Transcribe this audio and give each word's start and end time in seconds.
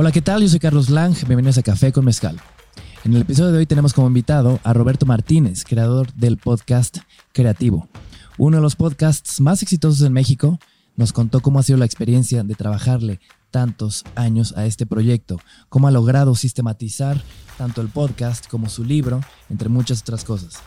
Hola, 0.00 0.12
¿qué 0.12 0.22
tal? 0.22 0.40
Yo 0.40 0.48
soy 0.48 0.60
Carlos 0.60 0.88
Lang, 0.88 1.14
bienvenidos 1.26 1.58
a 1.58 1.62
Café 1.62 1.92
con 1.92 2.06
Mezcal. 2.06 2.40
En 3.04 3.12
el 3.12 3.20
episodio 3.20 3.52
de 3.52 3.58
hoy 3.58 3.66
tenemos 3.66 3.92
como 3.92 4.06
invitado 4.06 4.58
a 4.64 4.72
Roberto 4.72 5.04
Martínez, 5.04 5.62
creador 5.62 6.10
del 6.14 6.38
podcast 6.38 7.00
Creativo, 7.34 7.86
uno 8.38 8.56
de 8.56 8.62
los 8.62 8.76
podcasts 8.76 9.42
más 9.42 9.62
exitosos 9.62 10.00
en 10.00 10.14
México. 10.14 10.58
Nos 10.96 11.12
contó 11.12 11.40
cómo 11.40 11.58
ha 11.58 11.62
sido 11.62 11.78
la 11.78 11.84
experiencia 11.84 12.42
de 12.42 12.54
trabajarle 12.54 13.20
tantos 13.50 14.04
años 14.14 14.54
a 14.56 14.64
este 14.64 14.86
proyecto, 14.86 15.38
cómo 15.68 15.86
ha 15.86 15.90
logrado 15.90 16.34
sistematizar 16.34 17.22
tanto 17.58 17.82
el 17.82 17.88
podcast 17.88 18.46
como 18.48 18.70
su 18.70 18.84
libro, 18.84 19.20
entre 19.50 19.68
muchas 19.68 20.00
otras 20.00 20.24
cosas. 20.24 20.62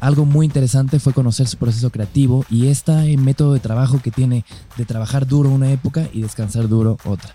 Algo 0.00 0.24
muy 0.24 0.46
interesante 0.46 1.00
fue 1.00 1.12
conocer 1.12 1.46
su 1.48 1.58
proceso 1.58 1.90
creativo 1.90 2.46
y 2.48 2.68
este 2.68 3.14
método 3.18 3.52
de 3.52 3.60
trabajo 3.60 4.00
que 4.00 4.10
tiene 4.10 4.46
de 4.78 4.86
trabajar 4.86 5.26
duro 5.26 5.50
una 5.50 5.70
época 5.70 6.08
y 6.14 6.22
descansar 6.22 6.66
duro 6.66 6.96
otra. 7.04 7.34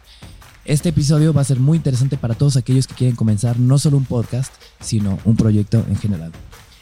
Este 0.66 0.90
episodio 0.90 1.32
va 1.32 1.42
a 1.42 1.44
ser 1.44 1.60
muy 1.60 1.78
interesante 1.78 2.18
para 2.18 2.34
todos 2.34 2.58
aquellos 2.58 2.88
que 2.88 2.96
quieren 2.96 3.16
comenzar 3.16 3.60
no 3.60 3.78
solo 3.78 3.98
un 3.98 4.06
podcast, 4.06 4.52
sino 4.80 5.20
un 5.24 5.36
proyecto 5.36 5.86
en 5.88 5.96
general. 5.96 6.32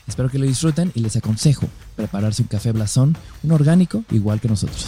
Espero 0.08 0.30
que 0.30 0.40
lo 0.40 0.46
disfruten 0.46 0.94
y 0.96 1.02
les 1.02 1.18
aconsejo 1.18 1.68
prepararse 1.98 2.44
un 2.44 2.48
café 2.48 2.72
blasón, 2.72 3.18
un 3.44 3.52
orgánico 3.52 4.06
igual 4.10 4.40
que 4.40 4.48
nosotros. 4.48 4.88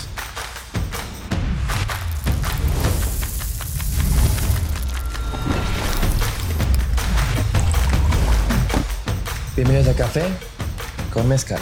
Bienvenidos 9.57 9.90
a 9.90 9.93
Café 9.93 10.23
con 11.13 11.27
Mezcal. 11.27 11.59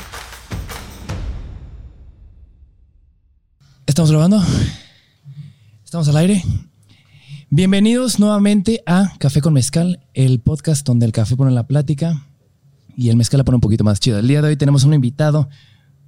¿Estamos 3.87 4.11
grabando? 4.11 4.39
¿Estamos 5.83 6.07
al 6.09 6.17
aire? 6.17 6.43
Bienvenidos 7.55 8.19
nuevamente 8.19 8.81
a 8.87 9.13
Café 9.19 9.39
con 9.39 9.53
Mezcal, 9.53 9.99
el 10.15 10.39
podcast 10.39 10.83
donde 10.87 11.05
el 11.05 11.11
café 11.11 11.35
pone 11.35 11.51
la 11.51 11.67
plática 11.67 12.25
y 12.97 13.09
el 13.09 13.15
mezcal 13.15 13.37
la 13.37 13.43
pone 13.43 13.57
un 13.57 13.61
poquito 13.61 13.83
más 13.83 13.99
chido. 13.99 14.17
El 14.17 14.27
día 14.27 14.41
de 14.41 14.47
hoy 14.47 14.57
tenemos 14.57 14.85
un 14.85 14.95
invitado 14.95 15.49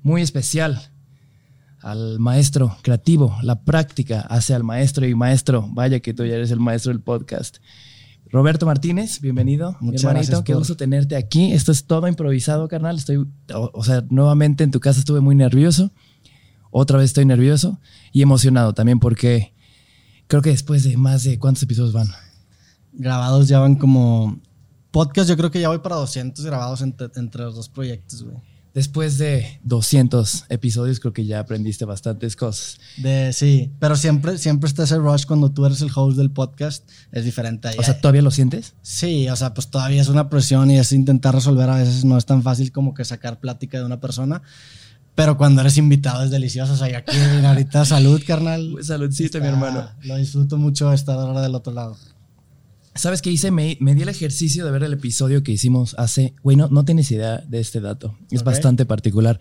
muy 0.01 0.23
especial, 0.23 0.81
al 1.81 2.17
maestro 2.17 2.75
creativo, 2.81 3.37
la 3.43 3.61
práctica 3.61 4.21
hace 4.21 4.55
al 4.55 4.63
maestro 4.63 5.05
y 5.05 5.13
maestro, 5.13 5.69
vaya 5.71 5.99
que 5.99 6.15
tú 6.15 6.25
ya 6.25 6.33
eres 6.33 6.49
el 6.49 6.59
maestro 6.59 6.91
del 6.91 7.03
podcast. 7.03 7.57
Roberto 8.31 8.65
Martínez, 8.65 9.21
bienvenido. 9.21 9.77
Muchas 9.81 10.05
hermanito, 10.05 10.31
gracias 10.31 10.45
qué 10.45 10.55
gusto 10.55 10.75
tenerte 10.75 11.15
aquí. 11.15 11.51
Esto 11.51 11.71
es 11.71 11.85
todo 11.85 12.07
improvisado, 12.07 12.67
carnal. 12.67 12.97
Estoy, 12.97 13.17
o, 13.17 13.69
o 13.71 13.83
sea, 13.83 14.03
nuevamente 14.09 14.63
en 14.63 14.71
tu 14.71 14.79
casa 14.79 14.97
estuve 14.97 15.19
muy 15.19 15.35
nervioso. 15.35 15.91
Otra 16.71 16.97
vez 16.97 17.11
estoy 17.11 17.25
nervioso 17.25 17.79
y 18.11 18.23
emocionado 18.23 18.73
también 18.73 18.99
porque 18.99 19.53
creo 20.27 20.41
que 20.41 20.49
después 20.49 20.83
de 20.83 20.97
más 20.97 21.23
de 21.23 21.39
cuántos 21.39 21.63
episodios 21.63 21.93
van. 21.93 22.07
Grabados 22.93 23.47
ya 23.47 23.59
van 23.59 23.75
como... 23.75 24.39
Podcast 24.91 25.27
yo 25.29 25.35
creo 25.35 25.51
que 25.51 25.59
ya 25.59 25.67
voy 25.67 25.79
para 25.79 25.97
200 25.97 26.45
grabados 26.45 26.81
entre, 26.81 27.09
entre 27.15 27.43
los 27.43 27.55
dos 27.55 27.67
proyectos, 27.67 28.23
güey. 28.23 28.37
Después 28.75 29.17
de 29.17 29.61
200 29.63 30.47
episodios 30.49 30.99
creo 30.99 31.13
que 31.13 31.25
ya 31.25 31.39
aprendiste 31.39 31.85
bastantes 31.85 32.35
cosas. 32.35 32.77
De, 32.97 33.31
sí, 33.31 33.71
pero 33.79 33.95
siempre, 33.95 34.37
siempre 34.37 34.67
está 34.67 34.83
ese 34.83 34.97
rush 34.97 35.25
cuando 35.25 35.49
tú 35.49 35.65
eres 35.65 35.79
el 35.79 35.89
host 35.95 36.17
del 36.17 36.29
podcast. 36.29 36.85
Es 37.13 37.23
diferente. 37.23 37.69
ahí. 37.69 37.77
O 37.79 37.83
sea, 37.83 38.01
¿todavía 38.01 38.21
lo 38.21 38.31
sientes? 38.31 38.73
sí, 38.81 39.29
o 39.29 39.35
sea, 39.37 39.53
pues 39.53 39.69
todavía 39.69 40.01
es 40.01 40.09
una 40.09 40.29
presión 40.29 40.69
y 40.71 40.77
es 40.77 40.91
intentar 40.91 41.33
resolver. 41.33 41.69
A 41.69 41.77
veces 41.77 42.03
no 42.03 42.17
es 42.17 42.25
tan 42.25 42.43
fácil 42.43 42.73
como 42.73 42.93
que 42.93 43.05
sacar 43.05 43.39
plática 43.39 43.77
de 43.79 43.85
una 43.85 44.01
persona. 44.01 44.41
Pero 45.15 45.37
cuando 45.37 45.61
eres 45.61 45.77
invitado 45.77 46.23
es 46.23 46.29
delicioso. 46.29 46.73
O 46.73 46.75
sea, 46.75 46.89
y 46.89 46.93
aquí 46.93 47.17
ahorita 47.43 47.85
salud, 47.85 48.21
carnal. 48.25 48.69
Pues, 48.73 48.87
Saludcita, 48.87 49.39
mi 49.39 49.47
hermano. 49.47 49.89
Lo 50.03 50.17
disfruto 50.17 50.57
mucho 50.57 50.91
estar 50.91 51.17
ahora 51.17 51.41
del 51.41 51.55
otro 51.55 51.73
lado. 51.73 51.97
¿Sabes 52.93 53.21
qué 53.21 53.29
hice? 53.29 53.51
Me, 53.51 53.77
me 53.79 53.95
di 53.95 54.03
el 54.03 54.09
ejercicio 54.09 54.65
de 54.65 54.71
ver 54.71 54.83
el 54.83 54.93
episodio 54.93 55.43
que 55.43 55.51
hicimos 55.51 55.95
hace... 55.97 56.33
Güey, 56.43 56.55
no, 56.57 56.67
no 56.69 56.85
tienes 56.85 57.11
idea 57.11 57.43
de 57.47 57.59
este 57.59 57.81
dato. 57.81 58.17
Es 58.31 58.43
bastante 58.43 58.85
particular. 58.85 59.39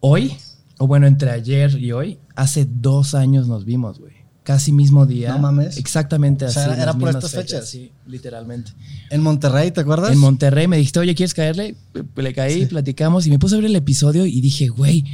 Hoy, 0.00 0.34
o 0.78 0.86
bueno, 0.86 1.06
entre 1.06 1.30
ayer 1.30 1.78
y 1.78 1.92
hoy, 1.92 2.18
hace 2.34 2.66
dos 2.66 3.14
años 3.14 3.48
nos 3.48 3.64
vimos, 3.64 3.98
güey. 4.00 4.21
Casi 4.42 4.72
mismo 4.72 5.06
día. 5.06 5.30
No 5.34 5.38
mames. 5.38 5.76
Exactamente 5.76 6.44
O 6.44 6.48
así. 6.48 6.54
sea, 6.54 6.64
era- 6.64 6.72
las 6.74 6.82
era 6.82 6.92
por 6.94 7.08
estas 7.10 7.30
fechas. 7.30 7.68
Sí, 7.68 7.92
literalmente. 8.06 8.72
En 9.10 9.20
Monterrey, 9.22 9.70
¿te 9.70 9.80
acuerdas? 9.82 10.10
En 10.12 10.18
Monterrey 10.18 10.66
me 10.66 10.76
dijiste, 10.78 10.98
oye, 10.98 11.14
¿quieres 11.14 11.32
caerle? 11.34 11.76
Le 12.16 12.34
caí, 12.34 12.66
platicamos 12.66 13.26
y 13.26 13.30
me 13.30 13.38
puse 13.38 13.54
a 13.54 13.58
ver 13.58 13.66
el 13.66 13.76
episodio 13.76 14.26
y 14.26 14.40
dije, 14.40 14.68
güey, 14.68 15.04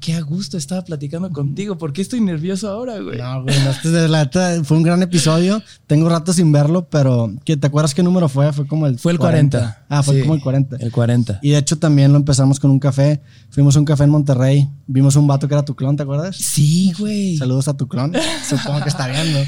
qué 0.00 0.14
a 0.14 0.20
gusto 0.20 0.56
estaba 0.56 0.84
platicando 0.84 1.30
contigo. 1.30 1.78
¿Por 1.78 1.92
qué 1.92 2.02
estoy 2.02 2.20
nervioso 2.20 2.68
ahora, 2.68 2.98
güey? 2.98 3.18
No, 3.18 3.42
güey, 3.42 3.58
no, 3.64 3.70
este 3.70 4.08
la 4.08 4.24
neta 4.24 4.62
fue 4.64 4.76
un 4.76 4.82
gran 4.82 5.02
episodio. 5.02 5.62
Tengo 5.86 6.08
rato 6.08 6.32
sin 6.32 6.50
verlo, 6.52 6.88
pero 6.88 7.32
¿qué, 7.44 7.56
¿te 7.56 7.66
acuerdas 7.66 7.94
qué 7.94 8.02
número 8.02 8.28
fue? 8.28 8.52
Fue 8.52 8.66
como 8.66 8.86
el 8.86 8.98
Fue 8.98 9.12
el 9.12 9.18
40. 9.18 9.86
Ah, 9.88 10.02
fue 10.02 10.16
Sí, 10.16 10.20
como 10.22 10.34
el 10.34 10.40
40. 10.40 10.76
El 10.76 10.92
40. 10.92 11.40
Y 11.42 11.50
de 11.50 11.58
hecho 11.58 11.78
también 11.78 12.12
lo 12.12 12.18
empezamos 12.18 12.60
con 12.60 12.70
un 12.70 12.78
café. 12.78 13.20
Fuimos 13.50 13.76
a 13.76 13.78
un 13.78 13.84
café 13.84 14.04
en 14.04 14.10
Monterrey. 14.10 14.68
Vimos 14.86 15.16
un 15.16 15.26
vato 15.26 15.48
que 15.48 15.54
era 15.54 15.64
tu 15.64 15.74
clon, 15.74 15.96
¿te 15.96 16.02
acuerdas? 16.02 16.36
Sí, 16.36 16.92
güey. 16.98 17.36
Saludos 17.36 17.68
a 17.68 17.76
tu 17.76 17.88
clon. 17.88 18.12
Supongo 18.48 18.82
que 18.82 18.88
está 18.88 19.08
viendo. 19.08 19.38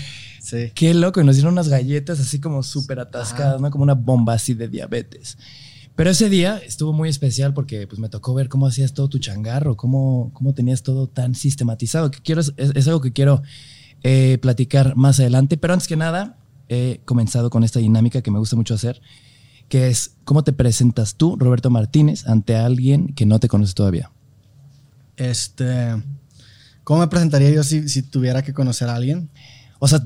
Sí. 0.41 0.73
Qué 0.75 0.95
loco, 0.95 1.21
y 1.21 1.25
nos 1.25 1.37
dieron 1.37 1.53
unas 1.53 1.69
galletas 1.69 2.19
así 2.19 2.41
como 2.41 2.63
súper 2.63 2.99
atascadas, 2.99 3.61
¿no? 3.61 3.71
Como 3.71 3.85
una 3.85 3.95
bomba 3.95 4.33
así 4.35 4.55
de 4.55 4.69
diabetes. 4.69 5.37
Pero 6.01 6.13
ese 6.13 6.31
día 6.31 6.57
estuvo 6.57 6.95
muy 6.95 7.11
especial 7.11 7.53
porque 7.53 7.87
pues 7.87 8.01
me 8.01 8.09
tocó 8.09 8.33
ver 8.33 8.49
cómo 8.49 8.67
hacías 8.67 8.95
todo 8.95 9.11
tu 9.11 9.19
changarro, 9.19 9.77
cómo, 9.77 10.31
cómo 10.33 10.55
tenías 10.55 10.83
todo 10.83 11.09
tan 11.09 11.35
sistematizado. 11.35 12.11
Que 12.11 12.21
quiero, 12.21 12.41
es, 12.41 12.55
es 12.57 12.89
algo 12.89 13.03
que 13.03 13.13
quiero 13.13 13.43
eh, 14.03 14.39
platicar 14.41 14.97
más 14.97 15.21
adelante. 15.21 15.59
Pero 15.59 15.75
antes 15.75 15.87
que 15.87 15.97
nada, 15.97 16.39
he 16.71 17.03
comenzado 17.05 17.51
con 17.51 17.65
esta 17.65 17.81
dinámica 17.81 18.23
que 18.23 18.31
me 18.31 18.39
gusta 18.39 18.57
mucho 18.57 18.73
hacer, 18.73 19.03
que 19.69 19.89
es 19.89 20.13
cómo 20.25 20.43
te 20.43 20.55
presentas 20.55 21.17
tú, 21.17 21.37
Roberto 21.37 21.69
Martínez, 21.69 22.27
ante 22.27 22.57
alguien 22.57 23.13
que 23.13 23.27
no 23.27 23.39
te 23.39 23.49
conoce 23.49 23.75
todavía. 23.75 24.11
Este. 25.19 26.03
¿Cómo 26.83 27.01
me 27.01 27.09
presentaría 27.09 27.51
yo 27.51 27.63
si, 27.63 27.91
si 27.91 28.01
tuviera 28.01 28.41
que 28.41 28.55
conocer 28.55 28.89
a 28.89 28.95
alguien? 28.95 29.29
O 29.79 29.87
sea, 29.87 30.03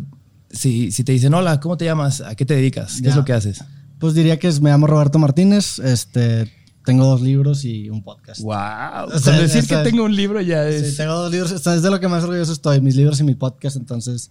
si, 0.51 0.91
si 0.91 1.05
te 1.05 1.13
dicen, 1.13 1.33
hola, 1.35 1.61
¿cómo 1.61 1.77
te 1.77 1.85
llamas? 1.85 2.21
¿A 2.21 2.35
qué 2.35 2.45
te 2.45 2.57
dedicas? 2.57 3.01
¿Qué 3.01 3.11
es 3.11 3.15
lo 3.15 3.25
que 3.25 3.33
haces? 3.33 3.63
Pues 4.05 4.13
diría 4.13 4.39
que 4.39 4.49
es- 4.49 4.61
me 4.61 4.69
llamo 4.69 4.87
Roberto 4.87 5.19
Martínez. 5.19 5.79
Este. 5.79 6.53
Tengo 6.85 7.07
dos 7.07 7.23
libros 7.23 7.65
y 7.65 7.89
un 7.89 8.03
podcast. 8.03 8.43
Wow. 8.43 9.15
O 9.15 9.19
sea, 9.19 9.33
Con 9.33 9.41
decir 9.41 9.67
que 9.67 9.77
tengo 9.79 10.05
un 10.05 10.15
libro 10.15 10.43
ya 10.43 10.69
es. 10.69 10.91
Sí, 10.91 10.97
tengo 10.99 11.15
dos 11.15 11.33
libros. 11.33 11.51
Es 11.53 11.83
de 11.83 11.91
lo 11.91 11.99
que 11.99 12.07
más 12.09 12.23
orgulloso 12.23 12.53
estoy. 12.53 12.83
Mis 12.83 12.97
libros 12.97 13.19
y 13.21 13.25
mi 13.25 13.35
podcast. 13.35 13.77
Entonces, 13.77 14.31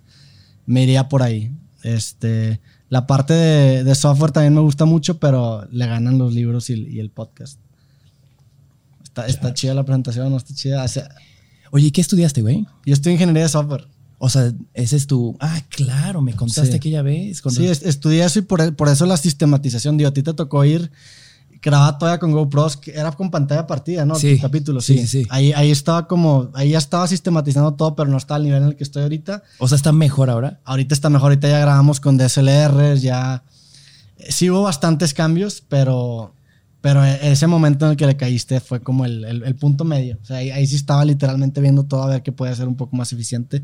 me 0.68 0.84
iría 0.84 1.10
por 1.10 1.24
ahí. 1.24 1.52
Este, 1.82 2.62
la 2.90 3.08
parte 3.08 3.34
de, 3.34 3.84
de 3.84 3.96
software 3.96 4.32
también 4.32 4.54
me 4.54 4.62
gusta 4.62 4.86
mucho, 4.86 5.18
pero 5.18 5.68
le 5.72 5.88
ganan 5.88 6.20
los 6.20 6.36
libros 6.36 6.70
y, 6.70 6.76
y 6.76 7.00
el 7.00 7.10
podcast. 7.10 7.58
Está, 9.04 9.26
está 9.26 9.56
chida 9.56 9.74
la 9.74 9.84
presentación, 9.86 10.30
no 10.30 10.38
está 10.38 10.54
chida. 10.54 10.84
O 10.84 10.88
sea, 10.88 11.10
Oye, 11.72 11.92
¿qué 11.92 12.02
estudiaste, 12.02 12.44
güey? 12.44 12.68
yo 12.86 12.94
estoy 12.94 13.14
en 13.14 13.16
ingeniería 13.16 13.42
de 13.42 13.50
software. 13.50 13.88
O 14.26 14.30
sea, 14.30 14.54
ese 14.74 14.96
es 14.96 15.06
tu. 15.06 15.36
Ah, 15.42 15.60
claro, 15.68 16.22
me 16.22 16.34
contaste 16.34 16.72
Sí. 16.72 16.78
aquella 16.78 17.02
vez. 17.02 17.42
Sí, 17.50 17.68
es- 17.68 17.84
estudié 17.84 18.24
eso 18.24 18.40
y 18.40 18.44
por, 18.44 18.74
por 18.76 18.88
eso 18.88 19.06
la 19.06 19.18
sistematización. 19.18 19.98
Digo, 19.98 20.10
a 20.10 20.14
ti 20.14 20.24
te 20.24 20.34
tocó 20.34 20.64
ir. 20.64 20.92
Grababa 21.62 21.98
todavía 21.98 22.20
con 22.20 22.32
GoPros, 22.32 22.78
que 22.78 22.92
era 22.92 23.12
con 23.12 23.32
pantalla 23.32 23.68
partida, 23.68 24.06
¿no? 24.06 24.16
Sí. 24.16 24.36
Tu 24.36 24.42
capítulo, 24.42 24.80
Sí, 24.82 24.98
sí. 25.00 25.08
sí. 25.08 25.28
Ahí, 25.30 25.52
ahí 25.54 25.72
estaba 25.72 26.08
como, 26.08 26.50
ahí 26.54 26.70
ya 26.72 26.78
estaba 26.78 27.06
sistematizando 27.08 27.74
todo, 27.74 27.96
pero 27.96 28.10
no 28.10 28.18
estaba 28.18 28.38
al 28.38 28.44
nivel 28.44 28.64
en 28.64 28.68
el 28.70 28.76
que 28.78 28.84
estoy 28.84 29.04
ahorita. 29.04 29.44
O 29.60 29.68
sea, 29.68 29.76
está 29.76 29.92
mejor 29.92 30.30
ahora. 30.30 30.60
Ahorita 30.66 30.94
está 30.96 31.10
mejor, 31.10 31.32
ahorita 31.32 31.50
ya 31.50 31.60
grabamos 31.60 32.00
con 32.02 32.18
DSLR, 32.18 32.96
ya... 33.00 33.44
eh, 34.18 34.28
Sí 34.32 34.50
hubo 34.50 34.64
bastantes 34.64 35.14
cambios, 35.14 35.64
pero, 35.68 36.34
pero 36.82 37.04
e- 37.06 37.32
ese 37.32 37.48
momento 37.48 37.86
en 37.86 37.92
el 37.92 37.98
que 37.98 38.08
le 38.08 38.16
caíste 38.18 38.60
fue 38.60 38.82
como 38.82 39.06
el, 39.06 39.24
el- 39.26 39.44
el 39.44 39.56
punto 39.56 39.84
medio. 39.86 40.18
O 40.22 40.26
sea, 40.26 40.38
ahí, 40.38 40.50
ahí 40.52 40.68
sí 40.68 40.76
estaba 40.76 41.04
literalmente 41.06 41.60
viendo 41.62 41.84
todo 41.84 42.04
a 42.04 42.08
ver 42.08 42.24
qué 42.24 42.32
puede 42.34 42.54
ser 42.56 42.68
un 42.68 42.76
poco 42.76 42.96
más 42.98 43.12
eficiente. 43.14 43.64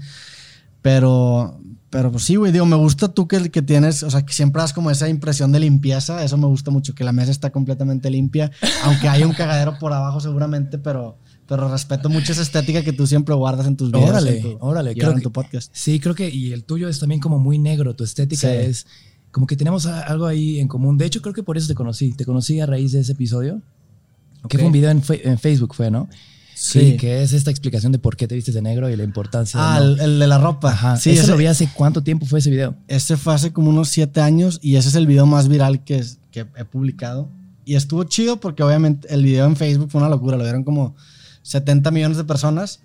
Pero, 0.82 1.60
pero 1.90 2.12
pues 2.12 2.24
sí, 2.24 2.36
güey, 2.36 2.52
digo, 2.52 2.66
me 2.66 2.76
gusta 2.76 3.10
tú 3.14 3.28
que, 3.28 3.50
que 3.52 3.62
tienes, 3.62 4.04
o 4.04 4.10
sea, 4.12 4.26
que 4.26 4.34
siempre 4.34 4.62
das 4.62 4.74
como 4.74 4.92
esa 4.92 5.10
impresión 5.10 5.52
de 5.52 5.60
limpieza, 5.60 6.24
eso 6.24 6.38
me 6.38 6.48
gusta 6.48 6.72
mucho, 6.72 6.94
que 6.96 7.04
la 7.04 7.12
mesa 7.12 7.32
está 7.32 7.50
completamente 7.52 8.10
limpia, 8.10 8.52
aunque 8.84 9.10
hay 9.10 9.24
un 9.24 9.34
cagadero 9.34 9.78
por 9.80 9.92
abajo 9.94 10.20
seguramente, 10.22 10.78
pero, 10.78 11.18
pero 11.48 11.70
respeto 11.70 12.10
mucho 12.10 12.32
esa 12.32 12.42
estética 12.44 12.84
que 12.84 12.94
tú 12.94 13.08
siempre 13.08 13.36
guardas 13.36 13.68
en 13.68 13.76
tus 13.76 13.92
videos. 13.92 14.10
Órale, 14.10 14.38
en 14.38 14.42
tu- 14.44 14.58
órale, 14.62 14.94
creo 14.96 15.12
en 15.12 15.18
que- 15.18 15.24
tu 15.24 15.32
podcast. 15.32 15.70
Sí, 15.74 16.00
creo 16.00 16.16
que. 16.16 16.30
Y 16.30 16.54
el 16.54 16.64
tuyo 16.64 16.88
es 16.88 17.00
también 17.00 17.20
como 17.20 17.40
muy 17.40 17.58
negro. 17.58 17.96
Tu 17.96 18.04
estética 18.04 18.48
Sí. 18.50 18.56
es. 18.56 18.88
Como 19.32 19.46
que 19.48 19.56
tenemos 19.56 19.86
a- 19.86 20.02
algo 20.02 20.26
ahí 20.28 20.60
en 20.60 20.68
común. 20.68 20.98
De 20.98 21.06
hecho, 21.06 21.22
creo 21.22 21.34
que 21.34 21.44
por 21.44 21.58
eso 21.58 21.68
te 21.68 21.76
conocí. 21.76 22.14
Te 22.14 22.24
conocí 22.26 22.60
a 22.60 22.66
raíz 22.68 22.92
de 22.94 23.00
ese 23.02 23.12
episodio. 23.14 23.62
Que 24.48 24.58
Ok. 24.58 24.62
fue 24.62 24.66
un 24.68 24.72
video 24.72 24.90
en, 24.92 25.04
en 25.24 25.38
Facebook, 25.40 25.74
fue, 25.76 25.92
¿no? 25.92 26.08
Sí. 26.62 26.98
que 26.98 27.22
es 27.24 27.32
esta 27.34 27.50
explicación 27.52 27.92
de 27.92 28.00
por 28.00 28.18
qué 28.18 28.28
te 28.28 28.36
vistes 28.36 28.54
de 28.54 28.62
negro 28.62 28.90
y 28.90 28.96
la 28.96 29.04
importancia 29.04 29.60
Ah, 29.62 29.80
de 29.80 29.86
no- 29.86 29.94
el, 29.94 30.00
el 30.02 30.20
de 30.20 30.28
la 30.28 30.38
ropa. 30.38 30.72
Ajá. 30.72 30.98
Sí, 30.98 31.12
ese 31.12 31.22
ese, 31.22 31.32
lo 31.32 31.38
vi 31.38 31.46
hace 31.46 31.70
cuánto 31.74 32.04
tiempo 32.04 32.26
fue 32.26 32.40
ese 32.40 32.50
video. 32.50 32.76
ese 32.88 33.16
fue 33.18 33.34
hace 33.34 33.54
como 33.54 33.70
unos 33.70 33.90
siete 33.90 34.20
años 34.22 34.60
y 34.62 34.76
ese 34.76 34.90
es 34.90 34.96
el 34.96 35.08
video 35.08 35.26
más 35.26 35.48
viral 35.48 35.84
que, 35.84 35.98
es- 36.00 36.20
que 36.32 36.42
he 36.56 36.66
publicado. 36.66 37.30
Y 37.66 37.76
estuvo 37.76 38.04
chido 38.04 38.40
porque 38.40 38.64
obviamente 38.64 39.14
el 39.14 39.24
video 39.24 39.46
en 39.46 39.56
Facebook 39.56 39.90
fue 39.92 40.02
una 40.02 40.10
locura, 40.10 40.38
lo 40.38 40.44
vieron 40.44 40.64
como 40.64 40.96
70 41.44 41.92
millones 41.92 42.18
de 42.18 42.24
personas. 42.26 42.80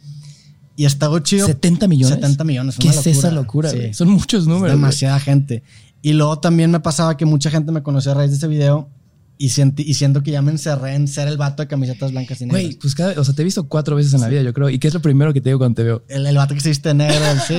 Y 0.77 0.85
está 0.87 1.06
algo 1.06 1.20
chido. 1.20 1.47
70 1.47 1.87
millones. 1.88 2.17
70 2.17 2.44
millones. 2.44 2.77
¿Qué 2.79 2.88
una 2.88 2.97
es 3.00 3.06
esa 3.06 3.31
locura? 3.31 3.70
Sí. 3.70 3.94
Son 3.94 4.09
muchos 4.11 4.44
números. 4.47 4.61
güey. 4.62 4.73
Demasiada 4.73 5.20
gente. 5.20 5.62
Y 6.03 6.12
luego 6.15 6.38
también 6.41 6.70
me 6.70 6.81
pasaba 6.81 7.17
que 7.17 7.25
mucha 7.25 7.49
gente 7.50 7.70
me 7.73 7.82
conoció 7.82 8.11
a 8.12 8.15
raíz 8.17 8.31
de 8.32 8.37
ese 8.38 8.49
video 8.49 8.88
y, 9.36 9.48
sentí, 9.50 9.82
y 9.82 9.94
siento 9.94 10.22
que 10.22 10.31
ya 10.31 10.42
me 10.42 10.52
encerré 10.52 10.94
en 10.94 11.08
ser 11.08 11.28
el 11.28 11.36
vato 11.36 11.62
de 11.62 11.66
camisetas 11.66 12.12
blancas 12.12 12.40
y 12.40 12.46
negras. 12.46 12.62
Güey, 12.62 12.75
pues 12.76 12.94
cada, 12.94 13.20
o 13.20 13.25
sea, 13.25 13.34
te 13.34 13.42
he 13.42 13.44
visto 13.44 13.69
cuatro 13.69 13.96
veces 13.96 14.14
en 14.14 14.20
la 14.20 14.28
vida, 14.28 14.42
yo 14.42 14.52
creo. 14.52 14.70
¿Y 14.70 14.78
qué 14.78 14.88
es 14.88 14.94
lo 14.94 15.00
primero 15.00 15.32
que 15.32 15.40
te 15.40 15.48
digo 15.48 15.58
cuando 15.58 15.76
te 15.76 15.82
veo? 15.82 16.04
El, 16.08 16.26
el 16.26 16.36
vato 16.36 16.54
que 16.54 16.60
se 16.60 16.69
viste 16.69 16.94
negro, 16.94 17.25
sí. 17.48 17.58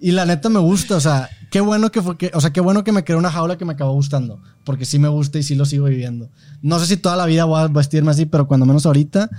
Y 0.00 0.12
la 0.12 0.24
neta 0.26 0.48
me 0.48 0.60
gusta, 0.60 0.96
o 0.96 1.00
sea, 1.00 1.28
qué 1.50 1.60
bueno 1.60 1.90
que 1.90 2.02
fue, 2.02 2.16
que, 2.16 2.30
o 2.34 2.40
sea, 2.40 2.52
qué 2.52 2.60
bueno 2.60 2.84
que 2.84 2.92
me 2.92 3.04
creó 3.04 3.18
una 3.18 3.30
jaula 3.30 3.58
que 3.58 3.64
me 3.64 3.72
acabó 3.72 3.92
gustando, 3.92 4.40
porque 4.64 4.84
sí 4.84 4.98
me 4.98 5.08
gusta 5.08 5.38
y 5.38 5.42
sí 5.42 5.54
lo 5.54 5.64
sigo 5.64 5.86
viviendo. 5.86 6.30
No 6.60 6.78
sé 6.78 6.86
si 6.86 6.96
toda 6.96 7.16
la 7.16 7.26
vida 7.26 7.44
voy 7.44 7.60
a 7.60 7.68
vestirme 7.68 8.10
así, 8.10 8.26
pero 8.26 8.46
cuando 8.46 8.66
menos 8.66 8.86
ahorita, 8.86 9.30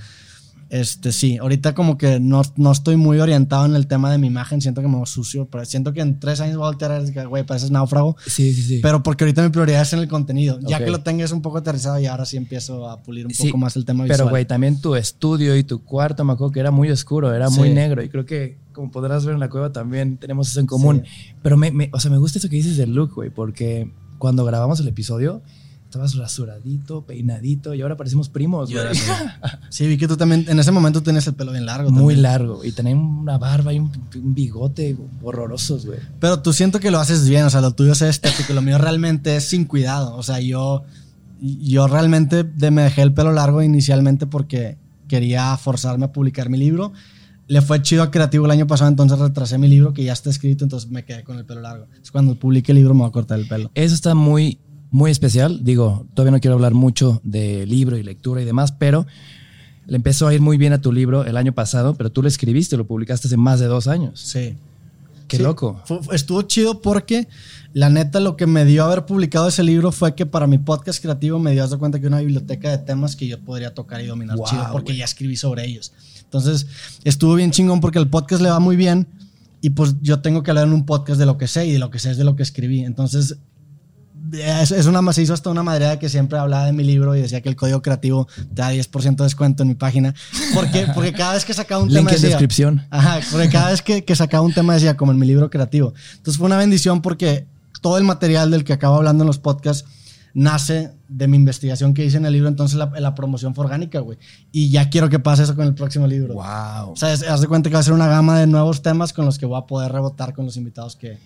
este 0.74 1.12
sí, 1.12 1.38
ahorita 1.38 1.76
como 1.76 2.00
que 2.00 2.20
no, 2.20 2.42
no 2.56 2.72
estoy 2.72 2.96
muy 2.98 3.20
orientado 3.20 3.66
en 3.68 3.76
el 3.76 3.86
tema 3.86 4.12
de 4.12 4.18
mi 4.18 4.26
imagen, 4.28 4.60
siento 4.60 4.82
que 4.82 4.88
me 4.88 4.96
veo 4.96 5.06
sucio, 5.06 5.48
pero 5.48 5.64
siento 5.66 5.94
que 5.94 6.02
en 6.02 6.20
tres 6.20 6.40
años 6.42 6.58
voy 6.58 6.66
a 6.66 6.70
alterar, 6.70 7.04
güey, 7.28 7.44
pareces 7.46 7.70
náufrago, 7.70 8.16
Sí, 8.26 8.52
sí, 8.54 8.64
sí. 8.64 8.80
pero 8.82 9.04
porque 9.04 9.24
ahorita 9.24 9.44
mi 9.44 9.50
prioridad 9.50 9.84
es 9.84 9.94
en 9.94 10.00
el 10.00 10.08
contenido. 10.08 10.60
Ya 10.62 10.80
que 10.84 10.90
lo 10.90 11.02
tengas 11.04 11.32
un 11.32 11.44
poco 11.44 11.60
aterrizado 11.60 12.00
y 12.00 12.08
ahora 12.08 12.26
sí 12.26 12.38
empiezo 12.38 12.90
a 12.90 13.04
pulir 13.04 13.28
un 13.28 13.34
Sí, 13.34 13.46
poco 13.50 13.60
más 13.60 13.76
el 13.76 13.86
tema 13.86 14.04
visual. 14.06 14.18
Pero, 14.18 14.30
güey, 14.32 14.46
también 14.46 14.82
tu 14.82 14.96
estudio 14.96 15.56
y 15.56 15.64
tu 15.64 15.84
cuarto, 15.84 16.24
me 16.26 16.34
acuerdo 16.34 16.52
que 16.52 16.60
era 16.60 16.72
muy 16.72 16.90
oscuro, 16.90 17.32
era 17.36 17.52
muy 17.52 17.70
negro. 17.70 18.02
Y 18.02 18.10
creo 18.10 18.26
que, 18.26 18.58
como 18.74 18.90
podrás 18.90 19.26
ver 19.26 19.36
en 19.36 19.40
la 19.42 19.50
cueva, 19.50 19.72
también 19.72 20.18
tenemos 20.18 20.50
eso 20.50 20.60
en 20.60 20.66
común. 20.66 21.04
Pero, 21.44 21.56
me, 21.56 21.70
me- 21.72 21.92
o 21.94 22.00
sea, 22.00 22.10
me 22.10 22.18
gusta 22.18 22.40
eso 22.40 22.50
que 22.50 22.56
dices 22.56 22.78
del 22.78 22.96
look, 22.96 23.14
güey, 23.14 23.30
porque 23.30 23.92
cuando 24.18 24.44
grabamos 24.44 24.80
el 24.80 24.88
episodio, 24.88 25.44
estabas 25.94 26.16
rasuradito, 26.16 27.06
peinadito, 27.06 27.74
y 27.76 27.82
ahora 27.82 27.96
parecemos 27.96 28.30
primos, 28.30 28.72
güey. 28.72 28.84
Sí, 29.70 29.88
vi 29.88 29.98
que 29.98 30.08
tú 30.08 30.18
también 30.18 30.46
en 30.48 30.60
ese 30.60 30.72
momento 30.72 31.02
tenías 31.04 31.26
el 31.28 31.36
pelo 31.36 31.52
bien 31.52 31.66
largo. 31.66 31.90
Muy 31.92 32.16
también. 32.16 32.22
largo. 32.24 32.64
Y 32.66 32.72
tenés 32.72 32.96
una 32.96 33.38
barba 33.38 33.74
y 33.74 33.80
un, 33.80 33.92
un 34.16 34.34
bigote 34.34 34.96
horrorosos, 35.22 35.86
güey. 35.86 36.00
Pero 36.20 36.42
tú 36.42 36.52
siento 36.54 36.80
que 36.80 36.92
lo 36.92 37.00
haces 37.00 37.28
bien, 37.30 37.44
o 37.46 37.50
sea, 37.50 37.62
lo 37.62 37.72
tuyo 37.72 37.92
es 37.94 38.02
estético, 38.02 38.54
lo 38.54 38.62
mío 38.62 38.78
realmente 38.78 39.36
es 39.36 39.46
sin 39.50 39.66
cuidado. 39.66 40.16
O 40.16 40.24
sea, 40.24 40.40
yo, 40.40 40.84
yo 41.42 41.88
realmente 41.88 42.44
de- 42.44 42.72
me 42.72 42.84
dejé 42.84 43.02
el 43.04 43.14
pelo 43.14 43.32
largo 43.32 43.62
inicialmente 43.62 44.26
porque 44.28 44.78
quería 45.08 45.56
forzarme 45.58 46.06
a 46.06 46.12
publicar 46.12 46.50
mi 46.50 46.58
libro. 46.58 46.92
Le 47.48 47.62
fue 47.62 47.82
chido 47.82 48.04
a 48.04 48.10
Creativo 48.10 48.46
el 48.46 48.52
año 48.52 48.68
pasado, 48.68 48.90
entonces 48.90 49.20
retrasé 49.20 49.58
mi 49.58 49.68
libro 49.68 49.94
que 49.94 50.04
ya 50.04 50.14
está 50.14 50.30
escrito, 50.30 50.64
entonces 50.64 50.90
me 50.90 51.04
quedé 51.04 51.24
con 51.24 51.38
el 51.38 51.46
pelo 51.46 51.62
largo. 51.62 51.84
Entonces, 51.86 52.10
cuando 52.12 52.36
publique 52.40 52.72
el 52.72 52.78
libro 52.78 52.94
me 52.94 53.02
voy 53.02 53.10
a 53.10 53.12
cortar 53.12 53.38
el 53.40 53.48
pelo. 53.48 53.70
Eso 53.76 53.94
está 53.94 54.16
muy, 54.16 54.60
muy 54.94 55.12
especial. 55.12 55.64
Digo, 55.64 56.06
todavía 56.14 56.32
no 56.32 56.40
quiero 56.40 56.54
hablar 56.56 56.74
mucho 56.74 57.20
de 57.26 57.66
libro 57.66 57.98
y 57.98 58.04
lectura 58.04 58.42
y 58.42 58.46
demás, 58.46 58.72
pero 58.72 59.06
le 59.88 59.96
empezó 59.98 60.28
a 60.28 60.34
ir 60.34 60.40
muy 60.40 60.56
bien 60.58 60.72
a 60.72 60.80
tu 60.82 60.94
libro 60.94 61.26
el 61.26 61.36
año 61.36 61.52
pasado, 61.52 61.96
pero 61.96 62.10
tú 62.12 62.22
lo 62.22 62.28
escribiste, 62.30 62.78
lo 62.78 62.86
publicaste 62.86 63.28
hace 63.28 63.36
más 63.36 63.60
de 63.60 63.66
dos 63.66 63.88
años. 63.88 64.20
Sí. 64.22 64.56
Qué 65.28 65.38
Sí, 65.38 65.44
loco. 65.44 65.82
fue- 65.86 66.00
estuvo 66.16 66.42
chido 66.44 66.80
porque 66.82 67.28
la 67.74 67.90
neta 67.90 68.20
lo 68.20 68.38
que 68.38 68.46
me 68.46 68.66
dio 68.66 68.84
haber 68.86 69.06
publicado 69.06 69.48
ese 69.48 69.64
libro 69.64 69.92
fue 69.92 70.14
que 70.14 70.26
para 70.28 70.46
mi 70.48 70.60
podcast 70.60 71.02
creativo 71.02 71.40
me 71.40 71.54
dio 71.54 71.68
de 71.68 71.78
cuenta 71.78 72.00
que 72.00 72.06
una 72.08 72.20
biblioteca 72.20 72.70
de 72.70 72.78
temas 72.78 73.16
que 73.16 73.28
yo 73.28 73.40
podría 73.40 73.74
tocar 73.74 74.00
y 74.02 74.06
dominar 74.06 74.38
Wow, 74.38 74.46
chido 74.48 74.68
porque 74.72 74.92
güey. 74.92 74.98
ya 75.00 75.06
escribí 75.06 75.36
sobre 75.38 75.66
ellos. 75.66 75.92
Entonces 76.24 76.68
estuvo 77.04 77.34
bien 77.36 77.50
chingón 77.52 77.82
porque 77.82 77.98
el 78.00 78.08
podcast 78.10 78.42
le 78.44 78.50
va 78.50 78.60
muy 78.60 78.76
bien 78.76 79.08
y 79.62 79.72
pues 79.72 79.96
yo 80.02 80.20
tengo 80.20 80.44
que 80.44 80.52
hablar 80.52 80.68
en 80.68 80.74
un 80.74 80.86
podcast 80.86 81.18
de 81.20 81.26
lo 81.26 81.38
que 81.38 81.48
sé 81.48 81.66
y 81.66 81.72
de 81.72 81.80
lo 81.80 81.90
que 81.90 81.98
sé 82.00 82.12
es 82.12 82.18
de 82.18 82.26
lo 82.26 82.36
que 82.36 82.44
escribí. 82.44 82.82
Entonces 82.82 83.38
es, 84.32 84.72
es 84.72 84.86
una, 84.86 85.12
se 85.14 85.22
hizo 85.22 85.34
hasta 85.34 85.50
una 85.50 85.64
madreada 85.64 86.00
que 86.00 86.08
siempre 86.10 86.38
hablaba 86.40 86.66
de 86.66 86.74
mi 86.74 86.84
libro 86.84 87.16
y 87.16 87.22
decía 87.22 87.42
que 87.42 87.50
el 87.50 87.56
código 87.56 87.82
creativo 87.82 88.28
te 88.54 88.62
da 88.62 88.72
10% 88.74 89.16
de 89.18 89.24
descuento 89.24 89.64
en 89.64 89.70
mi 89.70 89.76
página. 89.76 90.14
Porque, 90.54 90.88
porque 90.94 91.14
cada 91.14 91.34
vez 91.34 91.46
que 91.46 91.54
sacaba 91.54 91.82
un 91.84 91.90
Link 91.90 91.98
tema 92.00 92.10
en 92.12 92.16
decía, 92.16 92.30
descripción. 92.30 92.86
Ajá, 92.90 93.20
porque 93.32 93.50
cada 93.50 93.72
vez 93.72 93.82
que, 93.82 94.04
que 94.06 94.16
sacaba 94.16 94.44
un 94.46 94.54
tema 94.54 94.74
decía, 94.74 94.96
como 94.96 95.12
en 95.12 95.20
mi 95.20 95.28
libro 95.28 95.50
creativo. 95.50 95.94
Entonces 96.18 96.38
fue 96.38 96.46
una 96.48 96.58
bendición 96.58 97.02
porque 97.02 97.46
todo 97.82 97.98
el 97.98 98.04
material 98.06 98.50
del 98.52 98.64
que 98.64 98.74
acabo 98.74 98.96
hablando 98.96 99.24
en 99.24 99.28
los 99.28 99.40
podcasts 99.40 99.86
nace 100.34 100.92
de 101.10 101.28
mi 101.28 101.38
investigación 101.38 101.94
que 101.94 102.04
hice 102.06 102.18
en 102.18 102.26
el 102.26 102.34
libro, 102.34 102.48
entonces 102.50 102.76
la, 102.78 102.88
la 103.00 103.14
promoción 103.14 103.54
fue 103.54 103.66
orgánica, 103.66 104.00
güey. 104.00 104.18
Y 104.52 104.70
ya 104.72 104.90
quiero 104.90 105.08
que 105.10 105.20
pase 105.20 105.44
eso 105.44 105.56
con 105.56 105.68
el 105.68 105.76
próximo 105.76 106.08
libro. 106.08 106.34
Wow. 106.34 106.94
O 106.94 106.96
sea, 106.96 107.14
es- 107.14 107.22
haz 107.24 107.42
de 107.42 107.48
cuenta 107.48 107.70
que 107.70 107.76
va 107.76 107.82
a 107.82 107.84
ser 107.84 107.94
una 107.94 108.08
gama 108.08 108.40
de 108.40 108.48
nuevos 108.48 108.82
temas 108.82 109.14
con 109.14 109.26
los 109.26 109.38
que 109.38 109.46
voy 109.46 109.60
a 109.60 109.68
poder 109.68 109.92
rebotar 109.92 110.34
con 110.34 110.46
los 110.46 110.58
invitados 110.58 110.96
que, 110.96 111.20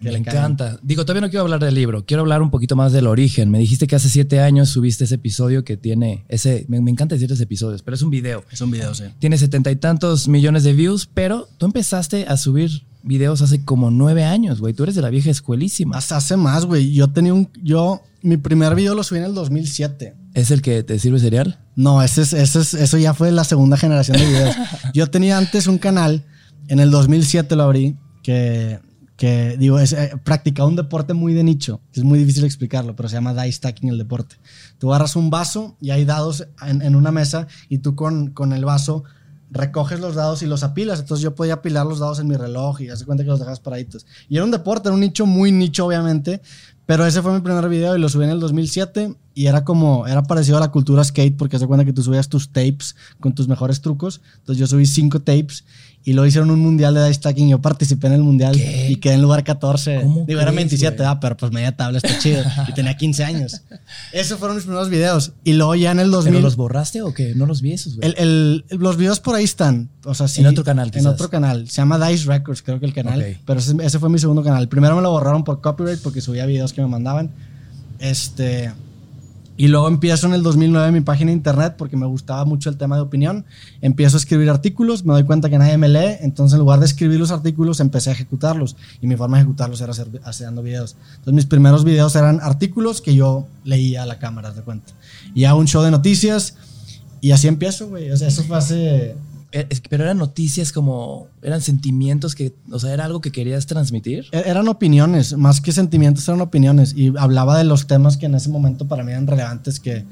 que 0.00 0.10
Me 0.10 0.16
encanta. 0.18 0.78
Digo, 0.82 1.04
todavía 1.04 1.22
no 1.22 1.30
quiero 1.30 1.42
hablar 1.44 1.60
del 1.60 1.74
libro, 1.74 2.04
quiero 2.04 2.20
hablar 2.22 2.42
un 2.42 2.50
poquito 2.50 2.76
más 2.76 2.92
del 2.92 3.06
origen. 3.06 3.50
Me 3.50 3.58
dijiste 3.58 3.86
que 3.86 3.96
hace 3.96 4.08
siete 4.08 4.40
años 4.40 4.68
subiste 4.68 5.04
ese 5.04 5.14
episodio 5.16 5.64
que 5.64 5.76
tiene 5.76 6.24
ese. 6.28 6.66
Me, 6.68 6.80
me 6.80 6.90
encanta 6.90 7.14
decir 7.14 7.30
ese 7.32 7.44
episodios, 7.44 7.82
pero 7.82 7.94
es 7.94 8.02
un 8.02 8.10
video. 8.10 8.44
Es 8.50 8.60
un 8.60 8.70
video, 8.70 8.94
sí. 8.94 9.04
Tiene 9.18 9.38
setenta 9.38 9.70
y 9.70 9.76
tantos 9.76 10.28
millones 10.28 10.64
de 10.64 10.72
views, 10.74 11.08
pero 11.12 11.48
tú 11.58 11.66
empezaste 11.66 12.26
a 12.28 12.36
subir 12.36 12.82
videos 13.02 13.40
hace 13.40 13.64
como 13.64 13.90
nueve 13.90 14.24
años, 14.24 14.60
güey. 14.60 14.74
Tú 14.74 14.82
eres 14.82 14.94
de 14.96 15.02
la 15.02 15.10
vieja 15.10 15.30
escuelísima. 15.30 15.96
Hace, 15.96 16.14
hace 16.14 16.36
más, 16.36 16.64
güey. 16.64 16.92
Yo 16.92 17.08
tenía 17.08 17.32
un... 17.34 17.48
Yo... 17.62 18.02
Mi 18.22 18.36
primer 18.38 18.74
video 18.74 18.96
lo 18.96 19.04
subí 19.04 19.18
en 19.20 19.24
el 19.26 19.34
2007. 19.34 20.14
¿Es 20.34 20.50
el 20.50 20.60
que 20.60 20.82
te 20.82 20.98
sirve 20.98 21.20
cereal? 21.20 21.60
No, 21.76 22.02
ese 22.02 22.22
es, 22.22 22.32
ese 22.32 22.58
es- 22.60 22.74
eso 22.74 22.98
ya 22.98 23.14
fue 23.14 23.30
la 23.30 23.44
segunda 23.44 23.76
generación 23.76 24.16
de 24.18 24.26
videos. 24.26 24.56
Yo 24.94 25.06
tenía 25.06 25.38
antes 25.38 25.68
un 25.68 25.78
canal, 25.78 26.24
en 26.66 26.80
el 26.80 26.90
2007 26.90 27.54
lo 27.54 27.62
abrí, 27.62 27.94
que, 28.24 28.80
que 29.16 29.56
digo, 29.58 29.78
es, 29.78 29.92
eh, 29.92 30.12
practicaba 30.22 30.68
un 30.68 30.76
deporte 30.76 31.14
muy 31.14 31.32
de 31.32 31.42
nicho. 31.42 31.80
Es 31.92 32.04
muy 32.04 32.18
difícil 32.18 32.44
explicarlo, 32.44 32.94
pero 32.94 33.08
se 33.08 33.16
llama 33.16 33.32
dice 33.32 33.52
stacking 33.52 33.88
el 33.88 33.98
deporte. 33.98 34.36
Tú 34.78 34.92
agarras 34.92 35.16
un 35.16 35.30
vaso 35.30 35.76
y 35.80 35.90
hay 35.90 36.04
dados 36.04 36.46
en, 36.62 36.82
en 36.82 36.94
una 36.96 37.10
mesa 37.10 37.46
y 37.68 37.78
tú 37.78 37.94
con, 37.94 38.30
con 38.30 38.52
el 38.52 38.64
vaso 38.64 39.04
recoges 39.50 40.00
los 40.00 40.14
dados 40.14 40.42
y 40.42 40.46
los 40.46 40.62
apilas. 40.62 41.00
Entonces 41.00 41.22
yo 41.22 41.34
podía 41.34 41.54
apilar 41.54 41.86
los 41.86 41.98
dados 41.98 42.18
en 42.18 42.26
mi 42.26 42.36
reloj 42.36 42.80
y 42.80 42.90
hace 42.90 43.04
cuenta 43.04 43.24
que 43.24 43.30
los 43.30 43.40
dejas 43.40 43.60
paraditos. 43.60 44.06
Y 44.28 44.36
era 44.36 44.44
un 44.44 44.50
deporte, 44.50 44.88
era 44.88 44.94
un 44.94 45.00
nicho 45.00 45.26
muy 45.26 45.52
nicho, 45.52 45.86
obviamente. 45.86 46.40
Pero 46.86 47.04
ese 47.04 47.20
fue 47.20 47.32
mi 47.32 47.40
primer 47.40 47.68
video 47.68 47.96
y 47.96 48.00
lo 48.00 48.08
subí 48.08 48.24
en 48.24 48.30
el 48.30 48.38
2007 48.38 49.16
y 49.34 49.46
era 49.46 49.64
como, 49.64 50.06
era 50.06 50.22
parecido 50.22 50.56
a 50.56 50.60
la 50.60 50.70
cultura 50.70 51.02
skate 51.02 51.36
porque 51.36 51.56
hace 51.56 51.66
cuenta 51.66 51.84
que 51.84 51.92
tú 51.92 52.00
subías 52.00 52.28
tus 52.28 52.52
tapes 52.52 52.94
con 53.18 53.34
tus 53.34 53.48
mejores 53.48 53.80
trucos. 53.80 54.20
Entonces 54.36 54.58
yo 54.58 54.68
subí 54.68 54.86
cinco 54.86 55.18
tapes 55.20 55.64
y 56.08 56.12
lo 56.12 56.24
hicieron 56.24 56.50
un 56.52 56.60
mundial 56.60 56.94
de 56.94 57.00
dice 57.02 57.14
stacking. 57.14 57.48
Yo 57.50 57.60
participé 57.60 58.06
en 58.06 58.12
el 58.14 58.22
mundial 58.22 58.54
¿Qué? 58.56 58.90
y 58.92 58.96
quedé 58.96 59.14
en 59.14 59.22
lugar 59.22 59.42
14. 59.42 60.02
¿Cómo 60.02 60.24
Digo, 60.24 60.38
era 60.40 60.52
crees, 60.52 60.56
27, 60.70 60.96
güey? 60.96 61.08
ah, 61.08 61.18
pero 61.20 61.36
pues 61.36 61.50
media 61.52 61.76
tabla 61.76 61.98
está 61.98 62.16
chido. 62.20 62.42
Y 62.68 62.72
tenía 62.74 62.96
15 62.96 63.24
años. 63.24 63.62
Esos 64.12 64.38
fueron 64.38 64.56
mis 64.56 64.64
primeros 64.64 64.88
videos. 64.88 65.32
Y 65.42 65.54
luego 65.54 65.74
ya 65.74 65.90
en 65.90 65.98
el 65.98 66.10
2000... 66.12 66.32
¿Pero 66.32 66.42
los 66.44 66.54
borraste 66.56 67.02
o 67.02 67.12
qué? 67.12 67.34
No 67.34 67.44
los 67.44 67.60
vi 67.60 67.72
esos, 67.72 67.96
güey. 67.96 68.08
El, 68.08 68.14
el- 68.70 68.78
los 68.78 68.96
videos 68.96 69.18
por 69.18 69.34
ahí 69.34 69.42
están. 69.44 69.90
O 70.04 70.14
sea, 70.14 70.28
sí. 70.28 70.40
En 70.42 70.46
otro 70.46 70.62
canal, 70.62 70.86
En 70.86 70.92
quizás. 70.92 71.06
otro 71.06 71.28
canal. 71.28 71.68
Se 71.68 71.78
llama 71.82 71.98
Dice 72.08 72.26
Records, 72.26 72.62
creo 72.62 72.78
que 72.78 72.86
el 72.86 72.94
canal. 72.94 73.20
Ok. 73.20 73.38
Pero 73.44 73.58
ese, 73.58 73.74
ese 73.82 73.98
fue 73.98 74.08
mi 74.08 74.20
segundo 74.20 74.44
canal. 74.44 74.62
El 74.62 74.68
primero 74.68 74.94
me 74.94 75.02
lo 75.02 75.10
borraron 75.10 75.42
por 75.42 75.60
copyright 75.60 76.00
porque 76.02 76.20
subía 76.20 76.46
videos 76.46 76.72
que 76.72 76.82
me 76.82 76.86
mandaban. 76.86 77.32
Este. 77.98 78.72
Y 79.56 79.68
luego 79.68 79.88
empiezo 79.88 80.26
en 80.26 80.34
el 80.34 80.42
2009 80.42 80.92
mi 80.92 81.00
página 81.00 81.30
de 81.30 81.36
internet 81.36 81.74
porque 81.78 81.96
me 81.96 82.06
gustaba 82.06 82.44
mucho 82.44 82.68
el 82.68 82.76
tema 82.76 82.96
de 82.96 83.02
opinión. 83.02 83.44
Empiezo 83.80 84.16
a 84.16 84.20
escribir 84.20 84.50
artículos, 84.50 85.04
me 85.04 85.14
doy 85.14 85.24
cuenta 85.24 85.48
que 85.48 85.58
nadie 85.58 85.78
me 85.78 85.88
lee, 85.88 86.16
entonces 86.20 86.54
en 86.54 86.60
lugar 86.60 86.78
de 86.78 86.86
escribir 86.86 87.18
los 87.18 87.30
artículos 87.30 87.80
empecé 87.80 88.10
a 88.10 88.12
ejecutarlos 88.12 88.76
y 89.00 89.06
mi 89.06 89.16
forma 89.16 89.38
de 89.38 89.44
ejecutarlos 89.44 89.80
era 89.80 89.92
hacer, 89.92 90.08
haciendo 90.24 90.62
videos. 90.62 90.96
Entonces 91.10 91.34
mis 91.34 91.46
primeros 91.46 91.84
videos 91.84 92.14
eran 92.16 92.40
artículos 92.42 93.00
que 93.00 93.14
yo 93.14 93.46
leía 93.64 94.02
a 94.02 94.06
la 94.06 94.18
cámara, 94.18 94.50
de 94.50 94.62
cuenta. 94.62 94.92
Y 95.34 95.44
hago 95.44 95.58
un 95.58 95.66
show 95.66 95.82
de 95.82 95.90
noticias 95.90 96.56
y 97.20 97.32
así 97.32 97.48
empiezo, 97.48 97.88
güey. 97.88 98.10
O 98.10 98.16
sea, 98.16 98.28
eso 98.28 98.42
fue 98.44 98.58
hace... 98.58 99.16
Eh, 99.58 99.66
pero 99.88 100.04
eran 100.04 100.18
noticias 100.18 100.72
como. 100.72 101.28
Eran 101.42 101.60
sentimientos 101.62 102.34
que. 102.34 102.54
O 102.70 102.78
sea, 102.78 102.92
era 102.92 103.04
algo 103.04 103.20
que 103.20 103.32
querías 103.32 103.66
transmitir. 103.66 104.26
e- 104.32 104.42
Eran 104.46 104.68
opiniones, 104.68 105.36
más 105.36 105.60
que 105.60 105.72
sentimientos, 105.72 106.28
eran 106.28 106.40
opiniones. 106.40 106.92
Y 106.94 107.12
hablaba 107.16 107.56
de 107.58 107.64
los 107.64 107.86
temas 107.86 108.16
que 108.16 108.26
en 108.26 108.34
ese 108.34 108.48
momento 108.50 108.86
para 108.86 109.02
mí 109.04 109.12
eran 109.12 109.26
relevantes, 109.26 109.80
que, 109.80 110.04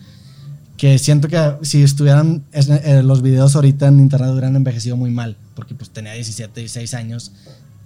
que 0.77 0.99
siento 0.99 1.29
que 1.29 1.57
si 1.63 1.83
estuvieran 1.83 2.45
es- 2.53 2.69
eh, 2.71 3.03
los 3.03 3.21
videos 3.23 3.55
ahorita 3.55 3.87
en 3.89 4.01
internet 4.01 4.31
hubieran 4.31 4.57
envejecido 4.57 4.97
muy 4.97 5.11
mal, 5.11 5.37
porque 5.55 5.75
pues 5.75 5.91
tenía 5.91 6.13
17, 6.15 6.61
16 6.61 6.95
años. 6.95 7.33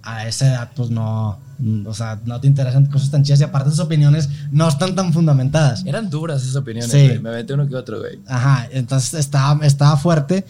A 0.01 0.25
esa 0.29 0.47
edad, 0.47 0.71
pues 0.77 0.89
no, 0.91 1.37
o 1.85 1.93
sea, 1.93 2.21
no 2.23 2.39
te 2.39 2.47
interesan 2.47 2.85
cosas 2.85 3.11
tan 3.11 3.21
chidas 3.21 3.41
y 3.41 3.43
aparte 3.43 3.69
sus 3.69 3.81
opiniones 3.81 4.29
no 4.49 4.65
están 4.69 4.95
tan 4.95 5.11
fundamentadas. 5.11 5.85
Eran 5.85 6.09
duras 6.09 6.41
esas 6.41 6.55
opiniones, 6.55 6.89
Sí. 6.89 7.05
güey. 7.05 7.19
Me 7.19 7.31
metí 7.31 7.51
uno 7.51 7.67
que 7.67 7.75
otro, 7.75 7.99
güey. 7.99 8.17
Ajá, 8.25 8.65
entonces 8.71 9.13
estaba, 9.15 9.63
estaba 9.65 9.97
fuerte. 9.97 10.45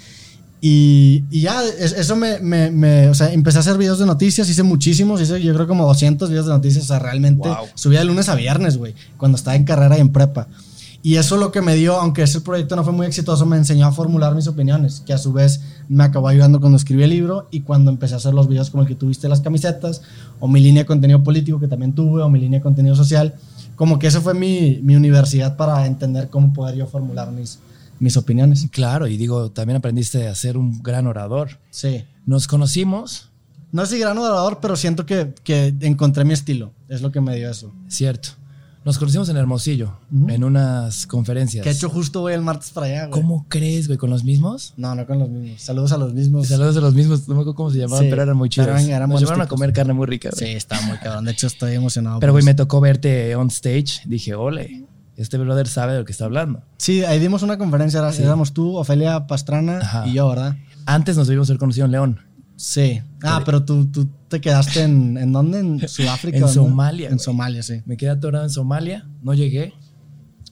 Y, 0.62 1.24
y 1.32 1.42
ya, 1.42 1.63
es- 1.63 1.94
eso 1.94 2.16
me, 2.16 2.39
me, 2.39 2.70
me- 2.72 3.08
O 3.10 3.13
sea, 3.13 3.32
empecé 3.32 3.58
a 3.58 3.62
hacer 3.62 3.78
videos 3.78 4.00
de 4.00 4.06
noticias, 4.06 4.50
hice 4.50 4.63
muchísimos, 4.63 5.22
hice 5.22 5.42
yo 5.42 5.54
creo 5.54 5.68
como 5.68 5.86
200 5.86 6.30
videos 6.30 6.46
de 6.48 6.54
noticias. 6.54 6.84
O 6.84 6.88
sea, 6.88 7.00
realmente 7.00 7.48
Wow. 7.48 7.58
subía 7.75 8.00
de 8.00 8.06
lunes 8.06 8.28
a 8.30 8.36
viernes, 8.36 8.78
güey, 8.78 8.94
cuando 9.18 9.38
estaba 9.38 9.56
en 9.56 9.63
carrera 9.63 9.98
y 9.98 10.01
en 10.01 10.10
prepa. 10.10 10.48
Y 11.01 11.16
eso 11.16 11.38
lo 11.38 11.54
que 11.54 11.62
me 11.62 11.75
dio, 11.75 11.96
aunque 11.98 12.24
ese 12.24 12.42
proyecto 12.42 12.75
no 12.75 12.84
fue 12.84 12.92
muy 12.92 13.08
exitoso, 13.08 13.46
me 13.46 13.56
enseñó 13.56 13.88
a 13.88 13.94
formular 13.94 14.36
mis 14.36 14.48
opiniones, 14.48 15.01
que 15.06 15.13
a 15.13 15.18
su 15.18 15.32
vez 15.32 15.62
me 15.88 16.04
acabó 16.04 16.28
ayudando 16.28 16.60
cuando 16.60 16.75
escribí 16.78 17.04
el 17.04 17.10
libro 17.12 17.48
y 17.51 17.62
cuando 17.62 17.89
empecé 17.89 18.16
a 18.16 18.18
hacer 18.18 18.34
los 18.34 18.50
videos 18.50 18.70
como 18.70 18.84
el 18.84 18.89
que 18.89 18.96
tuviste 18.96 19.30
las 19.30 19.39
camisetas, 19.39 20.01
o 20.42 20.50
mi 20.50 20.60
línea 20.60 20.84
de 20.84 20.88
contenido 20.88 21.24
político 21.24 21.58
que 21.58 21.70
también 21.70 21.94
tuve, 21.94 22.22
o 22.22 22.30
mi 22.30 22.38
línea 22.38 22.60
de 22.60 22.63
contenido 22.63 22.98
social. 22.98 23.34
Como 23.78 23.98
que 23.98 24.08
esa 24.08 24.20
fue 24.20 24.34
mi, 24.34 24.82
mi 24.84 24.98
universidad 24.98 25.56
para 25.56 25.86
entender 25.88 26.28
cómo 26.30 26.51
poder 26.51 26.75
yo 26.75 26.86
formular 26.86 27.32
mis, 27.32 27.60
mis 28.00 28.18
opiniones. 28.18 28.68
Claro, 28.72 29.08
y 29.08 29.18
digo, 29.18 29.51
también 29.51 29.77
aprendiste 29.77 30.27
a 30.27 30.36
ser 30.36 30.58
un 30.58 30.82
gran 30.82 31.08
orador. 31.08 31.60
Sí. 31.70 32.06
Nos 32.25 32.48
conocimos, 32.48 33.25
No 33.72 33.86
soy 33.86 34.00
gran 34.00 34.18
orador, 34.18 34.60
pero 34.62 34.75
siento 34.75 35.06
que, 35.06 35.34
que 35.44 35.75
encontré 35.82 36.25
mi 36.25 36.34
estilo. 36.34 36.72
Es 36.88 37.01
lo 37.03 37.12
que 37.12 37.22
me 37.22 37.36
dio 37.36 37.50
eso. 37.51 37.72
cierto. 37.88 38.29
Nos 38.86 38.98
conocimos 38.98 39.27
en 39.29 39.36
Hermosillo, 39.38 39.98
Ujú. 40.12 40.29
en 40.29 40.44
unas 40.44 41.06
conferencias. 41.06 41.63
Que 41.63 41.70
de 41.70 41.75
hecho 41.75 41.89
justo 41.89 42.22
voy 42.22 42.34
el 42.34 42.41
martes 42.41 42.72
para 42.72 42.88
allá, 42.88 43.06
güey. 43.08 43.22
¿Cómo 43.22 43.46
crees, 43.50 43.86
güey? 43.88 44.00
¿Con 44.00 44.10
los 44.10 44.24
mismos? 44.24 44.74
No, 44.77 44.96
no 44.96 45.06
con 45.06 45.20
los 45.20 45.29
mismos. 45.29 45.62
Saludos 45.62 45.91
a 45.91 45.98
los 45.98 46.13
mismos. 46.13 46.48
Saludos 46.48 46.77
a 46.77 46.79
los 46.79 46.96
mismos, 46.96 47.27
no 47.27 47.36
me 47.36 47.41
acuerdo 47.41 47.56
cómo 47.56 47.70
se 47.72 47.77
llamaban, 47.77 48.06
Sí, 48.06 48.10
pero 48.10 48.24
eran 48.24 48.38
muy 48.38 48.50
chidos. 48.50 48.70
eran- 48.70 48.89
eran 48.89 49.10
Nos 49.10 49.20
llevaron 49.20 49.41
a 49.41 49.48
comer 49.48 49.74
carne 49.74 49.94
muy 49.94 50.08
rica, 50.08 50.29
Sí, 50.32 50.46
güey. 50.46 50.56
está 50.56 50.82
muy 50.88 50.98
cabrón. 50.98 51.25
De 51.25 51.32
hecho, 51.34 51.46
estoy 51.46 51.75
emocionado. 51.75 52.20
Pero, 52.22 52.32
güey, 52.32 52.44
me 52.46 52.56
tocó 52.56 52.79
verte 52.79 53.36
on 53.36 53.48
stage. 53.50 54.01
Dije, 54.06 54.34
ole, 54.34 54.86
este 55.21 55.38
brother 55.38 55.67
sabe 55.67 55.93
de 55.93 55.99
lo 55.99 56.05
que 56.05 56.11
está 56.11 56.25
hablando. 56.25 56.61
Sí, 56.77 57.03
ahí 57.03 57.19
dimos 57.19 57.43
una 57.43 57.57
conferencia. 57.57 58.11
Sí. 58.11 58.23
Éramos 58.23 58.53
tú, 58.53 58.77
Ofelia 58.77 59.27
Pastrana 59.27 59.79
Ajá. 59.79 60.07
y 60.07 60.13
yo, 60.13 60.27
¿verdad? 60.29 60.57
Antes 60.85 61.17
nos 61.17 61.27
debimos 61.27 61.49
haber 61.49 61.59
conocido 61.59 61.85
en 61.85 61.91
León. 61.91 62.19
Sí. 62.55 63.01
Ah, 63.23 63.41
pero 63.45 63.63
tú, 63.63 63.85
tú 63.85 64.09
te 64.27 64.41
quedaste 64.41 64.81
en... 64.83 65.17
¿En 65.17 65.31
dónde? 65.31 65.59
¿En 65.59 65.79
Sudáfrica? 65.88 66.38
En. 66.39 66.47
Somalia, 66.49 67.09
En. 67.09 67.19
Somalia, 67.19 67.63
sí. 67.63 67.81
Me 67.85 67.95
quedé 67.97 68.09
atorado 68.09 68.43
en 68.43 68.49
Somalia, 68.49 69.07
no 69.21 69.33
llegué. 69.33 69.73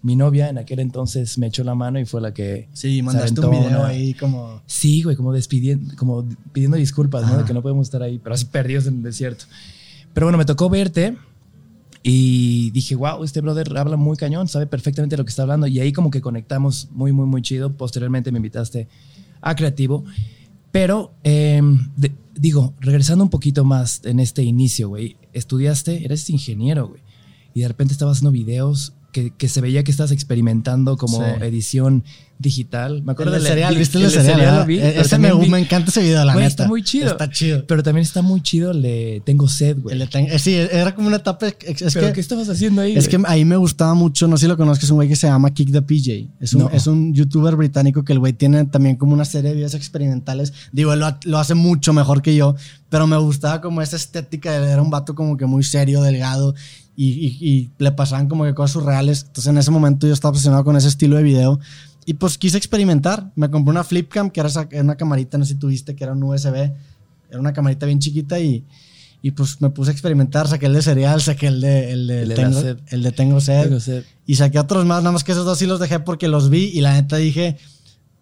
Mi 0.04 0.16
novia 0.16 0.48
en 0.48 0.58
aquel 0.58 0.80
entonces 0.80 1.38
me 1.38 1.48
echó 1.48 1.64
la 1.64 1.74
mano 1.76 2.00
y 2.00 2.06
fue 2.06 2.22
la 2.22 2.34
que. 2.34 2.70
Sí, 2.72 3.02
mandaste 3.02 3.42
un 3.42 3.50
video 3.52 3.68
una- 3.80 3.88
ahí 3.88 4.14
como... 4.14 4.62
Sí, 4.68 5.02
güey, 5.02 5.16
como 5.16 5.34
despidiendo, 5.34 5.96
como 5.96 6.26
pidiendo 6.54 6.78
disculpas, 6.78 7.26
¿no? 7.28 7.38
De 7.40 7.44
que 7.46 7.54
no 7.54 7.62
podemos 7.62 7.88
estar 7.88 8.02
ahí, 8.04 8.20
pero 8.20 8.36
así 8.36 8.46
perdidos 8.46 8.86
en 8.88 8.98
el 8.98 9.04
desierto. 9.04 9.46
Pero 10.14 10.28
bueno, 10.28 10.38
me 10.38 10.46
tocó 10.46 10.70
verte 10.70 11.18
y 12.10 12.72
dije, 12.72 12.96
wow, 12.96 13.22
este 13.26 13.42
brother 13.42 13.78
habla 13.78 13.98
muy 13.98 14.16
cañón, 14.16 14.48
sabe 14.48 14.66
perfectamente 14.66 15.18
lo 15.18 15.26
que 15.26 15.30
está 15.30 15.42
hablando. 15.42 15.68
Y 15.68 15.82
ahí 15.82 15.92
como 15.92 16.10
que 16.10 16.22
conectamos 16.22 16.88
muy, 16.92 17.12
muy, 17.12 17.26
muy 17.26 17.42
chido. 17.42 17.74
Posteriormente 17.76 18.32
me 18.32 18.38
invitaste 18.38 18.88
a 19.42 19.54
Creativo. 19.56 20.06
Pero, 20.72 21.12
de- 21.24 22.16
digo, 22.34 22.74
regresando 22.80 23.26
un 23.26 23.30
poquito 23.30 23.66
más 23.66 24.02
en 24.06 24.22
este 24.22 24.42
inicio, 24.44 24.88
güey, 24.88 25.18
estudiaste, 25.34 26.06
eres 26.06 26.30
ingeniero, 26.30 26.88
güey. 26.88 27.02
Y 27.54 27.62
de 27.62 27.68
repente 27.68 27.92
estabas 27.92 28.18
haciendo 28.18 28.32
videos 28.32 28.94
que, 29.12 29.32
que 29.36 29.48
se 29.50 29.62
veía 29.62 29.84
que 29.84 29.92
estabas 29.92 30.12
experimentando 30.12 30.98
como 30.98 31.18
Sí. 31.20 31.32
edición 31.44 32.04
digital. 32.40 33.02
Me 33.02 33.14
acuerdo 33.14 33.36
El 33.36 33.42
de 33.42 33.50
cereal, 33.50 33.74
vi- 33.74 33.80
¿viste 33.80 33.98
el 33.98 34.04
el 34.04 34.12
cereal? 34.12 34.36
cereal 34.40 34.68
vi, 34.68 34.78
Eh, 34.78 35.02
Ese 35.02 35.18
me, 35.18 35.34
vi- 35.34 35.50
me 35.50 35.58
encanta 35.60 35.90
ese 35.90 36.02
video, 36.02 36.24
la 36.24 36.34
Güey, 36.34 36.44
neta. 36.46 36.50
está 36.64 36.68
muy 36.68 36.84
chido. 36.84 37.08
Está 37.10 37.32
chido. 37.32 37.66
Pero 37.66 37.82
también 37.82 38.04
está 38.04 38.22
muy 38.22 38.42
chido 38.42 38.72
el 38.72 38.84
de 38.84 39.24
Tengo 39.26 39.48
sed, 39.48 39.78
güey. 39.82 39.94
El 39.94 40.00
de 40.00 40.08
ten- 40.08 40.28
eh, 40.30 40.38
sí, 40.38 40.54
era 40.54 40.94
como 40.94 41.08
una 41.08 41.18
etapa... 41.18 41.48
Es 41.48 41.94
¿Pero 41.96 42.08
que, 42.08 42.14
qué 42.14 42.20
estabas 42.22 42.48
haciendo 42.48 42.84
ahí? 42.84 42.96
es 42.96 43.10
güey? 43.10 43.24
que 43.24 43.28
ahí 43.28 43.44
me 43.44 43.58
gustaba 43.58 43.96
mucho, 43.96 44.28
no 44.28 44.38
sé 44.38 44.42
si 44.42 44.48
lo 44.50 44.56
conozcas, 44.58 44.84
es 44.84 44.90
un 44.92 44.98
güey 44.98 45.10
que 45.10 45.16
se 45.16 45.26
llama 45.26 45.52
Kick 45.52 45.72
the 45.72 45.82
PJ. 45.82 46.28
Es 46.40 46.54
un, 46.54 46.62
No. 46.64 46.70
es 46.70 46.86
un 46.86 47.12
youtuber 47.16 47.56
británico 47.56 48.04
que 48.06 48.14
el 48.14 48.20
güey 48.20 48.34
tiene 48.34 48.66
también 48.66 48.98
como 48.98 49.14
una 49.14 49.26
serie 49.26 49.50
de 49.50 49.56
videos 49.56 49.74
experimentales. 49.74 50.54
Digo, 50.72 50.94
él 50.94 51.00
lo, 51.00 51.18
lo 51.24 51.40
hace 51.40 51.56
mucho 51.56 51.92
mejor 51.92 52.22
que 52.22 52.36
yo, 52.36 52.56
pero 52.90 53.08
me 53.08 53.18
gustaba 53.18 53.62
como 53.62 53.82
esa 53.82 53.96
estética. 53.96 54.52
de- 54.60 54.72
Era 54.72 54.82
un 54.84 54.92
vato 54.92 55.16
como 55.16 55.38
que 55.38 55.48
muy 55.48 55.64
serio, 55.64 56.04
delgado 56.04 56.54
y, 56.98 57.10
y- 57.12 57.38
y 57.50 57.72
le 57.78 57.92
pasaban 57.94 58.28
como 58.28 58.44
que 58.44 58.54
cosas 58.54 58.72
surreales. 58.72 59.22
Entonces 59.28 59.48
en 59.48 59.58
ese 59.58 59.72
momento 59.72 60.06
yo 60.08 60.14
estaba 60.14 60.32
obsesionado 60.32 60.64
con 60.66 60.76
ese 60.76 60.88
estilo 60.90 61.16
de 61.16 61.24
video. 61.24 61.60
Y 62.06 62.16
pues 62.16 62.38
quise 62.38 62.58
experimentar. 62.58 63.32
Me 63.36 63.50
compré 63.50 63.72
una 63.72 63.84
Flipcam, 63.86 64.30
que 64.32 64.40
era 64.42 64.50
esa- 64.50 64.68
era 64.72 64.82
una 64.84 64.96
camarita, 64.98 65.38
no 65.38 65.46
sé 65.46 65.54
si 65.54 65.60
tuviste, 65.60 65.96
que 65.96 66.04
era 66.04 66.14
un 66.14 66.24
USB. 66.24 66.74
Era 67.30 67.40
una 67.40 67.54
camarita 67.54 67.86
bien 67.86 68.00
chiquita 68.00 68.40
y, 68.40 68.64
y 69.22 69.32
pues 69.32 69.62
me 69.62 69.70
puse 69.70 69.92
a 69.92 69.94
experimentar. 69.94 70.48
Saqué 70.48 70.66
el 70.66 70.74
de 70.74 70.82
cereal, 70.82 71.22
saqué 71.22 71.48
el 71.48 71.62
de, 71.62 71.92
el 71.92 72.08
de, 72.08 72.22
El 72.24 72.30
de 72.30 72.36
tengo, 72.36 72.62
sed. 72.62 72.78
el 72.88 73.04
de 73.04 73.12
tengo 73.12 73.42
sed. 73.42 73.64
Tengo 73.66 73.80
sed. 73.80 74.04
Y 74.26 74.36
saqué 74.36 74.58
otros 74.58 74.86
más, 74.86 75.04
nada 75.04 75.12
más 75.12 75.24
que 75.24 75.34
esos 75.34 75.46
dos 75.46 75.60
sí 75.60 75.66
los 75.68 75.80
dejé 75.80 76.00
porque 76.00 76.28
los 76.28 76.50
vi 76.50 76.66
y 76.74 76.82
la 76.82 76.94
neta 76.94 77.18
dije, 77.18 77.58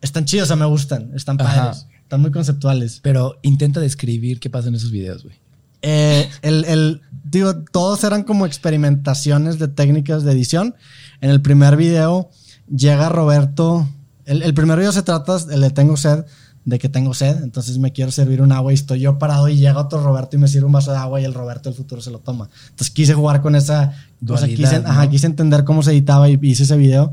están 0.01 0.25
chidos, 0.25 0.46
o 0.46 0.48
sea, 0.48 0.55
me 0.55 0.65
gustan, 0.65 1.12
están 1.15 1.39
Ajá. 1.39 1.65
padres, 1.67 1.88
están 2.01 2.22
muy 2.22 2.32
conceptuales. 2.32 3.00
Pero 3.03 3.38
intenta 3.44 3.79
describir 3.79 4.39
qué 4.39 4.50
pasa 4.50 4.67
en 4.70 4.75
esos 4.75 4.91
videos, 4.91 5.24
güey. 5.24 5.36
Eh, 5.84 6.27
el, 6.41 6.65
el- 6.65 7.01
digo, 7.36 7.56
todos 7.72 8.04
eran 8.04 8.24
como 8.24 8.46
experimentaciones 8.46 9.60
de 9.60 9.68
técnicas 9.68 10.24
de 10.24 10.32
edición. 10.32 10.75
En 11.22 11.30
el 11.30 11.42
primer 11.42 11.75
video 11.77 12.30
llega 12.74 13.10
Roberto, 13.10 13.88
el, 14.25 14.42
el 14.44 14.54
primer 14.54 14.77
video 14.80 14.92
se 14.92 15.04
trata, 15.04 15.38
el 15.51 15.62
de 15.62 15.70
tengo 15.70 15.98
sed, 15.98 16.25
de 16.65 16.80
que 16.80 16.89
tengo 16.89 17.13
sed, 17.13 17.44
entonces 17.44 17.77
me 17.77 17.92
quiero 17.92 18.12
servir 18.12 18.42
un 18.42 18.51
agua 18.51 18.72
y 18.72 18.75
estoy 18.75 19.00
yo 19.00 19.20
parado 19.20 19.48
y 19.50 19.56
llega 19.58 19.77
otro 19.80 20.04
Roberto 20.04 20.36
y 20.36 20.39
me 20.39 20.48
sirve 20.48 20.65
un 20.65 20.72
vaso 20.72 20.92
de 20.92 20.98
agua 20.98 21.22
y 21.22 21.24
el 21.25 21.36
Roberto 21.36 21.70
del 21.70 21.77
futuro 21.77 22.01
se 22.01 22.10
lo 22.10 22.20
toma. 22.20 22.50
Entonces 22.72 22.89
quise 22.89 23.13
jugar 23.13 23.42
con 23.44 23.56
esa, 23.56 23.94
Dualidad, 24.20 24.56
quise, 24.58 24.80
¿no? 24.80 24.89
ajá, 24.89 25.08
quise 25.10 25.27
entender 25.27 25.63
cómo 25.63 25.84
se 25.84 25.92
editaba 25.92 26.27
y 26.27 26.39
hice 26.42 26.63
ese 26.63 26.75
video. 26.75 27.12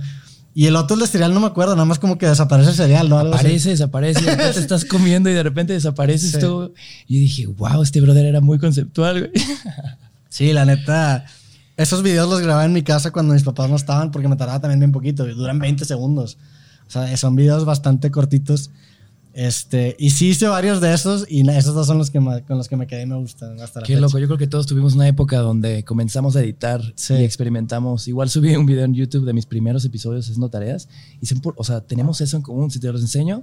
Y 0.55 0.67
el 0.67 0.77
otro 0.77 0.95
el 0.95 1.01
de 1.01 1.07
cereal 1.07 1.33
no 1.35 1.41
me 1.41 1.47
acuerdo, 1.47 1.75
nada 1.75 1.85
más 1.87 1.99
como 1.99 2.17
que 2.19 2.27
desaparece 2.27 2.71
el 2.71 2.77
cereal, 2.77 3.09
¿no? 3.09 3.19
Algo 3.19 3.35
así. 3.35 3.47
Aparece, 3.47 3.71
desaparece, 3.71 4.21
y 4.21 4.25
de 4.25 4.31
repente 4.37 4.61
estás 4.61 4.85
comiendo 4.85 5.31
y 5.31 5.35
de 5.35 5.43
repente 5.43 5.73
desapareces 5.75 6.33
Sí. 6.33 6.41
tú. 6.41 6.73
Y 7.07 7.21
dije, 7.21 7.47
wow, 7.47 7.83
este 7.83 8.01
brother 8.03 8.25
era 8.27 8.41
muy 8.41 8.59
conceptual, 8.59 9.19
güey. 9.21 9.33
Sí, 10.33 10.53
la 10.55 10.65
neta. 10.65 11.27
Esos 11.77 12.03
videos 12.03 12.27
los 12.31 12.41
grababa 12.41 12.65
en 12.65 12.73
mi 12.73 12.83
casa 12.83 13.11
cuando 13.11 13.35
mis 13.35 13.43
papás 13.43 13.69
no 13.69 13.77
estaban 13.77 14.11
porque 14.11 14.29
me 14.29 14.37
tardaba 14.37 14.61
también 14.61 14.79
bien 14.81 14.93
poquito. 14.93 15.29
y 15.29 15.35
Duran 15.35 15.59
20 15.59 15.85
segundos. 15.85 16.39
O 16.87 16.91
sea, 16.91 17.15
son 17.19 17.37
videos 17.37 17.67
bastante 17.67 18.11
cortitos. 18.11 18.71
Este, 19.35 19.95
y 19.99 20.11
sí 20.11 20.29
hice 20.29 20.47
varios 20.49 20.81
de 20.81 20.93
esos 20.93 21.27
y 21.29 21.47
esos 21.51 21.75
dos 21.75 21.87
son 21.87 21.97
los 21.99 22.11
que 22.11 22.21
ma- 22.21 22.41
con 22.43 22.57
los 22.59 22.69
que 22.69 22.77
me 22.77 22.87
quedé 22.87 23.03
y 23.03 23.07
me 23.07 23.17
gustan 23.17 23.59
hasta 23.61 23.81
la 23.81 23.87
Qué 23.87 23.95
fecha. 23.95 24.01
loco, 24.03 24.19
yo 24.19 24.27
creo 24.27 24.39
que 24.39 24.47
todos 24.47 24.67
tuvimos 24.67 24.95
una 24.95 25.09
época 25.09 25.39
donde 25.39 25.85
comenzamos 25.85 26.35
a 26.37 26.41
editar 26.43 26.81
Sí. 26.97 27.15
y 27.15 27.25
experimentamos. 27.25 28.09
Igual 28.09 28.29
subí 28.31 28.55
un 28.57 28.65
video 28.67 28.85
en 28.85 28.95
YouTube 28.95 29.25
de 29.27 29.33
mis 29.35 29.47
primeros 29.47 29.85
episodios 29.85 30.27
haciendo 30.27 30.49
tareas. 30.51 30.89
Y 31.21 31.35
por- 31.37 31.55
o 31.59 31.65
sea, 31.65 31.81
tenemos 31.83 32.21
eso 32.23 32.37
en 32.37 32.43
común. 32.43 32.71
Si 32.71 32.79
te 32.79 32.91
los 32.93 33.01
enseño, 33.03 33.43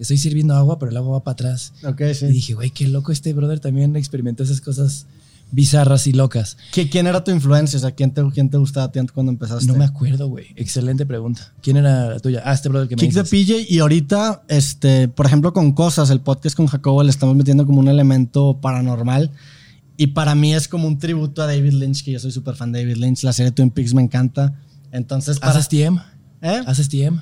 estoy 0.00 0.18
sirviendo 0.18 0.54
agua, 0.54 0.78
pero 0.80 0.90
el 0.90 0.96
agua 0.96 1.18
va 1.18 1.24
para 1.24 1.32
atrás. 1.34 1.72
Ok, 1.84 2.00
sí. 2.14 2.26
Y 2.26 2.32
dije, 2.32 2.54
güey, 2.54 2.70
qué 2.70 2.86
loco 2.88 3.10
este 3.12 3.32
brother 3.32 3.58
también 3.60 3.94
experimentó 3.96 4.42
esas 4.42 4.60
cosas 4.60 5.06
bizarras 5.52 6.06
y 6.08 6.12
locas. 6.12 6.56
¿Qui- 6.74 6.90
¿Quién 6.90 7.06
era 7.06 7.22
tu 7.22 7.30
influencia? 7.30 7.76
O 7.76 7.80
sea, 7.80 7.92
¿quién 7.92 8.10
te, 8.12 8.22
quién 8.32 8.50
te 8.50 8.56
gustaba 8.56 8.86
a 8.86 8.90
ti 8.92 8.98
cuando 9.14 9.30
empezaste? 9.30 9.66
No 9.66 9.74
me 9.74 9.84
acuerdo, 9.84 10.26
güey. 10.28 10.46
Excelente 10.56 11.06
pregunta. 11.06 11.52
¿Quién 11.62 11.76
era 11.76 12.08
la 12.08 12.18
tuya? 12.18 12.42
Ah, 12.44 12.52
este 12.54 12.68
brother 12.68 12.88
que 12.88 12.96
me 12.96 13.02
Kick 13.02 13.12
the. 13.14 13.22
PJ 13.22 13.66
y 13.68 13.78
ahorita, 13.78 14.42
este, 14.48 15.06
por 15.08 15.26
ejemplo, 15.26 15.52
con 15.52 15.72
cosas, 15.72 16.10
el 16.10 16.20
podcast 16.20 16.56
con 16.56 16.66
Jacobo 16.66 17.02
le 17.04 17.10
estamos 17.10 17.36
metiendo 17.36 17.64
como 17.66 17.78
un 17.78 17.88
elemento 17.88 18.58
paranormal. 18.60 19.30
Y 19.98 20.08
para 20.08 20.34
mí 20.34 20.54
es 20.54 20.66
como 20.68 20.88
un 20.88 20.98
tributo 20.98 21.42
a 21.42 21.46
David 21.46 21.74
Lynch, 21.74 22.02
que 22.02 22.12
yo 22.12 22.18
soy 22.18 22.32
súper 22.32 22.56
fan 22.56 22.72
de 22.72 22.80
David 22.80 22.96
Lynch. 22.96 23.22
La 23.22 23.32
serie 23.32 23.52
Twin 23.52 23.70
Peaks 23.70 23.94
me 23.94 24.02
encanta. 24.02 24.58
Entonces, 24.90 25.38
para, 25.38 25.52
¿Haces 25.52 25.68
TM? 25.68 25.98
¿Eh? 26.40 26.60
¿Haces 26.66 26.88
TM? 26.88 27.20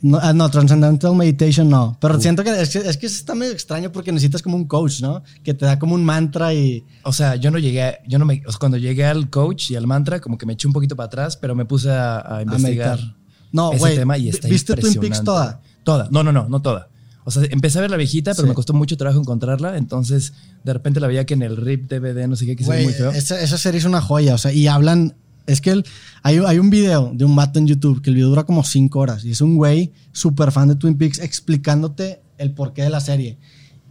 No, 0.00 0.18
ah, 0.22 0.32
no, 0.32 0.48
Transcendental 0.50 1.14
Meditation 1.16 1.68
no. 1.68 1.96
Pero 2.00 2.20
siento 2.20 2.44
que 2.44 2.50
es, 2.60 2.70
que 2.70 2.78
es 2.78 2.96
que 2.96 3.06
está 3.06 3.34
medio 3.34 3.52
extraño 3.52 3.90
porque 3.90 4.12
necesitas 4.12 4.42
como 4.42 4.56
un 4.56 4.64
coach, 4.66 5.00
¿no? 5.00 5.22
Que 5.42 5.54
te 5.54 5.66
da 5.66 5.78
como 5.78 5.94
un 5.94 6.04
mantra 6.04 6.54
y... 6.54 6.84
O 7.02 7.12
sea, 7.12 7.34
yo 7.36 7.50
no 7.50 7.58
llegué, 7.58 7.82
a- 7.82 7.98
yo 8.06 8.18
no 8.18 8.24
me, 8.24 8.42
o 8.46 8.50
sea, 8.50 8.58
cuando 8.58 8.76
llegué 8.78 9.04
al 9.04 9.28
coach 9.30 9.72
y 9.72 9.76
al 9.76 9.86
mantra, 9.88 10.20
como 10.20 10.38
que 10.38 10.46
me 10.46 10.52
eché 10.52 10.66
un 10.68 10.72
poquito 10.72 10.94
para 10.94 11.06
atrás, 11.08 11.36
pero 11.36 11.54
me 11.56 11.64
puse 11.64 11.90
a, 11.90 12.18
a 12.18 12.38
a 12.38 12.42
investigar 12.42 12.96
meditar. 12.98 13.16
No, 13.50 13.70
ese 13.72 13.78
güey. 13.80 13.96
tema 13.96 14.18
y 14.18 14.28
está 14.28 14.46
¿Viste 14.46 14.74
Twin. 14.76 14.94
Peaks 15.00 15.24
toda? 15.24 15.60
Toda. 15.82 16.08
No, 16.10 16.22
no, 16.22 16.30
no, 16.32 16.48
no 16.48 16.60
toda. 16.62 16.88
O 17.24 17.30
sea, 17.30 17.42
empecé 17.50 17.78
a 17.78 17.80
ver 17.82 17.90
la 17.90 17.96
viejita, 17.96 18.32
pero 18.34 18.44
Sí. 18.44 18.48
me 18.50 18.54
costó 18.54 18.72
mucho 18.74 18.96
trabajo 18.96 19.20
encontrarla, 19.20 19.76
entonces 19.76 20.32
de 20.64 20.72
repente 20.72 21.00
la 21.00 21.08
veía 21.08 21.26
que 21.26 21.34
en 21.34 21.42
el 21.42 21.56
RIP 21.56 21.90
DVD, 21.90 22.26
no 22.28 22.36
sé 22.36 22.46
qué, 22.46 22.56
que 22.56 22.64
se 22.64 22.70
ve 22.70 22.84
muy 22.84 22.92
feo. 22.92 23.10
esa, 23.10 23.40
esa 23.40 23.58
serie 23.58 23.78
es 23.80 23.84
una 23.84 24.00
joya, 24.00 24.34
o 24.34 24.38
sea, 24.38 24.52
y 24.52 24.66
hablan. 24.68 25.14
Es 25.48 25.60
que 25.60 25.70
el- 25.70 25.84
hay, 26.22 26.38
hay 26.46 26.58
un 26.58 26.70
video 26.70 27.10
de 27.14 27.24
un 27.24 27.34
vato 27.34 27.58
en 27.58 27.66
YouTube 27.66 28.00
que 28.02 28.10
el 28.10 28.16
video 28.16 28.28
dura 28.28 28.44
como 28.44 28.62
5 28.62 28.98
horas 28.98 29.24
y 29.24 29.30
es 29.32 29.40
un 29.40 29.56
güey 29.56 29.92
súper 30.12 30.52
fan 30.52 30.68
de 30.68 30.76
Twin 30.76 30.96
Peaks 30.96 31.18
explicándote 31.18 32.22
el 32.38 32.52
porqué 32.52 32.82
de 32.82 32.90
la 32.90 33.00
serie. 33.00 33.38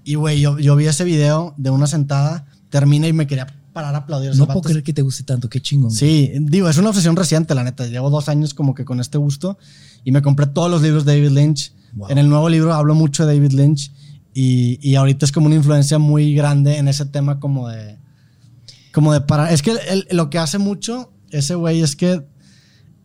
Y 0.04 0.16
güey, 0.16 0.40
yo, 0.40 0.58
yo 0.60 0.76
vi 0.76 0.86
ese 0.86 1.04
video 1.04 1.54
de 1.58 1.70
una 1.70 1.88
sentada, 1.88 2.46
termina 2.70 3.08
y 3.08 3.14
me 3.14 3.28
quería 3.28 3.48
parar 3.74 3.94
a 3.94 4.00
aplaudir. 4.00 4.36
No 4.38 4.48
puedo 4.48 4.62
creer 4.62 4.84
que 4.84 4.94
te 4.94 5.02
guste 5.02 5.24
tanto, 5.24 5.50
qué 5.50 5.60
chingón. 5.62 5.90
güey. 5.90 5.98
Sí, 6.00 6.32
digo, 6.42 6.70
es 6.70 6.78
una 6.78 6.90
obsesión 6.90 7.16
reciente, 7.16 7.54
la 7.56 7.64
neta. 7.64 7.86
Llevo 7.88 8.10
dos 8.10 8.30
años 8.30 8.54
como 8.54 8.74
que 8.74 8.86
con 8.86 9.00
este 9.02 9.18
gusto 9.18 9.58
y 10.06 10.12
me 10.12 10.22
compré 10.22 10.46
todos 10.48 10.72
los 10.72 10.82
libros 10.82 11.04
de 11.06 11.14
David 11.20 11.32
Lynch. 11.38 11.74
Wow. 11.94 12.10
En 12.10 12.18
el 12.20 12.30
nuevo 12.30 12.48
libro 12.50 12.74
hablo 12.74 12.96
mucho 12.96 13.26
de 13.26 13.36
David 13.36 13.52
Lynch 13.54 13.92
y, 14.34 14.80
y 14.88 14.96
ahorita 14.96 15.26
es 15.26 15.32
como 15.32 15.48
una 15.48 15.56
influencia 15.56 15.98
muy 16.00 16.34
grande 16.36 16.78
en 16.78 16.88
ese 16.88 17.06
tema 17.06 17.40
como 17.40 17.68
de... 17.68 17.98
Como 18.94 19.12
de 19.14 19.22
para... 19.22 19.52
Es 19.52 19.62
que 19.62 19.72
el- 19.90 20.08
lo 20.12 20.30
que 20.30 20.38
hace 20.40 20.58
mucho 20.58 21.12
ese 21.32 21.56
güey 21.56 21.82
es 21.82 21.96
que 21.96 22.24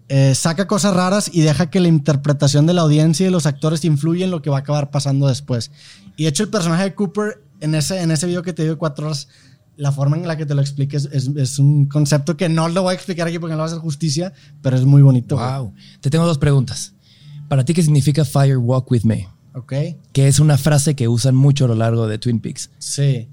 eh, 0.08 0.34
saca 0.34 0.66
cosas 0.66 0.94
raras 0.94 1.30
y 1.32 1.40
deja 1.40 1.70
que 1.70 1.80
la 1.80 1.88
interpretación 1.88 2.66
de 2.66 2.74
la 2.74 2.82
audiencia 2.82 3.26
y 3.26 3.30
los 3.30 3.46
actores 3.46 3.84
influye 3.84 4.24
en 4.24 4.30
lo 4.30 4.42
que 4.42 4.50
va 4.50 4.56
a 4.56 4.60
acabar 4.60 4.90
pasando 4.90 5.28
después. 5.28 5.70
Y 6.16 6.24
de 6.24 6.28
hecho 6.28 6.42
el 6.42 6.50
personaje 6.50 6.84
de 6.84 6.94
Cooper 6.94 7.42
en 7.60 7.74
ese, 7.74 8.02
en 8.02 8.10
ese 8.10 8.26
video 8.26 8.42
que 8.42 8.52
te 8.52 8.62
digo 8.62 8.74
de 8.74 8.78
cuatro 8.78 9.06
horas, 9.06 9.28
la 9.76 9.90
forma 9.90 10.16
en 10.16 10.26
la 10.26 10.36
que 10.36 10.44
te 10.44 10.54
lo 10.54 10.60
expliques 10.60 11.08
es, 11.12 11.28
es 11.28 11.58
un 11.58 11.86
concepto 11.86 12.36
que 12.36 12.48
no 12.48 12.68
lo 12.68 12.82
voy 12.82 12.92
a 12.92 12.94
explicar 12.94 13.26
aquí 13.26 13.38
porque 13.38 13.52
no 13.52 13.58
va 13.58 13.64
a 13.64 13.68
hacer 13.68 13.78
justicia, 13.78 14.32
pero 14.60 14.76
es 14.76 14.84
muy 14.84 15.02
bonito. 15.02 15.36
Wow. 15.36 15.72
Te 16.00 16.10
tengo 16.10 16.26
dos 16.26 16.38
preguntas. 16.38 16.92
Para 17.48 17.64
ti, 17.64 17.72
¿qué 17.72 17.82
significa 17.82 18.24
Fire 18.24 18.58
Walk 18.58 18.90
With 18.90 19.04
Me? 19.04 19.28
Ok. 19.54 19.72
Que 20.12 20.28
es 20.28 20.40
una 20.40 20.58
frase 20.58 20.94
que 20.94 21.08
usan 21.08 21.34
mucho 21.34 21.64
a 21.64 21.68
lo 21.68 21.74
largo 21.74 22.06
de 22.06 22.18
Twin 22.18 22.40
Peaks. 22.40 22.70
Sí. 22.78 23.28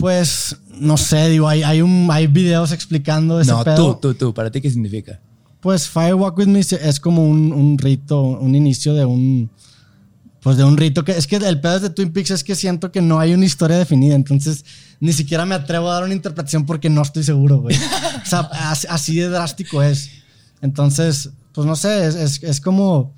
Pues, 0.00 0.56
no 0.78 0.96
sé, 0.96 1.28
digo, 1.28 1.46
hay, 1.46 1.62
hay, 1.62 1.82
un, 1.82 2.08
hay 2.10 2.26
videos 2.26 2.72
explicando 2.72 3.40
ese 3.40 3.52
no, 3.52 3.62
pedo. 3.62 3.96
tú, 3.96 4.08
tú, 4.08 4.14
tú. 4.14 4.34
¿Para 4.34 4.50
ti 4.50 4.60
qué 4.60 4.70
significa? 4.70 5.20
Pues 5.60 5.88
Fire 5.88 6.14
Walk 6.14 6.38
With 6.38 6.46
Me 6.46 6.60
es 6.60 7.00
como 7.00 7.22
un, 7.24 7.52
un 7.52 7.78
rito, 7.78 8.22
un 8.22 8.54
inicio 8.54 8.94
de 8.94 9.04
un... 9.04 9.50
Pues 10.40 10.56
de 10.56 10.64
un 10.64 10.78
rito 10.78 11.04
que 11.04 11.12
es 11.12 11.26
que 11.26 11.36
el 11.36 11.60
pedo 11.60 11.80
de 11.80 11.90
Twin 11.90 12.14
Peaks 12.14 12.30
es 12.30 12.42
que 12.42 12.54
siento 12.54 12.90
que 12.90 13.02
no 13.02 13.20
hay 13.20 13.34
una 13.34 13.44
historia 13.44 13.76
definida, 13.76 14.14
entonces 14.14 14.64
ni 14.98 15.12
siquiera 15.12 15.44
me 15.44 15.54
atrevo 15.54 15.90
a 15.90 15.94
dar 15.94 16.04
una 16.04 16.14
interpretación 16.14 16.64
porque 16.64 16.88
no 16.88 17.02
estoy 17.02 17.24
seguro, 17.24 17.60
güey. 17.60 17.76
o 17.76 18.26
sea, 18.26 18.48
así 18.88 19.16
de 19.16 19.28
drástico 19.28 19.82
es. 19.82 20.08
Entonces, 20.62 21.28
pues 21.52 21.66
no 21.66 21.76
sé, 21.76 22.06
es, 22.06 22.14
es, 22.14 22.42
es 22.42 22.60
como... 22.60 23.14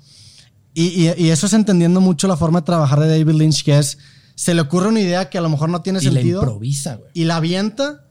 Y, 0.73 1.07
y, 1.17 1.29
eso 1.29 1.45
es 1.45 1.53
entendiendo 1.53 2.01
mucho 2.01 2.27
la 2.27 2.35
forma 2.35 2.61
de 2.61 2.65
trabajar 2.65 2.99
de 2.99 3.07
David 3.07 3.39
Lynch, 3.39 3.63
que 3.63 3.77
es, 3.77 3.99
se 4.35 4.53
le 4.53 4.61
ocurre 4.61 4.89
una 4.89 5.01
idea 5.01 5.29
que 5.29 5.37
a 5.37 5.41
lo 5.41 5.49
mejor 5.49 5.69
no 5.69 5.81
tiene 5.81 5.99
sentido. 5.99 6.21
Y 6.21 6.31
la 6.31 6.37
improvisa, 6.37 6.95
güey. 6.95 7.11
Y 7.13 7.25
la 7.25 7.37
avienta 7.37 8.03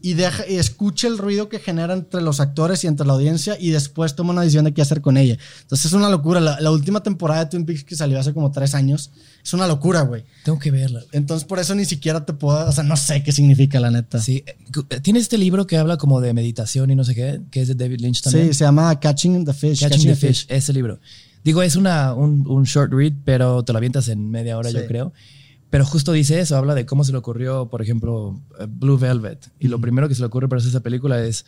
y, 0.00 0.14
deja, 0.14 0.48
y 0.48 0.56
escucha 0.56 1.08
el 1.08 1.18
ruido 1.18 1.48
que 1.48 1.58
genera 1.58 1.92
entre 1.92 2.22
los 2.22 2.38
actores 2.38 2.84
y 2.84 2.86
entre 2.86 3.06
la 3.06 3.14
audiencia 3.14 3.56
y 3.58 3.70
después 3.70 4.14
toma 4.14 4.32
una 4.32 4.42
decisión 4.42 4.64
de 4.64 4.72
qué 4.72 4.80
hacer 4.80 5.00
con 5.00 5.16
ella. 5.16 5.36
Entonces 5.62 5.86
es 5.86 5.92
una 5.92 6.08
locura. 6.08 6.40
La, 6.40 6.70
última 6.70 7.02
temporada 7.02 7.44
de 7.44 7.50
Twin 7.50 7.66
Peaks 7.66 7.82
que 7.82 7.96
salió 7.96 8.18
hace 8.18 8.32
como 8.32 8.52
tres 8.52 8.74
años 8.74 9.10
es 9.42 9.52
una 9.54 9.66
locura, 9.66 10.02
güey. 10.02 10.24
Tengo 10.44 10.58
que 10.58 10.70
verla. 10.70 11.02
Entonces 11.12 11.46
por 11.46 11.58
eso 11.58 11.74
ni 11.74 11.84
siquiera 11.84 12.24
te 12.24 12.32
puedo, 12.32 12.68
o 12.68 12.72
sea, 12.72 12.84
no 12.84 12.96
sé 12.96 13.22
qué 13.24 13.32
significa 13.32 13.80
la 13.80 13.90
neta. 13.90 14.20
Sí. 14.20 14.44
¿Tienes 15.02 15.24
este 15.24 15.38
libro 15.38 15.66
que 15.66 15.76
habla 15.76 15.96
como 15.96 16.20
de 16.20 16.32
meditación 16.32 16.90
y 16.90 16.94
no 16.94 17.02
sé 17.02 17.14
qué? 17.14 17.40
Que 17.50 17.62
es 17.62 17.68
de 17.68 17.74
David 17.74 18.00
Lynch 18.00 18.22
también. 18.22 18.48
Sí, 18.48 18.54
se 18.54 18.64
llama 18.64 18.98
Catching 19.00 19.44
the 19.44 19.52
Fish. 19.52 19.80
Catching, 19.80 20.10
the, 20.10 20.16
Fish. 20.16 20.46
ese 20.48 20.72
libro. 20.72 21.00
Digo, 21.42 21.62
es 21.62 21.76
una, 21.76 22.14
un, 22.14 22.62
short 22.64 22.92
read, 22.92 23.14
pero 23.24 23.64
te 23.64 23.72
lo 23.72 23.78
avientas 23.78 24.08
en 24.08 24.30
media 24.30 24.58
hora, 24.58 24.70
yo 24.70 24.86
creo. 24.86 25.12
Pero 25.70 25.84
justo 25.84 26.12
dice 26.12 26.40
eso, 26.40 26.56
habla 26.56 26.74
de 26.74 26.86
cómo 26.86 27.04
se 27.04 27.12
le 27.12 27.18
ocurrió, 27.18 27.68
por 27.68 27.82
ejemplo, 27.82 28.40
eh, 28.58 28.66
Blue 28.68 28.98
Velvet. 28.98 29.50
Y 29.58 29.68
lo 29.68 29.80
primero 29.80 30.08
que 30.08 30.14
se 30.14 30.20
le 30.20 30.26
ocurre 30.26 30.48
para 30.48 30.58
hacer 30.58 30.70
esa 30.70 30.80
película 30.80 31.22
es 31.22 31.44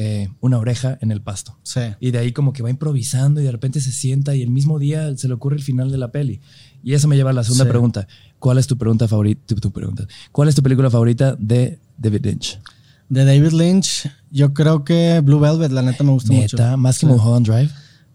eh, 0.00 0.28
una 0.40 0.58
oreja 0.58 0.96
en 1.00 1.10
el 1.10 1.20
pasto. 1.20 1.58
Sí. 1.64 1.80
Y 1.98 2.12
de 2.12 2.18
ahí 2.18 2.32
como 2.32 2.52
que 2.52 2.62
va 2.62 2.70
improvisando 2.70 3.40
y 3.40 3.44
de 3.44 3.50
repente 3.50 3.80
se 3.80 3.90
sienta 3.90 4.36
y 4.36 4.42
el 4.42 4.50
mismo 4.50 4.78
día 4.78 5.16
se 5.16 5.26
le 5.26 5.34
ocurre 5.34 5.56
el 5.56 5.62
final 5.62 5.90
de 5.90 5.98
la 5.98 6.12
peli. 6.12 6.40
Y 6.84 6.94
eso 6.94 7.08
me 7.08 7.16
lleva 7.16 7.30
a 7.30 7.32
la 7.32 7.42
segunda 7.42 7.68
pregunta. 7.68 8.06
¿Cuál 8.38 8.58
es 8.58 8.68
tu 8.68 8.78
pregunta 8.78 9.08
favorita? 9.08 9.56
Tu, 9.56 9.72
pregunta. 9.72 10.06
¿Cuál 10.30 10.48
es 10.48 10.54
tu 10.54 10.62
película 10.62 10.88
favorita 10.88 11.34
de 11.36 11.80
David 11.96 12.26
Lynch? 12.26 12.60
De 13.08 13.24
David 13.24 13.52
Lynch, 13.52 14.08
yo 14.30 14.54
creo 14.54 14.84
que 14.84 15.20
Blue 15.24 15.40
Velvet, 15.40 15.72
la 15.72 15.82
neta 15.82 16.04
me 16.04 16.12
gusta 16.12 16.32
mucho. 16.32 16.56
¿Neta? 16.56 16.76
¿Más 16.76 17.00
que 17.00 17.06
Mulholland 17.06 17.46
Drive? 17.48 17.70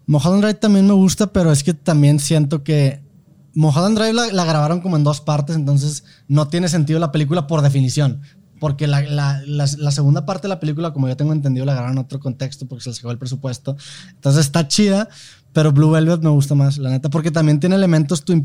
Mulholland 0.06 0.42
Drive 0.42 0.58
también 0.60 0.86
me 0.86 0.94
gusta, 0.94 1.32
pero 1.34 1.52
es 1.52 1.62
que 1.62 1.74
también 1.74 2.18
siento 2.18 2.62
que 2.62 3.03
Mulholland 3.54 3.98
Drive 3.98 4.12
la, 4.12 4.44
grabaron 4.44 4.80
como 4.80 4.96
en 4.96 5.04
dos 5.04 5.20
partes, 5.20 5.56
entonces 5.56 6.04
no 6.28 6.48
tiene 6.48 6.68
sentido 6.68 6.98
la 6.98 7.12
película 7.12 7.46
por 7.46 7.62
definición. 7.62 8.20
Porque 8.60 8.86
la, 8.86 9.02
la, 9.46 9.90
segunda 9.90 10.24
parte 10.24 10.42
de 10.42 10.48
la 10.48 10.60
película, 10.60 10.92
como 10.92 11.08
yo 11.08 11.16
tengo 11.16 11.32
entendido, 11.32 11.66
la 11.66 11.72
grabaron 11.72 11.98
en 11.98 12.04
otro 12.04 12.18
contexto 12.20 12.66
porque 12.66 12.84
se 12.84 12.90
les 12.90 12.98
acabó 12.98 13.12
el 13.12 13.18
presupuesto. 13.18 13.76
Entonces 14.10 14.46
está 14.46 14.68
chida, 14.68 15.08
pero 15.52 15.72
Blue 15.72 15.90
Velvet 15.90 16.22
me 16.22 16.30
gusta 16.30 16.54
más, 16.54 16.78
la 16.78 16.90
neta, 16.90 17.10
porque 17.10 17.30
también 17.30 17.60
tiene 17.60 17.74
elementos 17.74 18.24
twin 18.24 18.44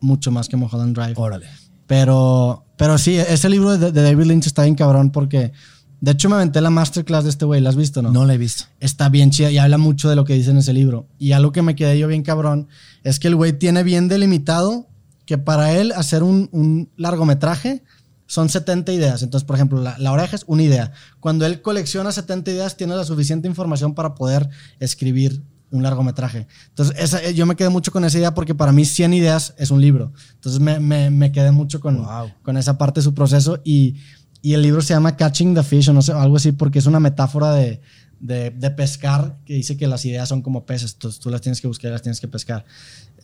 mucho 0.00 0.30
más 0.30 0.48
que 0.48 0.56
Mulholland 0.56 0.96
Drive. 0.96 1.14
Órale. 1.16 1.46
Pero, 1.86 2.64
pero 2.76 2.98
sí, 2.98 3.16
ese 3.16 3.48
libro 3.48 3.76
de, 3.76 3.92
de 3.92 4.02
David 4.02 4.24
Lynch 4.24 4.46
está 4.46 4.62
bien 4.62 4.74
cabrón 4.74 5.10
porque 5.10 5.52
de 6.00 6.10
hecho, 6.12 6.28
me 6.28 6.34
aventé 6.36 6.60
la 6.60 6.70
masterclass 6.70 7.24
de 7.24 7.30
este 7.30 7.44
güey. 7.44 7.60
¿La 7.60 7.70
has 7.70 7.76
visto 7.76 8.02
no? 8.02 8.10
No 8.10 8.24
la 8.26 8.34
he 8.34 8.38
visto. 8.38 8.64
Está 8.80 9.08
bien 9.08 9.30
chida 9.30 9.50
y 9.50 9.58
habla 9.58 9.78
mucho 9.78 10.10
de 10.10 10.16
lo 10.16 10.24
que 10.24 10.34
dice 10.34 10.50
en 10.50 10.58
ese 10.58 10.72
libro. 10.72 11.08
Y 11.18 11.32
algo 11.32 11.52
que 11.52 11.62
me 11.62 11.74
quedé 11.74 11.98
yo 11.98 12.08
bien 12.08 12.22
cabrón 12.22 12.68
es 13.04 13.18
que 13.18 13.28
el 13.28 13.36
güey 13.36 13.54
tiene 13.54 13.82
bien 13.82 14.08
delimitado 14.08 14.88
que 15.26 15.38
para 15.38 15.72
él 15.72 15.92
hacer 15.92 16.22
un, 16.22 16.90
largometraje 16.96 17.82
son 18.26 18.48
70 18.48 18.92
ideas. 18.92 19.22
Entonces, 19.22 19.46
por 19.46 19.56
ejemplo, 19.56 19.80
la, 19.80 20.12
oreja 20.12 20.36
es 20.36 20.44
una 20.46 20.62
idea. 20.62 20.92
Cuando 21.20 21.46
él 21.46 21.62
colecciona 21.62 22.12
70 22.12 22.50
ideas, 22.50 22.76
tiene 22.76 22.94
la 22.94 23.04
suficiente 23.04 23.48
información 23.48 23.94
para 23.94 24.14
poder 24.14 24.48
escribir 24.80 25.42
un 25.70 25.82
largometraje. 25.82 26.46
Entonces, 26.68 27.34
yo 27.34 27.46
me 27.46 27.56
quedé 27.56 27.68
mucho 27.68 27.90
con 27.90 28.04
esa 28.04 28.18
idea 28.18 28.34
porque 28.34 28.54
para 28.54 28.72
mí 28.72 28.84
100 28.84 29.14
ideas 29.14 29.54
es 29.56 29.70
un 29.70 29.80
libro. 29.80 30.12
Entonces, 30.34 30.60
me, 30.60 31.32
quedé 31.32 31.50
mucho 31.50 31.80
con, 31.80 32.04
con 32.42 32.56
esa 32.56 32.78
parte 32.78 33.00
de 33.00 33.04
su 33.04 33.14
proceso 33.14 33.60
y 33.64 33.96
y 34.44 34.52
el 34.52 34.60
libro 34.60 34.82
se 34.82 34.92
llama 34.92 35.16
Catching 35.16 35.54
the 35.54 35.62
Fish 35.62 35.88
o 35.88 35.94
no 35.94 36.02
sé, 36.02 36.12
algo 36.12 36.36
así, 36.36 36.52
porque 36.52 36.78
es 36.78 36.84
una 36.84 37.00
metáfora 37.00 37.54
de, 37.54 37.80
de, 38.20 38.50
pescar 38.72 39.38
que 39.46 39.54
dice 39.54 39.78
que 39.78 39.86
las 39.86 40.04
ideas 40.04 40.28
son 40.28 40.42
como 40.42 40.66
peces, 40.66 40.92
entonces 40.92 41.18
tú 41.18 41.30
las 41.30 41.40
tienes 41.40 41.62
que 41.62 41.66
buscar 41.66 41.88
y 41.88 41.92
las 41.92 42.02
tienes 42.02 42.20
que 42.20 42.28
pescar. 42.28 42.62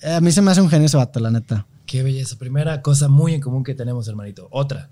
Eh, 0.00 0.14
a 0.14 0.22
mí 0.22 0.32
se 0.32 0.40
me 0.40 0.50
hace 0.50 0.62
un 0.62 0.70
genio 0.70 0.86
ese 0.86 0.96
vato, 0.96 1.20
la 1.20 1.30
neta. 1.30 1.66
Qué 1.84 2.02
belleza. 2.02 2.38
Primera 2.38 2.80
cosa 2.80 3.08
muy 3.08 3.34
en 3.34 3.42
común 3.42 3.64
que 3.64 3.74
tenemos, 3.74 4.08
hermanito. 4.08 4.48
Otra. 4.50 4.88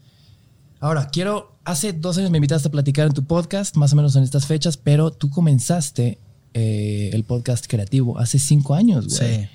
Ahora, 0.81 1.09
quiero, 1.09 1.57
hace 1.65 1.95
dos 1.95 2.19
años 2.19 2.31
me 2.31 2.37
invitaste 2.37 2.69
a 2.69 2.73
platicar 2.73 3.07
en 3.07 3.15
tu 3.15 3.25
podcast, 3.25 3.75
más 3.77 3.95
o 3.95 3.97
menos 3.97 4.15
en 4.15 4.23
estas 4.23 4.45
fechas, 4.45 4.77
pero 4.77 5.11
tú 5.11 5.31
comenzaste 5.31 6.19
eh, 6.53 7.09
el 7.15 7.25
podcast 7.25 7.65
creativo 7.67 8.19
hace 8.19 8.39
cinco 8.39 8.75
años, 8.75 9.09
güey. 9.09 9.35
Sí 9.35 9.49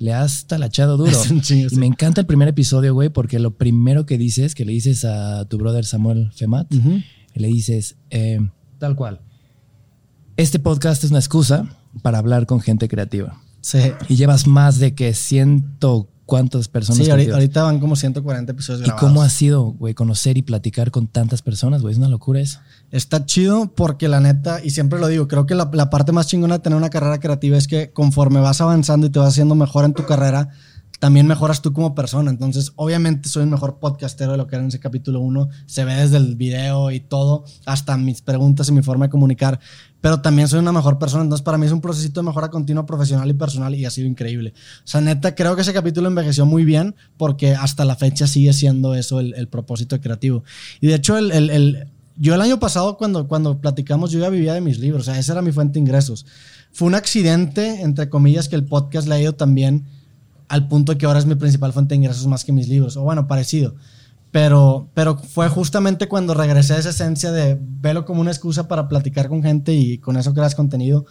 le 0.00 0.14
has 0.14 0.46
talachado 0.46 0.96
duro. 0.96 1.12
y 1.50 1.76
me 1.76 1.86
encanta 1.86 2.22
el 2.22 2.26
primer 2.26 2.48
episodio, 2.48 2.94
güey, 2.94 3.10
porque 3.10 3.38
lo 3.38 3.52
primero 3.52 4.06
que 4.06 4.16
dices, 4.16 4.54
que 4.54 4.64
le 4.64 4.72
dices 4.72 5.04
a 5.04 5.44
tu 5.44 5.58
brother 5.58 5.84
Samuel 5.84 6.32
Femat, 6.32 6.72
le 7.34 7.46
dices, 7.46 7.96
eh, 8.08 8.40
tal 8.78 8.96
cual, 8.96 9.20
este 10.36 10.58
podcast 10.58 11.04
es 11.04 11.10
una 11.10 11.18
excusa 11.18 11.68
para 12.02 12.18
hablar 12.18 12.46
con 12.46 12.60
gente 12.60 12.88
creativa. 12.88 13.42
Sí. 13.60 13.92
Y 14.08 14.16
llevas 14.16 14.46
más 14.46 14.78
de 14.78 14.94
que 14.94 15.12
ciento 15.12 16.08
cuántas 16.24 16.68
personas. 16.68 17.04
Sí, 17.04 17.10
ahorita, 17.10 17.64
van 17.64 17.78
como 17.78 17.94
140 17.94 18.52
episodios 18.52 18.80
grabados. 18.80 19.02
¿Y 19.02 19.06
cómo 19.06 19.22
ha 19.22 19.28
sido, 19.28 19.64
güey, 19.64 19.92
conocer 19.92 20.38
y 20.38 20.42
platicar 20.42 20.90
con 20.90 21.08
tantas 21.08 21.42
personas, 21.42 21.82
güey? 21.82 21.92
Es 21.92 21.98
una 21.98 22.08
locura 22.08 22.40
eso. 22.40 22.60
Está 22.90 23.24
chido 23.24 23.72
porque 23.74 24.08
la 24.08 24.20
neta, 24.20 24.60
y 24.64 24.70
siempre 24.70 24.98
lo 24.98 25.06
digo, 25.06 25.28
creo 25.28 25.46
que 25.46 25.54
la, 25.54 25.70
la 25.72 25.90
parte 25.90 26.12
más 26.12 26.26
chingona 26.26 26.58
de 26.58 26.62
tener 26.62 26.76
una 26.76 26.90
carrera 26.90 27.20
creativa 27.20 27.56
es 27.56 27.68
que 27.68 27.92
conforme 27.92 28.40
vas 28.40 28.60
avanzando 28.60 29.06
y 29.06 29.10
te 29.10 29.18
vas 29.18 29.28
haciendo 29.28 29.54
mejor 29.54 29.84
en 29.84 29.94
tu 29.94 30.04
carrera, 30.06 30.50
también 31.00 31.26
mejoras 31.26 31.62
tú 31.62 31.72
como 31.72 31.94
persona. 31.94 32.30
Entonces, 32.30 32.72
obviamente 32.76 33.28
soy 33.28 33.44
el 33.44 33.48
mejor 33.48 33.78
podcastero 33.78 34.32
de 34.32 34.38
lo 34.38 34.46
que 34.46 34.54
era 34.54 34.62
en 34.62 34.68
ese 34.68 34.78
capítulo 34.78 35.20
1. 35.20 35.48
Se 35.64 35.84
ve 35.84 35.94
desde 35.94 36.18
el 36.18 36.36
video 36.36 36.90
y 36.90 37.00
todo, 37.00 37.44
hasta 37.64 37.96
mis 37.96 38.20
preguntas 38.20 38.68
y 38.68 38.72
mi 38.72 38.82
forma 38.82 39.06
de 39.06 39.10
comunicar. 39.10 39.58
Pero 40.02 40.20
también 40.20 40.46
soy 40.46 40.60
una 40.60 40.72
mejor 40.72 40.98
persona. 40.98 41.24
Entonces, 41.24 41.42
para 41.42 41.56
mí 41.56 41.64
es 41.64 41.72
un 41.72 41.80
proceso 41.80 42.08
de 42.12 42.22
mejora 42.22 42.50
continua 42.50 42.84
profesional 42.84 43.28
y 43.30 43.32
personal 43.32 43.74
y 43.74 43.86
ha 43.86 43.90
sido 43.90 44.08
increíble. 44.08 44.52
O 44.84 44.86
sea, 44.86 45.00
neta, 45.00 45.34
creo 45.34 45.56
que 45.56 45.62
ese 45.62 45.72
capítulo 45.72 46.06
envejeció 46.06 46.44
muy 46.44 46.66
bien 46.66 46.94
porque 47.16 47.54
hasta 47.54 47.86
la 47.86 47.96
fecha 47.96 48.26
sigue 48.26 48.52
siendo 48.52 48.94
eso 48.94 49.20
el, 49.20 49.48
propósito 49.48 49.98
creativo. 50.02 50.44
Y 50.82 50.88
de 50.88 50.94
hecho, 50.96 51.16
el, 51.16 51.88
yo 52.20 52.34
el 52.34 52.42
año 52.42 52.60
pasado, 52.60 52.98
cuando, 52.98 53.26
cuando 53.26 53.62
platicamos, 53.62 54.10
yo 54.10 54.20
ya 54.20 54.28
vivía 54.28 54.52
de 54.52 54.60
mis 54.60 54.78
libros. 54.78 55.08
O 55.08 55.10
sea, 55.10 55.18
esa 55.18 55.32
era 55.32 55.40
mi 55.40 55.52
fuente 55.52 55.74
de 55.74 55.80
ingresos. 55.80 56.26
Fue 56.70 56.86
un 56.86 56.94
accidente, 56.94 57.80
entre 57.80 58.10
comillas, 58.10 58.50
que 58.50 58.56
el 58.56 58.66
podcast 58.66 59.08
le 59.08 59.14
ha 59.14 59.20
ido 59.20 59.34
también 59.34 59.86
al 60.48 60.68
punto 60.68 60.98
que 60.98 61.06
ahora 61.06 61.18
es 61.18 61.24
mi 61.24 61.34
principal 61.34 61.72
fuente 61.72 61.94
de 61.94 61.96
ingresos 61.96 62.26
más 62.26 62.44
que 62.44 62.52
mis 62.52 62.68
libros, 62.68 62.98
o 62.98 63.02
bueno, 63.02 63.26
parecido. 63.26 63.74
Pero, 64.32 64.90
pero 64.92 65.16
fue 65.16 65.48
justamente 65.48 66.08
cuando 66.08 66.34
regresé 66.34 66.74
a 66.74 66.78
esa 66.78 66.90
esencia 66.90 67.32
de 67.32 67.58
verlo 67.58 68.04
como 68.04 68.20
una 68.20 68.32
excusa 68.32 68.68
para 68.68 68.86
platicar 68.86 69.30
con 69.30 69.42
gente 69.42 69.72
y 69.72 69.96
con 69.96 70.18
eso 70.18 70.34
creas 70.34 70.54
contenido, 70.54 71.06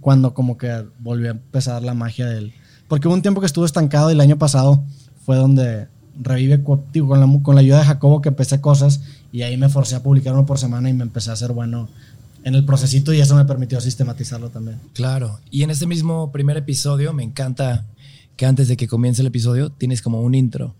cuando 0.00 0.32
como 0.32 0.56
que 0.56 0.86
volvió 0.98 1.28
a 1.28 1.32
empezar 1.32 1.82
la 1.82 1.92
magia 1.92 2.26
del... 2.26 2.54
Porque 2.88 3.06
hubo 3.06 3.14
un 3.14 3.22
tiempo 3.22 3.40
que 3.40 3.46
estuvo 3.46 3.66
estancado 3.66 4.08
y 4.08 4.14
el 4.14 4.20
año 4.20 4.38
pasado 4.38 4.82
fue 5.26 5.36
donde 5.36 5.88
revive 6.18 6.62
con, 6.62 6.84
la, 6.92 7.42
con 7.42 7.54
la 7.54 7.60
ayuda 7.60 7.80
de 7.80 7.84
Jacobo 7.84 8.22
que 8.22 8.30
empecé 8.30 8.60
cosas 8.60 9.02
y 9.34 9.42
ahí 9.42 9.56
me 9.56 9.68
forcé 9.68 9.96
a 9.96 10.02
publicar 10.04 10.32
uno 10.32 10.46
por 10.46 10.60
semana 10.60 10.88
y 10.88 10.92
me 10.92 11.02
empecé 11.02 11.30
a 11.30 11.32
hacer 11.32 11.50
bueno 11.50 11.88
en 12.44 12.54
el 12.54 12.64
procesito 12.64 13.12
y 13.12 13.20
eso 13.20 13.34
me 13.34 13.44
permitió 13.44 13.80
sistematizarlo 13.80 14.50
también. 14.50 14.78
Claro, 14.92 15.40
y 15.50 15.64
en 15.64 15.70
este 15.70 15.88
mismo 15.88 16.30
primer 16.30 16.56
episodio 16.56 17.12
me 17.12 17.24
encanta 17.24 17.84
que 18.36 18.46
antes 18.46 18.68
de 18.68 18.76
que 18.76 18.86
comience 18.86 19.22
el 19.22 19.26
episodio 19.26 19.70
tienes 19.72 20.02
como 20.02 20.20
un 20.20 20.36
intro. 20.36 20.76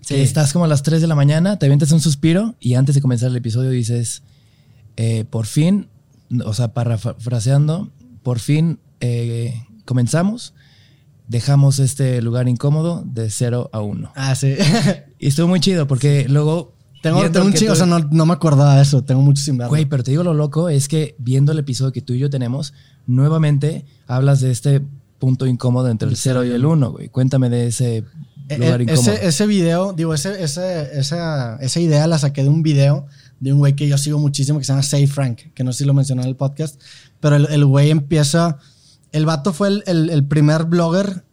Sí. 0.00 0.14
Estás 0.14 0.54
como 0.54 0.64
a 0.64 0.68
las 0.68 0.82
3 0.82 1.02
de 1.02 1.06
la 1.06 1.14
mañana, 1.14 1.58
te 1.58 1.66
avientas 1.66 1.92
un 1.92 2.00
suspiro 2.00 2.54
y 2.58 2.72
antes 2.72 2.94
de 2.94 3.02
comenzar 3.02 3.28
el 3.28 3.36
episodio 3.36 3.68
dices, 3.68 4.22
eh, 4.96 5.26
por 5.28 5.44
fin, 5.44 5.88
o 6.42 6.54
sea, 6.54 6.72
parafraseando, 6.72 7.90
por 8.22 8.38
fin 8.38 8.78
eh, 9.00 9.62
comenzamos, 9.84 10.54
dejamos 11.28 11.80
este 11.80 12.22
lugar 12.22 12.48
incómodo 12.48 13.04
de 13.04 13.28
0 13.28 13.68
a 13.74 13.80
1. 13.80 14.12
Ah, 14.14 14.34
sí. 14.34 14.54
y 15.18 15.26
estuvo 15.26 15.48
muy 15.48 15.60
chido 15.60 15.86
porque 15.86 16.24
luego... 16.30 16.73
Tengo, 17.12 17.46
un 17.46 17.52
chico, 17.52 17.72
o 17.72 17.76
sea, 17.76 17.84
no, 17.84 17.98
no, 17.98 18.24
me 18.24 18.32
acordaba 18.32 18.76
de 18.76 18.82
eso, 18.82 19.04
tengo 19.04 19.20
mucho 19.20 19.42
sin 19.42 19.58
verlo. 19.58 19.68
Güey, 19.68 19.84
pero 19.84 20.02
te 20.02 20.10
digo 20.10 20.22
lo 20.22 20.32
loco, 20.32 20.70
es 20.70 20.88
que 20.88 21.14
viendo 21.18 21.52
el 21.52 21.58
episodio 21.58 21.92
que 21.92 22.00
tú 22.00 22.14
y 22.14 22.18
yo 22.18 22.30
tenemos, 22.30 22.72
nuevamente 23.06 23.84
hablas 24.06 24.40
de 24.40 24.50
este 24.50 24.80
punto 25.18 25.46
incómodo 25.46 25.88
entre 25.88 26.08
el 26.08 26.16
0 26.16 26.44
y 26.44 26.50
el 26.52 26.64
1, 26.64 26.92
güey. 26.92 27.10
Cuéntame 27.10 27.50
de 27.50 27.66
ese 27.66 28.04
e, 28.48 28.58
lugar 28.58 28.80
e, 28.80 28.84
incómodo. 28.84 29.12
Ese, 29.12 29.26
ese 29.26 29.46
video, 29.46 29.92
digo, 29.92 30.14
ese, 30.14 30.42
ese, 30.42 30.98
esa, 30.98 31.56
esa 31.56 31.80
idea 31.80 32.06
la 32.06 32.18
saqué 32.18 32.42
de 32.42 32.48
un 32.48 32.62
video 32.62 33.06
de 33.40 33.52
un 33.52 33.58
güey 33.58 33.76
que 33.76 33.86
yo 33.86 33.98
sigo 33.98 34.18
muchísimo 34.18 34.58
que 34.58 34.64
se 34.64 34.72
llama 34.72 34.82
Say 34.82 35.06
Frank, 35.06 35.52
que 35.54 35.62
no 35.62 35.74
sé 35.74 35.80
si 35.80 35.84
lo 35.84 35.92
mencioné 35.92 36.22
en 36.22 36.28
el 36.28 36.36
podcast, 36.36 36.80
pero 37.20 37.36
el, 37.36 37.64
güey 37.66 37.90
empieza, 37.90 38.56
el 39.12 39.26
vato 39.26 39.52
fue 39.52 39.68
el, 39.68 40.10
el, 40.10 40.24
primer 40.24 40.64
blogger 40.64 41.26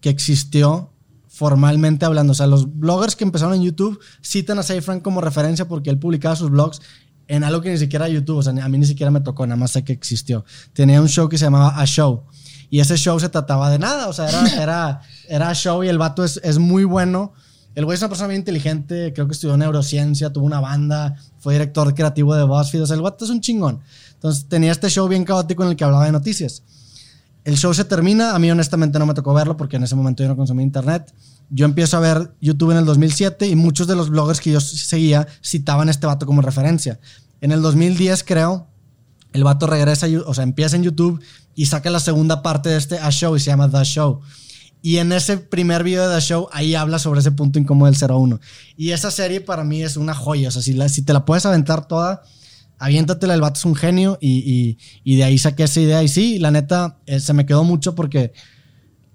que 0.00 0.08
existió 0.08 0.90
formalmente 1.38 2.04
hablando. 2.04 2.32
O 2.32 2.34
sea, 2.34 2.48
los 2.48 2.80
bloggers 2.80 3.14
que 3.14 3.22
empezaron 3.22 3.54
en 3.54 3.62
YouTube 3.62 4.00
citan 4.22 4.58
a 4.58 4.64
Say 4.64 4.80
Frank 4.80 5.02
como 5.02 5.20
referencia 5.20 5.68
porque 5.68 5.88
él 5.88 5.96
publicaba 5.96 6.34
sus 6.34 6.50
blogs 6.50 6.80
en 7.28 7.44
algo 7.44 7.60
que 7.60 7.70
ni 7.70 7.78
siquiera 7.78 8.06
era 8.06 8.14
YouTube, 8.14 8.38
o 8.38 8.42
sea, 8.42 8.52
a 8.52 8.68
mí 8.68 8.76
ni 8.76 8.86
siquiera 8.86 9.12
me 9.12 9.20
tocó, 9.20 9.46
nada 9.46 9.56
más 9.56 9.70
sé 9.70 9.84
que 9.84 9.92
existió. 9.92 10.44
Tenía 10.72 11.00
un 11.00 11.08
show 11.08 11.28
que 11.28 11.38
se 11.38 11.44
llamaba 11.44 11.80
A 11.80 11.86
Show. 11.86 12.24
Y 12.70 12.80
ese 12.80 12.96
show 12.96 13.20
se 13.20 13.28
trataba 13.28 13.70
de 13.70 13.78
nada, 13.78 14.08
o 14.08 14.12
sea, 14.12 14.28
era, 14.28 14.48
era, 14.62 15.00
era 15.28 15.54
show 15.54 15.84
y 15.84 15.88
el 15.88 15.96
vato 15.98 16.24
es, 16.24 16.40
es 16.42 16.58
muy 16.58 16.82
bueno. 16.82 17.34
El 17.76 17.84
güey 17.84 17.94
es 17.94 18.02
una 18.02 18.08
persona 18.08 18.28
bien 18.28 18.40
inteligente, 18.40 19.12
creo 19.14 19.28
que 19.28 19.34
estudió 19.34 19.56
neurociencia, 19.56 20.32
tuvo 20.32 20.44
una 20.44 20.58
banda, 20.58 21.14
fue 21.38 21.52
director 21.52 21.94
creativo 21.94 22.34
de 22.34 22.42
BuzzFeed, 22.42 22.82
o 22.82 22.86
sea, 22.86 22.96
el 22.96 23.02
vato 23.02 23.24
es 23.24 23.30
un 23.30 23.40
chingón. 23.40 23.80
Entonces 24.14 24.48
tenía 24.48 24.72
este 24.72 24.90
show 24.90 25.06
bien 25.06 25.24
caótico 25.24 25.62
en 25.62 25.68
el 25.68 25.76
que 25.76 25.84
hablaba 25.84 26.06
de 26.06 26.12
noticias. 26.12 26.64
El 27.48 27.56
show 27.56 27.72
se 27.72 27.86
termina, 27.86 28.34
a 28.34 28.38
mí 28.38 28.50
honestamente 28.50 28.98
no 28.98 29.06
me 29.06 29.14
tocó 29.14 29.32
verlo 29.32 29.56
porque 29.56 29.76
en 29.76 29.82
ese 29.82 29.96
momento 29.96 30.22
yo 30.22 30.28
no 30.28 30.36
consumía 30.36 30.66
internet. 30.66 31.14
Yo 31.48 31.64
empiezo 31.64 31.96
a 31.96 32.00
ver 32.00 32.34
YouTube 32.42 32.72
en 32.72 32.76
el 32.76 32.84
2007 32.84 33.48
y 33.48 33.56
muchos 33.56 33.86
de 33.86 33.96
los 33.96 34.10
bloggers 34.10 34.38
que 34.38 34.50
yo 34.50 34.60
seguía 34.60 35.26
citaban 35.42 35.88
este 35.88 36.06
vato 36.06 36.26
como 36.26 36.42
referencia. 36.42 37.00
En 37.40 37.50
el 37.50 37.62
2010 37.62 38.22
creo, 38.24 38.66
el 39.32 39.44
vato 39.44 39.66
regresa, 39.66 40.06
o 40.26 40.34
sea, 40.34 40.44
empieza 40.44 40.76
en 40.76 40.82
YouTube 40.82 41.22
y 41.54 41.64
saca 41.64 41.88
la 41.88 42.00
segunda 42.00 42.42
parte 42.42 42.68
de 42.68 42.76
este 42.76 42.98
A 42.98 43.10
Show 43.10 43.34
y 43.34 43.40
se 43.40 43.46
llama 43.46 43.70
The 43.70 43.82
Show. 43.82 44.20
Y 44.82 44.98
en 44.98 45.10
ese 45.12 45.38
primer 45.38 45.84
video 45.84 46.06
de 46.06 46.16
The 46.16 46.20
Show, 46.20 46.48
ahí 46.52 46.74
habla 46.74 46.98
sobre 46.98 47.20
ese 47.20 47.32
punto 47.32 47.58
incómodo 47.58 47.90
del 47.90 47.98
01. 47.98 48.40
Y 48.76 48.90
esa 48.90 49.10
serie 49.10 49.40
para 49.40 49.64
mí 49.64 49.82
es 49.82 49.96
una 49.96 50.12
joya. 50.12 50.48
O 50.48 50.50
sea, 50.50 50.60
si, 50.60 50.78
si 50.90 51.00
te 51.00 51.14
la 51.14 51.24
puedes 51.24 51.46
aventar 51.46 51.88
toda, 51.88 52.24
aviéntatela, 52.78 53.34
el 53.34 53.40
vato 53.40 53.58
es 53.58 53.64
un 53.64 53.74
genio. 53.74 54.18
Y, 54.20 54.78
y, 55.04 55.16
de 55.16 55.24
ahí 55.24 55.38
saqué 55.38 55.64
esa 55.64 55.80
idea. 55.80 56.02
Y 56.02 56.08
sí, 56.08 56.38
la 56.38 56.50
neta, 56.50 56.98
eh, 57.06 57.20
se 57.20 57.32
me 57.32 57.46
quedó 57.46 57.64
mucho 57.64 57.94
porque 57.94 58.32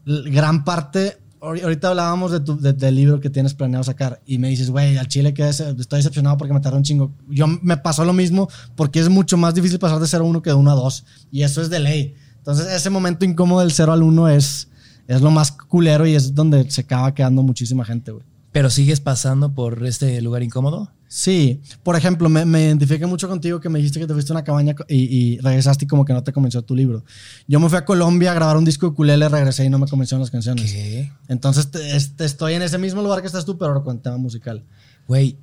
gran 0.06 0.63
parte. 0.63 1.17
Ahorita 1.41 1.89
hablábamos 1.89 2.32
de 2.32 2.39
tu, 2.39 2.58
del 2.58 2.95
libro 2.95 3.19
que 3.19 3.30
tienes 3.30 3.54
planeado 3.54 3.84
sacar 3.84 4.21
y 4.26 4.38
me 4.38 4.47
dices, 4.47 4.69
güey, 4.69 4.95
al 4.95 5.10
chile 5.10 5.34
que 5.34 5.45
estoy 5.49 5.99
decepcionado 5.99 6.38
porque 6.38 6.54
me 6.54 6.62
tardó 6.62 6.78
un 6.78 6.84
chingo. 6.84 7.12
Yo 7.28 7.47
me 7.47 7.76
pasó 7.76 8.06
lo 8.06 8.13
mismo 8.13 8.47
porque 8.78 9.02
es 9.02 9.10
mucho 9.10 9.36
más 9.36 9.54
difícil 9.54 9.78
pasar 9.78 9.99
de 9.99 10.08
0 10.08 10.23
a 10.23 10.28
1 10.28 10.41
que 10.41 10.52
de 10.52 10.56
1 10.56 10.71
a 10.71 10.76
2. 10.76 11.06
Y 11.32 11.41
eso 11.43 11.62
es 11.62 11.69
de 11.69 11.80
ley. 11.80 12.15
Entonces, 12.38 12.67
ese 12.67 12.89
momento 12.89 13.26
incómodo 13.26 13.60
del 13.60 13.73
0 13.73 13.91
al 13.91 14.04
1 14.04 14.30
es, 14.30 14.69
es 15.10 15.19
lo 15.19 15.32
más 15.32 15.52
culero 15.52 16.08
y 16.08 16.15
es 16.15 16.34
donde 16.34 16.71
se 16.71 16.80
acaba 16.80 17.13
quedando 17.13 17.43
muchísima 17.43 17.84
gente, 17.84 18.13
güey. 18.13 18.26
¿Pero 18.54 18.69
sigues 18.69 19.02
pasando 19.02 19.54
por 19.54 19.86
este 19.86 20.21
lugar 20.21 20.43
incómodo? 20.43 20.92
Sí. 21.15 21.62
Por 21.84 21.95
ejemplo, 21.95 22.28
me, 22.28 22.43
me 22.43 22.63
identifiqué 22.63 23.06
mucho 23.06 23.30
contigo 23.30 23.60
que 23.62 23.69
me 23.69 23.78
dijiste 23.78 23.99
que 23.99 24.08
te 24.08 24.13
fuiste 24.13 24.34
a 24.34 24.36
una 24.36 24.43
cabaña 24.43 24.73
y, 24.88 25.38
regresaste 25.41 25.86
y 25.86 25.88
como 25.88 26.06
que 26.06 26.13
no 26.13 26.23
te 26.23 26.34
convenció 26.34 26.63
tu 26.63 26.76
libro. 26.76 27.06
Yo 27.47 27.60
me 27.60 27.69
fui 27.69 27.78
a 27.78 27.86
Colombia 27.86 28.32
a 28.32 28.34
grabar 28.34 28.58
un 28.58 28.65
disco 28.65 28.88
de 28.88 28.93
ukulele, 28.93 29.30
regresé 29.30 29.63
y 29.63 29.69
no 29.69 29.78
me 29.78 29.86
convencieron 29.86 30.21
las 30.21 30.32
canciones. 30.32 30.71
¿Qué? 30.71 31.12
Entonces 31.28 31.69
estoy 32.17 32.56
en 32.56 32.63
ese 32.63 32.80
mismo 32.80 33.04
lugar 33.04 33.21
que 33.21 33.28
estás 33.28 33.45
tú, 33.45 33.60
pero 33.60 33.84
con 33.84 33.99
tema 33.99 34.17
musical. 34.17 34.63
Güey, 35.08 35.38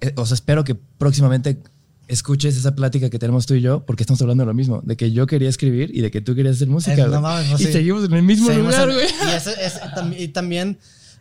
eh, 0.00 0.12
o 0.14 0.24
sea, 0.24 0.36
espero 0.36 0.62
que 0.62 0.76
próximamente 0.76 1.58
escuches 2.06 2.56
esa 2.56 2.76
plática 2.76 3.10
que 3.10 3.18
tenemos 3.18 3.46
tú 3.46 3.54
y 3.54 3.60
yo, 3.60 3.84
porque 3.84 4.04
estamos 4.04 4.22
hablando 4.22 4.42
de 4.42 4.46
lo 4.46 4.54
mismo, 4.54 4.80
de 4.84 4.96
que 4.96 5.10
yo 5.10 5.26
quería 5.26 5.48
escribir 5.48 5.90
y 5.92 6.02
de 6.02 6.12
que 6.12 6.20
tú 6.20 6.36
querías 6.36 6.54
hacer 6.54 6.68
música. 6.68 7.08
y 7.58 7.64
seguimos 7.64 8.04
en 8.04 8.12
el 8.12 8.22
mismo 8.22 8.48
lugar, 8.48 8.92
güey. 8.92 9.08
Y, 10.18 10.28
también, 10.28 10.78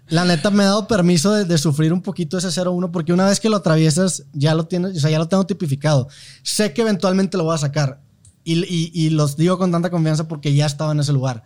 la 0.10 0.26
neta, 0.26 0.52
me 0.52 0.64
ha 0.64 0.68
dado 0.68 0.88
permiso 0.88 1.34
de, 1.34 1.58
sufrir 1.58 1.94
un 1.94 2.02
poquito 2.02 2.38
ese 2.38 2.48
0-1, 2.48 2.92
porque 2.92 3.14
una 3.14 3.26
vez 3.26 3.40
que 3.40 3.50
lo 3.50 3.58
atraviesas, 3.58 4.26
ya 4.34 4.56
lo 4.56 4.68
tienes, 4.68 4.98
o 4.98 5.00
sea, 5.00 5.10
ya 5.10 5.20
lo 5.20 5.28
tengo 5.28 5.46
tipificado. 5.46 6.08
Sé 6.44 6.74
que 6.74 6.82
eventualmente 6.82 7.38
lo 7.38 7.44
voy 7.44 7.56
a 7.56 7.58
sacar. 7.58 8.02
Y, 8.44 8.92
y 8.94 9.10
los 9.10 9.36
digo 9.36 9.58
con 9.58 9.74
tanta 9.74 9.90
confianza 9.90 10.30
porque 10.30 10.54
ya 10.54 10.66
estaba 10.66 10.94
en 10.94 11.02
ese 11.02 11.12
lugar. 11.12 11.44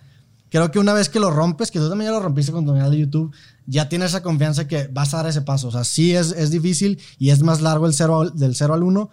Creo 0.52 0.70
que 0.70 0.80
una 0.80 0.94
vez 0.94 1.10
que 1.10 1.20
lo 1.20 1.32
rompes, 1.32 1.72
que 1.72 1.80
tú 1.80 1.90
también 1.90 2.12
ya 2.12 2.18
lo 2.18 2.22
rompiste 2.22 2.52
con 2.52 2.66
tu 2.66 2.74
canal 2.74 2.92
de 2.92 3.00
YouTube, 3.00 3.34
ya 3.66 3.90
tienes 3.90 4.10
esa 4.10 4.22
confianza 4.22 4.68
que 4.68 4.88
vas 4.88 5.14
a 5.14 5.18
dar 5.18 5.28
ese 5.28 5.42
paso. 5.42 5.70
O 5.70 5.72
sea, 5.72 5.84
sí 5.84 6.14
es, 6.14 6.32
es 6.34 6.52
difícil 6.52 7.00
y 7.18 7.30
es 7.30 7.42
más 7.42 7.62
largo 7.62 7.88
el 7.88 7.94
cero, 7.94 8.30
del 8.30 8.54
0 8.54 8.74
al 8.74 8.84
1, 8.84 9.10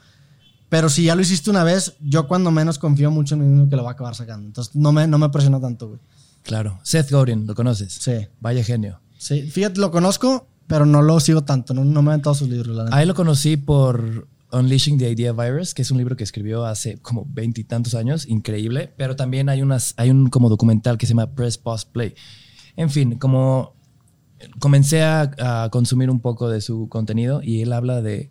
pero 0.69 0.89
si 0.89 1.05
ya 1.05 1.15
lo 1.15 1.23
hiciste 1.23 1.49
una 1.49 1.65
vez, 1.65 1.95
yo 2.01 2.27
cuando 2.27 2.51
menos 2.51 2.79
confío 2.79 3.11
mucho 3.11 3.37
en 3.37 3.43
mí 3.43 3.47
mismo 3.47 3.71
que 3.71 3.77
lo 3.77 3.85
va 3.85 3.91
a 3.91 3.93
acabar 3.93 4.15
sacando. 4.15 4.47
Entonces 4.47 4.75
no 4.75 4.93
me, 4.93 5.07
no 5.07 5.17
me 5.17 5.29
presiona 5.31 5.61
tanto, 5.61 5.89
güey. 5.89 6.01
Claro. 6.43 6.81
Seth 6.83 7.11
Godin, 7.11 7.47
¿lo 7.47 7.55
conoces? 7.55 7.95
Sí. 7.95 8.27
Vaya 8.41 8.65
genio. 8.65 9.01
Sí, 9.19 9.43
fíjate, 9.43 9.81
lo 9.81 9.91
conozco, 9.91 10.49
pero 10.67 10.87
no 10.87 11.03
lo 11.03 11.21
sigo 11.21 11.45
tanto. 11.45 11.75
No, 11.75 11.85
no 11.85 12.01
me 12.01 12.13
han 12.13 12.23
todos 12.23 12.39
sus 12.39 12.49
libros, 12.49 12.75
la 12.75 12.89
Ahí 12.97 13.05
lo 13.05 13.15
conocí 13.15 13.59
por 13.59 14.29
Unleashing 14.53 14.97
the 14.97 15.11
Idea 15.11 15.33
Virus, 15.33 15.75
que 15.75 15.83
es 15.83 15.91
un 15.91 15.99
libro 15.99 16.17
que 16.17 16.25
escribió 16.25 16.65
hace 16.65 16.99
como 17.03 17.27
veintitantos 17.29 17.95
años, 17.95 18.27
increíble. 18.27 18.95
Pero 18.97 19.17
también 19.17 19.51
hay, 19.51 19.61
unas, 19.61 19.93
hay 19.99 20.11
un 20.11 20.31
como 20.31 20.49
documental 20.49 20.97
que 20.97 21.07
se 21.07 21.11
llama 21.11 21.35
Press, 21.35 21.59
Post, 21.59 21.91
Play. 21.93 22.15
En 22.77 22.89
fin, 22.89 23.19
como 23.19 23.75
comencé 24.61 25.03
a, 25.03 25.65
a 25.65 25.69
consumir 25.71 26.09
un 26.11 26.21
poco 26.21 26.49
de 26.49 26.61
su 26.61 26.89
contenido 26.89 27.43
y 27.43 27.61
él 27.61 27.73
habla 27.73 28.01
de, 28.01 28.31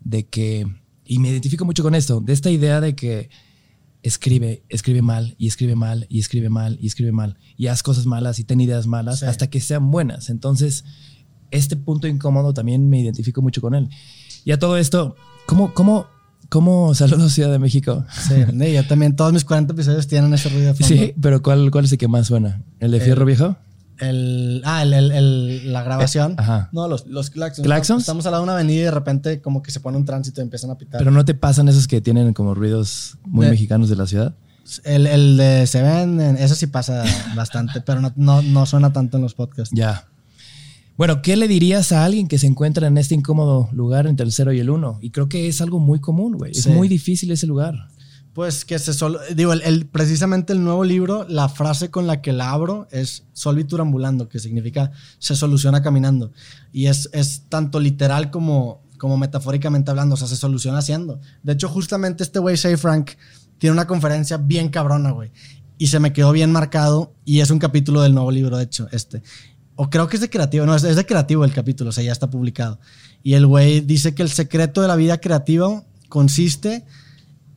de 0.00 0.26
que 0.26 0.66
y 1.06 1.18
me 1.18 1.30
identifico 1.30 1.64
mucho 1.64 1.82
con 1.82 1.94
esto, 1.94 2.20
de 2.20 2.32
esta 2.32 2.50
idea 2.50 2.80
de 2.80 2.94
que 2.94 3.30
escribe, 4.06 4.62
escribe 4.68 5.02
mal 5.02 5.34
y 5.36 5.48
escribe 5.48 5.74
mal 5.74 6.06
y 6.08 6.20
escribe 6.20 6.48
mal 6.48 6.78
y 6.80 6.86
escribe 6.86 7.12
mal 7.12 7.38
y 7.56 7.66
haz 7.66 7.82
cosas 7.82 8.06
malas 8.06 8.38
y 8.38 8.44
ten 8.44 8.60
ideas 8.60 8.86
malas 8.86 9.22
hasta 9.22 9.48
que 9.48 9.60
sean 9.60 9.90
buenas. 9.90 10.30
Entonces, 10.30 10.84
este 11.50 11.76
punto 11.76 12.06
incómodo 12.06 12.54
también 12.54 12.88
me 12.88 13.00
identifico 13.00 13.42
mucho 13.42 13.60
con 13.60 13.74
él. 13.74 13.88
Y 14.44 14.52
a 14.52 14.58
todo 14.58 14.76
esto, 14.76 15.16
¿cómo, 15.46 15.74
cómo, 15.74 16.06
cómo 16.48 16.94
saludo 16.94 17.28
Ciudad 17.28 17.50
de 17.50 17.58
México? 17.58 18.04
Sí, 18.28 18.34
yo 18.72 18.86
también, 18.86 19.16
todos 19.16 19.32
mis 19.32 19.44
40 19.44 19.72
episodios 19.72 20.06
tienen 20.06 20.32
ese 20.34 20.50
ruido 20.50 20.68
de 20.68 20.74
fondo. 20.74 20.86
Sí, 20.86 21.12
pero 21.20 21.42
¿cuál, 21.42 21.70
cuál 21.72 21.86
es 21.86 21.92
el 21.92 21.98
que 21.98 22.06
más 22.06 22.28
suena? 22.28 22.62
¿El 22.78 22.92
de 22.92 23.00
Fierro 23.00 23.24
Viejo? 23.24 23.56
El, 23.98 24.62
ah, 24.64 24.82
el, 24.82 24.92
el, 24.92 25.72
la 25.72 25.82
grabación. 25.82 26.32
Eh, 26.32 26.36
ajá. 26.38 26.68
No, 26.72 26.88
los, 26.88 27.06
los 27.06 27.30
claxons. 27.30 27.66
¿Claxons? 27.66 28.02
Estamos 28.02 28.26
al 28.26 28.32
lado 28.32 28.42
de 28.42 28.44
una 28.44 28.54
avenida 28.54 28.80
y 28.80 28.84
de 28.84 28.90
repente 28.90 29.40
como 29.40 29.62
que 29.62 29.70
se 29.70 29.80
pone 29.80 29.96
un 29.96 30.04
tránsito 30.04 30.40
y 30.40 30.44
empiezan 30.44 30.70
a 30.70 30.78
pitar. 30.78 30.98
Pero 30.98 31.10
no 31.10 31.24
te 31.24 31.34
pasan 31.34 31.68
esos 31.68 31.86
que 31.86 32.00
tienen 32.00 32.32
como 32.34 32.54
ruidos 32.54 33.18
muy 33.24 33.46
mexicanos 33.46 33.88
de 33.88 33.96
la 33.96 34.06
ciudad. 34.06 34.34
El, 34.84 35.06
el 35.06 35.36
de 35.36 35.66
Seven, 35.66 36.20
eso 36.38 36.54
sí 36.54 36.66
pasa 36.66 37.04
bastante, 37.36 37.80
pero 37.80 38.00
no, 38.00 38.12
no, 38.16 38.42
no, 38.42 38.66
suena 38.66 38.92
tanto 38.92 39.16
en 39.16 39.22
los 39.22 39.34
podcasts. 39.34 39.74
Ya. 39.74 40.08
Bueno, 40.96 41.22
¿qué 41.22 41.36
le 41.36 41.46
dirías 41.46 41.92
a 41.92 42.04
alguien 42.04 42.26
que 42.26 42.38
se 42.38 42.46
encuentra 42.46 42.88
en 42.88 42.98
este 42.98 43.14
incómodo 43.14 43.68
lugar 43.72 44.06
entre 44.06 44.24
el 44.24 44.32
0 44.32 44.52
y 44.54 44.60
el 44.60 44.70
1? 44.70 44.98
Y 45.02 45.10
creo 45.10 45.28
que 45.28 45.46
es 45.46 45.60
algo 45.60 45.78
muy 45.78 46.00
común, 46.00 46.36
güey. 46.36 46.52
Es 46.52 46.66
muy 46.66 46.88
difícil 46.88 47.30
ese 47.30 47.46
lugar. 47.46 47.88
Pues 48.36 48.66
que 48.66 48.78
se 48.78 48.92
solo, 48.92 49.18
digo, 49.34 49.54
el, 49.54 49.86
precisamente 49.86 50.52
el 50.52 50.62
nuevo 50.62 50.84
libro, 50.84 51.24
la 51.26 51.48
frase 51.48 51.90
con 51.90 52.06
la 52.06 52.20
que 52.20 52.34
la 52.34 52.50
abro 52.50 52.86
es 52.90 53.24
solvitur 53.32 53.80
ambulando, 53.80 54.28
que 54.28 54.38
significa 54.38 54.92
se 55.18 55.34
soluciona 55.34 55.80
caminando. 55.80 56.32
Y 56.70 56.88
es, 56.88 57.08
es 57.14 57.44
tanto 57.48 57.80
literal 57.80 58.30
como, 58.30 58.82
como 58.98 59.16
metafóricamente 59.16 59.90
hablando, 59.90 60.16
o 60.16 60.18
sea, 60.18 60.28
se 60.28 60.36
soluciona 60.36 60.80
haciendo. 60.80 61.18
De 61.42 61.54
hecho, 61.54 61.70
justamente 61.70 62.24
este 62.24 62.38
güey, 62.38 62.56
Shay 62.56 62.76
Frank, 62.76 63.12
tiene 63.56 63.72
una 63.72 63.86
conferencia 63.86 64.36
bien 64.36 64.68
cabrona, 64.68 65.12
güey. 65.12 65.32
Y 65.78 65.86
se 65.86 65.98
me 65.98 66.12
quedó 66.12 66.30
bien 66.32 66.52
marcado 66.52 67.14
y 67.24 67.40
es 67.40 67.50
un 67.50 67.58
capítulo 67.58 68.02
del 68.02 68.12
nuevo 68.12 68.30
libro, 68.30 68.58
de 68.58 68.64
hecho, 68.64 68.86
este. 68.92 69.22
O 69.76 69.88
creo 69.88 70.08
que 70.08 70.16
es 70.16 70.20
de 70.20 70.28
creativo, 70.28 70.66
no, 70.66 70.76
es, 70.76 70.84
es 70.84 70.96
de 70.96 71.06
creativo 71.06 71.46
el 71.46 71.54
capítulo, 71.54 71.88
o 71.88 71.92
sea, 71.94 72.04
ya 72.04 72.12
está 72.12 72.28
publicado. 72.28 72.80
Y 73.22 73.32
el 73.32 73.46
güey 73.46 73.80
dice 73.80 74.14
que 74.14 74.22
el 74.22 74.28
secreto 74.28 74.82
de 74.82 74.88
la 74.88 74.96
vida 74.96 75.22
creativa 75.22 75.84
consiste 76.10 76.84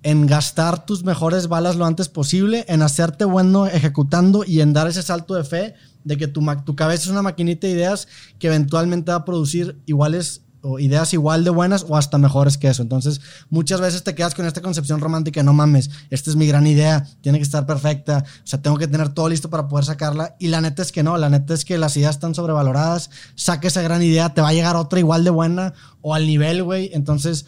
en 0.03 0.27
gastar 0.27 0.85
tus 0.85 1.03
mejores 1.03 1.47
balas 1.47 1.75
lo 1.75 1.85
antes 1.85 2.07
posible, 2.07 2.65
en 2.67 2.81
hacerte 2.81 3.25
bueno 3.25 3.67
ejecutando 3.67 4.43
y 4.45 4.61
en 4.61 4.73
dar 4.73 4.87
ese 4.87 5.03
salto 5.03 5.35
de 5.35 5.43
fe 5.43 5.73
de 6.03 6.17
que 6.17 6.27
tu, 6.27 6.45
tu 6.65 6.75
cabeza 6.75 7.03
es 7.03 7.09
una 7.09 7.21
maquinita 7.21 7.67
de 7.67 7.73
ideas 7.73 8.07
que 8.39 8.47
eventualmente 8.47 9.11
va 9.11 9.17
a 9.17 9.25
producir 9.25 9.77
iguales 9.85 10.41
o 10.61 10.79
ideas 10.79 11.13
igual 11.13 11.43
de 11.43 11.49
buenas 11.49 11.85
o 11.87 11.95
hasta 11.95 12.17
mejores 12.17 12.57
que 12.57 12.67
eso. 12.67 12.81
Entonces, 12.81 13.21
muchas 13.49 13.81
veces 13.81 14.03
te 14.03 14.15
quedas 14.15 14.35
con 14.35 14.45
esta 14.45 14.61
concepción 14.61 14.99
romántica, 14.99 15.43
no 15.43 15.53
mames, 15.53 15.89
esta 16.09 16.29
es 16.29 16.35
mi 16.35 16.47
gran 16.47 16.67
idea, 16.67 17.07
tiene 17.21 17.37
que 17.37 17.43
estar 17.43 17.65
perfecta, 17.65 18.25
o 18.43 18.47
sea, 18.47 18.61
tengo 18.61 18.77
que 18.77 18.87
tener 18.87 19.09
todo 19.09 19.29
listo 19.29 19.49
para 19.49 19.67
poder 19.67 19.85
sacarla. 19.85 20.35
Y 20.39 20.47
la 20.47 20.61
neta 20.61 20.81
es 20.81 20.91
que 20.91 21.03
no, 21.03 21.17
la 21.17 21.29
neta 21.29 21.53
es 21.53 21.65
que 21.65 21.77
las 21.77 21.95
ideas 21.97 22.15
están 22.15 22.35
sobrevaloradas, 22.35 23.09
saque 23.35 23.67
esa 23.67 23.81
gran 23.81 24.01
idea, 24.01 24.33
te 24.33 24.41
va 24.41 24.49
a 24.49 24.53
llegar 24.53 24.75
otra 24.75 24.99
igual 24.99 25.23
de 25.23 25.29
buena 25.29 25.73
o 26.01 26.13
al 26.13 26.27
nivel, 26.27 26.63
güey. 26.63 26.89
Entonces, 26.93 27.45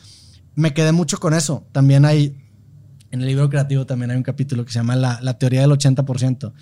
me 0.55 0.73
quedé 0.73 0.91
mucho 0.91 1.19
con 1.19 1.33
eso. 1.33 1.65
También 1.71 2.05
hay, 2.05 2.37
en 3.11 3.21
el 3.21 3.27
libro 3.27 3.49
creativo 3.49 3.85
también 3.85 4.11
hay 4.11 4.17
un 4.17 4.23
capítulo 4.23 4.65
que 4.65 4.71
se 4.71 4.79
llama 4.79 4.95
La, 4.95 5.19
la 5.21 5.37
teoría 5.37 5.61
del 5.61 5.71
80%, 5.71 6.53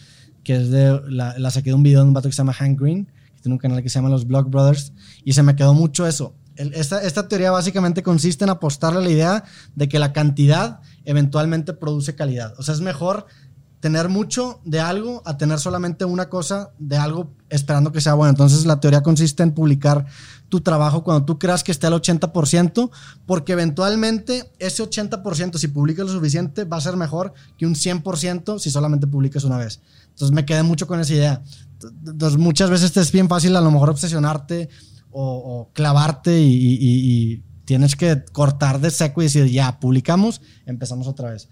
que 0.44 0.56
es 0.56 0.70
de, 0.70 1.02
la, 1.08 1.38
la, 1.38 1.52
saqué 1.52 1.72
de 1.72 1.76
un 1.76 1.84
video 1.84 2.02
de 2.02 2.08
un 2.08 2.14
vato 2.14 2.30
que 2.30 2.34
se 2.34 2.38
llama 2.38 2.54
Hank 2.54 2.80
Green, 2.80 3.06
que 3.36 3.42
tiene 3.42 3.54
un 3.54 3.60
canal 3.60 3.82
que 3.82 3.90
se 3.90 3.96
llama 3.96 4.10
Los 4.10 4.26
Block 4.28 4.50
Brothers, 4.50 4.94
y 5.24 5.34
se 5.34 5.44
me 5.44 5.56
quedó 5.56 5.74
mucho 5.74 6.08
eso. 6.08 6.36
esta, 6.56 7.02
esta 7.04 7.28
teoría 7.28 7.52
básicamente 7.52 8.04
consiste 8.04 8.44
en 8.44 8.50
apostarle 8.50 9.00
a 9.00 9.02
la 9.02 9.10
idea 9.10 9.44
de 9.76 9.88
que 9.90 10.00
la 10.00 10.14
cantidad 10.14 10.82
eventualmente 11.06 11.74
produce 11.74 12.16
calidad. 12.16 12.54
O 12.58 12.64
sea, 12.64 12.74
es 12.74 12.82
mejor 12.82 13.26
tener 13.80 14.10
mucho 14.10 14.60
de 14.66 14.80
algo 14.80 15.22
a 15.26 15.38
tener 15.38 15.60
solamente 15.60 16.06
una 16.06 16.30
cosa 16.30 16.72
de 16.80 16.98
algo 16.98 17.32
esperando 17.50 17.92
que 17.92 18.02
sea 18.02 18.14
bueno. 18.14 18.32
Entonces 18.32 18.66
la 18.66 18.80
teoría 18.80 19.02
consiste 19.02 19.44
en 19.44 19.54
publicar 19.54 20.06
tu 20.50 20.62
trabajo 20.62 21.04
cuando 21.04 21.26
tú 21.26 21.40
creas 21.40 21.64
que 21.64 21.72
esté 21.72 21.88
al 21.88 21.94
80%, 21.94 22.90
porque 23.26 23.54
eventualmente 23.54 24.52
ese 24.60 24.84
80%, 24.84 25.58
si 25.58 25.68
publicas 25.70 26.08
lo 26.08 26.12
suficiente, 26.12 26.66
va 26.66 26.78
a 26.78 26.82
ser 26.82 26.98
mejor 26.98 27.34
que 27.58 27.66
un 27.66 27.76
100% 27.76 28.60
si 28.60 28.70
solamente 28.70 29.08
publicas 29.08 29.44
una 29.44 29.58
vez. 29.58 29.82
Entonces 30.10 30.36
me 30.36 30.46
quedé 30.46 30.64
mucho 30.64 30.88
con 30.88 31.00
esa 31.00 31.14
idea. 31.14 31.44
Entonces 32.06 32.38
muchas 32.38 32.70
veces 32.70 32.92
te 32.92 33.00
es 33.00 33.12
bien 33.12 33.30
fácil 33.30 33.56
a 33.56 33.62
lo 33.62 33.72
mejor 33.72 33.90
obsesionarte 33.90 34.70
o, 35.12 35.70
clavarte 35.74 36.40
y 36.40 37.44
tienes 37.70 37.96
que 37.96 38.26
cortar 38.32 38.82
de 38.82 38.90
seco 38.90 39.22
y 39.22 39.26
decir, 39.26 39.46
ya, 39.46 39.80
publicamos, 39.80 40.42
empezamos 40.66 41.08
otra 41.08 41.30
vez. 41.30 41.50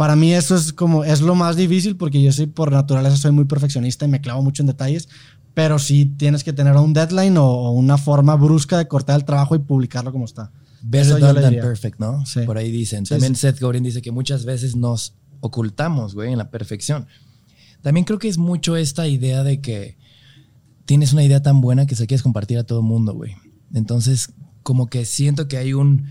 Para 0.00 0.16
mí 0.16 0.32
eso 0.32 0.56
es 0.56 0.72
como, 0.72 1.04
es 1.04 1.20
lo 1.20 1.34
más 1.34 1.56
difícil 1.56 1.94
porque 1.94 2.22
yo 2.22 2.32
soy 2.32 2.46
por 2.46 2.72
naturaleza 2.72 3.18
soy 3.18 3.32
muy 3.32 3.44
perfeccionista 3.44 4.06
y 4.06 4.08
me 4.08 4.22
clavo 4.22 4.42
mucho 4.42 4.62
en 4.62 4.68
detalles, 4.68 5.10
pero 5.52 5.78
sí 5.78 6.06
tienes 6.06 6.42
que 6.42 6.54
tener 6.54 6.74
un 6.76 6.94
deadline 6.94 7.36
o, 7.36 7.70
una 7.72 7.98
forma 7.98 8.34
brusca 8.34 8.78
de 8.78 8.88
cortar 8.88 9.16
el 9.16 9.26
trabajo 9.26 9.56
y 9.56 9.58
publicarlo 9.58 10.10
como 10.10 10.24
está. 10.24 10.52
Better 10.80 11.20
done 11.20 11.42
than 11.42 11.52
perfect, 11.56 12.00
¿no? 12.00 12.24
Sí. 12.24 12.40
Por 12.46 12.56
ahí 12.56 12.70
dicen. 12.70 13.04
También 13.04 13.36
Seth 13.36 13.60
Godin 13.60 13.82
dice 13.82 14.00
que 14.00 14.10
muchas 14.10 14.46
veces 14.46 14.74
nos 14.74 15.16
ocultamos, 15.40 16.14
güey, 16.14 16.32
en 16.32 16.38
la 16.38 16.50
perfección. 16.50 17.06
También 17.82 18.06
creo 18.06 18.18
que 18.18 18.28
es 18.28 18.38
mucho 18.38 18.76
esta 18.76 19.06
idea 19.06 19.44
de 19.44 19.60
que 19.60 19.98
tienes 20.86 21.12
una 21.12 21.24
idea 21.24 21.42
tan 21.42 21.60
buena 21.60 21.84
que 21.84 21.94
se 21.94 22.06
quieres 22.06 22.22
compartir 22.22 22.56
a 22.56 22.64
todo 22.64 22.80
mundo, 22.80 23.12
güey. 23.12 23.34
Entonces, 23.74 24.32
como 24.62 24.86
que 24.86 25.04
siento 25.04 25.46
que 25.46 25.58
hay 25.58 25.74
un, 25.74 26.06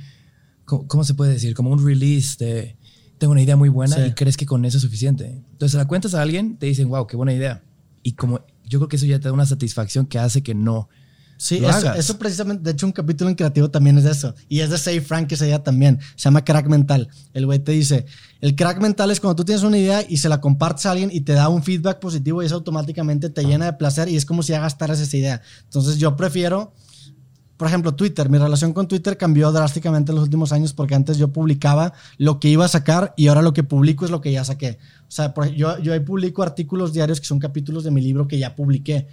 ¿cómo 0.65 1.03
se 1.03 1.15
puede 1.15 1.33
decir? 1.33 1.55
Como 1.55 1.71
un 1.71 1.83
release 1.83 2.35
de, 2.37 2.78
tengo 3.19 3.33
una 3.33 3.41
idea 3.41 3.55
muy 3.55 3.69
buena 3.69 4.07
y 4.07 4.13
crees 4.13 4.37
que 4.37 4.45
con 4.45 4.65
eso 4.65 4.77
es 4.77 4.83
suficiente. 4.83 5.43
Entonces, 5.51 5.77
la 5.77 5.85
cuentas 5.85 6.15
a 6.15 6.21
alguien, 6.21 6.57
te 6.57 6.65
dicen, 6.65 6.89
wow, 6.89 7.05
qué 7.05 7.15
buena 7.15 7.33
idea. 7.33 7.61
Y 8.01 8.13
como 8.13 8.41
yo 8.65 8.79
creo 8.79 8.87
que 8.87 8.95
eso 8.95 9.05
ya 9.05 9.19
te 9.19 9.27
da 9.27 9.33
una 9.33 9.45
satisfacción 9.45 10.05
que 10.05 10.17
hace 10.17 10.41
que 10.41 10.55
no. 10.55 10.89
Sí, 11.37 11.63
eso, 11.63 11.93
eso, 11.93 12.17
precisamente, 12.19 12.63
de 12.63 12.71
hecho 12.71 12.85
un 12.85 12.91
capítulo 12.91 13.29
en 13.29 13.35
creativo 13.35 13.69
también 13.69 13.97
es 13.97 14.05
eso. 14.05 14.35
Y 14.49 14.59
es 14.59 14.69
de 14.69 14.77
Say 14.77 14.99
Frank, 14.99 15.27
que 15.27 15.37
se 15.37 15.57
también. 15.59 15.99
Se 16.15 16.23
llama 16.23 16.43
crack 16.43 16.67
mental. 16.67 17.07
El 17.33 17.45
güey 17.45 17.59
te 17.59 17.71
dice, 17.71 18.05
el 18.41 18.55
crack 18.55 18.81
mental 18.81 19.09
es 19.09 19.21
cuando 19.21 19.37
tú 19.37 19.45
tienes 19.45 19.63
una 19.63 19.77
idea 19.77 20.03
y 20.07 20.17
se 20.17 20.27
la 20.27 20.41
compartes 20.41 20.85
a 20.85 20.91
alguien 20.91 21.09
y 21.13 21.21
te 21.21 21.33
da 21.33 21.47
un 21.47 21.63
feedback 21.63 21.99
positivo 21.99 22.43
y 22.43 22.45
eso 22.45 22.55
automáticamente 22.55 23.29
te 23.29 23.43
llena 23.43 23.65
de 23.65 23.73
placer 23.73 24.09
y 24.09 24.17
es 24.17 24.25
como 24.25 24.43
si 24.43 24.51
ya 24.51 24.59
gastaras 24.59 24.99
esa 24.99 25.15
idea. 25.15 25.41
Entonces 25.63 25.97
yo 25.97 26.17
prefiero 26.17 26.73
por 27.59 27.67
ejemplo, 27.67 27.93
Twitter, 27.93 28.29
mi 28.29 28.37
relación 28.37 28.71
con 28.71 28.87
Twitter 28.87 29.17
cambió 29.17 29.51
drásticamente 29.51 30.13
en 30.13 30.15
los 30.15 30.23
últimos 30.23 30.53
años 30.53 30.71
porque 30.71 30.95
antes 30.95 31.17
yo 31.17 31.33
publicaba 31.33 31.91
lo 32.17 32.39
que 32.39 32.47
iba 32.47 32.63
a 32.63 32.69
sacar 32.69 33.13
y 33.17 33.27
ahora 33.27 33.41
lo 33.41 33.51
que 33.51 33.63
publico 33.63 34.05
es 34.05 34.11
lo 34.11 34.21
que 34.21 34.31
ya 34.31 34.45
saqué. 34.45 34.79
O 35.09 35.11
sea, 35.11 35.33
yo, 35.53 35.77
yo 35.79 35.91
ahí 35.91 35.99
publico 35.99 36.41
artículos 36.41 36.93
diarios 36.93 37.19
que 37.19 37.27
son 37.27 37.37
capítulos 37.37 37.83
de 37.83 37.91
mi 37.91 37.99
libro 37.99 38.29
que 38.29 38.39
ya 38.39 38.55
publiqué 38.55 39.07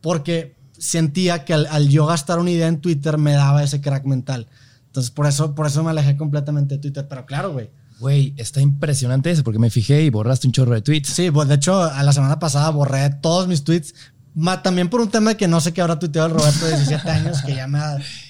porque 0.00 0.56
sentía 0.76 1.44
que 1.44 1.54
al, 1.54 1.88
yo 1.90 2.04
gastar 2.06 2.40
una 2.40 2.50
idea 2.50 2.66
en 2.66 2.80
Twitter 2.80 3.18
me 3.18 3.34
daba 3.34 3.62
ese 3.62 3.80
crack 3.80 4.04
mental. 4.04 4.48
Entonces, 4.86 5.12
por 5.12 5.26
eso, 5.26 5.54
por 5.54 5.68
eso 5.68 5.84
me 5.84 5.90
alejé 5.90 6.16
completamente 6.16 6.74
de 6.74 6.80
Twitter. 6.80 7.06
Pero 7.08 7.24
claro, 7.24 7.52
güey. 7.52 7.70
Güey, 8.00 8.34
está 8.36 8.60
impresionante 8.60 9.30
eso 9.30 9.44
porque 9.44 9.60
me 9.60 9.70
fijé 9.70 10.02
y 10.02 10.10
borraste 10.10 10.48
un 10.48 10.52
chorro 10.52 10.74
de 10.74 10.82
tweets. 10.82 11.10
Sí, 11.10 11.30
pues 11.30 11.46
de 11.46 11.54
hecho, 11.54 11.84
a 11.84 12.02
la 12.02 12.12
semana 12.12 12.40
pasada 12.40 12.68
borré 12.70 13.08
todos 13.22 13.46
mis 13.46 13.62
tweets 13.62 13.94
también 14.62 14.88
por 14.88 15.00
un 15.00 15.10
tema 15.10 15.30
de 15.30 15.36
que 15.36 15.48
no 15.48 15.60
sé 15.60 15.72
qué 15.72 15.82
habrá 15.82 15.98
tuiteado 15.98 16.28
el 16.28 16.34
Roberto 16.34 16.66
de 16.66 16.76
17 16.76 17.10
años, 17.10 17.42
que 17.42 17.54
ya 17.54 17.66
me 17.66 17.78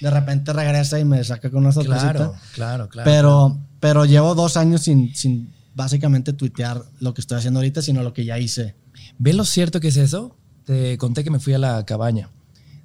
de 0.01 0.09
repente 0.09 0.51
regresa 0.51 0.99
y 0.99 1.05
me 1.05 1.23
saca 1.23 1.49
con 1.49 1.61
una 1.61 1.71
sorpresita. 1.71 2.13
Claro, 2.13 2.35
claro, 2.53 2.89
claro. 2.89 3.09
Pero, 3.09 3.57
pero 3.79 4.05
llevo 4.05 4.35
dos 4.35 4.57
años 4.57 4.81
sin, 4.81 5.15
sin 5.15 5.53
básicamente 5.75 6.33
tuitear 6.33 6.83
lo 6.99 7.13
que 7.13 7.21
estoy 7.21 7.37
haciendo 7.37 7.59
ahorita, 7.59 7.81
sino 7.81 8.03
lo 8.03 8.13
que 8.13 8.25
ya 8.25 8.37
hice. 8.37 8.75
¿Ves 9.17 9.35
lo 9.35 9.45
cierto 9.45 9.79
que 9.79 9.87
es 9.89 9.97
eso? 9.97 10.35
Te 10.65 10.97
conté 10.97 11.23
que 11.23 11.31
me 11.31 11.39
fui 11.39 11.53
a 11.53 11.57
la 11.57 11.85
cabaña. 11.85 12.29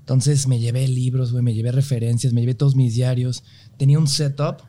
Entonces 0.00 0.46
me 0.46 0.59
llevé 0.59 0.87
libros, 0.88 1.33
güey, 1.33 1.42
me 1.42 1.54
llevé 1.54 1.72
referencias, 1.72 2.33
me 2.33 2.40
llevé 2.40 2.54
todos 2.54 2.76
mis 2.76 2.94
diarios. 2.94 3.42
Tenía 3.76 3.98
un 3.98 4.09
setup 4.09 4.62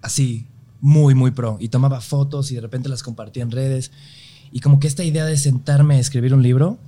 así, 0.00 0.46
muy, 0.80 1.14
muy 1.14 1.30
pro. 1.30 1.58
Y 1.60 1.68
tomaba 1.68 2.00
fotos 2.00 2.50
y 2.52 2.54
de 2.54 2.60
repente 2.60 2.88
las 2.88 3.02
compartía 3.02 3.42
en 3.42 3.50
redes. 3.50 3.90
Y 4.50 4.60
como 4.60 4.80
que 4.80 4.86
esta 4.86 5.04
idea 5.04 5.26
de 5.26 5.36
sentarme 5.36 5.96
a 5.96 5.98
escribir 5.98 6.32
un 6.32 6.42
libro 6.42 6.78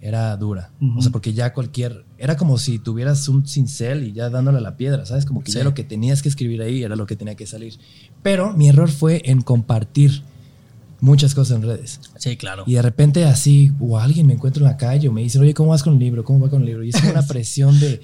era 0.00 0.34
dura. 0.36 0.70
O 0.96 1.02
sea, 1.02 1.12
porque 1.12 1.34
ya 1.34 1.52
cualquier. 1.52 2.04
Era 2.16 2.36
como 2.36 2.56
si 2.58 2.78
tuvieras 2.78 3.28
un 3.28 3.46
cincel 3.46 4.04
y 4.04 4.12
ya 4.12 4.30
dándole 4.30 4.60
la 4.60 4.76
piedra, 4.76 5.04
¿sabes? 5.04 5.26
Como 5.26 5.42
que 5.44 5.52
ya 5.52 5.62
lo 5.62 5.74
que 5.74 5.84
tenías 5.84 6.22
que 6.22 6.28
escribir 6.28 6.62
ahí 6.62 6.82
era 6.82 6.96
lo 6.96 7.06
que 7.06 7.16
tenía 7.16 7.34
que 7.34 7.46
salir. 7.46 7.78
Pero 8.22 8.52
mi 8.54 8.68
error 8.68 8.90
fue 8.90 9.22
en 9.26 9.42
compartir 9.42 10.22
muchas 11.00 11.34
cosas 11.34 11.56
en 11.56 11.62
redes. 11.62 12.00
Sí, 12.16 12.36
claro. 12.36 12.64
Y 12.66 12.74
de 12.74 12.82
repente 12.82 13.24
así, 13.24 13.72
o 13.78 13.98
alguien 13.98 14.26
me 14.26 14.34
encuentra 14.34 14.62
en 14.62 14.70
la 14.70 14.76
calle 14.78 15.08
o 15.08 15.12
me 15.12 15.22
dice, 15.22 15.38
oye, 15.38 15.52
¿cómo 15.52 15.70
vas 15.70 15.82
con 15.82 15.94
el 15.94 15.98
libro? 15.98 16.24
¿Cómo 16.24 16.40
va 16.40 16.48
con 16.48 16.62
el 16.62 16.66
libro? 16.66 16.84
Y 16.84 16.90
es 16.90 17.02
una 17.04 17.22
presión 17.26 17.78
de, 17.78 18.00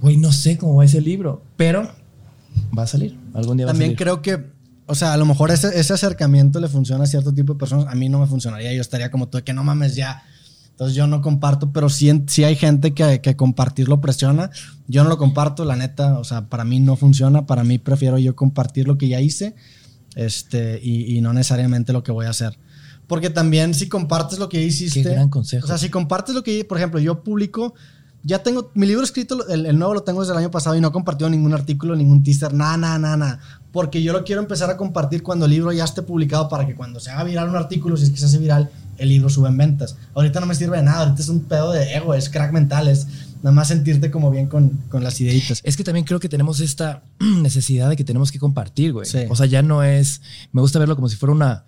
güey, 0.00 0.16
no 0.16 0.32
sé 0.32 0.58
cómo 0.58 0.76
va 0.76 0.84
ese 0.84 1.00
libro, 1.00 1.42
pero 1.56 1.88
va 2.76 2.82
a 2.82 2.86
salir. 2.88 3.16
Algún 3.34 3.56
día 3.56 3.66
va 3.66 3.72
a 3.72 3.74
salir. 3.74 3.88
También 3.88 3.94
creo 3.94 4.22
que 4.22 4.58
o 4.90 4.94
sea, 4.94 5.12
a 5.12 5.16
lo 5.18 5.26
mejor 5.26 5.50
ese, 5.50 5.78
ese, 5.78 5.92
acercamiento 5.92 6.60
le 6.60 6.68
funciona 6.68 7.04
a 7.04 7.06
cierto 7.06 7.32
tipo 7.34 7.52
de 7.52 7.58
personas. 7.58 7.86
A 7.88 7.94
mí 7.94 8.08
no 8.08 8.20
me 8.20 8.26
funcionaría. 8.26 8.72
Yo 8.72 8.80
estaría 8.80 9.10
como 9.10 9.28
tú, 9.28 9.38
que 9.44 9.52
no 9.52 9.62
mames 9.62 9.94
ya. 9.94 10.22
Entonces 10.78 10.94
yo 10.94 11.08
no 11.08 11.22
comparto, 11.22 11.72
pero 11.72 11.88
sí, 11.88 12.08
hay 12.44 12.54
gente 12.54 12.94
que, 12.94 13.20
que 13.20 13.34
compartirlo 13.34 14.00
presiona. 14.00 14.50
Yo 14.86 15.02
no 15.02 15.10
lo 15.10 15.18
comparto, 15.18 15.64
la 15.64 15.74
neta, 15.74 16.20
o 16.20 16.22
sea, 16.22 16.48
para 16.48 16.62
mí 16.62 16.78
no 16.78 16.94
funciona. 16.94 17.46
Para 17.46 17.64
mí 17.64 17.78
prefiero 17.78 18.16
yo 18.16 18.36
compartir 18.36 18.86
lo 18.86 18.96
que 18.96 19.08
ya 19.08 19.20
hice 19.20 19.56
este, 20.14 20.80
y, 20.80 21.20
no 21.20 21.32
necesariamente 21.32 21.92
lo 21.92 22.04
que 22.04 22.12
voy 22.12 22.26
a 22.26 22.30
hacer. 22.30 22.56
Porque 23.08 23.28
también 23.28 23.74
si 23.74 23.88
compartes 23.88 24.38
lo 24.38 24.48
que 24.48 24.62
hiciste... 24.62 25.02
Qué 25.02 25.10
gran 25.10 25.30
consejo. 25.30 25.64
O 25.64 25.66
sea, 25.66 25.78
si 25.78 25.88
compartes 25.88 26.32
lo 26.32 26.44
que, 26.44 26.64
por 26.64 26.78
ejemplo, 26.78 27.00
yo 27.00 27.24
publico, 27.24 27.74
ya 28.22 28.44
tengo, 28.44 28.70
mi 28.74 28.86
libro 28.86 29.02
escrito, 29.02 29.48
el, 29.48 29.76
nuevo 29.76 29.94
lo 29.94 30.04
tengo 30.04 30.20
desde 30.20 30.32
el 30.32 30.38
año 30.38 30.52
pasado 30.52 30.76
y 30.76 30.80
no 30.80 30.88
he 30.88 30.92
compartido 30.92 31.28
ningún 31.28 31.54
artículo, 31.54 31.96
ningún 31.96 32.22
teaser, 32.22 32.54
nada, 32.54 32.76
nada, 32.76 33.00
nada, 33.00 33.16
nada. 33.16 33.40
Porque 33.72 34.00
yo 34.00 34.12
lo 34.12 34.22
quiero 34.22 34.40
empezar 34.40 34.70
a 34.70 34.76
compartir 34.76 35.24
cuando 35.24 35.46
el 35.46 35.50
libro 35.50 35.72
ya 35.72 35.82
esté 35.82 36.02
publicado 36.02 36.48
para 36.48 36.68
que 36.68 36.76
cuando 36.76 37.00
se 37.00 37.10
haga 37.10 37.24
viral 37.24 37.48
un 37.48 37.56
artículo, 37.56 37.96
si 37.96 38.04
es 38.04 38.10
que 38.10 38.16
se 38.16 38.26
hace 38.26 38.38
viral, 38.38 38.70
el 38.98 39.08
libro 39.08 39.28
sube 39.28 39.48
en 39.48 39.56
ventas. 39.56 39.96
Ahorita 40.14 40.40
no 40.40 40.46
me 40.46 40.54
sirve 40.54 40.76
de 40.76 40.82
nada, 40.82 41.04
ahorita 41.04 41.22
es 41.22 41.28
un 41.28 41.44
pedo 41.44 41.72
de 41.72 41.94
ego, 41.94 42.14
es 42.14 42.28
crack 42.28 42.52
mental, 42.52 42.88
es 42.88 43.06
nada 43.42 43.52
más 43.52 43.68
sentirte 43.68 44.10
como 44.10 44.30
bien 44.30 44.46
con, 44.46 44.70
con 44.90 45.02
las 45.02 45.20
ideitas. 45.20 45.60
Es 45.62 45.76
que 45.76 45.84
también 45.84 46.04
creo 46.04 46.20
que 46.20 46.28
tenemos 46.28 46.60
esta 46.60 47.02
necesidad 47.20 47.88
de 47.88 47.96
que 47.96 48.04
tenemos 48.04 48.32
que 48.32 48.38
compartir, 48.38 48.92
güey. 48.92 49.06
O 49.28 49.36
sea, 49.36 49.46
ya 49.46 49.62
no 49.62 49.82
es, 49.82 50.20
me 50.52 50.60
gusta 50.60 50.78
verlo 50.78 50.96
como 50.96 51.08
si 51.08 51.16
fuera 51.16 51.32
una, 51.32 51.64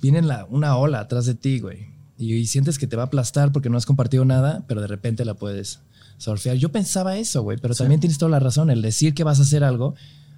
viene 0.00 0.22
la, 0.22 0.46
una 0.50 0.76
ola 0.76 1.00
atrás 1.00 1.26
de 1.26 1.34
ti, 1.34 1.60
güey. 1.60 1.92
Y, 2.18 2.46
sientes 2.46 2.78
que 2.78 2.86
te 2.86 2.96
va 2.96 3.04
a 3.04 3.06
aplastar 3.06 3.52
porque 3.52 3.68
no 3.68 3.76
has 3.76 3.86
compartido 3.86 4.24
nada, 4.24 4.64
pero 4.68 4.80
de 4.80 4.86
repente 4.86 5.24
la 5.24 5.34
puedes 5.34 5.80
surfear. 6.18 6.56
Yo 6.56 6.70
pensaba 6.70 7.16
eso, 7.16 7.42
güey, 7.42 7.58
pero 7.60 7.74
también 7.74 8.00
tienes 8.00 8.18
toda 8.18 8.30
la 8.30 8.38
razón. 8.38 8.70
El 8.70 8.82
decir 8.82 9.14
que 9.14 9.24
vas 9.24 9.40
a 9.40 9.42
hacer 9.42 9.64
algo 9.64 9.94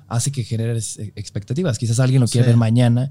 hace 0.08 0.32
que 0.32 0.44
generes 0.44 0.98
expectativas. 1.14 1.78
Quizás 1.78 2.00
alguien 2.00 2.20
lo 2.20 2.28
quiere 2.28 2.46
ver 2.46 2.56
mañana. 2.56 3.10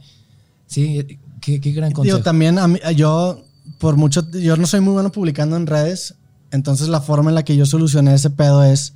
Sí, 0.66 1.20
Qué, 1.44 1.58
gran 1.58 1.92
consejo. 1.92 2.18
Yo 2.18 2.24
también, 2.24 2.58
yo 2.96 3.44
por 3.78 3.98
mucho, 3.98 4.30
yo 4.32 4.56
no 4.56 4.66
soy 4.66 4.80
muy 4.80 4.94
bueno 4.94 5.12
publicando 5.12 5.58
en 5.58 5.68
redes, 5.68 6.16
entonces 6.52 6.88
la 6.88 7.02
forma 7.02 7.32
en 7.32 7.36
la 7.36 7.44
que 7.44 7.58
yo 7.58 7.66
solucioné 7.66 8.14
ese 8.14 8.30
pedo 8.30 8.64
es 8.64 8.94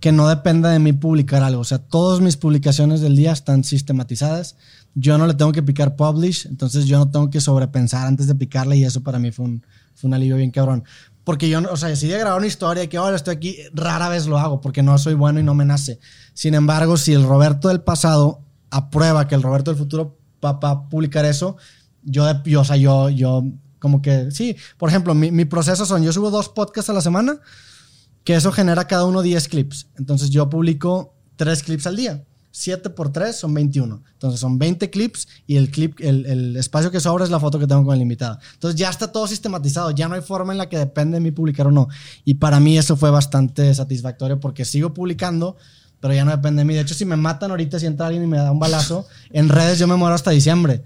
que 0.00 0.12
no 0.12 0.28
dependa 0.28 0.70
de 0.70 0.78
mí 0.78 0.92
publicar 0.92 1.42
algo. 1.42 1.60
O 1.60 1.64
sea, 1.64 1.78
todas 1.78 2.20
mis 2.20 2.36
publicaciones 2.36 3.00
del 3.00 3.16
día 3.16 3.32
están 3.32 3.64
sistematizadas. 3.64 4.56
Yo 4.94 5.16
no 5.18 5.26
le 5.26 5.34
tengo 5.34 5.52
que 5.52 5.62
picar 5.62 5.96
publish, 5.96 6.46
entonces 6.46 6.86
yo 6.86 6.98
no 6.98 7.10
tengo 7.10 7.30
que 7.30 7.40
sobrepensar 7.40 8.06
antes 8.06 8.26
de 8.26 8.34
picarle 8.34 8.76
y 8.76 8.84
eso 8.84 9.02
para 9.02 9.18
mí 9.18 9.30
fue 9.30 9.44
un, 9.44 9.64
fue 9.94 10.08
un 10.08 10.14
alivio 10.14 10.36
bien 10.36 10.50
cabrón. 10.50 10.84
Porque 11.24 11.48
yo, 11.48 11.60
o 11.70 11.76
sea, 11.76 11.88
decidí 11.88 12.12
grabar 12.12 12.38
una 12.38 12.46
historia 12.46 12.84
y 12.84 12.88
que 12.88 12.96
ahora 12.96 13.16
estoy 13.16 13.36
aquí, 13.36 13.56
rara 13.74 14.08
vez 14.08 14.26
lo 14.26 14.38
hago 14.38 14.60
porque 14.60 14.82
no 14.82 14.96
soy 14.98 15.14
bueno 15.14 15.40
y 15.40 15.42
no 15.42 15.54
me 15.54 15.64
nace. 15.64 15.98
Sin 16.34 16.54
embargo, 16.54 16.96
si 16.96 17.12
el 17.12 17.24
Roberto 17.24 17.68
del 17.68 17.80
pasado 17.80 18.40
aprueba 18.70 19.28
que 19.28 19.34
el 19.34 19.42
Roberto 19.42 19.70
del 19.70 19.78
futuro 19.78 20.18
va 20.44 20.58
a 20.62 20.88
publicar 20.88 21.24
eso, 21.24 21.56
yo, 22.06 22.42
yo, 22.44 22.62
o 22.62 22.64
sea, 22.64 22.76
yo, 22.76 23.10
yo, 23.10 23.44
como 23.78 24.00
que, 24.00 24.30
sí, 24.30 24.56
por 24.78 24.88
ejemplo, 24.88 25.14
mi, 25.14 25.30
mi 25.30 25.44
proceso 25.44 25.84
son, 25.84 26.02
yo 26.02 26.12
subo 26.12 26.30
dos 26.30 26.48
podcasts 26.48 26.88
a 26.88 26.94
la 26.94 27.02
semana, 27.02 27.38
que 28.24 28.34
eso 28.34 28.50
genera 28.50 28.86
cada 28.86 29.04
uno 29.04 29.20
10 29.20 29.48
clips. 29.48 29.88
Entonces 29.98 30.30
yo 30.30 30.48
publico 30.48 31.14
tres 31.36 31.62
clips 31.62 31.86
al 31.86 31.96
día. 31.96 32.24
7 32.56 32.88
por 32.88 33.12
3 33.12 33.36
son 33.36 33.52
21. 33.52 34.02
Entonces 34.14 34.40
son 34.40 34.58
20 34.58 34.88
clips 34.88 35.28
y 35.46 35.56
el 35.56 35.70
clip, 35.70 36.00
el, 36.00 36.24
el, 36.24 36.56
espacio 36.56 36.90
que 36.90 37.00
sobra 37.00 37.22
es 37.22 37.30
la 37.30 37.38
foto 37.38 37.58
que 37.58 37.66
tengo 37.66 37.84
con 37.84 37.94
el 37.94 38.00
invitado. 38.00 38.38
Entonces 38.54 38.80
ya 38.80 38.88
está 38.88 39.12
todo 39.12 39.26
sistematizado, 39.26 39.90
ya 39.90 40.08
no 40.08 40.14
hay 40.14 40.22
forma 40.22 40.52
en 40.52 40.58
la 40.58 40.70
que 40.70 40.78
depende 40.78 41.16
de 41.16 41.20
mí 41.20 41.32
publicar 41.32 41.66
o 41.66 41.70
no. 41.70 41.88
Y 42.24 42.34
para 42.34 42.58
mí 42.58 42.78
eso 42.78 42.96
fue 42.96 43.10
bastante 43.10 43.74
satisfactorio 43.74 44.40
porque 44.40 44.64
sigo 44.64 44.94
publicando, 44.94 45.56
pero 46.06 46.14
ya 46.14 46.24
no 46.24 46.30
depende 46.30 46.60
de 46.60 46.64
mí. 46.64 46.72
De 46.72 46.82
hecho, 46.82 46.94
si 46.94 47.04
me 47.04 47.16
matan 47.16 47.50
ahorita, 47.50 47.80
si 47.80 47.86
entra 47.86 48.06
alguien 48.06 48.22
y 48.22 48.28
me 48.28 48.36
da 48.36 48.52
un 48.52 48.60
balazo, 48.60 49.08
en 49.32 49.48
redes 49.48 49.80
yo 49.80 49.88
me 49.88 49.96
muero 49.96 50.14
hasta 50.14 50.30
diciembre. 50.30 50.84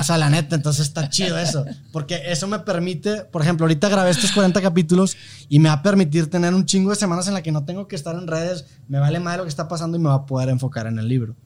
O 0.00 0.02
sea, 0.02 0.16
la 0.16 0.30
neta, 0.30 0.56
entonces 0.56 0.86
está 0.86 1.10
chido 1.10 1.38
eso. 1.38 1.66
Porque 1.92 2.22
eso 2.28 2.48
me 2.48 2.60
permite, 2.60 3.24
por 3.24 3.42
ejemplo, 3.42 3.64
ahorita 3.64 3.90
grabé 3.90 4.08
estos 4.08 4.32
40 4.32 4.62
capítulos 4.62 5.18
y 5.50 5.58
me 5.58 5.68
va 5.68 5.74
a 5.74 5.82
permitir 5.82 6.30
tener 6.30 6.54
un 6.54 6.64
chingo 6.64 6.88
de 6.88 6.96
semanas 6.96 7.28
en 7.28 7.34
la 7.34 7.42
que 7.42 7.52
no 7.52 7.66
tengo 7.66 7.88
que 7.88 7.94
estar 7.94 8.16
en 8.16 8.26
redes, 8.26 8.64
me 8.88 8.98
vale 9.00 9.20
más 9.20 9.36
lo 9.36 9.42
que 9.42 9.50
está 9.50 9.68
pasando 9.68 9.98
y 9.98 10.00
me 10.00 10.08
va 10.08 10.14
a 10.14 10.24
poder 10.24 10.48
enfocar 10.48 10.86
en 10.86 10.98
el 10.98 11.08
libro. 11.08 11.36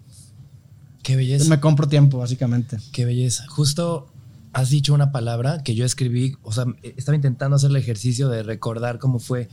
Qué 1.03 1.17
belleza. 1.17 1.51
me 1.51 1.59
compro 1.59 1.89
tiempo, 1.89 2.19
básicamente. 2.19 2.77
Qué 2.93 3.05
belleza. 3.05 3.47
Justo 3.49 4.13
has 4.53 4.71
dicho 4.71 4.95
una 4.95 5.11
palabra 5.11 5.65
que 5.65 5.75
yo 5.75 5.85
escribí, 5.85 6.37
o 6.43 6.53
sea, 6.53 6.67
estaba 6.97 7.17
intentando 7.17 7.57
hacer 7.57 7.71
el 7.71 7.77
ejercicio 7.77 8.29
de 8.29 8.45
recordar 8.45 9.01
cómo 9.01 9.19
fue 9.19 9.49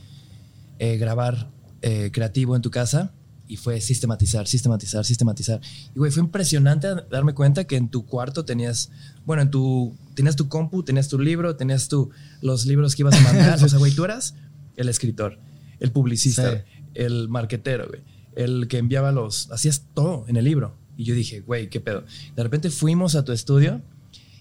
eh, 0.78 0.98
grabar 0.98 1.50
eh, 1.82 2.10
creativo 2.12 2.54
en 2.54 2.62
tu 2.62 2.70
casa 2.70 3.12
y 3.48 3.56
fue 3.56 3.80
sistematizar, 3.80 4.46
sistematizar, 4.46 5.04
sistematizar. 5.04 5.60
Y 5.94 5.98
güey, 5.98 6.10
fue 6.10 6.22
impresionante 6.22 6.88
darme 7.10 7.34
cuenta 7.34 7.64
que 7.64 7.76
en 7.76 7.88
tu 7.88 8.06
cuarto 8.06 8.44
tenías, 8.44 8.90
bueno, 9.24 9.42
en 9.42 9.50
tu, 9.50 9.96
tenías 10.14 10.36
tu 10.36 10.48
compu, 10.48 10.82
tenías 10.82 11.08
tu 11.08 11.18
libro, 11.18 11.56
tenías 11.56 11.88
tu, 11.88 12.10
los 12.42 12.66
libros 12.66 12.94
que 12.94 13.02
ibas 13.02 13.14
a 13.14 13.20
mandar. 13.20 13.58
o 13.62 13.68
sea, 13.68 13.78
güey, 13.78 13.92
tú 13.92 14.04
eras 14.04 14.34
el 14.76 14.88
escritor, 14.88 15.38
el 15.80 15.92
publicista, 15.92 16.64
el 16.94 17.28
marquetero, 17.28 17.88
güey. 17.88 18.02
el 18.34 18.68
que 18.68 18.78
enviaba 18.78 19.12
los, 19.12 19.50
hacías 19.50 19.84
todo 19.94 20.24
en 20.28 20.36
el 20.36 20.44
libro. 20.44 20.76
Y 20.96 21.04
yo 21.04 21.14
dije, 21.14 21.40
güey, 21.40 21.68
¿qué 21.68 21.80
pedo? 21.80 22.04
De 22.34 22.42
repente 22.42 22.70
fuimos 22.70 23.14
a 23.16 23.24
tu 23.24 23.32
estudio 23.32 23.82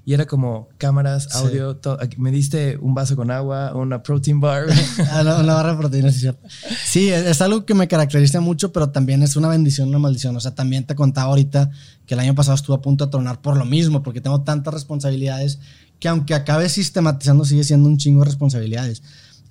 y 0.08 0.14
era 0.14 0.28
como 0.28 0.70
cámaras, 0.78 1.36
audio, 1.36 1.78
todo. 1.78 1.98
Me 2.18 2.30
diste 2.30 2.78
un 2.78 2.94
vaso 2.94 3.16
con 3.16 3.32
agua, 3.32 3.74
una 3.74 4.04
protein 4.04 4.40
bar. 4.40 4.66
Ah, 5.12 5.22
una, 5.22 5.56
barra 5.56 5.72
de 5.72 5.78
proteínas, 5.78 6.14
sí, 6.14 6.20
cierto. 6.22 6.48
Sí, 6.86 7.10
es, 7.10 7.42
algo 7.42 7.66
que 7.66 7.74
me 7.74 7.88
caracteriza 7.88 8.40
mucho, 8.40 8.72
pero 8.72 8.92
también 8.92 9.24
es 9.24 9.36
una 9.36 9.48
bendición, 9.48 9.90
una 9.90 9.98
maldición. 9.98 10.36
O 10.36 10.40
sea, 10.40 10.54
también 10.54 10.86
te 10.86 10.94
contaba 10.94 11.30
ahorita 11.30 11.72
que 12.06 12.14
el 12.14 12.20
año 12.20 12.36
pasado 12.36 12.54
estuve 12.54 12.76
a 12.76 12.82
punto 12.82 13.06
de 13.06 13.12
tronar 13.12 13.42
por 13.42 13.58
lo 13.58 13.66
mismo, 13.66 14.04
porque 14.04 14.22
tengo 14.22 14.42
tantas 14.42 14.76
responsabilidades 14.76 15.60
que 16.00 16.08
aunque 16.08 16.36
acabe 16.36 16.70
sistematizando, 16.70 17.44
sigue 17.44 17.64
siendo 17.64 17.90
un 17.90 17.98
chingo 17.98 18.20
de 18.20 18.26
responsabilidades. 18.26 19.02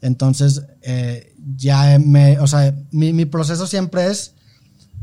Entonces, 0.03 0.62
eh, 0.83 1.35
ya 1.57 1.99
me, 1.99 2.38
o 2.38 2.47
sea, 2.47 2.75
mi, 2.93 3.12
mi 3.12 3.25
proceso 3.25 3.67
siempre 3.67 4.07
es, 4.07 4.35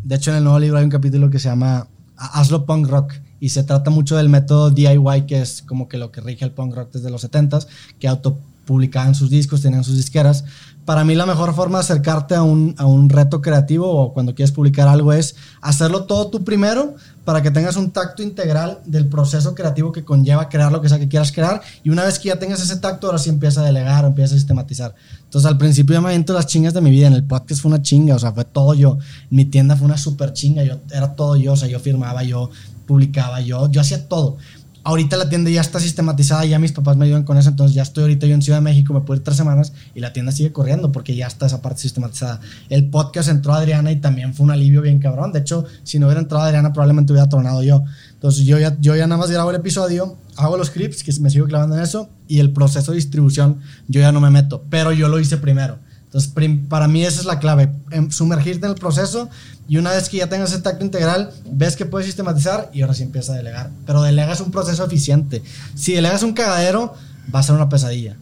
de 0.04 0.16
hecho 0.16 0.32
en 0.32 0.38
el 0.38 0.44
nuevo 0.46 0.60
libro 0.60 0.78
hay 0.78 0.86
un 0.86 0.90
capítulo 0.92 1.30
que 1.30 1.40
se 1.40 1.50
llama 1.50 1.88
Hazlo 2.16 2.66
Punk 2.66 2.88
Rock 2.88 3.16
y 3.41 3.49
se 3.49 3.63
trata 3.63 3.89
mucho 3.89 4.15
del 4.15 4.30
método 4.30 4.69
DIY, 4.69 5.25
que 5.27 5.41
es 5.41 5.63
como 5.63 5.89
que 5.89 5.97
lo 5.97 6.12
que 6.12 6.21
rige 6.21 6.45
el 6.45 6.51
punk 6.51 6.75
rock 6.75 6.93
desde 6.93 7.10
los 7.10 7.30
70s, 7.30 7.67
que 7.99 8.08
autopublicaban 8.08 9.15
sus 9.15 9.32
discos, 9.32 9.62
tenían 9.62 9.84
sus 9.84 9.97
disqueras. 9.97 10.45
Para 10.86 11.04
mí 11.04 11.15
la 11.15 11.25
mejor 11.25 11.54
forma 11.54 11.80
de 11.80 11.84
acercarte 11.84 12.36
a 12.36 12.43
un, 12.43 12.75
a 12.77 12.86
un 12.86 13.10
reto 13.10 13.41
creativo 13.41 13.89
o 13.89 14.13
cuando 14.13 14.36
quieres 14.36 14.51
publicar 14.51 14.88
algo 14.88 15.12
es 15.12 15.36
hacerlo 15.62 16.06
todo 16.06 16.27
tú 16.27 16.43
primero 16.43 16.95
para 17.25 17.41
que 17.41 17.51
tengas 17.51 17.75
un 17.75 17.91
tacto 17.91 18.23
integral 18.23 18.80
del 18.86 19.06
proceso 19.08 19.54
creativo 19.54 19.91
que 19.91 20.04
conlleva 20.04 20.49
crear 20.49 20.71
lo 20.71 20.82
que 20.82 20.89
sea 20.89 20.97
que 20.97 21.08
quieras 21.08 21.32
crear. 21.32 21.62
Y 21.84 21.89
una 21.89 22.04
vez 22.04 22.17
que 22.17 22.30
ya 22.30 22.39
tengas 22.39 22.62
ese 22.62 22.77
tacto, 22.77 23.08
ahora 23.08 23.19
sí 23.19 23.30
empieza 23.30 23.62
a 23.62 23.65
delegar, 23.65 24.06
empieza 24.06 24.34
a 24.34 24.38
sistematizar. 24.38 24.95
Entonces, 25.23 25.49
al 25.49 25.58
principio 25.58 25.93
ya 25.93 26.01
me 26.01 26.08
aviento 26.08 26.34
las 26.34 26.47
chingas 26.47 26.73
de 26.73 26.82
mi 26.82 26.89
vida. 26.89 27.08
En 27.08 27.13
el 27.13 27.23
podcast 27.23 27.62
fue 27.62 27.69
una 27.69 27.82
chinga, 27.82 28.15
o 28.15 28.19
sea, 28.19 28.32
fue 28.32 28.43
todo 28.43 28.73
yo. 28.73 28.97
Mi 29.30 29.45
tienda 29.45 29.75
fue 29.75 29.86
una 29.86 29.97
super 29.97 30.34
chinga, 30.34 30.63
yo, 30.63 30.80
era 30.91 31.13
todo 31.13 31.36
yo, 31.36 31.54
o 31.54 31.56
sea, 31.56 31.69
yo 31.69 31.80
firmaba, 31.80 32.23
yo 32.23 32.49
publicaba, 32.86 33.41
yo, 33.41 33.70
yo 33.72 33.82
hacía 33.82 34.08
todo. 34.08 34.38
Ahorita 34.84 35.15
la 35.15 35.30
tienda 35.30 35.52
ya 35.52 35.62
está 35.62 35.80
sistematizada, 35.80 36.44
ya 36.44 36.58
mis 36.58 36.72
papás 36.72 36.98
me 36.98 37.06
ayudan 37.06 37.22
con 37.24 37.38
eso, 37.38 37.50
entonces 37.50 37.76
ya 37.76 37.84
estoy 37.84 38.02
ahorita 38.02 38.26
yo 38.26 38.34
en 38.34 38.41
Ciudad 38.41 38.58
de 38.58 38.63
México, 38.63 38.96
me 38.96 39.02
puedo 39.02 39.20
ir 39.20 39.24
tres 39.24 39.38
semanas 39.38 39.74
y 39.94 40.00
la 40.00 40.12
tienda 40.12 40.32
sigue 40.32 40.52
corriendo 40.52 40.91
porque 40.91 41.15
ya 41.15 41.28
está 41.28 41.46
esa 41.46 41.62
parte 41.62 41.82
sistematizada. 41.82 42.41
El 42.67 42.89
podcast 42.89 43.30
entró 43.30 43.54
Adriana 43.54 43.91
y 43.91 43.98
también 43.98 44.34
fue 44.34 44.44
un 44.44 44.52
alivio 44.52 44.82
bien 44.82 44.98
cabrón. 44.98 45.34
De 45.34 45.39
hecho, 45.39 45.65
si 45.84 46.00
no 46.00 46.08
hubiera 46.08 46.20
entrado 46.20 46.44
Adriana, 46.46 46.74
probablemente 46.74 47.13
hubiera 47.13 47.30
tronado 47.30 47.62
yo. 47.62 47.84
Entonces 48.13 48.44
yo 48.46 48.58
ya, 48.58 48.76
yo 48.80 48.96
ya 48.96 49.06
nada 49.06 49.22
más 49.22 49.30
grabo 49.30 49.52
el 49.52 49.58
episodio, 49.58 50.17
hago 50.36 50.58
los 50.58 50.72
clips, 50.72 51.04
que 51.04 51.13
me 51.20 51.30
sigo 51.30 51.46
clavando 51.46 51.76
en 51.76 51.84
eso, 51.84 52.10
y 52.28 52.39
el 52.39 52.52
proceso 52.52 52.91
de 52.91 52.98
distribución 52.98 53.60
yo 53.88 54.02
ya 54.02 54.12
no 54.12 54.20
me 54.20 54.32
meto, 54.32 54.63
pero 54.72 54.91
yo 54.91 55.10
lo 55.10 55.20
hice 55.20 55.38
primero. 55.38 55.78
Entonces, 56.06 56.34
para 56.67 56.88
mí 56.89 57.06
esa 57.06 57.22
es 57.22 57.26
la 57.26 57.39
clave, 57.39 57.72
sumergirte 58.10 58.65
en 58.65 58.74
el 58.74 58.78
proceso 58.78 59.30
y 59.72 59.78
una 59.78 59.92
vez 59.92 60.10
que 60.10 60.18
ya 60.18 60.28
tengas 60.28 60.52
ese 60.52 60.62
tacto 60.62 60.84
integral, 60.84 61.32
ves 61.50 61.78
que 61.78 61.86
puedes 61.86 62.06
sistematizar 62.06 62.70
y 62.74 62.82
ahora 62.82 62.94
sí 62.94 63.04
empieza 63.04 63.32
a 63.32 63.38
delegar. 63.38 63.72
Pero 63.86 64.02
delegas 64.02 64.42
un 64.42 64.52
proceso 64.52 64.84
eficiente. 64.84 65.42
Si 65.76 65.94
delegas 65.94 66.24
un 66.24 66.34
cagadero, 66.34 66.94
va 67.34 67.40
a 67.40 67.44
ser 67.44 67.56
una 67.56 67.70
pesadilla. 67.70 68.18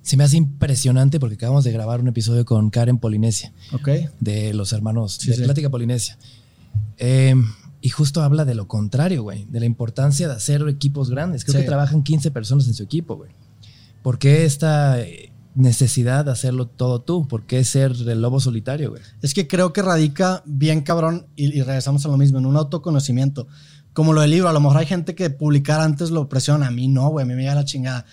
Se 0.00 0.16
me 0.16 0.24
hace 0.24 0.38
impresionante 0.38 1.20
porque 1.20 1.34
acabamos 1.34 1.64
de 1.64 1.72
grabar 1.72 2.00
un 2.00 2.08
episodio 2.08 2.46
con 2.46 2.70
Karen 2.70 2.96
Polinesia. 2.96 3.52
Ok. 3.72 3.90
De 4.20 4.54
los 4.54 4.72
hermanos 4.72 5.18
de 5.18 5.36
Plática 5.36 5.68
Polinesia. 5.68 6.16
Em, 6.96 7.52
y 7.82 7.90
justo 7.90 8.22
habla 8.22 8.46
de 8.46 8.54
lo 8.54 8.66
contrario, 8.66 9.22
güey. 9.22 9.44
De 9.50 9.60
la 9.60 9.66
importancia 9.66 10.26
de 10.26 10.36
hacer 10.36 10.66
equipos 10.70 11.10
grandes. 11.10 11.44
Creo 11.44 11.60
que 11.60 11.66
trabajan 11.66 12.02
15 12.02 12.30
personas 12.30 12.66
en 12.66 12.72
su 12.72 12.82
equipo, 12.82 13.14
güey. 13.14 13.32
¿Por 14.02 14.18
qué 14.18 14.46
esta 14.46 14.96
necesidad 15.58 16.24
de 16.24 16.30
hacerlo 16.30 16.68
todo 16.68 17.00
tú? 17.02 17.26
¿Por 17.26 17.44
qué 17.44 17.64
ser 17.64 17.92
el 17.92 18.22
lobo 18.22 18.40
solitario, 18.40 18.90
güey? 18.90 19.02
Es 19.20 19.34
que 19.34 19.48
creo 19.48 19.72
que 19.72 19.82
radica 19.82 20.42
bien 20.46 20.82
cabrón, 20.82 21.26
y, 21.36 21.60
regresamos 21.60 22.06
a 22.06 22.08
lo 22.08 22.16
mismo, 22.16 22.38
en 22.38 22.46
un 22.46 22.56
autoconocimiento. 22.56 23.48
Como 23.92 24.12
lo 24.12 24.20
del 24.20 24.30
libro, 24.30 24.48
a 24.48 24.52
lo 24.52 24.60
mejor 24.60 24.78
hay 24.78 24.86
gente 24.86 25.14
que 25.14 25.30
publicar 25.30 25.80
antes 25.80 26.10
lo 26.10 26.28
presiona, 26.28 26.68
a 26.68 26.70
mí 26.70 26.86
no, 26.86 27.08
güey, 27.08 27.24
a 27.24 27.26
mí 27.26 27.34
me 27.34 27.44
da 27.44 27.56
la 27.56 27.64
chingada. 27.64 28.06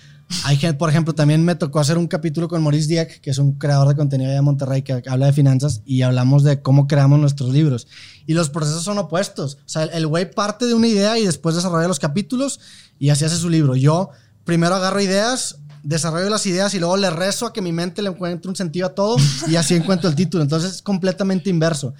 Hay 0.43 0.58
gente, 0.58 0.75
por 0.79 0.89
ejemplo, 0.89 1.13
también 1.13 1.45
me 1.45 1.53
tocó 1.53 1.79
hacer 1.79 1.99
un 1.99 2.08
capítulo 2.08 2.47
con 2.47 2.63
Maurice 2.63 2.88
Dieck, 2.88 3.21
que 3.21 3.29
es 3.29 3.38
un 3.38 3.53
creador 3.60 3.89
de 3.89 3.95
contenido 3.95 4.31
de 4.31 4.41
Monterrey 4.41 4.81
que 4.81 5.03
habla 5.08 5.27
de 5.27 5.34
finanzas 5.34 5.84
y 5.86 6.01
hablamos 6.01 6.43
de 6.43 6.63
cómo 6.63 6.88
creamos 6.88 7.19
nuestros 7.19 7.51
libros. 7.51 7.88
Y 8.25 8.34
los 8.34 8.49
procesos 8.49 8.84
son 8.84 8.97
opuestos. 8.97 9.60
O 9.65 9.69
sea, 9.69 9.84
el 9.84 10.08
güey 10.08 10.31
parte 10.31 10.65
de 10.65 10.73
una 10.73 10.88
idea 10.88 11.19
y 11.19 11.25
después 11.25 11.53
desarrolla 11.53 11.88
los 11.88 11.99
capítulos 11.99 12.60
y 12.97 13.10
así 13.10 13.23
hace 13.23 13.38
su 13.38 13.51
libro. 13.51 13.75
Yo 13.75 14.10
primero 14.45 14.73
agarro 14.73 14.99
ideas, 14.99 15.60
desarrollo 15.86 16.30
las 16.30 16.45
ideas 16.48 16.74
y 16.74 16.80
luego 16.80 16.98
le 16.98 17.10
rezo 17.12 17.45
a 17.45 17.54
que 17.54 17.62
mi 17.62 17.71
mente 17.71 18.02
le 18.02 18.10
encuentre 18.10 18.50
un 18.50 18.56
sentido 18.56 18.88
a 18.88 18.95
todo 18.95 19.17
y 19.48 19.56
así 19.56 19.76
encuentro 19.76 20.10
el 20.10 20.15
título. 20.15 20.43
Entonces 20.43 20.74
es 20.74 20.82
completamente 20.82 21.50
inverso. 21.50 21.93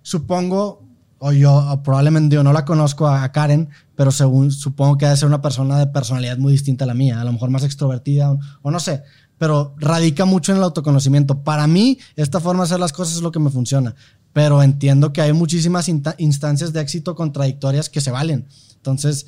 Supongo, 0.00 0.82
o 1.18 1.32
yo 1.32 1.80
probablemente 1.84 2.36
yo 2.36 2.44
no 2.44 2.52
la 2.52 2.64
conozco 2.64 3.06
a, 3.06 3.30
Karen, 3.32 3.68
pero 3.96 4.12
según 4.12 4.52
supongo 4.52 4.96
que 4.96 5.06
debe 5.06 5.16
ser 5.16 5.28
una 5.28 5.42
persona 5.42 5.78
de 5.78 5.88
personalidad 5.88 6.38
muy 6.38 6.52
distinta 6.52 6.84
a 6.84 6.86
la 6.86 6.94
mía, 6.94 7.20
a 7.20 7.24
lo 7.24 7.32
mejor 7.32 7.50
más 7.50 7.64
extrovertida 7.64 8.36
o, 8.62 8.70
no 8.70 8.80
sé, 8.80 9.02
pero 9.38 9.74
radica 9.76 10.24
mucho 10.24 10.52
en 10.52 10.58
el 10.58 10.64
autoconocimiento. 10.64 11.42
Para 11.42 11.66
mí, 11.66 11.98
esta 12.14 12.40
forma 12.40 12.62
de 12.62 12.66
hacer 12.66 12.80
las 12.80 12.92
cosas 12.92 13.16
es 13.16 13.22
lo 13.22 13.32
que 13.32 13.40
me 13.40 13.50
funciona, 13.50 13.94
pero 14.32 14.62
entiendo 14.62 15.12
que 15.12 15.20
hay 15.20 15.32
muchísimas 15.32 15.88
instancias 15.88 16.72
de 16.72 16.80
éxito 16.80 17.16
contradictorias 17.16 17.88
que 17.88 18.00
se 18.00 18.12
valen. 18.12 18.46
Entonces, 18.76 19.26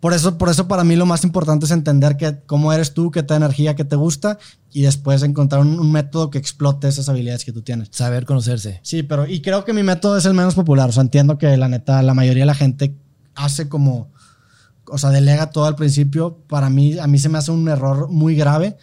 por 0.00 0.12
eso, 0.12 0.36
por 0.36 0.50
eso 0.50 0.68
para 0.68 0.84
mí 0.84 0.96
lo 0.96 1.06
más 1.06 1.24
importante 1.24 1.64
es 1.64 1.70
entender 1.70 2.16
que, 2.16 2.40
cómo 2.46 2.72
eres 2.72 2.92
tú, 2.92 3.10
qué 3.10 3.22
te 3.22 3.28
da 3.28 3.36
energía, 3.36 3.74
qué 3.74 3.84
te 3.84 3.96
gusta 3.96 4.38
y 4.70 4.82
después 4.82 5.22
encontrar 5.22 5.62
un, 5.62 5.92
método 5.92 6.30
que 6.30 6.38
explote 6.38 6.88
esas 6.88 7.08
habilidades 7.08 7.44
que 7.44 7.52
tú 7.52 7.62
tienes. 7.62 7.88
Saber 7.90 8.26
conocerse. 8.26 8.80
Sí, 8.82 9.02
pero 9.02 9.26
y 9.26 9.40
creo 9.40 9.64
que 9.64 9.72
mi 9.72 9.82
método 9.82 10.18
es 10.18 10.26
el 10.26 10.34
menos 10.34 10.54
popular. 10.54 10.88
O 10.88 10.92
sea, 10.92 11.02
entiendo 11.02 11.38
que 11.38 11.56
la 11.56 11.68
neta, 11.68 12.02
la 12.02 12.12
mayoría 12.12 12.42
de 12.42 12.46
la 12.48 12.54
gente 12.54 12.94
hace 13.34 13.68
como, 13.68 14.12
o 14.86 14.98
sea, 14.98 15.10
delega 15.10 15.50
todo 15.50 15.66
al 15.66 15.76
principio. 15.76 16.38
Para 16.48 16.68
mí, 16.70 16.98
a 16.98 17.06
mí 17.06 17.18
se 17.18 17.28
me 17.28 17.38
hace 17.38 17.50
un 17.50 17.68
error 17.68 18.08
muy 18.10 18.34
grave 18.34 18.76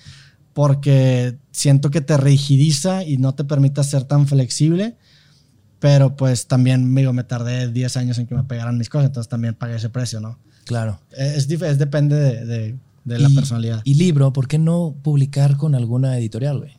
porque 0.54 1.38
siento 1.52 1.91
que 1.91 2.02
te 2.02 2.17
rigidiza 2.17 3.04
y 3.04 3.17
no 3.17 3.36
te 3.36 3.43
permite 3.43 3.84
ser 3.84 4.06
tan 4.06 4.28
flexible. 4.28 4.97
Pero 5.80 6.15
pues 6.15 6.47
también, 6.47 6.93
digo, 6.93 7.12
me 7.12 7.24
tardé 7.24 7.67
10 7.71 7.97
años 7.97 8.17
en 8.19 8.28
que 8.28 8.36
me 8.36 8.43
pegaran 8.43 8.78
mis 8.78 8.88
cosas, 8.88 9.08
entonces 9.08 9.30
también 9.30 9.56
pagué 9.56 9.76
ese 9.76 9.89
precio, 9.89 10.19
¿no? 10.21 10.39
Claro. 10.72 11.00
Es, 11.12 11.50
es 11.50 11.78
depende 11.78 12.16
de, 12.46 12.76
la 13.06 13.30
personalidad. 13.30 13.82
Y 13.84 13.96
libro, 13.96 14.32
¿por 14.34 14.48
qué 14.48 14.58
no 14.58 14.96
publicar 15.04 15.58
con 15.58 15.76
alguna 15.76 16.18
editorial, 16.18 16.60
güey? 16.60 16.72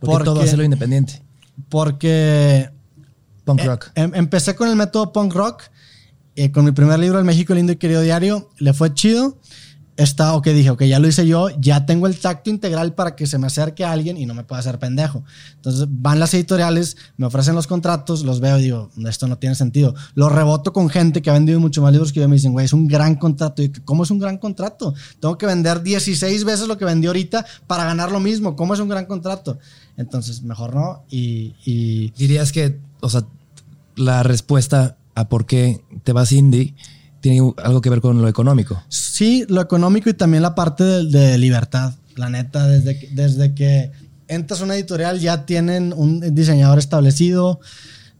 ¿Por 0.00 0.18
qué 0.18 0.24
todo 0.24 0.40
hacerlo 0.40 0.64
independiente? 0.64 1.22
Porque... 1.68 2.70
Punk 3.44 3.64
rock. 3.64 3.90
Em, 3.94 4.12
empecé 4.14 4.54
con 4.54 4.68
el 4.68 4.76
método 4.76 5.12
punk 5.12 5.32
rock. 5.32 5.62
Eh, 6.36 6.52
con 6.52 6.64
mi 6.64 6.72
primer 6.72 6.98
libro, 6.98 7.18
El 7.18 7.24
México 7.24 7.54
Lindo 7.54 7.72
y 7.72 7.76
Querido 7.76 8.00
Diario, 8.00 8.50
le 8.58 8.72
fue 8.72 8.94
chido 8.94 9.38
está, 9.98 10.34
ok, 10.34 10.46
dije, 10.46 10.70
ok, 10.70 10.84
ya 10.84 11.00
lo 11.00 11.08
hice 11.08 11.26
yo, 11.26 11.48
ya 11.58 11.84
tengo 11.84 12.06
el 12.06 12.16
tacto 12.18 12.50
integral 12.50 12.94
para 12.94 13.16
que 13.16 13.26
se 13.26 13.36
me 13.36 13.48
acerque 13.48 13.84
a 13.84 13.90
alguien 13.90 14.16
y 14.16 14.26
no 14.26 14.32
me 14.32 14.44
pueda 14.44 14.60
hacer 14.60 14.78
pendejo. 14.78 15.24
Entonces 15.56 15.88
van 15.90 16.20
las 16.20 16.32
editoriales, 16.34 16.96
me 17.16 17.26
ofrecen 17.26 17.56
los 17.56 17.66
contratos, 17.66 18.22
los 18.22 18.38
veo 18.38 18.58
y 18.58 18.62
digo, 18.62 18.90
esto 19.08 19.26
no 19.26 19.38
tiene 19.38 19.56
sentido. 19.56 19.96
Lo 20.14 20.28
reboto 20.28 20.72
con 20.72 20.88
gente 20.88 21.20
que 21.20 21.30
ha 21.30 21.32
vendido 21.32 21.58
mucho 21.58 21.82
más 21.82 21.90
libros 21.90 22.12
que 22.12 22.20
yo 22.20 22.28
me 22.28 22.36
dicen, 22.36 22.52
güey, 22.52 22.64
es 22.64 22.72
un 22.72 22.86
gran 22.86 23.16
contrato. 23.16 23.60
Y 23.60 23.70
¿cómo 23.70 24.04
es 24.04 24.12
un 24.12 24.20
gran 24.20 24.38
contrato? 24.38 24.94
Tengo 25.18 25.36
que 25.36 25.46
vender 25.46 25.82
16 25.82 26.44
veces 26.44 26.68
lo 26.68 26.78
que 26.78 26.84
vendí 26.84 27.08
ahorita 27.08 27.44
para 27.66 27.84
ganar 27.84 28.12
lo 28.12 28.20
mismo. 28.20 28.54
¿Cómo 28.54 28.74
es 28.74 28.80
un 28.80 28.88
gran 28.88 29.06
contrato? 29.06 29.58
Entonces, 29.96 30.42
mejor 30.42 30.76
no. 30.76 31.02
Y, 31.10 31.56
y... 31.64 32.10
dirías 32.10 32.52
que, 32.52 32.78
o 33.00 33.10
sea, 33.10 33.24
la 33.96 34.22
respuesta 34.22 34.96
a 35.16 35.28
por 35.28 35.44
qué 35.44 35.80
te 36.04 36.12
vas 36.12 36.30
indie 36.30 36.76
tiene 37.20 37.52
algo 37.62 37.80
que 37.80 37.90
ver 37.90 38.00
con 38.00 38.20
lo 38.20 38.28
económico. 38.28 38.82
Sí, 38.88 39.44
lo 39.48 39.60
económico 39.60 40.10
y 40.10 40.14
también 40.14 40.42
la 40.42 40.54
parte 40.54 40.84
de, 40.84 41.38
libertad. 41.38 41.94
La 42.16 42.28
neta, 42.28 42.66
desde 42.66 42.98
que, 42.98 43.08
desde 43.12 43.54
que 43.54 43.92
entras 44.26 44.60
a 44.60 44.64
una 44.64 44.74
editorial 44.74 45.20
ya 45.20 45.46
tienen 45.46 45.92
un 45.96 46.34
diseñador 46.34 46.78
establecido, 46.78 47.60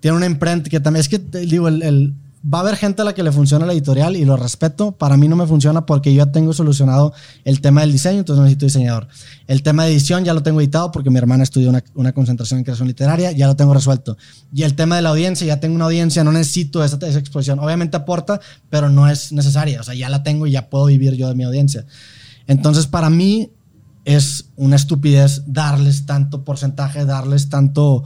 tienen 0.00 0.16
una 0.16 0.26
imprenta 0.26 0.70
que 0.70 0.80
también 0.80 1.00
es 1.00 1.08
que, 1.08 1.18
digo, 1.18 1.68
el 1.68 2.14
va 2.42 2.58
a 2.58 2.60
haber 2.62 2.76
gente 2.76 3.02
a 3.02 3.04
la 3.04 3.14
que 3.14 3.22
le 3.22 3.32
funciona 3.32 3.66
la 3.66 3.72
editorial 3.72 4.16
y 4.16 4.24
lo 4.24 4.36
respeto. 4.36 4.92
Para 4.92 5.16
mí 5.16 5.28
no 5.28 5.36
me 5.36 5.46
funciona 5.46 5.86
porque 5.86 6.14
yo 6.14 6.24
ya 6.24 6.32
tengo 6.32 6.52
solucionado 6.52 7.12
el 7.44 7.60
tema 7.60 7.80
del 7.80 7.92
diseño, 7.92 8.20
entonces 8.20 8.38
no 8.38 8.44
necesito 8.44 8.66
diseñador. 8.66 9.08
El 9.46 9.62
tema 9.62 9.84
de 9.84 9.92
edición 9.92 10.24
ya 10.24 10.34
lo 10.34 10.42
tengo 10.42 10.60
editado 10.60 10.90
porque 10.92 11.10
mi 11.10 11.18
hermana 11.18 11.42
estudió 11.42 11.72
una, 11.94 12.12
concentración 12.12 12.58
en 12.58 12.64
creación 12.64 12.88
literaria, 12.88 13.32
ya 13.32 13.46
lo 13.46 13.56
tengo 13.56 13.74
resuelto. 13.74 14.16
Y 14.52 14.62
el 14.62 14.74
tema 14.74 14.96
de 14.96 15.02
la 15.02 15.10
audiencia, 15.10 15.46
ya 15.46 15.60
tengo 15.60 15.74
una 15.74 15.86
audiencia, 15.86 16.22
no 16.24 16.32
necesito 16.32 16.84
esa, 16.84 16.96
esa 17.06 17.18
exposición. 17.18 17.58
Obviamente 17.58 17.96
aporta, 17.96 18.40
pero 18.70 18.88
no 18.88 19.08
es 19.08 19.32
necesaria. 19.32 19.80
O 19.80 19.84
sea, 19.84 19.94
ya 19.94 20.08
la 20.08 20.22
tengo 20.22 20.46
y 20.46 20.52
ya 20.52 20.70
puedo 20.70 20.86
vivir 20.86 21.14
yo 21.14 21.28
de 21.28 21.34
mi 21.34 21.44
audiencia. 21.44 21.86
Entonces, 22.46 22.86
para 22.86 23.10
mí 23.10 23.52
es 24.04 24.46
una 24.56 24.76
estupidez 24.76 25.42
darles 25.46 26.06
tanto 26.06 26.44
porcentaje, 26.44 27.04
darles 27.04 27.48
tanto, 27.50 28.04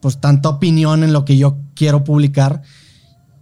pues 0.00 0.20
tanta 0.20 0.48
opinión 0.48 1.02
en 1.02 1.12
lo 1.12 1.24
que 1.24 1.38
yo 1.38 1.58
quiero 1.74 2.04
publicar 2.04 2.62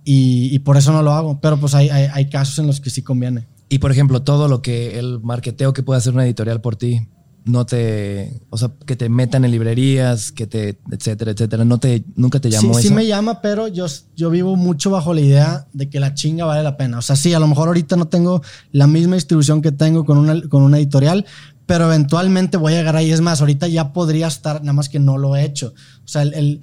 y, 0.09 0.61
por 0.61 0.77
eso 0.77 0.93
no 0.93 1.03
lo 1.03 1.13
hago. 1.13 1.41
Pero 1.41 1.59
pues 1.59 1.75
hay, 1.75 1.89
hay, 1.89 2.09
hay, 2.13 2.31
casos 2.31 2.61
en 2.61 2.69
los 2.69 2.81
que 2.81 2.91
sí 2.91 3.03
conviene. 3.03 3.49
Y 3.69 3.81
por 3.81 3.91
ejemplo, 3.91 4.23
todo 4.23 4.47
lo 4.47 4.63
que 4.63 4.99
el 5.01 5.21
marketeo 5.21 5.73
que 5.73 5.83
puede 5.83 5.99
hacer 5.99 6.15
una 6.15 6.25
editorial 6.25 6.61
por 6.61 6.77
ti, 6.77 7.09
no 7.45 7.67
te, 7.67 8.41
o 8.51 8.57
sea, 8.57 8.71
que 8.87 8.95
te 8.95 9.09
metan 9.09 9.45
en 9.45 9.51
librerías, 9.51 10.31
que 10.31 10.47
te, 10.47 10.79
etcétera, 10.93 11.33
etcétera. 11.33 11.65
No 11.65 11.79
te, 11.79 12.05
nunca 12.15 12.39
te 12.41 12.51
llamó 12.51 12.75
sí, 12.75 12.81
eso. 12.81 12.89
Sí 12.89 12.95
me 12.95 13.07
llama, 13.07 13.41
pero 13.41 13.67
yo, 13.67 13.87
yo 14.15 14.31
vivo 14.31 14.55
mucho 14.55 14.91
bajo 14.91 15.13
la 15.13 15.21
idea 15.21 15.67
de 15.73 15.89
que 15.91 15.99
la 15.99 16.15
chinga 16.15 16.45
vale 16.45 16.63
la 16.63 16.77
pena. 16.77 16.99
O 16.99 17.03
sea, 17.03 17.17
sí, 17.17 17.35
a 17.35 17.41
lo 17.41 17.49
mejor 17.49 17.67
ahorita 17.67 17.97
no 17.97 18.07
tengo 18.07 18.43
la 18.71 18.87
misma 18.87 19.17
distribución 19.17 19.61
que 19.61 19.73
tengo 19.73 20.05
con 20.05 20.19
una, 20.19 20.41
con 20.49 20.63
una 20.63 20.79
editorial, 20.79 21.27
pero 21.67 21.87
eventualmente 21.87 22.59
voy 22.59 22.75
a 22.75 22.77
llegar 22.77 22.95
ahí. 22.95 23.11
Es 23.11 23.21
más, 23.21 23.41
ahorita 23.41 23.67
ya 23.67 23.93
podría 23.93 24.29
estar, 24.29 24.61
nada 24.61 24.73
más 24.73 24.89
que 24.89 25.01
no 25.01 25.19
lo 25.19 25.35
he 25.35 25.45
hecho. 25.45 25.75
O 26.05 26.09
sea, 26.09 26.23
el, 26.23 26.61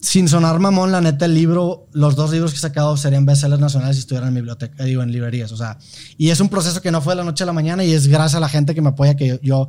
sin 0.00 0.28
sonar 0.28 0.58
mamón, 0.58 0.92
la 0.92 1.00
neta, 1.00 1.24
el 1.24 1.34
libro, 1.34 1.88
los 1.92 2.16
dos 2.16 2.30
libros 2.30 2.52
que 2.52 2.58
he 2.58 2.60
sacado 2.60 2.96
serían 2.96 3.24
bestsellers 3.24 3.60
nacionales 3.60 3.96
si 3.96 4.00
estuvieran 4.00 4.28
en 4.28 4.34
biblioteca, 4.34 4.84
digo, 4.84 5.02
en 5.02 5.10
librerías. 5.10 5.52
O 5.52 5.56
sea, 5.56 5.78
y 6.18 6.30
es 6.30 6.40
un 6.40 6.48
proceso 6.48 6.80
que 6.82 6.90
no 6.90 7.00
fue 7.00 7.12
de 7.12 7.18
la 7.18 7.24
noche 7.24 7.44
a 7.44 7.46
la 7.46 7.52
mañana 7.52 7.84
y 7.84 7.92
es 7.92 8.06
gracias 8.06 8.34
a 8.36 8.40
la 8.40 8.48
gente 8.48 8.74
que 8.74 8.82
me 8.82 8.90
apoya 8.90 9.16
que 9.16 9.40
yo 9.42 9.68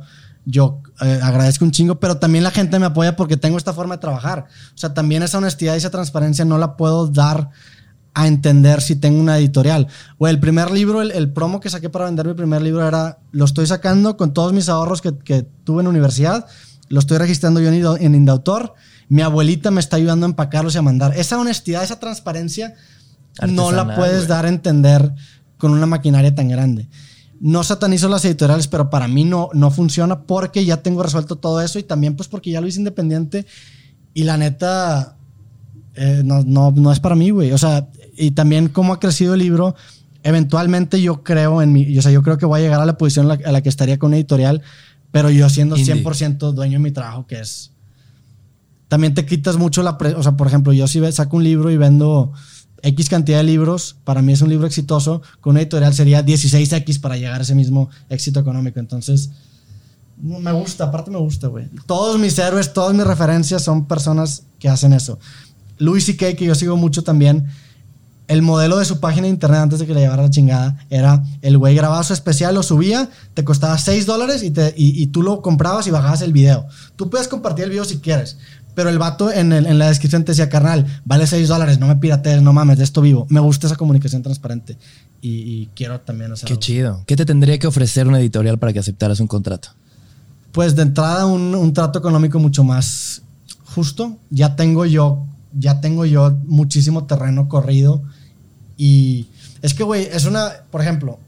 yo 0.50 0.80
eh, 1.02 1.20
agradezco 1.22 1.64
un 1.66 1.72
chingo, 1.72 2.00
pero 2.00 2.16
también 2.16 2.42
la 2.42 2.50
gente 2.50 2.78
me 2.78 2.86
apoya 2.86 3.16
porque 3.16 3.36
tengo 3.36 3.58
esta 3.58 3.74
forma 3.74 3.96
de 3.96 4.00
trabajar. 4.00 4.46
O 4.74 4.78
sea, 4.78 4.94
también 4.94 5.22
esa 5.22 5.36
honestidad 5.36 5.74
y 5.74 5.76
esa 5.76 5.90
transparencia 5.90 6.46
no 6.46 6.56
la 6.56 6.76
puedo 6.76 7.06
dar 7.06 7.50
a 8.14 8.26
entender 8.26 8.80
si 8.80 8.96
tengo 8.96 9.20
una 9.20 9.38
editorial. 9.38 9.88
O 10.16 10.26
el 10.26 10.40
primer 10.40 10.70
libro, 10.70 11.02
el, 11.02 11.32
promo 11.32 11.60
que 11.60 11.68
saqué 11.68 11.90
para 11.90 12.06
vender 12.06 12.26
mi 12.26 12.34
primer 12.34 12.62
libro 12.62 12.86
era, 12.86 13.18
lo 13.30 13.44
estoy 13.44 13.66
sacando 13.66 14.16
con 14.16 14.32
todos 14.32 14.54
mis 14.54 14.70
ahorros 14.70 15.02
que, 15.02 15.12
tuve 15.64 15.82
en 15.82 15.86
universidad, 15.86 16.46
lo 16.88 16.98
estoy 16.98 17.18
registrando 17.18 17.60
yo 17.60 17.68
en, 17.68 18.02
en 18.02 18.14
Indautor, 18.14 18.74
mi 19.08 19.22
abuelita 19.22 19.70
me 19.70 19.80
está 19.80 19.96
ayudando 19.96 20.26
a 20.26 20.28
empacarlos 20.28 20.74
y 20.74 20.78
a 20.78 20.82
mandar. 20.82 21.16
Esa 21.16 21.38
honestidad, 21.38 21.82
esa 21.82 21.98
transparencia, 21.98 22.74
no 23.46 23.72
la 23.72 23.94
puedes 23.94 24.28
dar 24.28 24.44
a 24.44 24.48
entender 24.48 25.14
con 25.56 25.72
una 25.72 25.86
maquinaria 25.86 26.34
tan 26.34 26.48
grande 26.48 26.88
no 27.40 27.62
satanizo 27.62 28.08
las 28.08 28.24
editoriales, 28.24 28.66
pero 28.66 28.90
para 28.90 29.08
mí 29.08 29.24
no, 29.24 29.50
no 29.52 29.70
funciona 29.70 30.22
porque 30.22 30.64
ya 30.64 30.82
tengo 30.82 31.02
resuelto 31.02 31.36
todo 31.36 31.60
eso 31.60 31.78
y 31.78 31.82
también 31.82 32.16
pues 32.16 32.28
porque 32.28 32.50
ya 32.50 32.60
lo 32.60 32.66
hice 32.66 32.78
independiente 32.78 33.46
y 34.14 34.24
la 34.24 34.36
neta 34.36 35.16
eh, 35.94 36.22
no, 36.24 36.42
no, 36.42 36.92
es 36.92 37.00
para 37.00 37.14
mí, 37.14 37.30
güey. 37.30 37.52
O 37.52 37.58
sea, 37.58 37.88
y 38.16 38.32
también 38.32 38.68
cómo 38.68 38.92
ha 38.92 39.00
crecido 39.00 39.34
el 39.34 39.40
libro, 39.40 39.76
eventualmente 40.22 41.00
yo 41.00 41.22
creo 41.22 41.62
en 41.62 41.72
mí, 41.72 41.96
o 41.98 42.02
sea, 42.02 42.10
yo 42.10 42.22
creo 42.22 42.38
que 42.38 42.46
voy 42.46 42.60
a 42.60 42.62
llegar 42.62 42.80
a 42.80 42.86
la 42.86 42.98
posición 42.98 43.30
a 43.30 43.52
la 43.52 43.60
que 43.62 43.68
estaría 43.68 43.98
con 43.98 44.08
una 44.08 44.16
editorial, 44.16 44.62
pero 45.12 45.30
yo 45.30 45.48
siendo 45.48 45.76
100% 45.76 46.52
dueño 46.52 46.78
de 46.78 46.82
mi 46.82 46.90
trabajo, 46.90 47.26
que 47.26 47.40
es... 47.40 47.72
También 48.88 49.14
te 49.14 49.26
quitas 49.26 49.56
mucho 49.56 49.82
la... 49.82 49.98
o 50.16 50.22
sea, 50.22 50.36
por 50.36 50.46
ejemplo, 50.46 50.72
yo 50.72 50.86
si 50.88 51.00
saco 51.12 51.36
un 51.36 51.44
libro 51.44 51.70
y 51.70 51.76
vendo 51.76 52.32
X 52.82 53.08
cantidad 53.08 53.38
de 53.38 53.44
libros, 53.44 53.96
para 54.04 54.22
mí 54.22 54.32
es 54.32 54.42
un 54.42 54.48
libro 54.48 54.66
exitoso, 54.66 55.22
con 55.40 55.52
una 55.52 55.60
editorial 55.60 55.94
sería 55.94 56.24
16X 56.24 57.00
para 57.00 57.16
llegar 57.16 57.40
a 57.40 57.42
ese 57.42 57.54
mismo 57.54 57.90
éxito 58.08 58.40
económico. 58.40 58.80
Entonces, 58.80 59.30
me 60.20 60.52
gusta, 60.52 60.84
aparte 60.84 61.10
me 61.10 61.18
gusta, 61.18 61.48
güey. 61.48 61.68
Todos 61.86 62.18
mis 62.18 62.38
héroes, 62.38 62.72
todas 62.72 62.94
mis 62.94 63.06
referencias 63.06 63.62
son 63.62 63.86
personas 63.86 64.44
que 64.58 64.68
hacen 64.68 64.92
eso. 64.92 65.18
Louis 65.78 66.04
C.K., 66.04 66.34
que 66.34 66.44
yo 66.44 66.54
sigo 66.54 66.76
mucho 66.76 67.04
también, 67.04 67.46
el 68.28 68.42
modelo 68.42 68.78
de 68.78 68.84
su 68.84 69.00
página 69.00 69.22
de 69.22 69.30
internet 69.30 69.60
antes 69.60 69.78
de 69.78 69.86
que 69.86 69.94
le 69.94 70.00
llevara 70.00 70.24
la 70.24 70.30
chingada 70.30 70.76
era 70.90 71.24
el 71.40 71.56
güey 71.56 71.74
grababa 71.74 72.02
su 72.04 72.12
especial, 72.12 72.54
lo 72.54 72.62
subía, 72.62 73.08
te 73.32 73.42
costaba 73.42 73.78
6 73.78 74.04
dólares 74.04 74.42
y, 74.42 74.52
y, 74.76 75.06
tú 75.06 75.22
lo 75.22 75.40
comprabas 75.40 75.86
y 75.86 75.90
bajabas 75.90 76.20
el 76.20 76.34
video. 76.34 76.66
Tú 76.96 77.08
puedes 77.08 77.26
compartir 77.26 77.64
el 77.64 77.70
video 77.70 77.86
si 77.86 78.00
quieres, 78.00 78.36
pero 78.78 78.90
el 78.90 78.98
vato 79.00 79.32
en, 79.32 79.52
en 79.52 79.76
la 79.76 79.88
descripción 79.88 80.22
te 80.22 80.30
decía, 80.30 80.48
carnal, 80.48 80.86
vale 81.04 81.26
6 81.26 81.48
dólares, 81.48 81.80
no 81.80 81.88
me 81.88 81.96
piratees, 81.96 82.42
no 82.42 82.52
mames, 82.52 82.78
de 82.78 82.84
esto 82.84 83.00
vivo. 83.00 83.26
Me 83.28 83.40
gusta 83.40 83.66
esa 83.66 83.74
comunicación 83.74 84.22
transparente 84.22 84.78
y, 85.20 85.66
quiero 85.74 86.00
también 86.02 86.30
hacerlo. 86.30 86.54
Qué 86.54 86.60
chido. 86.60 87.02
¿Qué 87.04 87.16
te 87.16 87.26
tendría 87.26 87.58
que 87.58 87.66
ofrecer 87.66 88.06
una 88.06 88.20
editorial 88.20 88.56
para 88.56 88.72
que 88.72 88.78
aceptaras 88.78 89.18
un 89.18 89.26
contrato? 89.26 89.70
Pues 90.52 90.76
de 90.76 90.82
entrada 90.82 91.26
un, 91.26 91.56
un 91.56 91.72
trato 91.72 91.98
económico 91.98 92.38
mucho 92.38 92.62
más 92.62 93.22
justo. 93.64 94.16
Ya 94.30 94.54
tengo 94.54 94.86
yo, 94.86 95.26
ya 95.58 95.80
tengo 95.80 96.04
yo 96.04 96.38
muchísimo 96.46 97.04
terreno 97.04 97.48
corrido 97.48 98.04
y 98.76 99.26
es 99.60 99.74
que, 99.74 99.82
güey, 99.82 100.04
es 100.04 100.24
una, 100.24 100.52
por 100.70 100.82
ejemplo, 100.82 101.18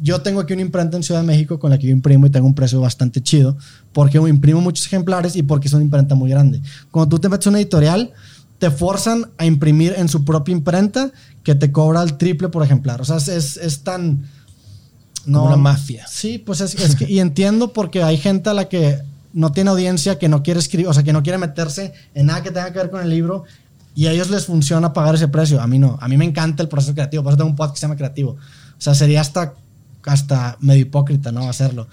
yo 0.00 0.20
tengo 0.20 0.40
aquí 0.40 0.52
una 0.52 0.62
imprenta 0.62 0.96
en 0.96 1.02
Ciudad 1.02 1.20
de 1.20 1.26
México 1.26 1.58
con 1.58 1.70
la 1.70 1.78
que 1.78 1.86
yo 1.86 1.92
imprimo 1.92 2.26
y 2.26 2.30
tengo 2.30 2.46
un 2.46 2.54
precio 2.54 2.80
bastante 2.80 3.22
chido 3.22 3.56
porque 3.92 4.18
imprimo 4.18 4.60
muchos 4.60 4.86
ejemplares 4.86 5.36
y 5.36 5.42
porque 5.42 5.68
es 5.68 5.74
una 5.74 5.84
imprenta 5.84 6.14
muy 6.14 6.30
grande. 6.30 6.60
Cuando 6.90 7.16
tú 7.16 7.20
te 7.20 7.28
metes 7.28 7.46
una 7.46 7.58
editorial, 7.58 8.12
te 8.58 8.70
forzan 8.70 9.30
a 9.38 9.46
imprimir 9.46 9.94
en 9.96 10.08
su 10.08 10.24
propia 10.24 10.52
imprenta 10.52 11.12
que 11.42 11.54
te 11.54 11.72
cobra 11.72 12.02
el 12.02 12.16
triple 12.16 12.48
por 12.48 12.62
ejemplar. 12.62 13.00
O 13.00 13.04
sea, 13.04 13.16
es, 13.16 13.56
es 13.56 13.80
tan... 13.82 14.28
No, 15.24 15.40
Como 15.40 15.54
una 15.54 15.56
mafia. 15.56 16.06
Sí, 16.06 16.38
pues 16.38 16.60
es, 16.60 16.76
es 16.76 16.94
que, 16.94 17.10
y 17.10 17.18
entiendo 17.18 17.72
porque 17.72 18.02
hay 18.04 18.16
gente 18.16 18.48
a 18.48 18.54
la 18.54 18.68
que 18.68 19.00
no 19.32 19.50
tiene 19.50 19.70
audiencia, 19.70 20.20
que 20.20 20.28
no 20.28 20.44
quiere 20.44 20.60
escribir, 20.60 20.86
o 20.86 20.94
sea, 20.94 21.02
que 21.02 21.12
no 21.12 21.24
quiere 21.24 21.36
meterse 21.36 21.92
en 22.14 22.26
nada 22.26 22.44
que 22.44 22.52
tenga 22.52 22.72
que 22.72 22.78
ver 22.78 22.90
con 22.90 23.02
el 23.02 23.10
libro 23.10 23.42
y 23.96 24.06
a 24.06 24.12
ellos 24.12 24.30
les 24.30 24.46
funciona 24.46 24.92
pagar 24.92 25.16
ese 25.16 25.26
precio. 25.26 25.60
A 25.60 25.66
mí 25.66 25.80
no. 25.80 25.98
A 26.00 26.06
mí 26.06 26.16
me 26.16 26.24
encanta 26.24 26.62
el 26.62 26.68
proceso 26.68 26.94
creativo. 26.94 27.24
Por 27.24 27.32
eso 27.32 27.38
tengo 27.38 27.50
un 27.50 27.56
podcast 27.56 27.74
que 27.74 27.80
se 27.80 27.86
llama 27.86 27.96
Creativo. 27.96 28.32
O 28.32 28.36
sea, 28.78 28.94
sería 28.94 29.20
hasta 29.20 29.54
hasta 30.06 30.56
medio 30.60 30.82
hipócrita, 30.82 31.32
¿no? 31.32 31.48
Hacerlo. 31.48 31.88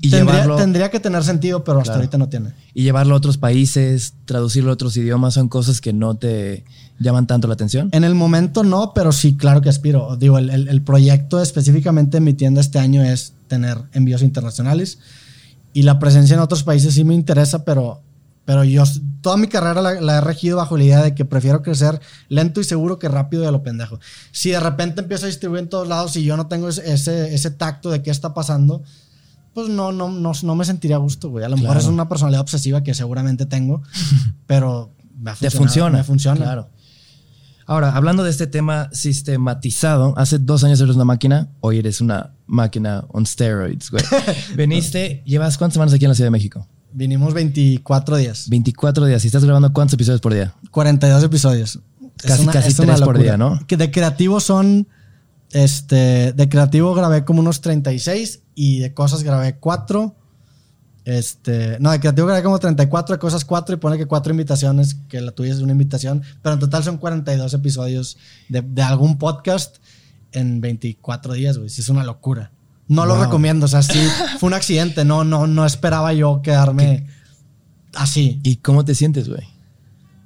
Y 0.00 0.10
tendría, 0.10 0.56
tendría 0.56 0.90
que 0.90 0.98
tener 0.98 1.22
sentido, 1.22 1.62
pero 1.62 1.80
hasta 1.80 1.94
ahorita 1.94 2.18
no 2.18 2.28
tiene. 2.28 2.54
Y 2.74 2.82
llevarlo 2.82 3.14
a 3.14 3.18
otros 3.18 3.38
países, 3.38 4.14
traducirlo 4.24 4.70
a 4.70 4.74
otros 4.74 4.96
idiomas, 4.96 5.34
son 5.34 5.48
cosas 5.48 5.80
que 5.80 5.92
no 5.92 6.16
te 6.16 6.64
llaman 6.98 7.28
tanto 7.28 7.46
la 7.46 7.54
atención. 7.54 7.88
En 7.92 8.02
el 8.02 8.16
momento 8.16 8.64
no, 8.64 8.94
pero 8.94 9.12
sí, 9.12 9.36
claro 9.36 9.60
que 9.60 9.68
aspiro. 9.68 10.16
Digo, 10.16 10.38
el, 10.38 10.50
el 10.50 10.82
proyecto 10.82 11.40
específicamente 11.40 12.16
en 12.16 12.24
mi 12.24 12.34
tienda 12.34 12.60
este 12.60 12.80
año 12.80 13.04
es 13.04 13.34
tener 13.46 13.78
envíos 13.92 14.22
internacionales 14.22 14.98
y 15.74 15.82
la 15.82 15.98
presencia 15.98 16.34
en 16.34 16.40
otros 16.40 16.64
países 16.64 16.94
sí 16.94 17.04
me 17.04 17.14
interesa, 17.14 17.64
pero 17.64 18.01
pero 18.44 18.64
yo 18.64 18.84
toda 19.20 19.36
mi 19.36 19.46
carrera 19.46 19.80
la, 19.82 20.16
he 20.16 20.20
regido 20.20 20.56
bajo 20.56 20.76
la 20.76 20.84
idea 20.84 21.02
de 21.02 21.14
que 21.14 21.24
prefiero 21.24 21.62
crecer 21.62 22.00
lento 22.28 22.60
y 22.60 22.64
seguro 22.64 22.98
que 22.98 23.08
rápido 23.08 23.44
y 23.44 23.46
a 23.46 23.50
lo 23.50 23.62
pendejo. 23.62 24.00
Si 24.32 24.50
de 24.50 24.60
repente 24.60 25.00
empiezo 25.00 25.26
a 25.26 25.28
distribuir 25.28 25.62
en 25.62 25.68
todos 25.68 25.86
lados 25.86 26.16
y 26.16 26.24
yo 26.24 26.36
no 26.36 26.48
tengo 26.48 26.68
ese, 26.68 26.92
ese, 27.34 27.50
tacto 27.52 27.90
de 27.90 28.02
qué 28.02 28.10
está 28.10 28.34
pasando, 28.34 28.82
pues 29.54 29.68
no, 29.68 29.92
no, 29.92 30.10
no, 30.10 30.32
no 30.42 30.54
me 30.56 30.64
sentiría 30.64 30.96
a 30.96 31.00
gusto, 31.00 31.30
güey. 31.30 31.44
A 31.44 31.48
lo 31.48 31.56
mejor 31.56 31.76
es 31.76 31.84
una 31.84 32.08
personalidad 32.08 32.40
obsesiva 32.40 32.82
que 32.82 32.94
seguramente 32.94 33.46
tengo, 33.46 33.82
pero 34.46 34.92
me 35.18 35.32
Te 35.34 35.50
funciona. 35.50 35.98
Me 35.98 36.04
funciona. 36.04 36.42
Claro. 36.42 36.68
Ahora, 37.66 37.94
hablando 37.94 38.24
de 38.24 38.30
este 38.30 38.48
tema 38.48 38.90
sistematizado, 38.92 40.14
hace 40.16 40.38
dos 40.38 40.64
años 40.64 40.80
eres 40.80 40.96
una 40.96 41.04
máquina, 41.04 41.48
hoy 41.60 41.78
eres 41.78 42.00
una 42.00 42.32
máquina 42.46 43.04
on 43.08 43.24
steroids, 43.24 43.90
güey. 43.90 44.02
Veniste, 44.56 45.22
¿llevas 45.24 45.58
cuántas 45.58 45.74
semanas 45.74 45.94
aquí 45.94 46.04
en 46.04 46.08
la 46.08 46.14
Ciudad 46.16 46.26
de 46.26 46.32
México? 46.32 46.66
Vinimos 46.92 47.34
24 47.34 48.16
días. 48.16 48.48
24 48.48 49.06
días. 49.06 49.24
¿Y 49.24 49.28
estás 49.28 49.44
grabando 49.44 49.72
cuántos 49.72 49.94
episodios 49.94 50.20
por 50.20 50.34
día? 50.34 50.54
42 50.70 51.24
episodios. 51.24 51.78
Casi, 52.16 52.46
casi 52.46 52.74
tres 52.74 53.00
por 53.00 53.18
día, 53.18 53.36
¿no? 53.36 53.60
Que 53.66 53.76
de 53.76 53.90
creativo 53.90 54.40
son. 54.40 54.86
Este. 55.50 56.32
De 56.32 56.48
creativo 56.48 56.94
grabé 56.94 57.24
como 57.24 57.40
unos 57.40 57.60
36 57.60 58.42
y 58.54 58.80
de 58.80 58.94
cosas 58.94 59.22
grabé 59.22 59.56
4. 59.56 60.14
Este. 61.04 61.78
No, 61.80 61.90
de 61.90 62.00
creativo 62.00 62.26
grabé 62.26 62.42
como 62.42 62.58
34, 62.58 63.16
de 63.16 63.18
cosas 63.18 63.44
4 63.44 63.74
y 63.74 63.78
pone 63.78 63.98
que 63.98 64.06
4 64.06 64.30
invitaciones, 64.30 64.96
que 65.08 65.20
la 65.20 65.32
tuya 65.32 65.52
es 65.52 65.60
una 65.60 65.72
invitación. 65.72 66.22
Pero 66.42 66.54
en 66.54 66.60
total 66.60 66.84
son 66.84 66.98
42 66.98 67.54
episodios 67.54 68.16
de, 68.48 68.62
de 68.62 68.82
algún 68.82 69.18
podcast 69.18 69.76
en 70.32 70.60
24 70.60 71.32
días, 71.34 71.58
güey. 71.58 71.68
Es 71.68 71.88
una 71.88 72.04
locura. 72.04 72.52
No 72.92 73.06
lo 73.06 73.22
recomiendo, 73.22 73.66
o 73.66 73.68
sea, 73.68 73.82
sí, 73.82 74.00
fue 74.38 74.48
un 74.48 74.54
accidente, 74.54 75.04
no, 75.04 75.24
no, 75.24 75.46
no 75.46 75.64
esperaba 75.64 76.12
yo 76.12 76.42
quedarme 76.42 77.06
así. 77.94 78.40
¿Y 78.42 78.56
cómo 78.56 78.84
te 78.84 78.94
sientes, 78.94 79.28
güey? 79.28 79.52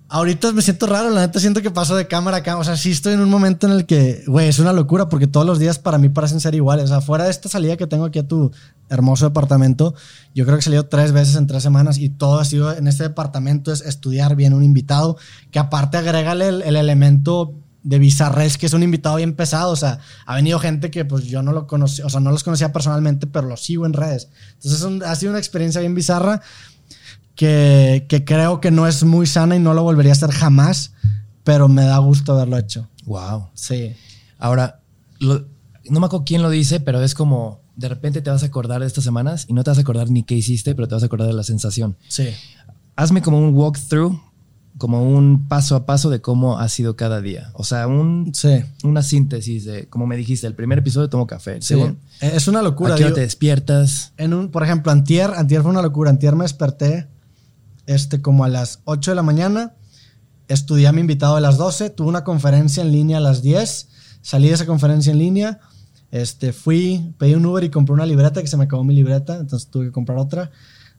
Ahorita 0.09 0.53
me 0.53 0.63
siento 0.63 0.87
raro, 0.87 1.11
la 1.11 1.23
neta 1.23 1.41
siento 1.41 1.63
que 1.63 1.73
paso 1.73 1.97
de 1.97 2.07
cámara 2.07 2.37
a 2.39 2.43
cámara. 2.43 2.61
O 2.61 2.65
sea, 2.65 2.77
sí 2.77 2.93
estoy 2.93 3.15
en 3.15 3.21
un 3.21 3.29
momento 3.29 3.67
en 3.67 3.73
el 3.73 3.87
que, 3.87 4.23
güey, 4.29 4.49
es 4.49 4.61
una 4.61 4.73
locura 4.73 5.09
porque 5.09 5.27
todos 5.27 5.45
los 5.45 5.59
días 5.59 5.81
para 5.81 5.99
mí 5.99 6.09
parecen 6.09 6.39
ser 6.39 6.55
iguales. 6.55 6.85
O 6.85 6.89
sea, 6.89 7.01
fuera 7.01 7.25
de 7.25 7.31
esta 7.31 7.49
salida 7.49 7.77
que 7.77 7.89
tengo 7.89 8.05
aquí 8.05 8.21
a 8.21 8.29
tu 8.29 8.53
hermoso 8.89 9.27
departamento, 9.27 9.95
yo 10.33 10.45
creo 10.45 10.57
que 10.57 10.61
he 10.61 10.63
salido 10.63 10.87
tres 10.87 11.11
veces 11.11 11.35
en 11.35 11.49
tres 11.49 11.65
semanas 11.65 11.99
y 11.99 12.09
todo 12.09 12.39
ha 12.39 12.45
sido 12.45 12.73
en 12.73 12.87
este 12.87 13.03
departamento 13.03 13.73
es 13.73 13.81
estudiar 13.81 14.37
bien 14.37 14.55
un 14.55 14.63
invitado 14.63 15.17
que 15.51 15.59
aparte 15.59 15.97
agrégale 15.97 16.49
el, 16.49 16.63
el 16.63 16.77
elemento 16.77 17.55
de 17.87 18.01
Bizarres, 18.01 18.59
que 18.59 18.67
es 18.67 18.73
un 18.73 18.83
invitado 18.83 19.17
bien 19.17 19.35
pesado. 19.35 19.71
O 19.71 19.77
sea, 19.77 20.01
ha 20.27 20.35
venido 20.35 20.59
gente 20.59 20.91
que 20.91 21.05
pues 21.05 21.25
yo 21.25 21.41
no 21.43 21.53
lo 21.53 21.69
conocí, 21.69 22.03
o 22.03 22.11
sea, 22.11 22.19
no 22.19 22.33
los 22.33 22.43
conocía 22.43 22.73
personalmente, 22.73 23.29
pero 23.29 23.47
los 23.47 23.63
sigo 23.63 23.87
en 23.87 23.93
redes. 23.93 24.29
Entonces 24.55 25.03
ha 25.05 25.15
sido 25.15 25.31
una 25.31 25.39
experiencia 25.39 25.81
bien 25.81 25.95
bizarra 25.95 26.43
que, 27.37 28.07
que, 28.09 28.25
creo 28.25 28.61
que 28.61 28.73
no 28.73 28.89
es 28.89 29.05
muy 29.05 29.27
sana 29.27 29.55
y 29.55 29.61
no 29.61 29.73
lo 29.73 29.85
volvería 29.85 30.11
a 30.13 30.17
hacer 30.17 30.33
jamás, 30.33 30.95
pero 31.45 31.69
me 31.69 31.85
da 31.85 31.99
gusto 31.99 32.33
haberlo 32.33 32.59
hecho. 32.59 32.89
Wow. 33.05 33.51
Sí. 33.55 33.95
Ahora, 34.37 34.81
no 35.21 36.01
me 36.01 36.07
acuerdo 36.07 36.25
quién 36.25 36.43
lo 36.43 36.51
dice, 36.51 36.81
pero 36.81 37.01
es 37.03 37.15
como 37.15 37.61
de 37.77 37.89
repente 37.89 38.21
te 38.21 38.31
vas 38.31 38.43
a 38.43 38.47
acordar 38.47 38.81
de 38.81 38.89
estas 38.89 39.05
semanas 39.05 39.45
y 39.49 39.53
no 39.53 39.63
te 39.63 39.71
vas 39.71 39.79
a 39.79 39.83
acordar 39.83 40.11
ni 40.11 40.25
qué 40.25 40.35
hiciste, 40.35 40.75
pero 40.75 40.89
te 40.89 40.95
vas 40.95 41.05
a 41.05 41.07
acordar 41.07 41.29
de 41.29 41.35
la 41.35 41.45
sensación. 41.45 41.97
Sí. 42.09 42.31
Hazme 42.97 43.23
como 43.23 43.39
un 43.39 43.55
walkthrough 43.55 44.26
como 44.79 45.03
un 45.09 45.49
paso 45.49 45.75
a 45.75 45.87
paso 45.87 46.11
de 46.11 46.21
cómo 46.21 46.59
ha 46.59 46.69
sido 46.69 46.97
cada 46.97 47.21
día. 47.21 47.51
O 47.55 47.65
sea, 47.65 47.87
un, 47.87 48.33
Sí. 48.35 48.63
una 48.85 49.03
síntesis 49.03 49.65
de, 49.65 49.89
como 49.89 50.07
me 50.07 50.17
dijiste, 50.17 50.47
el 50.47 50.55
primer 50.55 50.79
episodio 50.81 51.09
tomo 51.09 51.27
café. 51.27 51.61
Sí. 51.63 51.69
segundo, 51.69 51.97
Es 52.21 52.47
una 52.49 52.61
locura. 52.63 52.95
¿a 52.95 52.97
qué 52.99 53.05
hora 53.05 53.15
te 53.15 53.21
despiertas? 53.23 54.13
en 54.19 54.35
un, 54.35 54.51
por 54.51 54.63
ejemplo, 54.63 54.93
antier, 54.93 55.31
antier 55.35 55.63
fue 55.63 55.71
una 55.71 55.83
locura. 55.83 56.11
Antier 56.11 56.37
me 56.37 56.45
desperté 56.45 57.09
este, 57.87 58.21
como 58.21 58.45
a 58.45 58.49
las 58.49 58.81
8 58.85 59.13
de 59.13 59.15
la 59.15 59.23
mañana. 59.23 59.75
Estudié 60.49 60.87
a 60.89 60.93
mi 60.93 61.01
invitado 61.01 61.37
a 61.37 61.41
las 61.41 61.57
12. 61.57 61.91
Tuve 61.91 62.09
una 62.09 62.23
conferencia 62.25 62.83
en 62.83 62.93
línea 62.93 63.19
a 63.19 63.21
las 63.21 63.43
10. 63.43 63.89
Salí 64.23 64.49
de 64.49 64.55
esa 64.55 64.67
conferencia 64.67 65.11
en 65.13 65.19
línea. 65.19 65.59
Este, 66.11 66.53
fui, 66.53 67.15
pedí 67.19 67.35
un 67.35 67.45
Uber 67.47 67.65
y 67.65 67.71
compré 67.71 67.95
una 67.95 68.07
libreta 68.07 68.41
que 68.43 68.47
se 68.47 68.57
me 68.57 68.65
acabó 68.65 68.85
mi 68.85 68.95
libreta. 68.95 69.37
Entonces 69.39 69.69
tuve 69.71 69.87
que 69.87 69.93
comprar 69.93 70.19
otra. 70.19 70.51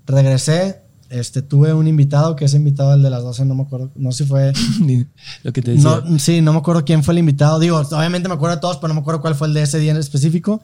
Regresé. 0.05 0.81
Este, 1.09 1.41
tuve 1.41 1.73
un 1.73 1.87
invitado 1.87 2.35
que 2.35 2.43
ese 2.45 2.57
invitado, 2.57 2.93
el 2.93 3.01
de 3.01 3.09
las 3.09 3.23
12, 3.23 3.45
no 3.45 3.55
me 3.55 3.63
acuerdo. 3.63 3.91
No 3.95 4.11
sé 4.11 4.23
si 4.23 4.29
fue. 4.29 4.51
Lo 5.43 5.53
que 5.53 5.61
te 5.61 5.71
decía. 5.71 6.01
No, 6.05 6.19
sí, 6.19 6.41
no 6.41 6.51
me 6.53 6.59
acuerdo 6.59 6.83
quién 6.83 7.03
fue 7.03 7.13
el 7.13 7.19
invitado. 7.19 7.59
Digo, 7.59 7.77
obviamente 7.77 8.27
me 8.27 8.35
acuerdo 8.35 8.55
de 8.57 8.61
todos, 8.61 8.77
pero 8.77 8.89
no 8.89 8.95
me 8.95 8.99
acuerdo 9.01 9.21
cuál 9.21 9.35
fue 9.35 9.47
el 9.47 9.53
de 9.53 9.61
ese 9.61 9.79
día 9.79 9.91
en 9.91 9.97
específico. 9.97 10.61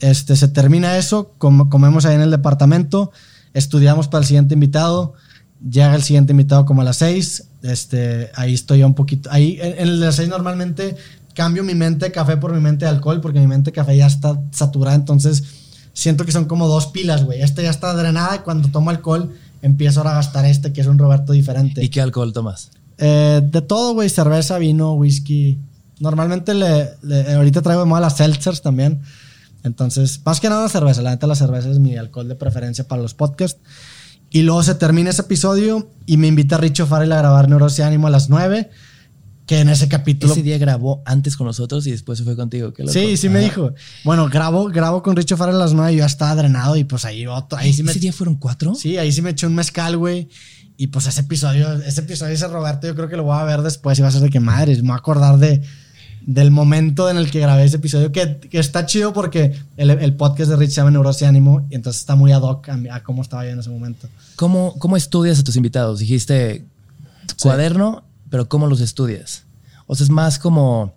Este, 0.00 0.34
se 0.36 0.48
termina 0.48 0.96
eso, 0.96 1.34
com- 1.38 1.68
comemos 1.68 2.04
ahí 2.06 2.14
en 2.14 2.22
el 2.22 2.30
departamento, 2.30 3.12
estudiamos 3.54 4.08
para 4.08 4.22
el 4.22 4.26
siguiente 4.26 4.54
invitado, 4.54 5.12
llega 5.62 5.94
el 5.94 6.02
siguiente 6.02 6.32
invitado 6.32 6.64
como 6.66 6.80
a 6.80 6.84
las 6.84 6.96
seis, 6.96 7.44
este, 7.62 8.30
ahí 8.34 8.52
estoy 8.54 8.80
ya 8.80 8.86
un 8.86 8.94
poquito, 8.94 9.30
ahí 9.30 9.58
en, 9.62 9.78
en 9.78 10.00
las 10.00 10.16
seis 10.16 10.28
normalmente 10.28 10.96
cambio 11.34 11.62
mi 11.62 11.74
mente 11.76 12.06
de 12.06 12.12
café 12.12 12.36
por 12.36 12.52
mi 12.52 12.60
mente 12.60 12.84
de 12.84 12.90
alcohol, 12.90 13.20
porque 13.20 13.38
mi 13.38 13.46
mente 13.46 13.70
de 13.70 13.74
café 13.76 13.96
ya 13.96 14.06
está 14.08 14.40
saturada, 14.50 14.96
entonces 14.96 15.44
siento 15.92 16.24
que 16.24 16.32
son 16.32 16.46
como 16.46 16.66
dos 16.66 16.88
pilas, 16.88 17.24
güey. 17.24 17.40
Esta 17.40 17.62
ya 17.62 17.70
está 17.70 17.94
drenada 17.94 18.36
y 18.36 18.38
cuando 18.40 18.68
tomo 18.70 18.90
alcohol 18.90 19.30
empiezo 19.62 20.00
ahora 20.00 20.12
a 20.12 20.14
gastar 20.16 20.44
este, 20.44 20.72
que 20.72 20.80
es 20.82 20.86
un 20.86 20.98
Roberto 20.98 21.32
diferente. 21.32 21.82
¿Y 21.82 21.88
qué 21.88 22.00
alcohol 22.02 22.32
tomas? 22.32 22.70
Eh, 22.98 23.40
de 23.42 23.62
todo, 23.62 23.94
güey, 23.94 24.08
cerveza, 24.10 24.58
vino, 24.58 24.92
whisky. 24.94 25.58
Normalmente 26.00 26.52
le, 26.54 26.90
le- 27.02 27.32
ahorita 27.34 27.62
traigo 27.62 27.80
de 27.82 27.86
moda 27.88 28.00
las 28.00 28.16
seltzers 28.18 28.60
también. 28.62 29.00
Entonces, 29.64 30.20
más 30.24 30.40
que 30.40 30.48
nada 30.48 30.68
cerveza. 30.68 31.02
La 31.02 31.10
neta, 31.10 31.26
la 31.26 31.36
cerveza 31.36 31.70
es 31.70 31.78
mi 31.78 31.96
alcohol 31.96 32.28
de 32.28 32.34
preferencia 32.34 32.86
para 32.86 33.00
los 33.00 33.14
podcasts. 33.14 33.60
Y 34.30 34.42
luego 34.42 34.62
se 34.62 34.74
termina 34.74 35.10
ese 35.10 35.22
episodio 35.22 35.88
y 36.06 36.16
me 36.16 36.26
invita 36.26 36.56
Richo 36.56 36.86
Farrell 36.86 37.12
a 37.12 37.18
grabar 37.18 37.48
Neurosis 37.48 37.80
Ánimo 37.84 38.06
a 38.06 38.10
las 38.10 38.28
9. 38.30 38.70
Que 39.52 39.60
en 39.60 39.68
ese 39.68 39.86
capítulo. 39.86 40.32
Ese 40.32 40.42
día 40.42 40.56
grabó 40.56 41.02
antes 41.04 41.36
con 41.36 41.46
nosotros 41.46 41.86
y 41.86 41.90
después 41.90 42.18
se 42.18 42.24
fue 42.24 42.36
contigo. 42.36 42.72
Qué. 42.72 42.88
Sí, 42.88 43.18
sí 43.18 43.28
me 43.28 43.40
dijo. 43.40 43.74
Bueno, 44.02 44.30
grabo, 44.30 44.68
grabo 44.68 45.02
con 45.02 45.14
Richo 45.14 45.36
Farrell 45.36 45.56
a 45.56 45.58
las 45.58 45.74
9 45.74 45.92
y 45.92 45.96
yo 45.96 45.98
ya 46.00 46.06
estaba 46.06 46.34
drenado 46.34 46.74
y 46.74 46.84
pues 46.84 47.04
ahí 47.04 47.26
otro. 47.26 47.58
Ahí 47.58 47.74
sí 47.74 47.82
me, 47.82 47.90
¿Ese 47.90 48.00
día 48.00 48.14
fueron 48.14 48.36
cuatro? 48.36 48.74
Sí, 48.74 48.96
ahí 48.96 49.12
sí 49.12 49.20
me 49.20 49.28
eché 49.28 49.46
un 49.46 49.54
mezcal, 49.54 49.98
güey. 49.98 50.30
Y 50.78 50.86
pues 50.86 51.06
ese 51.06 51.20
episodio, 51.20 51.70
ese 51.82 52.00
episodio 52.00 52.32
dice 52.32 52.48
Roberto, 52.48 52.86
yo 52.86 52.94
creo 52.94 53.10
que 53.10 53.16
lo 53.18 53.24
voy 53.24 53.36
a 53.36 53.44
ver 53.44 53.60
después 53.60 53.98
y 53.98 54.00
va 54.00 54.08
a 54.08 54.10
ser 54.10 54.22
de 54.22 54.30
que 54.30 54.40
madre, 54.40 54.74
me 54.76 54.80
voy 54.80 54.92
a 54.92 54.94
acordar 54.96 55.36
de, 55.36 55.60
del 56.22 56.50
momento 56.50 57.10
en 57.10 57.18
el 57.18 57.30
que 57.30 57.40
grabé 57.40 57.64
ese 57.64 57.76
episodio, 57.76 58.10
que, 58.10 58.38
que 58.38 58.58
está 58.58 58.86
chido 58.86 59.12
porque 59.12 59.54
el, 59.76 59.90
el 59.90 60.14
podcast 60.14 60.48
de 60.48 60.56
Rich 60.56 60.70
se 60.70 60.76
llama 60.76 60.92
Neurosis 60.92 61.20
y 61.20 61.24
Ánimo 61.26 61.66
y 61.68 61.74
entonces 61.74 62.00
está 62.00 62.16
muy 62.16 62.32
ad 62.32 62.40
hoc 62.40 62.70
a, 62.70 62.80
a 62.90 63.02
cómo 63.02 63.20
estaba 63.20 63.44
yo 63.44 63.50
en 63.50 63.58
ese 63.58 63.68
momento. 63.68 64.08
¿Cómo, 64.34 64.74
¿Cómo 64.78 64.96
estudias 64.96 65.38
a 65.38 65.44
tus 65.44 65.56
invitados? 65.56 65.98
Dijiste 65.98 66.64
cuaderno, 67.38 68.02
pero 68.32 68.48
¿cómo 68.48 68.66
los 68.66 68.80
estudias? 68.80 69.44
O 69.86 69.94
sea, 69.94 70.04
es 70.04 70.10
más 70.10 70.38
como 70.38 70.94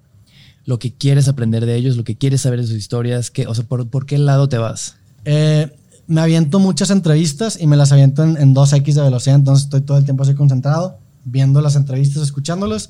lo 0.63 0.79
que 0.79 0.93
quieres 0.93 1.27
aprender 1.27 1.65
de 1.65 1.75
ellos, 1.75 1.97
lo 1.97 2.05
que 2.05 2.15
quieres 2.15 2.39
saber 2.39 2.61
de 2.61 2.65
sus 2.65 2.77
historias. 2.77 3.29
¿qué, 3.29 3.45
o 3.45 3.53
sea, 3.53 3.65
¿por, 3.65 3.89
por 3.89 4.05
qué 4.05 4.17
lado 4.17 4.47
te 4.47 4.57
vas? 4.57 4.95
Eh, 5.25 5.69
me 6.07 6.21
aviento 6.21 6.59
muchas 6.59 6.91
entrevistas 6.91 7.57
y 7.59 7.67
me 7.67 7.75
las 7.75 7.91
aviento 7.91 8.23
en, 8.23 8.37
en 8.37 8.55
2x 8.55 8.93
de 8.93 9.01
velocidad, 9.01 9.35
entonces 9.35 9.65
estoy 9.65 9.81
todo 9.81 9.97
el 9.97 10.05
tiempo 10.05 10.23
así 10.23 10.33
concentrado, 10.33 10.97
viendo 11.25 11.59
las 11.59 11.75
entrevistas, 11.75 12.23
escuchándolas. 12.23 12.89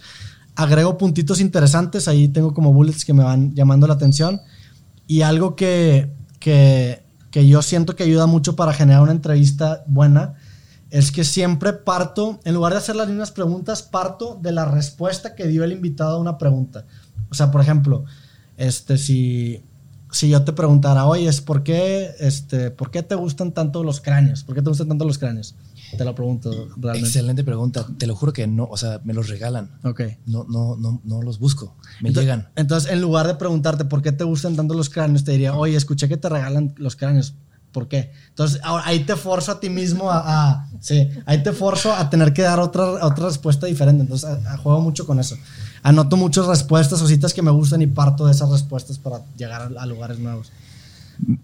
Agrego 0.54 1.00
puntitos 1.00 1.42
interesantes, 1.42 2.08
ahí 2.08 2.28
tengo 2.28 2.54
como 2.54 2.72
bullets 2.72 3.04
que 3.04 3.14
me 3.14 3.24
van 3.24 3.56
llamando 3.56 3.88
la 3.88 3.96
atención. 3.96 4.42
Y 5.08 5.24
algo 5.24 5.56
que, 5.56 6.14
que, 6.38 7.02
que 7.32 7.48
yo 7.48 7.64
siento 7.64 7.96
que 7.96 8.04
ayuda 8.04 8.28
mucho 8.28 8.56
para 8.56 8.74
generar 8.74 9.02
una 9.02 9.12
entrevista 9.12 9.84
buena 9.88 10.36
es 10.98 11.12
que 11.12 11.24
siempre 11.26 11.74
parto, 11.74 12.40
en 12.46 12.54
lugar 12.54 12.72
de 12.72 12.80
hacer 12.80 12.96
las 12.96 13.10
mismas 13.10 13.32
preguntas, 13.32 13.84
parto 13.84 14.40
de 14.42 14.52
la 14.54 14.64
respuesta 14.64 15.36
que 15.36 15.46
dio 15.48 15.64
el 15.66 15.74
invitado 15.74 16.16
a 16.16 16.20
una 16.22 16.38
pregunta. 16.38 16.86
O 17.30 17.34
sea, 17.34 17.52
por 17.52 17.60
ejemplo, 17.60 18.06
este, 18.56 18.98
si, 18.98 19.62
si 20.10 20.30
yo 20.30 20.44
te 20.46 20.54
preguntara, 20.54 21.06
oye, 21.06 21.28
es 21.28 21.42
¿por 21.42 21.64
qué, 21.64 22.12
este, 22.20 22.72
¿por 22.72 22.92
qué 22.92 23.04
te 23.04 23.16
gustan 23.16 23.52
tanto 23.52 23.84
los 23.84 24.00
cráneos? 24.00 24.44
¿Por 24.46 24.56
qué 24.56 24.62
te 24.62 24.70
gustan 24.70 24.88
tanto 24.88 25.04
los 25.04 25.18
cráneos? 25.18 25.56
Te 25.98 26.06
lo 26.06 26.16
pregunto 26.16 26.50
realmente. 26.78 27.00
Excelente 27.08 27.44
pregunta. 27.44 27.86
Te 27.98 28.08
lo 28.08 28.16
juro 28.16 28.32
que 28.32 28.48
no, 28.48 28.64
o 28.64 28.78
sea, 28.78 29.02
me 29.04 29.14
los 29.14 29.28
regalan. 29.28 29.72
Ok. 29.84 30.02
No, 30.26 30.46
no, 30.50 30.78
no, 30.78 31.02
no 31.04 31.22
los 31.22 31.40
busco. 31.40 31.76
Me 32.02 32.10
Ento- 32.12 32.22
llegan. 32.22 32.48
Entonces, 32.56 32.90
en 32.92 33.02
lugar 33.02 33.28
de 33.28 33.36
preguntarte 33.36 33.84
por 33.86 34.02
qué 34.02 34.12
te 34.14 34.24
gustan 34.24 34.56
tanto 34.56 34.74
los 34.74 34.90
cráneos, 34.90 35.26
te 35.26 35.32
diría, 35.34 35.54
oye, 35.56 35.76
escuché 35.76 36.08
que 36.08 36.18
te 36.18 36.30
regalan 36.30 36.74
los 36.78 36.96
cráneos. 36.96 37.36
¿Por 37.76 37.90
qué? 37.90 38.10
Entonces, 38.30 38.62
ahora, 38.64 38.84
ahí 38.88 39.02
te 39.04 39.18
forzo 39.18 39.52
a 39.52 39.60
ti 39.60 39.70
mismo 39.70 40.10
a, 40.10 40.20
a- 40.50 40.70
Sí, 40.80 41.10
ahí 41.26 41.44
te 41.44 41.52
forzo 41.52 41.94
a 41.94 42.10
tener 42.10 42.32
que 42.32 42.42
dar 42.42 42.60
otra, 42.62 42.86
otra 43.06 43.26
respuesta 43.26 43.66
diferente. 43.68 44.02
Entonces, 44.04 44.30
a- 44.30 44.54
a- 44.54 44.58
juego 44.58 44.80
mucho 44.80 45.06
con 45.06 45.20
eso. 45.20 45.36
Anoto 45.84 46.16
muchas 46.16 46.46
respuestas 46.48 47.02
o 47.02 47.08
citas 47.08 47.34
que 47.34 47.42
me 47.42 47.52
gustan 47.52 47.82
y 47.82 47.88
parto 47.88 48.26
de 48.26 48.32
esas 48.32 48.50
respuestas 48.50 48.98
para 48.98 49.18
llegar 49.38 49.62
a, 49.78 49.82
a 49.82 49.86
lugares 49.86 50.20
nuevos. 50.20 50.52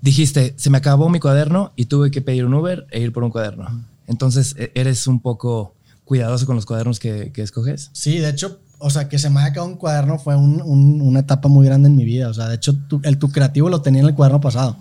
Dijiste, 0.01 0.53
se 0.57 0.69
me 0.69 0.77
acabó 0.77 1.09
mi 1.09 1.19
cuaderno 1.19 1.73
y 1.75 1.85
tuve 1.85 2.11
que 2.11 2.21
pedir 2.21 2.45
un 2.45 2.53
Uber 2.53 2.87
e 2.91 3.01
ir 3.01 3.11
por 3.13 3.23
un 3.23 3.29
cuaderno. 3.31 3.83
Entonces, 4.07 4.55
e- 4.57 4.71
eres 4.75 5.07
un 5.07 5.19
poco 5.19 5.73
cuidadoso 6.05 6.45
con 6.45 6.55
los 6.55 6.65
cuadernos 6.65 6.99
que, 6.99 7.31
que 7.33 7.41
escoges. 7.41 7.89
Sí, 7.93 8.17
de 8.19 8.29
hecho, 8.29 8.59
o 8.79 8.89
sea, 8.89 9.07
que 9.07 9.17
se 9.19 9.29
me 9.29 9.39
haya 9.41 9.53
quedado 9.53 9.67
un 9.67 9.75
cuaderno 9.77 10.17
fue 10.19 10.35
un- 10.35 10.61
un- 10.61 11.01
una 11.01 11.19
etapa 11.21 11.47
muy 11.47 11.65
grande 11.65 11.87
en 11.87 11.95
mi 11.95 12.03
vida. 12.03 12.27
O 12.29 12.33
sea, 12.33 12.47
de 12.49 12.55
hecho, 12.55 12.73
tu- 12.87 12.99
el 13.03 13.17
tu 13.17 13.31
creativo 13.31 13.69
lo 13.69 13.81
tenía 13.81 14.01
en 14.01 14.07
el 14.07 14.15
cuaderno 14.15 14.41
pasado. 14.41 14.75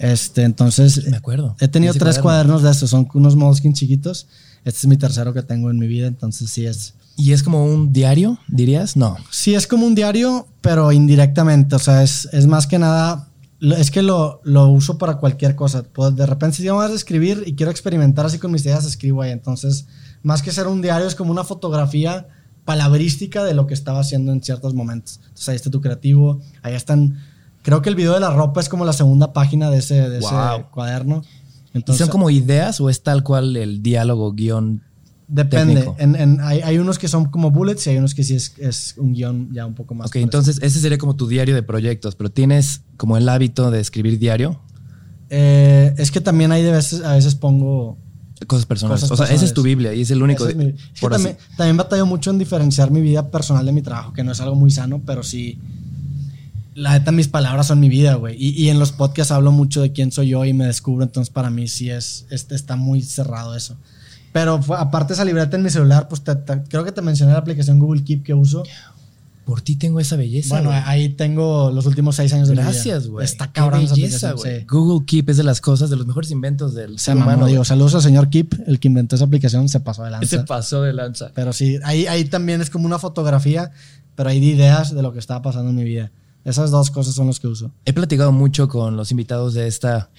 Este, 0.00 0.42
entonces, 0.44 1.06
Me 1.06 1.16
acuerdo. 1.18 1.54
he 1.60 1.68
tenido 1.68 1.92
tres 1.92 2.18
cuaderno. 2.18 2.22
cuadernos 2.54 2.62
de 2.62 2.70
estos, 2.70 2.90
son 2.90 3.06
unos 3.14 3.36
Moleskine 3.36 3.74
chiquitos. 3.74 4.26
Este 4.64 4.78
es 4.78 4.86
mi 4.86 4.96
tercero 4.96 5.32
que 5.34 5.42
tengo 5.42 5.70
en 5.70 5.78
mi 5.78 5.86
vida, 5.86 6.06
entonces 6.06 6.50
sí 6.50 6.64
es. 6.66 6.94
¿Y 7.16 7.32
es 7.32 7.42
como 7.42 7.64
un 7.66 7.92
diario, 7.92 8.38
dirías? 8.48 8.96
No. 8.96 9.16
Sí, 9.30 9.54
es 9.54 9.66
como 9.66 9.86
un 9.86 9.94
diario, 9.94 10.48
pero 10.62 10.90
indirectamente. 10.90 11.76
O 11.76 11.78
sea, 11.78 12.02
es, 12.02 12.28
es 12.32 12.46
más 12.46 12.66
que 12.66 12.78
nada. 12.78 13.28
Es 13.60 13.90
que 13.90 14.00
lo, 14.00 14.40
lo 14.42 14.68
uso 14.68 14.96
para 14.96 15.16
cualquier 15.18 15.54
cosa. 15.54 15.82
Pues 15.82 16.16
de 16.16 16.24
repente, 16.24 16.56
si 16.56 16.62
yo 16.62 16.72
me 16.74 16.78
vas 16.80 16.92
a 16.92 16.94
escribir 16.94 17.42
y 17.46 17.54
quiero 17.54 17.70
experimentar 17.70 18.24
así 18.24 18.38
con 18.38 18.50
mis 18.52 18.64
ideas, 18.64 18.86
escribo 18.86 19.20
ahí. 19.20 19.32
Entonces, 19.32 19.84
más 20.22 20.40
que 20.40 20.50
ser 20.50 20.66
un 20.66 20.80
diario, 20.80 21.06
es 21.06 21.14
como 21.14 21.30
una 21.30 21.44
fotografía 21.44 22.26
palabrística 22.64 23.44
de 23.44 23.52
lo 23.52 23.66
que 23.66 23.74
estaba 23.74 24.00
haciendo 24.00 24.32
en 24.32 24.42
ciertos 24.42 24.72
momentos. 24.72 25.20
Entonces, 25.22 25.48
ahí 25.50 25.56
está 25.56 25.70
tu 25.70 25.82
creativo. 25.82 26.40
Ahí 26.62 26.74
están. 26.74 27.18
Creo 27.62 27.82
que 27.82 27.88
el 27.90 27.94
video 27.94 28.14
de 28.14 28.20
la 28.20 28.30
ropa 28.30 28.60
es 28.60 28.68
como 28.68 28.84
la 28.84 28.92
segunda 28.92 29.32
página 29.32 29.70
de 29.70 29.78
ese, 29.78 30.08
de 30.08 30.18
ese 30.18 30.28
Wow. 30.34 30.70
cuaderno. 30.70 31.22
¿Y 31.72 31.78
Entonces, 31.78 32.06
son 32.06 32.10
como 32.12 32.30
ideas 32.30 32.80
o 32.80 32.88
es 32.90 33.02
tal 33.02 33.22
cual 33.22 33.56
el 33.56 33.82
diálogo, 33.82 34.32
guion? 34.32 34.82
depende. 35.32 35.88
En- 35.98 36.16
en- 36.16 36.40
hay, 36.40 36.60
hay 36.60 36.78
unos 36.78 36.98
que 36.98 37.06
son 37.06 37.26
como 37.26 37.52
bullets 37.52 37.86
y 37.86 37.90
hay 37.90 37.98
unos 37.98 38.14
que 38.16 38.24
sí 38.24 38.34
es, 38.34 38.52
es 38.58 38.94
un 38.98 39.12
guion 39.12 39.50
ya 39.52 39.64
un 39.64 39.74
poco 39.74 39.94
más. 39.94 40.08
Ok, 40.08 40.14
por 40.14 40.18
eso. 40.18 40.24
entonces 40.24 40.58
ese 40.60 40.80
sería 40.80 40.98
como 40.98 41.14
tu 41.14 41.28
diario 41.28 41.54
de 41.54 41.62
proyectos, 41.62 42.16
pero 42.16 42.30
tienes 42.32 42.80
como 42.96 43.16
el 43.16 43.28
hábito 43.28 43.70
de 43.70 43.78
escribir 43.80 44.18
diario, 44.18 44.60
Eh, 45.28 45.94
es 45.98 46.10
que 46.10 46.20
también 46.20 46.50
hay 46.50 46.64
de 46.64 46.72
veces, 46.72 47.02
a 47.04 47.12
veces 47.14 47.36
pongo. 47.36 47.96
cosas 48.48 48.66
personales. 48.66 49.02
Cosas 49.02 49.12
o 49.12 49.16
sea, 49.18 49.26
esa 49.26 49.34
es 49.34 49.52
personales. 49.52 49.54
tu 49.54 49.62
Biblia 49.62 49.94
y 49.94 50.00
es 50.00 50.10
el 50.10 50.20
único. 50.22 50.42
Ese 50.44 50.52
es 50.52 50.56
mi- 50.58 50.70
es 50.70 51.00
que 51.00 51.08
también, 51.08 51.36
también 51.56 51.76
batallo 51.76 52.06
mucho 52.06 52.30
en 52.32 52.38
diferenciar 52.38 52.90
mi 52.90 53.00
vida 53.00 53.30
personal 53.30 53.64
de 53.64 53.70
mi 53.72 53.82
trabajo, 53.82 54.12
que 54.12 54.24
no 54.24 54.32
es 54.32 54.40
algo 54.40 54.56
muy 54.56 54.70
sano, 54.72 55.00
pero 55.06 55.22
sí. 55.22 55.60
La 56.80 56.92
neta, 56.92 57.12
mis 57.12 57.28
palabras 57.28 57.66
son 57.66 57.78
mi 57.80 57.88
vida, 57.88 58.14
güey. 58.14 58.36
Y, 58.38 58.50
y 58.50 58.70
en 58.70 58.78
los 58.78 58.92
podcasts 58.92 59.30
hablo 59.32 59.52
mucho 59.52 59.80
de 59.82 59.92
quién 59.92 60.12
soy 60.12 60.28
yo 60.30 60.44
y 60.44 60.52
me 60.52 60.66
descubro, 60.66 61.04
entonces 61.04 61.32
para 61.32 61.50
mí 61.50 61.68
sí 61.68 61.90
es. 61.90 62.26
Este, 62.30 62.54
está 62.54 62.76
muy 62.76 63.02
cerrado 63.02 63.54
eso. 63.54 63.76
Pero 64.32 64.62
fue- 64.62 64.76
aparte 64.78 65.12
esa 65.12 65.24
libreta 65.24 65.56
en 65.56 65.62
mi 65.62 65.70
celular, 65.70 66.08
pues 66.08 66.22
te- 66.22 66.36
te- 66.36 66.62
creo 66.68 66.84
que 66.84 66.92
te 66.92 67.02
mencioné 67.02 67.32
la 67.32 67.38
aplicación 67.38 67.78
Google 67.78 68.02
Keep 68.04 68.22
que 68.24 68.34
uso. 68.34 68.62
Por 69.44 69.62
ti 69.62 69.74
tengo 69.74 69.98
esa 69.98 70.14
belleza. 70.14 70.54
bueno, 70.54 70.68
güey. 70.70 70.80
ahí 70.86 71.08
tengo 71.08 71.72
los 71.72 71.84
últimos 71.86 72.14
seis 72.14 72.32
años 72.32 72.46
de. 72.46 72.54
Gracias, 72.54 73.08
güey. 73.08 73.24
Está 73.24 73.46
Qué 73.48 73.54
cabrón 73.54 73.80
esa 73.82 73.94
belleza, 73.96 74.32
güey. 74.32 74.60
sí. 74.60 74.66
Google 74.68 75.04
Keep 75.04 75.30
es 75.30 75.36
de 75.38 75.42
las 75.42 75.60
cosas, 75.60 75.90
de 75.90 75.96
los 75.96 76.06
mejores 76.06 76.30
inventos 76.30 76.72
del 76.74 76.98
Se 77.00 77.06
ser 77.06 77.16
humano. 77.16 77.46
digo, 77.46 77.64
saludos 77.64 77.96
al 77.96 78.02
señor 78.02 78.30
Keep, 78.30 78.54
el 78.68 78.78
que 78.78 78.86
inventó 78.86 79.16
esa 79.16 79.24
aplicación, 79.24 79.68
se 79.68 79.80
pasó 79.80 80.02
adelante. 80.02 80.26
Se 80.28 80.38
pasó 80.40 80.82
de 80.82 80.92
lanza. 80.92 81.32
Pero 81.34 81.52
sí, 81.52 81.78
ahí, 81.82 82.06
ahí 82.06 82.24
también 82.26 82.60
es 82.60 82.70
como 82.70 82.86
una 82.86 83.00
fotografía, 83.00 83.72
pero 84.14 84.28
hay 84.28 84.38
de 84.38 84.46
ideas 84.46 84.94
de 84.94 85.02
lo 85.02 85.12
que 85.12 85.18
estaba 85.18 85.42
pasando 85.42 85.70
en 85.70 85.76
mi 85.76 85.84
vida. 85.84 86.12
Esas 86.44 86.70
dos 86.70 86.90
cosas 86.90 87.14
son 87.14 87.26
las 87.26 87.38
que 87.38 87.48
uso. 87.48 87.70
He 87.84 87.92
platicado 87.92 88.32
mucho 88.32 88.68
con 88.68 88.96
los 88.96 89.10
invitados 89.10 89.54
de 89.54 89.66
esta 89.66 90.10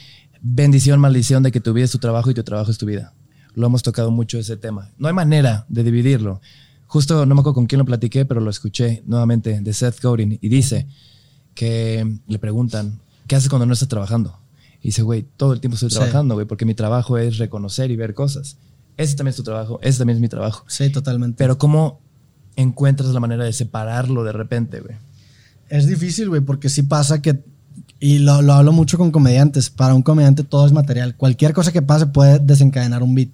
bendición, 0.42 1.00
maldición 1.00 1.44
de 1.44 1.52
que 1.52 1.62
tu 1.62 1.74
vida 1.74 1.86
es 1.86 1.92
tu 1.92 1.98
trabajo 1.98 2.30
y 2.32 2.34
tu 2.34 2.44
trabajo 2.44 2.72
es 2.72 2.78
tu 2.78 2.86
vida. 2.86 3.14
Lo 3.54 3.68
hemos 3.68 3.84
tocado 3.84 4.12
mucho 4.12 4.38
ese 4.38 4.58
tema. 4.58 4.92
No 4.98 5.08
hay 5.08 5.14
manera 5.14 5.66
de 5.70 5.84
dividirlo. 5.84 6.42
Justo 6.88 7.26
no 7.26 7.36
me 7.36 7.42
acuerdo 7.42 7.56
con 7.56 7.68
quién 7.68 7.80
lo 7.80 7.86
platiqué, 7.86 8.26
pero 8.26 8.42
lo 8.42 8.50
escuché 8.50 9.04
nuevamente 9.06 9.62
de 9.62 9.74
Seth 9.74 10.02
Godin 10.02 10.38
y 10.42 10.50
dice 10.50 10.88
que 11.54 12.20
le 12.28 12.40
preguntan, 12.40 13.00
¿qué 13.28 13.36
haces 13.36 13.50
cuando 13.50 13.66
no 13.66 13.74
estás 13.74 13.88
trabajando? 13.88 14.38
Y 14.82 14.90
dice, 14.90 15.02
güey, 15.02 15.26
todo 15.38 15.54
el 15.54 15.60
tiempo 15.60 15.76
estoy 15.76 15.90
trabajando, 15.90 16.34
güey, 16.34 16.48
porque 16.48 16.66
mi 16.66 16.74
trabajo 16.74 17.18
es 17.18 17.38
reconocer 17.38 17.92
y 17.92 17.96
ver 17.96 18.14
cosas. 18.14 18.58
ese 18.98 19.16
también 19.16 19.32
es 19.32 19.38
tu 19.38 19.44
trabajo, 19.44 19.80
ese 19.82 20.00
también 20.00 20.18
es 20.18 20.22
mi 20.22 20.30
trabajo. 20.30 20.66
Sí, 20.68 20.90
totalmente. 20.90 21.38
Pero 21.38 21.58
¿cómo 21.58 22.02
encuentras 22.56 23.10
la 23.12 23.20
manera 23.20 23.44
de 23.44 23.54
separarlo 23.54 24.24
de 24.24 24.32
repente, 24.32 24.82
güey? 24.82 24.96
Es 25.72 25.88
difícil, 25.88 26.28
güey, 26.28 26.42
porque 26.42 26.68
sí 26.68 26.84
pasa 26.84 27.22
que, 27.22 27.46
y 27.98 28.20
lo, 28.20 28.42
lo 28.42 28.52
hablo 28.52 28.74
mucho 28.74 28.98
con 28.98 29.10
comediantes, 29.10 29.70
para 29.70 29.96
un 29.96 30.02
comediante 30.02 30.44
todo 30.44 30.66
es 30.66 30.74
material. 30.74 31.16
Cualquier 31.16 31.54
cosa 31.54 31.72
que 31.72 31.82
pase 31.82 32.08
puede 32.08 32.40
desencadenar 32.40 33.02
un 33.02 33.16
beat. 33.16 33.30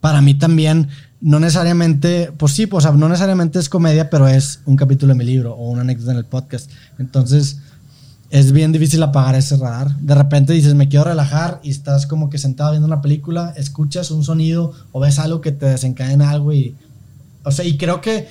Para 0.00 0.22
mí 0.22 0.32
también, 0.32 0.88
no 1.20 1.38
necesariamente, 1.38 2.32
pues 2.38 2.52
sí, 2.52 2.66
pues, 2.66 2.86
o 2.86 2.94
no 2.94 3.10
necesariamente 3.10 3.58
es 3.58 3.68
comedia, 3.68 4.08
pero 4.08 4.26
es 4.26 4.60
un 4.64 4.74
capítulo 4.74 5.12
de 5.12 5.18
mi 5.18 5.24
libro 5.26 5.52
o 5.52 5.68
una 5.68 5.82
anécdota 5.82 6.12
en 6.12 6.16
el 6.16 6.24
podcast. 6.24 6.70
Entonces, 6.98 7.58
es 8.30 8.52
bien 8.52 8.72
difícil 8.72 9.02
apagar 9.02 9.34
ese 9.34 9.58
radar. 9.58 9.94
De 9.98 10.14
repente 10.14 10.54
dices, 10.54 10.74
me 10.74 10.88
quiero 10.88 11.04
relajar 11.04 11.60
y 11.62 11.68
estás 11.68 12.06
como 12.06 12.30
que 12.30 12.38
sentado 12.38 12.70
viendo 12.70 12.86
una 12.86 13.02
película, 13.02 13.52
escuchas 13.54 14.10
un 14.10 14.24
sonido 14.24 14.72
o 14.92 15.00
ves 15.00 15.18
algo 15.18 15.42
que 15.42 15.52
te 15.52 15.66
desencadena 15.66 16.30
algo 16.30 16.54
y, 16.54 16.74
o 17.44 17.50
sea, 17.50 17.66
y 17.66 17.76
creo 17.76 18.00
que 18.00 18.28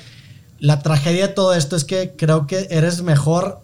la 0.59 0.79
tragedia 0.79 1.27
de 1.27 1.33
todo 1.33 1.53
esto 1.53 1.75
es 1.75 1.83
que 1.83 2.15
creo 2.17 2.47
que 2.47 2.67
eres 2.69 3.01
mejor 3.01 3.61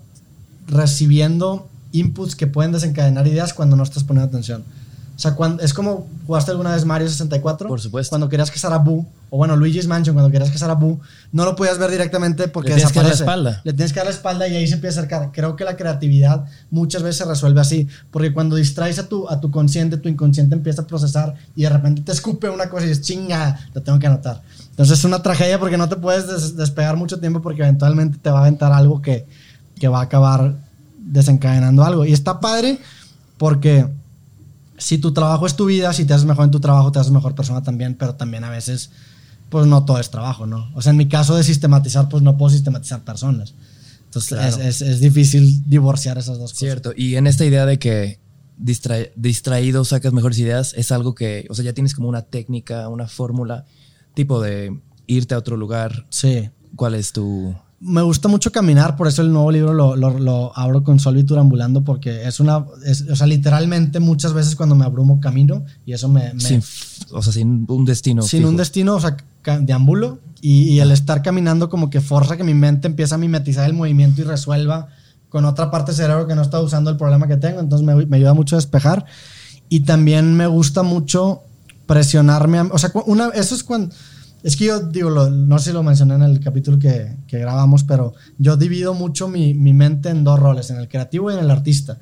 recibiendo 0.68 1.68
inputs 1.92 2.36
que 2.36 2.48
pueden 2.48 2.72
desencadenar 2.72 3.28
ideas 3.28 3.54
cuando 3.54 3.76
no 3.76 3.84
estás 3.84 4.04
poniendo 4.04 4.30
atención. 4.30 4.64
O 5.16 5.20
sea, 5.20 5.34
cuando, 5.34 5.64
es 5.64 5.74
como 5.74 6.08
jugaste 6.28 6.52
alguna 6.52 6.74
vez 6.74 6.84
Mario 6.84 7.08
64. 7.08 7.70
Por 7.70 7.80
supuesto. 7.80 8.10
Cuando 8.10 8.28
querías 8.28 8.52
que 8.52 8.60
a 8.68 8.78
Boo, 8.78 9.06
o 9.30 9.38
bueno, 9.38 9.56
Luigi's 9.56 9.88
Mansion, 9.88 10.14
cuando 10.14 10.30
querías 10.30 10.52
que 10.52 10.62
a 10.66 10.74
Boo, 10.74 11.00
no 11.32 11.46
lo 11.46 11.56
podías 11.56 11.78
ver 11.78 11.90
directamente 11.90 12.50
porque 12.50 12.72
Le 12.72 12.76
tienes 12.76 12.92
que 12.92 13.00
dar 13.00 13.06
la 13.06 13.12
desaparece. 13.12 13.24
espalda. 13.52 13.62
Le 13.64 13.72
tienes 13.74 13.94
que 13.94 14.00
dar 14.00 14.06
la 14.08 14.12
espalda 14.12 14.48
y 14.50 14.56
ahí 14.58 14.68
se 14.68 14.74
empieza 14.74 15.00
a 15.00 15.04
acercar. 15.04 15.32
Creo 15.32 15.56
que 15.56 15.64
la 15.64 15.78
creatividad 15.78 16.44
muchas 16.70 17.02
veces 17.02 17.18
se 17.20 17.26
resuelve 17.26 17.62
así, 17.62 17.88
porque 18.12 18.34
cuando 18.34 18.58
distraes 18.58 19.00
a 19.00 19.08
tu, 19.08 19.30
a 19.30 19.40
tu 19.40 19.52
consciente, 19.52 19.96
tu 19.98 20.10
inconsciente 20.10 20.54
empieza 20.54 20.82
a 20.82 20.88
procesar 20.88 21.34
y 21.56 21.64
de 21.64 21.70
repente 21.70 22.02
te 22.02 22.12
escupe 22.12 22.50
una 22.50 22.70
cosa 22.70 22.86
y 22.86 22.90
dices, 22.90 23.06
chinga, 23.06 23.58
la 23.74 23.82
tengo 23.82 23.98
que 24.00 24.08
anotar. 24.08 24.42
Entonces 24.72 25.00
es 25.00 25.06
una 25.06 25.24
tragedia 25.24 25.60
porque 25.60 25.78
no 25.78 25.88
te 25.88 25.96
puedes 25.96 26.28
des- 26.28 26.58
despegar 26.58 26.98
mucho 26.98 27.22
tiempo 27.22 27.42
porque 27.42 27.62
eventualmente 27.62 28.18
te 28.22 28.30
va 28.30 28.40
a 28.40 28.42
aventar 28.42 28.74
algo 28.74 29.02
que, 29.02 29.26
que 29.80 29.88
va 29.88 30.00
a 30.00 30.04
acabar 30.04 30.56
desencadenando 31.00 31.84
algo. 31.86 32.06
Y 32.06 32.12
está 32.12 32.40
padre 32.42 32.80
porque 33.38 33.88
si 34.78 34.98
tu 34.98 35.14
trabajo 35.14 35.46
es 35.48 35.56
tu 35.56 35.66
vida, 35.66 35.94
si 35.94 36.06
te 36.06 36.14
haces 36.14 36.26
mejor 36.26 36.46
en 36.46 36.52
tu 36.52 36.60
trabajo, 36.60 36.92
te 36.92 37.00
haces 37.00 37.12
mejor 37.12 37.36
persona 37.36 37.64
también, 37.64 37.96
pero 37.96 38.16
también 38.16 38.44
a 38.44 38.50
veces, 38.50 38.90
pues 39.50 39.68
no 39.68 39.86
todo 39.86 40.00
es 40.00 40.10
trabajo, 40.12 40.46
¿no? 40.46 40.70
O 40.76 40.82
sea, 40.82 40.92
en 40.92 40.98
mi 40.98 41.08
caso 41.08 41.36
de 41.36 41.44
sistematizar, 41.44 42.10
pues 42.10 42.24
no 42.24 42.38
puedo 42.38 42.50
sistematizar 42.52 43.04
personas. 43.04 43.54
Entonces 44.06 44.30
Claro. 44.38 44.58
es, 44.58 44.82
es- 44.82 44.82
es 44.82 45.00
difícil 45.00 45.64
divorciar 45.70 46.18
esas 46.18 46.38
dos 46.38 46.52
cosas. 46.52 46.58
Cierto. 46.60 46.94
Y 46.96 47.16
en 47.16 47.28
esta 47.28 47.46
idea 47.46 47.66
de 47.66 47.80
que 47.80 48.20
distra- 48.58 49.10
distraído 49.16 49.84
sacas 49.86 50.14
mejores 50.14 50.40
ideas, 50.40 50.74
es 50.78 50.92
algo 50.92 51.16
que, 51.16 51.46
o 51.50 51.54
sea, 51.56 51.66
ya 51.66 51.74
tienes 51.74 51.94
como 51.94 52.08
una 52.10 52.22
técnica, 52.22 52.88
una 52.90 53.08
fórmula, 53.08 53.66
tipo 54.14 54.42
de 54.42 54.80
irte 55.08 55.36
a 55.36 55.38
otro 55.38 55.58
lugar. 55.58 56.06
Sí. 56.10 56.50
¿Cuál 56.76 56.96
es 56.96 57.12
tu...? 57.14 57.56
Me 57.82 58.02
gusta 58.02 58.28
mucho 58.30 58.52
caminar, 58.52 58.96
por 58.96 59.08
eso 59.08 59.22
el 59.22 59.32
nuevo 59.34 59.52
libro 59.52 59.74
lo, 59.74 59.96
lo- 59.96 60.18
lo 60.18 60.58
abro 60.58 60.84
con 60.84 61.00
Solvitur 61.00 61.38
ambulando, 61.38 61.84
porque 61.84 62.26
es 62.26 62.40
una, 62.40 62.66
es- 62.86 63.02
o 63.10 63.16
sea, 63.16 63.28
literalmente 63.28 64.00
muchas 64.00 64.34
veces 64.34 64.56
cuando 64.56 64.76
me 64.76 64.86
abrumo 64.86 65.20
camino 65.20 65.64
y 65.86 65.92
eso 65.94 66.08
me, 66.08 66.34
me- 66.34 66.40
Sin, 66.40 66.62
o 67.12 67.22
sea, 67.22 67.34
sin 67.34 67.66
un 67.70 67.86
destino 67.86 68.22
sin 68.24 68.40
fijo. 68.40 68.50
un 68.50 68.58
destino, 68.58 68.96
o 68.96 69.02
sea, 69.02 69.18
deambulo 69.62 70.20
y, 70.42 70.64
y 70.70 70.80
el 70.80 70.92
estar 70.92 71.22
caminando 71.22 71.70
como 71.70 71.90
que 71.90 72.02
forza 72.02 72.38
que 72.38 72.44
mi 72.44 72.54
mente 72.54 72.88
empiece 72.88 73.14
a 73.14 73.18
mimetizar 73.18 73.66
el 73.68 73.74
movimiento 73.74 74.22
y 74.22 74.24
resuelva 74.24 74.88
con 75.30 75.44
otra 75.46 75.70
parte 75.70 75.92
del 75.92 75.98
cerebro 75.98 76.28
que 76.28 76.36
no 76.36 76.42
está 76.44 76.62
usando 76.62 76.90
el 76.90 76.98
problema 76.98 77.28
que 77.28 77.36
tengo, 77.38 77.60
entonces 77.60 77.86
me, 77.86 77.94
me 78.06 78.18
ayuda 78.18 78.34
mucho 78.34 78.56
a 78.56 78.60
despejar 78.60 79.06
y 79.68 79.82
también 79.82 80.34
me 80.36 80.48
gusta 80.48 80.82
mucho 80.82 81.42
presionarme, 81.88 82.58
a- 82.60 82.64
o 82.72 82.78
sea, 82.78 82.92
una, 83.06 83.28
eso 83.30 83.54
es 83.54 83.64
cuando, 83.64 83.94
es 84.46 84.56
que 84.56 84.66
yo 84.66 84.80
digo, 84.80 85.10
lo- 85.10 85.32
no 85.32 85.58
sé 85.58 85.72
si 85.72 85.74
lo 85.74 85.82
mencioné 85.82 86.14
en 86.14 86.22
el 86.22 86.40
capítulo 86.40 86.78
que, 86.78 87.18
grabamos, 87.28 87.84
pero 87.84 88.14
yo 88.38 88.56
divido 88.56 88.94
mucho 88.94 89.28
mi, 89.28 89.56
mi 89.56 89.74
mente 89.74 90.10
en 90.10 90.24
dos 90.24 90.40
roles, 90.40 90.70
en 90.70 90.78
el 90.78 90.88
creativo 90.88 91.32
y 91.32 91.34
en 91.34 91.40
el 91.40 91.50
artista. 91.50 91.98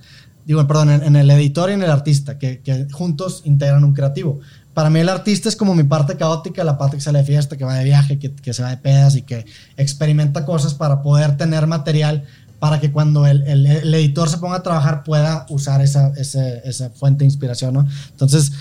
Digo, 0.46 0.68
perdón, 0.68 0.90
en, 0.90 1.16
el 1.16 1.30
editor 1.30 1.70
y 1.70 1.74
en 1.74 1.84
el 1.84 1.90
artista, 1.90 2.38
que, 2.38 2.62
juntos 2.92 3.44
integran 3.46 3.86
un 3.86 3.94
creativo. 3.94 4.42
Para 4.74 4.90
mí 4.90 5.00
el 5.00 5.08
artista 5.08 5.48
es 5.48 5.56
como 5.56 5.74
mi 5.74 5.84
parte 5.84 6.18
caótica, 6.18 6.66
la 6.66 6.78
parte 6.78 6.98
que 6.98 7.02
sale 7.02 7.20
de 7.20 7.26
fiesta, 7.26 7.56
que 7.56 7.64
va 7.64 7.76
de 7.76 7.86
viaje, 7.86 8.20
que, 8.20 8.54
se 8.54 8.62
va 8.62 8.72
de 8.72 8.78
pedas 8.78 9.16
y 9.16 9.22
que 9.22 9.46
experimenta 9.78 10.44
cosas 10.46 10.74
para 10.74 11.02
poder 11.02 11.38
tener 11.38 11.66
material 11.66 12.26
para 12.60 12.82
que 12.82 12.92
cuando 12.92 13.26
el, 13.26 13.66
editor 13.66 14.28
se 14.28 14.38
ponga 14.38 14.58
a 14.58 14.64
trabajar 14.64 15.04
pueda 15.04 15.46
usar 15.48 15.82
esa, 15.82 16.12
esa 16.18 16.90
fuente 16.90 17.20
de 17.20 17.26
inspiración, 17.26 17.74
¿no? 17.74 17.88
Entonces, 18.12 18.52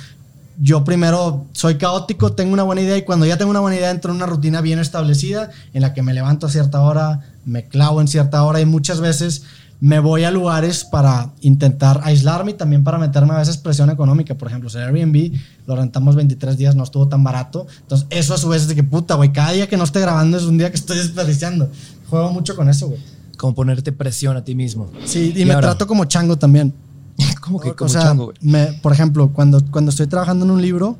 yo 0.63 0.85
primero 0.85 1.47
soy 1.53 1.77
caótico, 1.77 2.35
tengo 2.35 2.53
una 2.53 2.63
buena 2.63 2.83
idea 2.83 2.97
y 2.97 3.03
cuando 3.03 3.27
ya 3.27 3.37
tengo 3.37 3.51
una 3.51 3.59
buena 3.59 3.77
idea 3.77 3.91
entro 3.91 4.13
en 4.13 4.17
una 4.19 4.27
rutina 4.27 4.61
bien 4.61 4.79
establecida 4.79 5.51
en 5.75 5.83
la 5.83 5.93
que 5.93 6.03
me 6.03 6.15
levanto 6.15 6.47
a 6.47 6.51
cierta 6.51 6.81
hora, 6.83 7.21
me 7.45 7.67
clavo 7.67 8.01
en 8.01 8.07
cierta 8.07 8.45
hora 8.45 8.61
y 8.61 8.65
muchas 8.65 9.01
veces 9.01 9.43
me 9.81 9.99
voy 9.99 10.23
a 10.23 10.31
lugares 10.31 10.85
para 10.85 11.33
intentar 11.41 12.01
aislarme 12.05 12.53
y 12.53 12.55
también 12.55 12.85
para 12.85 12.99
meterme 12.99 13.35
a 13.35 13.39
veces 13.39 13.57
presión 13.57 13.91
económica. 13.91 14.37
Por 14.37 14.47
ejemplo, 14.47 14.71
el 14.73 14.77
Airbnb 14.77 15.33
lo 15.67 15.75
rentamos 15.75 16.15
23 16.15 16.57
días, 16.57 16.77
no 16.77 16.85
estuvo 16.85 17.09
tan 17.09 17.25
barato. 17.25 17.67
Entonces, 17.81 18.07
eso 18.11 18.33
a 18.33 18.39
su 18.39 18.49
vez 18.49 18.63
es 18.63 18.69
de 18.69 18.77
que 18.77 18.85
puta, 18.85 19.17
güey, 19.17 19.33
cada 19.33 19.51
día 19.51 19.69
que 19.69 19.77
no 19.77 19.83
esté 19.83 19.99
grabando 20.01 20.37
es 20.37 20.45
un 20.45 20.57
día 20.57 20.71
que 20.71 20.77
estoy 20.77 20.99
desperdiciando. 20.99 21.69
Juego 22.09 22.31
mucho 22.31 22.55
con 22.55 22.69
eso, 22.69 22.87
güey. 22.87 23.01
Como 23.37 23.57
ponerte 23.57 23.91
presión 23.91 24.37
a 24.37 24.45
ti 24.45 24.55
mismo. 24.55 24.89
Sí, 25.05 25.33
y, 25.35 25.43
Y 25.43 25.45
me 25.45 25.55
ahora- 25.55 25.71
trato 25.71 25.89
como 25.89 26.05
chango 26.05 26.39
también. 26.39 26.73
¿Cómo 27.41 27.61
que 27.61 27.75
como 27.75 27.87
o 27.87 27.93
sea, 27.93 28.03
chango, 28.03 28.33
me- 28.41 28.73
por 28.83 28.93
ejemplo, 28.93 29.33
cuando, 29.33 29.65
cuando 29.71 29.91
estoy 29.91 30.07
trabajando 30.07 30.45
en 30.45 30.51
un 30.51 30.63
libro, 30.63 30.97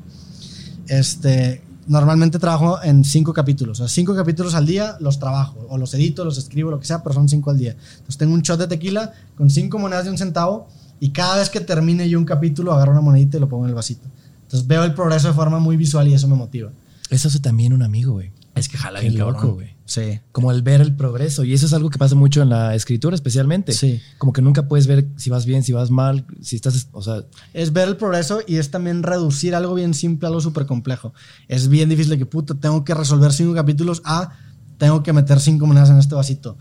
este, 0.87 1.61
normalmente 1.87 2.39
trabajo 2.39 2.81
en 2.83 3.03
cinco 3.03 3.33
capítulos. 3.33 3.79
O 3.79 3.83
sea, 3.83 3.87
cinco 3.93 4.15
capítulos 4.15 4.53
al 4.55 4.65
día 4.65 4.97
los 4.99 5.19
trabajo, 5.19 5.65
o 5.69 5.77
los 5.77 5.93
edito, 5.93 6.23
los 6.25 6.37
escribo, 6.37 6.71
lo 6.71 6.79
que 6.79 6.85
sea, 6.85 7.03
pero 7.03 7.13
son 7.13 7.29
cinco 7.29 7.49
al 7.51 7.57
día. 7.57 7.75
Entonces 7.93 8.17
tengo 8.17 8.33
un 8.33 8.41
shot 8.41 8.59
de 8.59 8.67
tequila 8.67 9.13
con 9.35 9.49
cinco 9.49 9.79
monedas 9.79 10.05
de 10.05 10.11
un 10.11 10.17
centavo 10.17 10.67
y 10.99 11.09
cada 11.11 11.37
vez 11.37 11.49
que 11.49 11.59
termine 11.59 12.07
yo 12.09 12.19
un 12.19 12.25
capítulo 12.25 12.73
agarro 12.73 12.91
una 12.91 13.01
monedita 13.01 13.37
y 13.37 13.39
lo 13.39 13.49
pongo 13.49 13.63
en 13.65 13.69
el 13.69 13.75
vasito. 13.75 14.07
Entonces 14.43 14.67
veo 14.67 14.83
el 14.83 14.93
progreso 14.93 15.29
de 15.29 15.33
forma 15.33 15.59
muy 15.59 15.77
visual 15.77 16.07
y 16.07 16.13
eso 16.13 16.27
me 16.27 16.35
motiva. 16.35 16.71
Eso 17.09 17.27
hace 17.27 17.39
también 17.39 17.73
un 17.73 17.83
amigo, 17.83 18.13
güey. 18.13 18.31
Es 18.55 18.69
que 18.69 18.77
jala 18.77 18.99
Qué 18.99 19.09
bien 19.09 19.19
loco, 19.19 19.33
cabrón. 19.33 19.53
güey. 19.55 19.73
Sí. 19.85 20.19
Como 20.31 20.51
el 20.51 20.61
ver 20.61 20.79
el 20.79 20.95
progreso. 20.95 21.43
Y 21.43 21.53
eso 21.53 21.65
es 21.65 21.73
algo 21.73 21.89
que 21.89 21.97
pasa 21.97 22.13
mucho 22.15 22.41
en 22.41 22.49
la 22.49 22.75
escritura, 22.75 23.15
especialmente. 23.15 23.73
Sí. 23.73 23.99
Como 24.19 24.31
que 24.31 24.41
nunca 24.41 24.67
puedes 24.67 24.85
ver 24.87 25.07
si 25.17 25.29
vas 25.29 25.45
bien, 25.45 25.63
si 25.63 25.73
vas 25.73 25.89
mal, 25.89 26.25
si 26.41 26.55
estás. 26.55 26.87
O 26.91 27.01
sea, 27.01 27.23
es 27.53 27.73
ver 27.73 27.87
el 27.87 27.97
progreso 27.97 28.41
y 28.47 28.57
es 28.57 28.69
también 28.69 29.01
reducir 29.03 29.55
algo 29.55 29.73
bien 29.73 29.93
simple 29.93 30.27
a 30.27 30.29
algo 30.29 30.39
súper 30.39 30.65
complejo. 30.67 31.13
Es 31.47 31.67
bien 31.67 31.89
difícil 31.89 32.11
de 32.11 32.17
que, 32.19 32.25
puta, 32.27 32.53
tengo 32.53 32.83
que 32.83 32.93
resolver 32.93 33.33
cinco 33.33 33.53
capítulos 33.53 34.01
a 34.05 34.33
tengo 34.77 35.01
que 35.03 35.13
meter 35.13 35.39
cinco 35.39 35.65
monedas 35.65 35.89
en 35.89 35.97
este 35.97 36.13
vasito. 36.13 36.57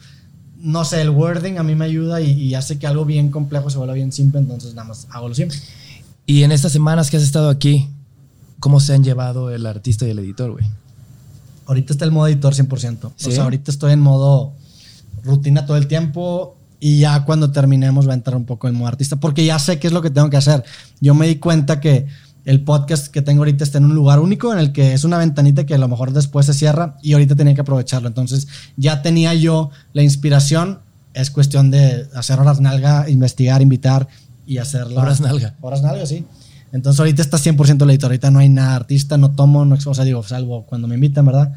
No 0.57 0.84
sé, 0.84 1.01
el 1.03 1.11
wording 1.11 1.59
a 1.59 1.62
mí 1.62 1.74
me 1.74 1.84
ayuda 1.84 2.20
y, 2.20 2.30
y 2.30 2.55
hace 2.55 2.78
que 2.78 2.86
algo 2.86 3.05
bien 3.05 3.30
complejo 3.30 3.68
se 3.68 3.78
vuelva 3.78 3.95
bien 3.95 4.12
simple, 4.12 4.40
entonces 4.40 4.74
nada 4.74 4.88
más 4.88 5.09
hago 5.11 5.28
lo 5.28 5.34
simple. 5.34 5.59
y 6.24 6.45
en 6.45 6.53
estas 6.53 6.72
semanas 6.72 7.11
que 7.11 7.16
has 7.16 7.22
estado 7.24 7.51
aquí, 7.51 7.88
¿cómo 8.61 8.78
se 8.78 8.95
han 8.95 9.03
llevado 9.03 9.51
el 9.51 9.66
artista 9.66 10.07
y 10.07 10.11
el 10.11 10.20
editor, 10.20 10.53
güey? 10.53 10.64
Ahorita 11.66 11.92
está 11.92 12.04
el 12.04 12.10
modo 12.10 12.28
editor 12.28 12.54
100%. 12.54 13.04
O 13.04 13.12
¿Sí? 13.16 13.32
sea, 13.32 13.44
ahorita 13.44 13.70
estoy 13.70 13.92
en 13.92 14.00
modo 14.00 14.54
rutina 15.22 15.66
todo 15.66 15.76
el 15.76 15.86
tiempo 15.86 16.56
y 16.80 16.98
ya 16.98 17.24
cuando 17.24 17.52
terminemos 17.52 18.08
va 18.08 18.12
a 18.12 18.14
entrar 18.14 18.36
un 18.36 18.44
poco 18.44 18.66
el 18.66 18.74
modo 18.74 18.88
artista 18.88 19.16
porque 19.16 19.44
ya 19.44 19.58
sé 19.58 19.78
qué 19.78 19.86
es 19.86 19.92
lo 19.92 20.02
que 20.02 20.10
tengo 20.10 20.28
que 20.30 20.36
hacer. 20.36 20.64
Yo 21.00 21.14
me 21.14 21.26
di 21.28 21.36
cuenta 21.36 21.80
que 21.80 22.06
el 22.44 22.64
podcast 22.64 23.06
que 23.06 23.22
tengo 23.22 23.42
ahorita 23.42 23.62
está 23.62 23.78
en 23.78 23.84
un 23.84 23.94
lugar 23.94 24.18
único 24.18 24.52
en 24.52 24.58
el 24.58 24.72
que 24.72 24.92
es 24.94 25.04
una 25.04 25.18
ventanita 25.18 25.64
que 25.64 25.74
a 25.74 25.78
lo 25.78 25.86
mejor 25.86 26.12
después 26.12 26.46
se 26.46 26.54
cierra 26.54 26.96
y 27.02 27.12
ahorita 27.12 27.36
tenía 27.36 27.54
que 27.54 27.60
aprovecharlo. 27.60 28.08
Entonces 28.08 28.48
ya 28.76 29.02
tenía 29.02 29.32
yo 29.34 29.70
la 29.92 30.02
inspiración. 30.02 30.80
Es 31.14 31.30
cuestión 31.30 31.70
de 31.70 32.08
hacer 32.14 32.40
horas 32.40 32.60
nalga, 32.60 33.08
investigar, 33.08 33.62
invitar 33.62 34.08
y 34.46 34.58
hacerla. 34.58 35.02
Horas 35.02 35.20
nalga. 35.20 35.54
Horas 35.60 35.82
nalga, 35.82 36.04
sí. 36.06 36.24
Entonces 36.72 36.98
ahorita 37.00 37.22
está 37.22 37.36
100% 37.38 37.82
el 37.82 37.90
editor, 37.90 38.08
ahorita 38.10 38.30
no 38.30 38.38
hay 38.38 38.48
nada 38.48 38.74
artista, 38.76 39.16
no 39.18 39.34
tomo, 39.34 39.64
no, 39.64 39.76
o 39.84 39.94
sea, 39.94 40.04
digo, 40.04 40.22
salvo 40.22 40.66
cuando 40.66 40.88
me 40.88 40.94
invitan, 40.94 41.24
¿verdad? 41.26 41.52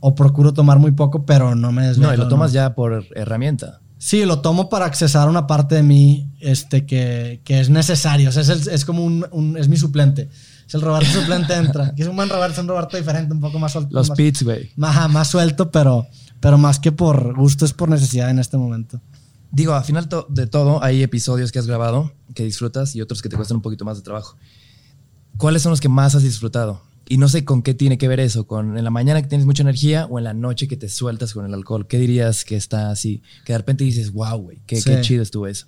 O 0.00 0.14
procuro 0.14 0.52
tomar 0.52 0.78
muy 0.78 0.92
poco, 0.92 1.24
pero 1.26 1.54
no 1.54 1.72
me 1.72 1.86
desvelo. 1.88 2.08
No, 2.08 2.14
y 2.14 2.16
lo 2.18 2.28
tomas 2.28 2.52
ya 2.52 2.74
por 2.74 3.04
herramienta. 3.16 3.80
Sí, 4.00 4.24
lo 4.24 4.40
tomo 4.40 4.68
para 4.68 4.84
accesar 4.84 5.26
a 5.26 5.30
una 5.30 5.46
parte 5.48 5.74
de 5.74 5.82
mí 5.82 6.30
este, 6.38 6.86
que, 6.86 7.40
que 7.44 7.58
es 7.58 7.68
necesario, 7.70 8.28
o 8.28 8.32
sea, 8.32 8.42
es, 8.42 8.48
el- 8.48 8.68
es 8.72 8.84
como 8.84 9.04
un, 9.04 9.26
un- 9.32 9.56
es 9.56 9.68
mi 9.68 9.76
suplente. 9.76 10.28
Es 10.68 10.74
el 10.74 10.82
Roberto 10.82 11.10
suplente 11.10 11.54
entra. 11.54 11.92
Que 11.96 12.02
es 12.02 12.08
un 12.08 12.14
buen 12.14 12.28
Roberto, 12.28 12.52
es 12.52 12.58
un 12.58 12.68
Roberto 12.68 12.96
diferente, 12.96 13.32
un 13.34 13.40
poco 13.40 13.58
más 13.58 13.72
suelto. 13.72 13.88
Los 13.92 14.10
más, 14.10 14.16
pits, 14.16 14.42
güey. 14.44 14.70
Ajá, 14.80 15.08
más 15.08 15.28
suelto, 15.28 15.70
pero, 15.72 16.06
pero 16.40 16.58
más 16.58 16.78
que 16.78 16.92
por 16.92 17.34
gusto, 17.34 17.64
es 17.64 17.72
por 17.72 17.88
necesidad 17.88 18.28
en 18.30 18.38
este 18.38 18.56
momento. 18.58 19.00
Digo, 19.50 19.72
al 19.74 19.84
final 19.84 20.08
to- 20.08 20.26
de 20.28 20.46
todo, 20.46 20.82
hay 20.82 21.02
episodios 21.02 21.52
que 21.52 21.58
has 21.58 21.66
grabado 21.66 22.12
que 22.34 22.44
disfrutas 22.44 22.94
y 22.94 23.00
otros 23.00 23.22
que 23.22 23.28
te 23.28 23.36
cuestan 23.36 23.56
un 23.56 23.62
poquito 23.62 23.84
más 23.84 23.96
de 23.96 24.02
trabajo. 24.02 24.36
¿Cuáles 25.36 25.62
son 25.62 25.70
los 25.70 25.80
que 25.80 25.88
más 25.88 26.14
has 26.14 26.22
disfrutado? 26.22 26.82
Y 27.08 27.16
no 27.16 27.28
sé 27.28 27.44
con 27.44 27.62
qué 27.62 27.72
tiene 27.72 27.96
que 27.96 28.06
ver 28.08 28.20
eso, 28.20 28.46
con 28.46 28.76
en 28.76 28.84
la 28.84 28.90
mañana 28.90 29.22
que 29.22 29.28
tienes 29.28 29.46
mucha 29.46 29.62
energía 29.62 30.06
o 30.06 30.18
en 30.18 30.24
la 30.24 30.34
noche 30.34 30.68
que 30.68 30.76
te 30.76 30.88
sueltas 30.90 31.32
con 31.32 31.46
el 31.46 31.54
alcohol. 31.54 31.86
¿Qué 31.86 31.98
dirías 31.98 32.44
que 32.44 32.56
está 32.56 32.90
así? 32.90 33.22
Que 33.46 33.54
de 33.54 33.58
repente 33.58 33.84
dices, 33.84 34.12
wow, 34.12 34.36
güey, 34.38 34.58
qué, 34.66 34.76
Sí. 34.76 34.90
qué 34.90 35.00
chido 35.00 35.22
estuvo 35.22 35.46
eso. 35.46 35.66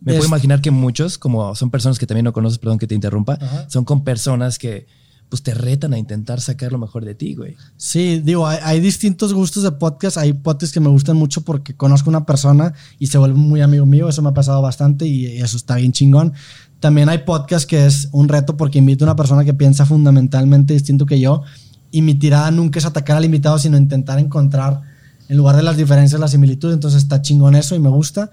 Me 0.00 0.12
Es- 0.12 0.18
puedo 0.18 0.28
imaginar 0.28 0.60
que 0.60 0.70
muchos, 0.70 1.18
como 1.18 1.54
son 1.56 1.70
personas 1.70 1.98
que 1.98 2.06
también 2.06 2.24
no 2.24 2.32
conoces, 2.32 2.58
perdón 2.58 2.78
que 2.78 2.86
te 2.86 2.94
interrumpa, 2.94 3.38
Ajá. 3.40 3.68
son 3.68 3.84
con 3.84 4.04
personas 4.04 4.58
que 4.58 4.86
pues 5.28 5.42
te 5.42 5.54
retan 5.54 5.92
a 5.92 5.98
intentar 5.98 6.40
sacar 6.40 6.70
lo 6.70 6.78
mejor 6.78 7.04
de 7.04 7.14
ti, 7.14 7.34
güey. 7.34 7.56
Sí, 7.76 8.20
digo, 8.24 8.46
hay, 8.46 8.80
distintos 8.80 9.34
gustos 9.34 9.64
de 9.64 9.72
podcast. 9.72 10.18
Hay 10.18 10.32
podcasts 10.32 10.72
que 10.72 10.80
me 10.80 10.88
gustan 10.88 11.16
mucho 11.16 11.40
porque 11.40 11.74
conozco 11.74 12.10
una 12.10 12.24
persona 12.24 12.74
y 12.98 13.08
se 13.08 13.18
vuelve 13.18 13.36
muy 13.36 13.60
amigo 13.60 13.86
mío. 13.86 14.08
Eso 14.08 14.22
me 14.22 14.28
ha 14.28 14.34
pasado 14.34 14.62
bastante 14.62 15.06
y 15.06 15.26
eso 15.38 15.56
está 15.56 15.76
bien 15.76 15.92
chingón. 15.92 16.32
También 16.78 17.08
hay 17.08 17.18
podcast 17.18 17.68
que 17.68 17.86
es 17.86 18.08
un 18.12 18.28
reto 18.28 18.56
porque 18.56 18.78
invito 18.78 19.04
a 19.04 19.08
una 19.08 19.16
persona 19.16 19.44
que 19.44 19.54
piensa 19.54 19.84
fundamentalmente 19.84 20.74
distinto 20.74 21.06
que 21.06 21.18
yo 21.18 21.42
y 21.90 22.02
mi 22.02 22.14
tirada 22.14 22.50
nunca 22.50 22.78
es 22.78 22.84
atacar 22.84 23.16
al 23.16 23.24
invitado, 23.24 23.58
sino 23.58 23.76
intentar 23.76 24.18
encontrar 24.18 24.82
en 25.28 25.36
lugar 25.36 25.56
de 25.56 25.62
las 25.62 25.76
diferencias 25.76 26.20
las 26.20 26.30
similitudes. 26.30 26.74
Entonces 26.74 27.02
está 27.02 27.20
chingón 27.22 27.56
eso 27.56 27.74
y 27.74 27.80
me 27.80 27.88
gusta. 27.88 28.30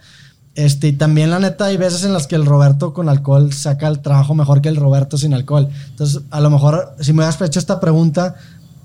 Este, 0.56 0.90
y 0.90 0.94
también 0.94 1.32
la 1.32 1.40
neta 1.40 1.66
hay 1.66 1.78
veces 1.78 2.04
en 2.04 2.14
las 2.14 2.28
que 2.28 2.36
el 2.36 2.46
Roberto 2.46 2.94
con 2.94 3.10
alcohol 3.10 3.52
saca 3.54 3.88
el 3.88 4.00
trabajo 4.00 4.36
mejor 4.36 4.62
que 4.62 4.70
el 4.70 4.76
Roberto 4.76 5.18
sin 5.18 5.34
alcohol. 5.34 5.70
Entonces, 5.90 6.22
a 6.30 6.42
lo 6.42 6.50
mejor 6.50 6.96
si 7.00 7.12
me 7.12 7.20
hubieras 7.20 7.42
hecho 7.42 7.60
esta 7.60 7.80
pregunta 7.80 8.36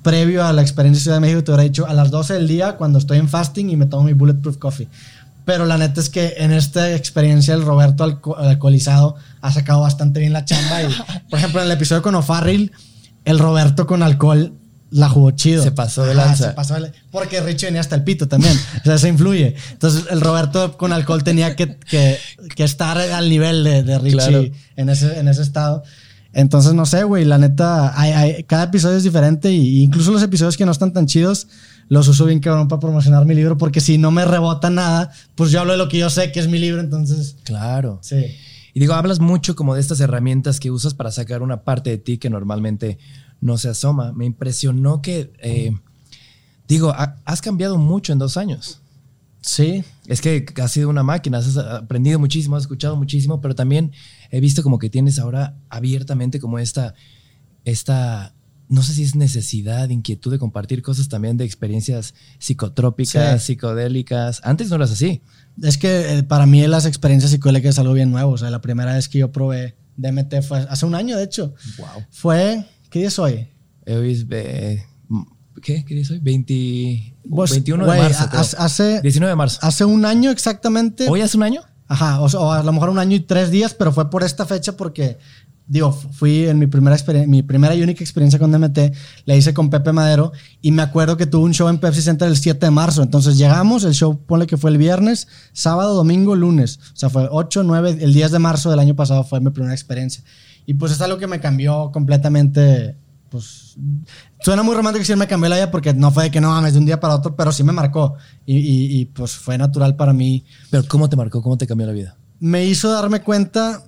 previo 0.03 0.45
a 0.47 0.53
la 0.53 0.63
experiencia 0.63 1.01
de 1.01 1.03
Ciudad 1.03 1.17
de 1.17 1.21
México, 1.21 1.45
te 1.45 1.51
hubiera 1.51 1.65
dicho 1.65 1.87
a 1.87 1.93
las 1.93 2.11
12 2.11 2.35
del 2.35 2.49
día 2.49 2.77
cuando 2.77 2.99
estoy 2.99 3.19
en 3.19 3.29
fasting 3.29 3.69
y 3.69 3.77
me 3.77 3.85
tomo 3.85 4.05
mi 4.05 4.15
Bulletproof 4.15 4.57
Coffee. 4.57 4.89
Pero 5.45 5.67
la 5.67 5.77
neta 5.77 6.01
es 6.01 6.09
que 6.09 6.35
en 6.39 6.53
esta 6.53 6.95
experiencia 6.95 7.55
el 7.55 7.63
Roberto 7.63 8.05
alcoholizado 8.05 9.17
ha 9.41 9.53
sacado 9.53 9.81
bastante 9.81 10.21
bien 10.21 10.33
la 10.33 10.45
chamba. 10.45 10.83
Y, 10.83 10.89
por 11.31 11.39
ejemplo, 11.39 11.61
en 11.61 11.67
el 11.67 11.73
episodio 11.73 12.03
con 12.03 12.15
O'Farrill, 12.15 12.73
el 13.25 13.39
Roberto 13.39 13.87
con 13.87 14.03
alcohol 14.03 14.53
la 14.91 15.09
jugó 15.09 15.31
chido. 15.33 15.63
Se 15.63 15.73
pasó 15.73 16.05
de 16.05 16.15
lanza. 16.15 16.49
se 16.49 16.55
pasó 16.55 16.81
de, 16.81 16.93
porque 17.11 17.41
Richie 17.41 17.67
venía 17.67 17.81
hasta 17.81 17.95
el 17.95 18.05
pito 18.05 18.29
también. 18.29 18.57
o 18.81 18.85
sea, 18.85 18.95
eso 18.95 19.09
influye. 19.09 19.55
Entonces, 19.73 20.05
el 20.11 20.21
Roberto 20.21 20.77
con 20.77 20.93
alcohol 20.93 21.23
tenía 21.25 21.57
que, 21.57 21.77
que, 21.77 22.19
que 22.55 22.65
estar 22.65 22.99
al 22.99 23.29
nivel 23.29 23.65
de, 23.65 23.83
de 23.83 23.99
Richie 23.99 24.53
en, 24.77 24.89
ese, 24.89 25.19
en 25.19 25.29
ese 25.29 25.43
estado. 25.43 25.83
Entonces, 26.33 26.75
no 26.75 26.87
sé, 26.87 27.05
güey, 27.05 27.25
la 27.25 27.39
neta, 27.39 27.99
hay, 27.99 28.13
hay, 28.13 28.45
cada 28.45 28.65
episodio 28.65 28.97
es 28.97 29.05
diferente 29.05 29.51
y 29.51 29.83
incluso 29.83 30.13
los 30.13 30.23
episodios 30.23 30.57
que 30.57 30.67
no 30.67 30.73
están 30.73 30.93
tan 30.93 31.07
chidos 31.07 31.49
los 31.89 32.07
uso 32.07 32.27
bien 32.27 32.41
cabrón 32.41 32.69
para 32.69 32.81
promocionar 32.81 33.25
mi 33.25 33.35
libro 33.35 33.57
porque 33.57 33.81
si 33.81 33.97
no 33.97 34.11
me 34.11 34.25
rebota 34.25 34.69
nada, 34.69 35.11
pues 35.35 35.51
yo 35.51 35.61
hablo 35.61 35.73
de 35.73 35.79
lo 35.79 35.89
que 35.89 35.99
yo 35.99 36.11
sé 36.11 36.31
que 36.33 36.41
es 36.41 36.49
mi 36.49 36.59
libro, 36.59 36.81
entonces... 36.81 37.37
Claro. 37.45 37.99
Sí. 38.03 38.37
Y 38.75 38.81
digo, 38.81 38.95
hablas 38.95 39.21
mucho 39.21 39.57
como 39.57 39.75
de 39.75 39.81
estas 39.81 40.01
herramientas 40.01 40.61
que 40.61 40.71
usas 40.71 40.95
para 40.95 41.11
sacar 41.11 41.43
una 41.43 41.63
parte 41.63 41.91
de 41.91 41.99
ti 41.99 42.19
que 42.19 42.31
normalmente 42.31 42.99
no 43.41 43.59
se 43.59 43.69
asoma. 43.69 44.13
Me 44.13 44.25
impresionó 44.25 45.03
que, 45.03 45.33
eh, 45.41 45.73
digo, 46.67 46.95
has 47.25 47.41
cambiado 47.41 47.79
mucho 47.79 48.13
en 48.13 48.19
dos 48.19 48.37
años. 48.37 48.81
Sí. 49.41 49.85
Es 50.07 50.21
que 50.21 50.45
has 50.61 50.73
sido 50.73 50.89
una 50.89 51.03
máquina, 51.03 51.39
has 51.39 51.57
aprendido 51.57 52.19
muchísimo, 52.19 52.57
has 52.57 52.65
escuchado 52.65 52.97
muchísimo, 52.97 53.41
pero 53.41 53.55
también 53.55 53.93
he 54.31 54.41
visto 54.41 54.63
como 54.63 54.79
que 54.79 54.91
tienes 54.91 55.19
ahora 55.19 55.57
abiertamente 55.69 56.41
como 56.41 56.59
esta, 56.59 56.95
esta, 57.65 58.35
no 58.69 58.83
sé 58.83 58.95
si 58.95 59.05
es 59.05 59.15
necesidad, 59.15 59.89
inquietud 59.89 60.31
de 60.31 60.39
compartir 60.39 60.83
cosas 60.83 61.09
también 61.09 61.37
de 61.37 61.45
experiencias 61.45 62.15
psicotrópicas, 62.39 63.43
psicodélicas. 63.43 64.41
Antes 64.45 64.71
no 64.71 64.77
eras 64.77 64.91
así. 64.91 65.23
Es 65.63 65.79
que 65.79 66.19
eh, 66.19 66.23
para 66.23 66.47
mí 66.47 66.67
las 66.67 66.85
experiencias 66.85 67.31
psicodélicas 67.31 67.77
es 67.77 67.79
algo 67.79 67.95
bien 67.95 68.11
nuevo. 68.11 68.33
O 68.33 68.39
sea, 68.39 68.51
la 68.51 68.61
primera 68.61 68.95
vez 68.95 69.09
que 69.09 69.19
yo 69.19 69.33
probé 69.33 69.77
DMT 69.97 70.43
fue 70.43 70.59
hace 70.69 70.85
un 70.85 70.95
año, 70.95 71.17
de 71.17 71.25
hecho. 71.25 71.55
Wow. 71.79 72.05
Fue 72.11 72.65
¿Qué 72.91 73.01
día 73.01 73.09
es 73.09 73.19
hoy? 73.19 73.49
Hoy 73.87 74.13
es. 74.13 74.25
Eh, 74.31 74.83
¿Qué? 75.63 75.85
¿Qué 75.85 75.95
día 75.95 76.03
es 76.03 76.11
hoy? 76.11 76.21
20, 76.21 77.17
21 77.25 77.87
de 77.87 77.99
marzo. 77.99 78.29
Hace, 78.59 79.03
19 79.03 79.31
de 79.31 79.37
marzo. 79.37 79.59
Hace 79.63 79.85
un 79.85 80.07
año 80.07 80.31
exactamente. 80.31 81.07
¿Hoy 81.09 81.21
hace 81.21 81.37
un 81.37 81.43
año? 81.43 81.61
Ajá, 81.87 82.21
o, 82.21 82.53
a 82.53 82.63
lo 82.63 82.73
mejor 82.73 82.91
un 82.91 82.99
año 82.99 83.17
y 83.17 83.21
tres 83.21 83.51
días, 83.51 83.75
pero 83.75 83.93
fue 83.93 84.11
por 84.11 84.23
esta 84.23 84.47
fecha 84.47 84.77
porque, 84.77 85.19
digo, 85.67 85.93
fui 85.93 86.47
en 86.47 86.59
mi 86.59 86.67
primera, 86.67 86.97
mi 87.27 87.43
primera 87.43 87.75
y 87.75 87.83
única 87.83 88.05
experiencia 88.05 88.39
con 88.39 88.53
DMT, 88.53 88.79
la 89.25 89.37
hice 89.37 89.53
con 89.55 89.71
Pepe 89.71 89.93
Madero 89.93 90.33
y 90.61 90.71
me 90.71 90.83
acuerdo 90.83 91.17
que 91.17 91.27
tuvo 91.27 91.45
un 91.45 91.55
show 91.55 91.69
en 91.69 91.79
Pepsi 91.79 92.03
Center 92.03 92.29
el 92.29 92.37
7 92.37 92.65
de 92.65 92.71
marzo. 92.71 93.03
Entonces 93.03 93.37
llegamos, 93.37 93.85
el 93.85 93.95
show, 93.95 94.19
ponle 94.25 94.47
que 94.47 94.57
fue 94.57 94.71
el 94.71 94.79
viernes, 94.79 95.29
sábado, 95.53 95.95
domingo, 95.95 96.37
lunes. 96.37 96.79
O 96.93 96.97
sea, 96.97 97.11
fue 97.11 97.27
8, 97.31 97.65
9, 97.65 97.99
el 98.01 98.15
10 98.15 98.33
de 98.33 98.39
marzo 98.39 98.71
del 98.71 98.81
año 98.81 98.95
pasado 98.95 99.25
fue 99.25 99.41
mi 99.41 99.51
primera 99.51 99.75
experiencia. 99.75 100.25
Y 100.69 100.75
pues 100.75 100.93
es 100.93 101.01
algo 101.01 101.17
que 101.17 101.27
me 101.27 101.41
cambió 101.41 101.91
completamente. 101.91 102.95
Pues 103.31 103.79
suena 104.39 104.63
muy 104.63 104.77
romántico 104.77 104.99
decir 104.99 105.17
me 105.17 105.27
cambió 105.27 105.49
la 105.49 105.57
vida 105.57 105.71
porque 105.71 105.95
no 105.95 106.11
fue 106.11 106.25
de 106.25 106.31
que 106.31 106.43
no 106.43 106.51
mames 106.51 106.75
de 106.75 106.79
un 106.79 106.85
día 106.85 107.01
para 107.01 107.15
otro, 107.15 107.35
pero 107.35 107.53
sí 107.53 107.65
me 107.65 107.73
marcó. 107.73 108.17
Y, 108.45 109.07
pues 109.07 109.33
fue 109.33 109.57
natural 109.57 109.97
para 109.97 110.13
mí. 110.13 110.45
¿Pero 110.71 110.85
cómo 110.87 111.09
te 111.09 111.17
marcó? 111.17 111.41
¿Cómo 111.41 111.57
te 111.57 111.67
cambió 111.67 111.87
la 111.87 111.95
vida? 111.95 112.19
Me 112.39 112.67
hizo 112.67 112.93
darme 112.93 113.23
cuenta 113.23 113.83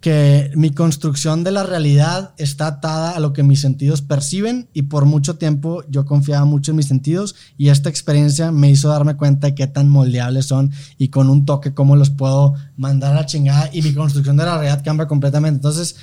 que 0.00 0.50
mi 0.54 0.70
construcción 0.70 1.44
de 1.44 1.50
la 1.50 1.62
realidad 1.62 2.34
está 2.38 2.66
atada 2.66 3.10
a 3.10 3.20
lo 3.20 3.32
que 3.32 3.42
mis 3.42 3.60
sentidos 3.60 4.02
perciben 4.02 4.68
y 4.72 4.82
por 4.82 5.06
mucho 5.06 5.36
tiempo 5.36 5.82
yo 5.88 6.04
confiaba 6.04 6.44
mucho 6.44 6.72
en 6.72 6.76
mis 6.76 6.86
sentidos 6.86 7.34
y 7.56 7.68
esta 7.68 7.88
experiencia 7.88 8.52
me 8.52 8.70
hizo 8.70 8.88
darme 8.88 9.16
cuenta 9.16 9.48
de 9.48 9.54
qué 9.54 9.66
tan 9.66 9.88
moldeables 9.88 10.46
son 10.46 10.72
y 10.98 11.08
con 11.08 11.30
un 11.30 11.44
toque 11.46 11.74
cómo 11.74 11.96
los 11.96 12.10
puedo 12.10 12.54
mandar 12.76 13.12
a 13.12 13.16
la 13.16 13.26
chingada 13.26 13.70
y 13.72 13.82
mi 13.82 13.92
construcción 13.92 14.36
de 14.36 14.44
la 14.44 14.54
realidad 14.58 14.84
cambia 14.84 15.06
completamente. 15.06 15.56
Entonces 15.58 15.96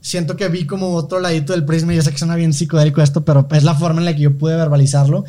siento 0.00 0.36
que 0.36 0.48
vi 0.48 0.66
como 0.66 0.94
otro 0.94 1.20
ladito 1.20 1.52
del 1.52 1.64
prisma 1.64 1.92
y 1.92 1.96
yo 1.96 2.02
sé 2.02 2.12
que 2.12 2.18
suena 2.18 2.36
bien 2.36 2.52
psicodélico 2.52 3.02
esto, 3.02 3.24
pero 3.24 3.46
es 3.50 3.64
la 3.64 3.74
forma 3.74 4.00
en 4.00 4.06
la 4.06 4.14
que 4.14 4.22
yo 4.22 4.38
pude 4.38 4.56
verbalizarlo. 4.56 5.24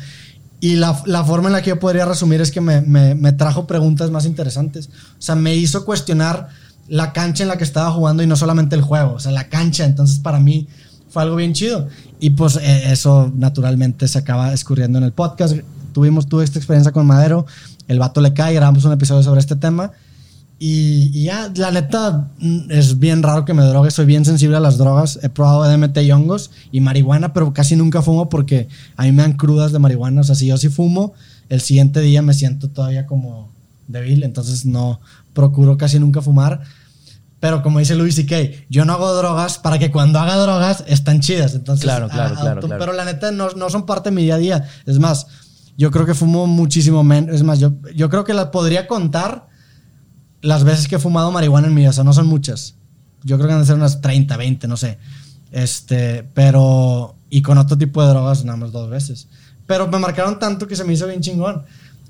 Y 0.60 0.76
la, 0.76 1.02
la, 1.04 1.22
forma 1.24 1.48
en 1.48 1.52
la 1.52 1.62
que 1.62 1.70
yo 1.70 1.78
podría 1.78 2.06
resumir 2.06 2.40
es 2.40 2.50
que 2.50 2.62
me, 2.62 2.80
me, 2.80 3.14
me 3.14 3.32
trajo 3.32 3.66
preguntas 3.66 4.10
más 4.10 4.24
interesantes. 4.24 4.88
O 5.18 5.20
sea, 5.22 5.34
me 5.34 5.54
hizo 5.54 5.84
cuestionar 5.84 6.48
la 6.88 7.12
cancha 7.12 7.42
en 7.42 7.48
la 7.48 7.56
que 7.56 7.64
estaba 7.64 7.90
jugando 7.90 8.22
y 8.22 8.26
no 8.26 8.36
solamente 8.36 8.76
el 8.76 8.82
juego, 8.82 9.14
o 9.14 9.20
sea, 9.20 9.32
la 9.32 9.48
cancha. 9.48 9.84
Entonces, 9.84 10.18
para 10.18 10.40
mí 10.40 10.68
fue 11.08 11.22
algo 11.22 11.36
bien 11.36 11.52
chido. 11.52 11.88
Y 12.20 12.30
pues 12.30 12.56
eh, 12.56 12.92
eso 12.92 13.32
naturalmente 13.34 14.08
se 14.08 14.18
acaba 14.18 14.52
escurriendo 14.52 14.98
en 14.98 15.04
el 15.04 15.12
podcast. 15.12 15.56
Tuvimos, 15.92 16.26
tuve 16.26 16.44
esta 16.44 16.58
experiencia 16.58 16.92
con 16.92 17.06
Madero, 17.06 17.46
el 17.86 17.98
vato 17.98 18.20
le 18.20 18.34
cae, 18.34 18.54
grabamos 18.54 18.84
un 18.84 18.92
episodio 18.92 19.22
sobre 19.22 19.40
este 19.40 19.56
tema. 19.56 19.92
Y, 20.58 21.24
ya, 21.24 21.52
la 21.56 21.70
neta, 21.70 22.30
mm, 22.38 22.70
es 22.70 22.98
bien 22.98 23.22
raro 23.22 23.44
que 23.44 23.54
me 23.54 23.62
drogue. 23.64 23.90
Soy 23.90 24.06
bien 24.06 24.24
sensible 24.24 24.56
a 24.56 24.60
las 24.60 24.78
drogas. 24.78 25.18
He 25.22 25.28
probado 25.28 25.64
DMT 25.64 25.98
y 25.98 26.12
hongos 26.12 26.50
y 26.72 26.80
marihuana, 26.80 27.32
pero 27.32 27.52
casi 27.52 27.76
nunca 27.76 28.02
fumo 28.02 28.28
porque 28.28 28.68
a 28.96 29.02
mí 29.02 29.12
me 29.12 29.22
dan 29.22 29.34
crudas 29.34 29.72
de 29.72 29.78
marihuana. 29.78 30.20
O 30.20 30.24
sea, 30.24 30.34
si 30.34 30.46
yo 30.46 30.56
sí 30.56 30.68
fumo, 30.68 31.12
el 31.48 31.60
siguiente 31.60 32.00
día 32.00 32.22
me 32.22 32.34
siento 32.34 32.68
todavía 32.68 33.06
como 33.06 33.50
débil. 33.88 34.22
Entonces 34.22 34.64
no, 34.64 35.00
procuro 35.34 35.76
casi 35.76 35.98
nunca 35.98 36.22
fumar. 36.22 36.62
Pero 37.40 37.62
como 37.62 37.78
dice 37.78 37.94
Luis 37.94 38.14
C.K., 38.14 38.64
yo 38.70 38.86
no 38.86 38.94
hago 38.94 39.14
drogas 39.14 39.58
para 39.58 39.78
que 39.78 39.90
cuando 39.90 40.18
haga 40.18 40.36
drogas 40.36 40.82
están 40.86 41.20
chidas. 41.20 41.54
Entonces, 41.54 41.84
claro, 41.84 42.08
claro, 42.08 42.36
claro, 42.36 42.60
Pero 42.66 42.94
la 42.94 43.04
neta 43.04 43.30
no, 43.32 43.50
no, 43.50 43.68
son 43.68 43.84
parte 43.84 44.08
de 44.08 44.16
mi 44.16 44.22
día 44.22 44.36
a 44.36 44.38
día. 44.38 44.68
Es 44.86 44.98
más, 44.98 45.26
yo 45.76 45.90
creo 45.90 46.06
que 46.06 46.14
fumo 46.14 46.46
muchísimo 46.46 47.04
menos. 47.04 47.34
Es 47.34 47.42
más, 47.42 47.58
yo, 47.58 47.74
yo 47.94 48.08
creo 48.08 48.24
que 48.24 48.32
la 48.32 48.50
podría 48.50 48.86
contar 48.86 49.48
las 50.40 50.64
veces 50.64 50.88
que 50.88 50.96
he 50.96 50.98
fumado 50.98 51.30
marihuana 51.32 51.66
en 51.66 51.74
mi 51.74 51.82
vida. 51.82 51.90
O 51.90 51.92
sea, 51.92 52.04
no 52.04 52.14
son 52.14 52.28
muchas. 52.28 52.76
Yo 53.22 53.36
creo 53.36 53.48
que 53.48 53.54
han 53.54 53.60
de 53.60 53.66
ser 53.66 53.76
unas 53.76 54.00
30, 54.00 54.36
20, 54.38 54.66
no 54.66 54.78
sé. 54.78 54.98
Este, 55.50 56.22
pero. 56.32 57.16
Y 57.28 57.42
con 57.42 57.58
otro 57.58 57.76
tipo 57.76 58.02
de 58.02 58.08
drogas, 58.08 58.44
nada 58.46 58.56
más 58.56 58.72
dos 58.72 58.88
veces. 58.88 59.28
Pero 59.66 59.88
me 59.88 59.98
marcaron 59.98 60.38
tanto 60.38 60.66
que 60.66 60.76
se 60.76 60.84
me 60.84 60.92
hizo 60.92 61.06
bien 61.06 61.20
chingón. 61.20 61.64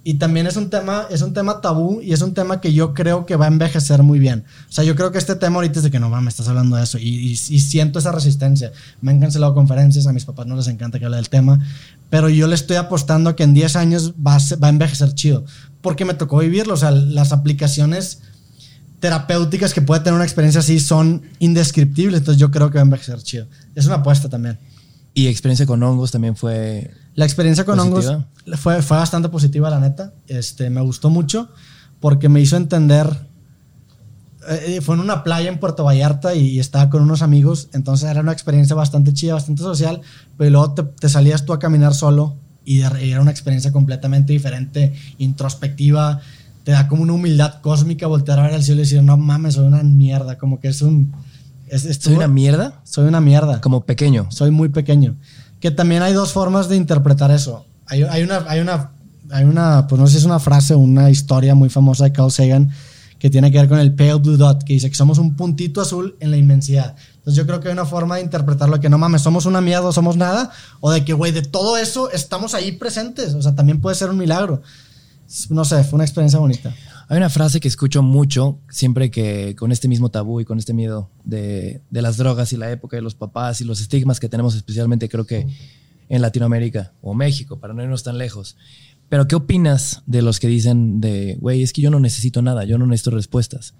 Y 0.07 0.15
también 0.15 0.47
es 0.47 0.57
un 0.57 0.69
tema, 0.69 1.07
es 1.11 1.23
un 1.23 1.33
tema 1.33 1.63
tabú 1.63 2.03
y 2.03 2.13
es 2.13 2.21
un 2.21 2.35
tema 2.35 2.61
que 2.61 2.75
yo 2.75 2.93
creo 2.93 3.25
que 3.25 3.37
va 3.37 3.47
a 3.47 3.49
envejecer 3.49 4.03
muy 4.03 4.19
bien. 4.19 4.45
O 4.69 4.73
sea, 4.73 4.85
yo 4.85 4.95
creo 4.97 5.11
que 5.11 5.17
este 5.17 5.35
tema 5.35 5.57
ahorita 5.57 5.79
es 5.79 5.83
de 5.83 5.91
que 5.91 5.99
no 5.99 6.11
mames, 6.11 6.35
estás 6.35 6.49
hablando 6.49 6.77
de 6.77 6.85
eso 6.85 6.99
y, 6.99 7.33
y, 7.33 7.37
siento 7.37 7.99
esa 7.99 8.13
resistencia. 8.13 8.71
Me 9.01 9.13
han 9.13 9.21
cancelado 9.21 9.55
conferencias, 9.55 10.07
a 10.07 10.13
mis 10.13 10.27
papás 10.27 10.47
no 10.47 10.57
les 10.57 10.69
encanta 10.69 10.99
que 10.99 11.07
hable 11.07 11.17
del 11.17 11.31
tema, 11.31 11.59
pero 12.11 12.29
yo 12.29 12.47
le 12.47 12.55
estoy 12.55 12.77
apostando 12.77 13.31
a 13.31 13.37
que 13.37 13.45
en 13.45 13.55
10 13.55 13.77
años 13.77 14.13
va 14.15 14.37
a, 14.37 14.39
va 14.63 14.67
a 14.67 14.71
envejecer 14.71 15.15
chido, 15.15 15.47
porque 15.81 16.05
me 16.05 16.13
tocó 16.13 16.39
vivirlo. 16.39 16.75
O 16.75 16.77
sea, 16.77 16.91
las 16.91 17.33
aplicaciones 17.33 18.21
terapéuticas 19.01 19.73
que 19.73 19.81
puede 19.81 20.03
tener 20.03 20.15
una 20.15 20.25
experiencia 20.25 20.61
así 20.61 20.81
son 20.81 21.23
indescriptibles, 21.39 22.19
entonces 22.19 22.39
yo 22.39 22.51
creo 22.51 22.71
que 22.71 22.75
va 22.75 22.83
a 22.83 22.85
envejecer 22.85 23.23
chido. 23.23 23.47
Es 23.75 23.87
una 23.87 23.97
apuesta 23.97 24.29
también. 24.29 24.59
¿Y 25.15 25.29
experiencia 25.29 25.65
con 25.65 25.83
hongos 25.83 26.11
también 26.11 26.35
fue 26.35 26.91
la 27.15 27.25
experiencia 27.25 27.65
con 27.65 27.79
hongos 27.79 28.12
fue, 28.57 28.83
fue 28.83 28.97
bastante 28.97 29.29
positiva, 29.29 29.71
la 29.71 29.81
neta. 29.81 30.12
Este, 30.27 30.69
me 30.69 30.81
gustó 30.81 31.11
mucho 31.11 31.49
porque 32.01 32.29
me 32.29 32.41
hizo 32.41 32.57
entender. 32.57 33.29
Eh, 34.49 34.81
fue 34.83 34.97
en 34.97 35.01
una 35.01 35.23
playa 35.23 35.49
en 35.49 35.59
Puerto 35.59 35.85
Vallarta 35.85 36.35
y, 36.35 36.59
estaba 36.59 36.91
con 36.91 37.03
unos 37.03 37.23
amigos, 37.23 37.71
entonces 37.73 38.11
era 38.11 38.21
una 38.21 38.33
experiencia 38.33 38.77
bastante 38.77 39.15
chida, 39.15 39.33
bastante 39.33 39.62
social, 39.62 40.03
pero 40.37 40.51
luego 40.51 40.75
te, 40.75 41.09
salías 41.09 41.47
tú 41.47 41.55
a 41.55 41.59
caminar 41.59 41.95
solo 41.95 42.37
y, 42.62 42.81
era 42.81 43.23
una 43.23 43.31
experiencia 43.31 43.73
completamente 43.73 44.35
diferente, 44.35 44.93
introspectiva, 45.17 46.21
te 46.62 46.73
da 46.73 46.89
como 46.89 47.05
una 47.05 47.15
humildad 47.15 47.62
cósmica 47.62 48.07
voltear 48.07 48.39
a 48.39 48.43
ver 48.43 48.55
al 48.55 48.62
cielo 48.62 48.83
y 48.83 48.85
decir, 48.85 49.03
no 49.03 49.17
mames, 49.17 49.55
soy 49.55 49.67
una 49.67 49.83
mierda, 49.83 50.37
como 50.37 50.61
que 50.61 50.69
es 50.69 50.83
un... 50.83 51.15
¿Soy 51.79 52.14
una 52.14 52.29
mierda? 52.29 52.81
Soy 52.85 53.07
una 53.07 53.20
mierda. 53.20 53.61
Como 53.61 53.85
pequeño. 53.85 54.27
Soy 54.31 54.51
muy 54.51 54.68
pequeño. 54.68 55.16
Que 55.61 55.70
también 55.70 56.03
hay 56.03 56.12
dos 56.12 56.33
formas 56.33 56.68
de 56.68 56.77
interpretar 56.77 57.31
eso. 57.31 57.64
Hay, 57.87 58.03
hay, 58.03 58.22
una, 58.22 58.45
hay, 58.49 58.61
una, 58.61 58.93
hay 59.31 59.45
una, 59.45 59.87
pues 59.87 60.01
no 60.01 60.07
sé 60.07 60.12
si 60.12 60.18
es 60.18 60.25
una 60.25 60.39
frase 60.39 60.75
o 60.75 60.79
una 60.79 61.11
historia 61.11 61.55
muy 61.55 61.68
famosa 61.68 62.05
de 62.05 62.12
Carl 62.12 62.31
Sagan, 62.31 62.70
que 63.18 63.31
tiene 63.31 63.51
que 63.51 63.59
ver 63.59 63.68
con 63.68 63.79
el 63.79 63.95
Pale 63.95 64.14
Blue 64.14 64.37
Dot, 64.37 64.64
que 64.64 64.75
dice 64.75 64.91
que 64.91 64.97
somos 64.97 65.18
un 65.18 65.35
puntito 65.35 65.81
azul 65.81 66.16
en 66.20 66.31
la 66.31 66.37
inmensidad. 66.37 66.95
Entonces 67.16 67.37
yo 67.37 67.47
creo 67.47 67.61
que 67.61 67.68
hay 67.68 67.72
una 67.72 67.87
forma 67.87 68.16
de 68.16 68.22
interpretarlo 68.22 68.81
que 68.81 68.91
no 68.91 68.99
mames, 68.99 69.22
somos 69.22 69.47
una 69.47 69.62
mierda, 69.62 69.93
somos 69.93 70.16
nada, 70.16 70.51
o 70.81 70.91
de 70.91 71.05
que, 71.05 71.14
güey, 71.14 71.33
de 71.33 71.43
todo 71.43 71.79
eso 71.79 72.11
estamos 72.11 72.55
ahí 72.55 72.72
presentes. 72.72 73.35
O 73.35 73.41
sea, 73.41 73.55
también 73.55 73.81
puede 73.81 73.97
ser 73.97 74.11
un 74.11 74.18
milagro. 74.18 74.61
No 75.49 75.64
sé, 75.64 75.83
fue 75.85 75.97
una 75.97 76.05
experiencia 76.05 76.39
bonita. 76.39 76.75
Hay 77.09 77.19
una 77.19 77.31
frase 77.31 77.61
que 77.61 77.69
escucho 77.69 78.03
mucho, 78.03 78.59
siempre 78.69 79.11
que 79.11 79.55
con 79.57 79.73
este 79.73 79.89
mismo 79.89 80.11
tabú 80.11 80.41
y 80.41 80.45
con 80.45 80.59
este 80.59 80.73
miedo 80.73 81.11
de, 81.25 81.83
de 81.91 82.03
las 82.03 82.17
drogas 82.17 82.53
y 82.53 82.57
la 82.57 82.71
época 82.71 82.97
de 82.97 83.03
los 83.03 83.15
papás 83.15 83.61
y 83.61 83.65
los 83.65 83.81
estigmas 83.81 84.21
que 84.21 84.29
tenemos 84.29 84.55
especialmente 84.55 85.09
creo 85.09 85.27
que 85.27 85.47
en 86.09 86.23
Latinoamérica 86.23 86.93
o 87.03 87.15
México, 87.15 87.59
para 87.59 87.75
no 87.75 87.83
irnos 87.83 88.03
tan 88.03 88.19
lejos. 88.19 88.57
Pero 89.09 89.29
¿qué 89.29 89.35
opinas 89.35 90.03
de 90.07 90.23
los 90.23 90.41
que 90.41 90.49
dicen 90.49 91.01
de, 91.01 91.37
güey, 91.41 91.63
es 91.63 91.73
que 91.73 91.83
yo 91.83 91.91
no 91.91 92.01
necesito 92.01 92.43
nada, 92.43 92.65
yo 92.65 92.79
no 92.79 92.87
necesito 92.87 93.11
respuestas? 93.11 93.75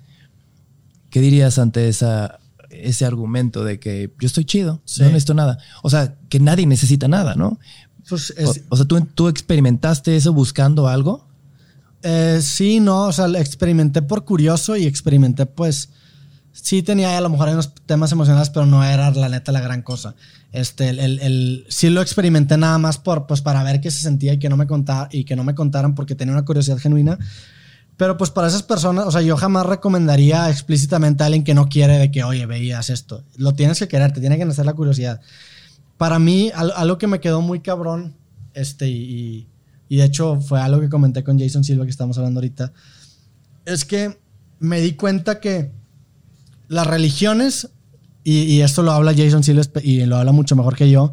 ¿Qué 1.11 1.21
dirías 1.21 1.59
ante 1.59 1.89
esa, 1.89 2.41
ese 2.71 3.05
argumento 3.05 3.65
de 3.65 3.79
que 3.79 4.13
yo 4.21 4.27
estoy 4.27 4.45
chido, 4.45 4.83
no 4.99 5.07
necesito 5.07 5.35
nada? 5.35 5.59
O 5.83 5.91
sea, 5.91 6.17
que 6.29 6.41
nadie 6.41 6.67
necesita 6.67 7.09
nada, 7.09 7.35
¿no? 7.35 7.59
Pues 8.09 8.35
o, 8.69 8.77
sea, 8.77 8.85
¿tú, 8.85 9.01
¿tú 9.15 9.29
experimentaste 9.29 10.17
eso 10.17 10.33
buscando 10.33 10.89
algo? 10.89 11.27
Eh, 12.07 12.41
sí, 12.43 12.81
no, 12.81 13.07
o 13.07 13.13
sea, 13.13 13.27
experimenté 13.39 14.03
por 14.03 14.27
curioso 14.27 14.77
y 14.77 14.85
experimenté 14.85 15.47
pues 15.47 15.89
sí 16.53 16.83
tenía 16.83 17.17
a 17.17 17.21
lo 17.23 17.31
mejor 17.31 17.49
unos 17.49 17.75
temas 17.87 18.13
emocionales, 18.13 18.51
pero 18.51 18.67
no 18.67 18.85
era 18.85 19.11
la 19.11 19.31
neta 19.31 19.53
la 19.53 19.61
gran 19.61 19.81
cosa. 19.81 20.15
Este, 20.53 20.91
el, 20.91 21.01
el, 21.01 21.67
sí 21.69 21.89
lo 21.89 22.03
experimenté 22.03 22.59
nada 22.59 22.77
más 22.79 22.99
por, 22.99 23.27
pues, 23.27 23.41
para 23.41 23.63
ver 23.65 23.81
qué 23.81 23.91
se 23.91 24.01
sentía 24.01 24.35
y 24.35 24.39
que 24.39 24.51
no 24.51 24.57
me 24.57 24.67
contara, 24.67 25.09
y 25.11 25.25
que 25.25 25.35
no 25.35 25.45
me 25.45 25.55
contaran 25.55 25.95
porque 25.95 26.15
tenía 26.15 26.33
una 26.33 26.45
curiosidad 26.45 26.79
genuina. 26.79 27.19
Pero 27.97 28.17
pues 28.17 28.31
para 28.31 28.49
esas 28.49 28.63
personas, 28.63 29.07
o 29.07 29.11
sea, 29.11 29.23
yo 29.23 29.37
jamás 29.37 29.65
recomendaría 29.67 30.51
explícitamente 30.51 31.23
a 31.23 31.27
alguien 31.27 31.45
que 31.45 31.55
no 31.55 31.69
quiere 31.69 31.97
de 31.97 32.11
que, 32.11 32.23
oye, 32.23 32.45
veías 32.45 32.91
esto. 32.91 33.25
Lo 33.37 33.55
tienes 33.55 33.79
que 33.79 33.89
querer, 33.89 34.13
te 34.13 34.21
tiene 34.21 34.37
que 34.37 34.45
nacer 34.45 34.67
la 34.67 34.75
curiosidad. 34.75 35.21
Para 35.97 36.19
mí, 36.19 36.51
algo 36.55 36.99
que 36.99 37.07
me 37.07 37.21
quedó 37.21 37.41
muy 37.41 37.61
cabrón, 37.61 38.15
este, 38.53 38.89
y, 38.89 39.49
y 39.89 39.97
de 39.97 40.05
hecho 40.05 40.41
fue 40.41 40.61
algo 40.61 40.81
que 40.81 40.89
comenté 40.89 41.23
con 41.25 41.39
Jason 41.39 41.65
Silva 41.65 41.85
que 41.85 41.91
estamos 41.91 42.17
hablando 42.19 42.41
ahorita, 42.41 42.73
es 43.65 43.85
que 43.85 44.19
me 44.59 44.81
di 44.81 44.95
cuenta 44.95 45.41
que 45.41 45.73
las 46.69 46.87
religiones, 46.87 47.71
y, 48.23 48.61
esto 48.61 48.83
lo 48.83 48.93
habla 48.93 49.15
Jason 49.15 49.45
Siles 49.45 49.71
y 49.83 50.05
lo 50.07 50.17
habla 50.17 50.33
mucho 50.33 50.57
mejor 50.57 50.77
que 50.77 50.91
yo, 50.91 51.13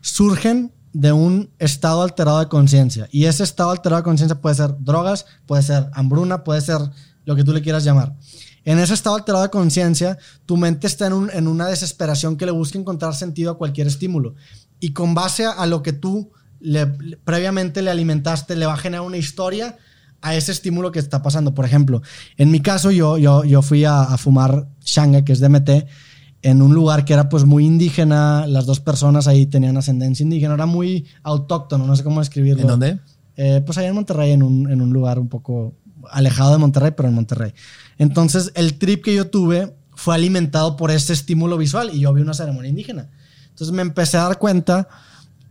surgen 0.00 0.72
de 0.92 1.12
un 1.12 1.50
estado 1.58 2.02
alterado 2.02 2.38
de 2.38 2.48
conciencia. 2.48 3.08
Y 3.10 3.24
ese 3.24 3.42
estado 3.42 3.70
alterado 3.70 4.02
de 4.02 4.04
conciencia 4.04 4.40
puede 4.40 4.54
ser 4.54 4.76
drogas, 4.78 5.26
puede 5.46 5.62
ser 5.62 5.88
hambruna, 5.92 6.44
puede 6.44 6.60
ser 6.60 6.80
lo 7.24 7.34
que 7.34 7.44
tú 7.44 7.52
le 7.52 7.62
quieras 7.62 7.84
llamar. 7.84 8.16
En 8.64 8.78
ese 8.78 8.94
estado 8.94 9.16
alterado 9.16 9.42
de 9.42 9.50
conciencia, 9.50 10.18
tu 10.46 10.56
mente 10.56 10.86
está 10.86 11.08
en, 11.08 11.30
en, 11.32 11.48
una 11.48 11.66
desesperación 11.66 12.36
que 12.36 12.46
le 12.46 12.52
busca 12.52 12.78
encontrar 12.78 13.14
sentido 13.14 13.50
a 13.50 13.58
cualquier 13.58 13.88
estímulo. 13.88 14.34
Y 14.78 14.92
con 14.92 15.14
base 15.14 15.46
a, 15.46 15.66
lo 15.66 15.82
que 15.82 15.92
tú 15.92 16.30
le, 16.62 16.86
previamente 16.86 17.82
le 17.82 17.90
alimentaste, 17.90 18.56
le 18.56 18.66
va 18.66 18.74
a 18.74 18.76
generar 18.76 19.04
una 19.04 19.16
historia 19.16 19.76
a 20.20 20.36
ese 20.36 20.52
estímulo 20.52 20.92
que 20.92 20.98
está 20.98 21.22
pasando. 21.22 21.54
Por 21.54 21.64
ejemplo, 21.64 22.02
en 22.36 22.50
mi 22.50 22.60
caso 22.60 22.90
yo, 22.90 23.18
yo, 23.18 23.44
yo 23.44 23.60
fui 23.60 23.84
a, 23.84 24.16
fumar 24.16 24.68
Shanga, 24.84 25.24
que 25.24 25.32
es 25.32 25.40
DMT, 25.40 25.70
en 26.42 26.62
un 26.62 26.74
lugar 26.74 27.04
que 27.04 27.12
era 27.12 27.28
pues 27.28 27.44
muy 27.44 27.66
indígena, 27.66 28.46
las 28.46 28.66
dos 28.66 28.80
personas 28.80 29.26
ahí 29.28 29.46
tenían 29.46 29.76
ascendencia 29.76 30.24
indígena, 30.24 30.54
era 30.54 30.66
muy 30.66 31.06
autóctono, 31.22 31.86
no 31.86 31.94
sé 31.96 32.04
cómo 32.04 32.20
describirlo. 32.20 32.62
¿En 32.62 32.68
dónde? 32.68 32.98
Eh, 33.36 33.62
pues 33.64 33.78
allá 33.78 33.88
en 33.88 33.94
Monterrey, 33.94 34.32
en 34.32 34.42
un, 34.42 34.70
en 34.70 34.80
un 34.80 34.92
lugar 34.92 35.18
un 35.18 35.28
poco 35.28 35.74
alejado 36.10 36.52
de 36.52 36.58
Monterrey, 36.58 36.92
pero 36.96 37.08
en 37.08 37.14
Monterrey. 37.14 37.52
Entonces 37.98 38.52
el 38.54 38.78
trip 38.78 39.04
que 39.04 39.14
yo 39.14 39.28
tuve 39.28 39.74
fue 39.94 40.14
alimentado 40.14 40.76
por 40.76 40.90
este 40.90 41.12
estímulo 41.12 41.58
visual 41.58 41.90
y 41.92 42.00
yo 42.00 42.12
vi 42.12 42.22
una 42.22 42.34
ceremonia 42.34 42.70
indígena. 42.70 43.10
Entonces 43.48 43.72
me 43.72 43.82
empecé 43.82 44.16
a 44.16 44.24
dar 44.24 44.38
cuenta 44.38 44.88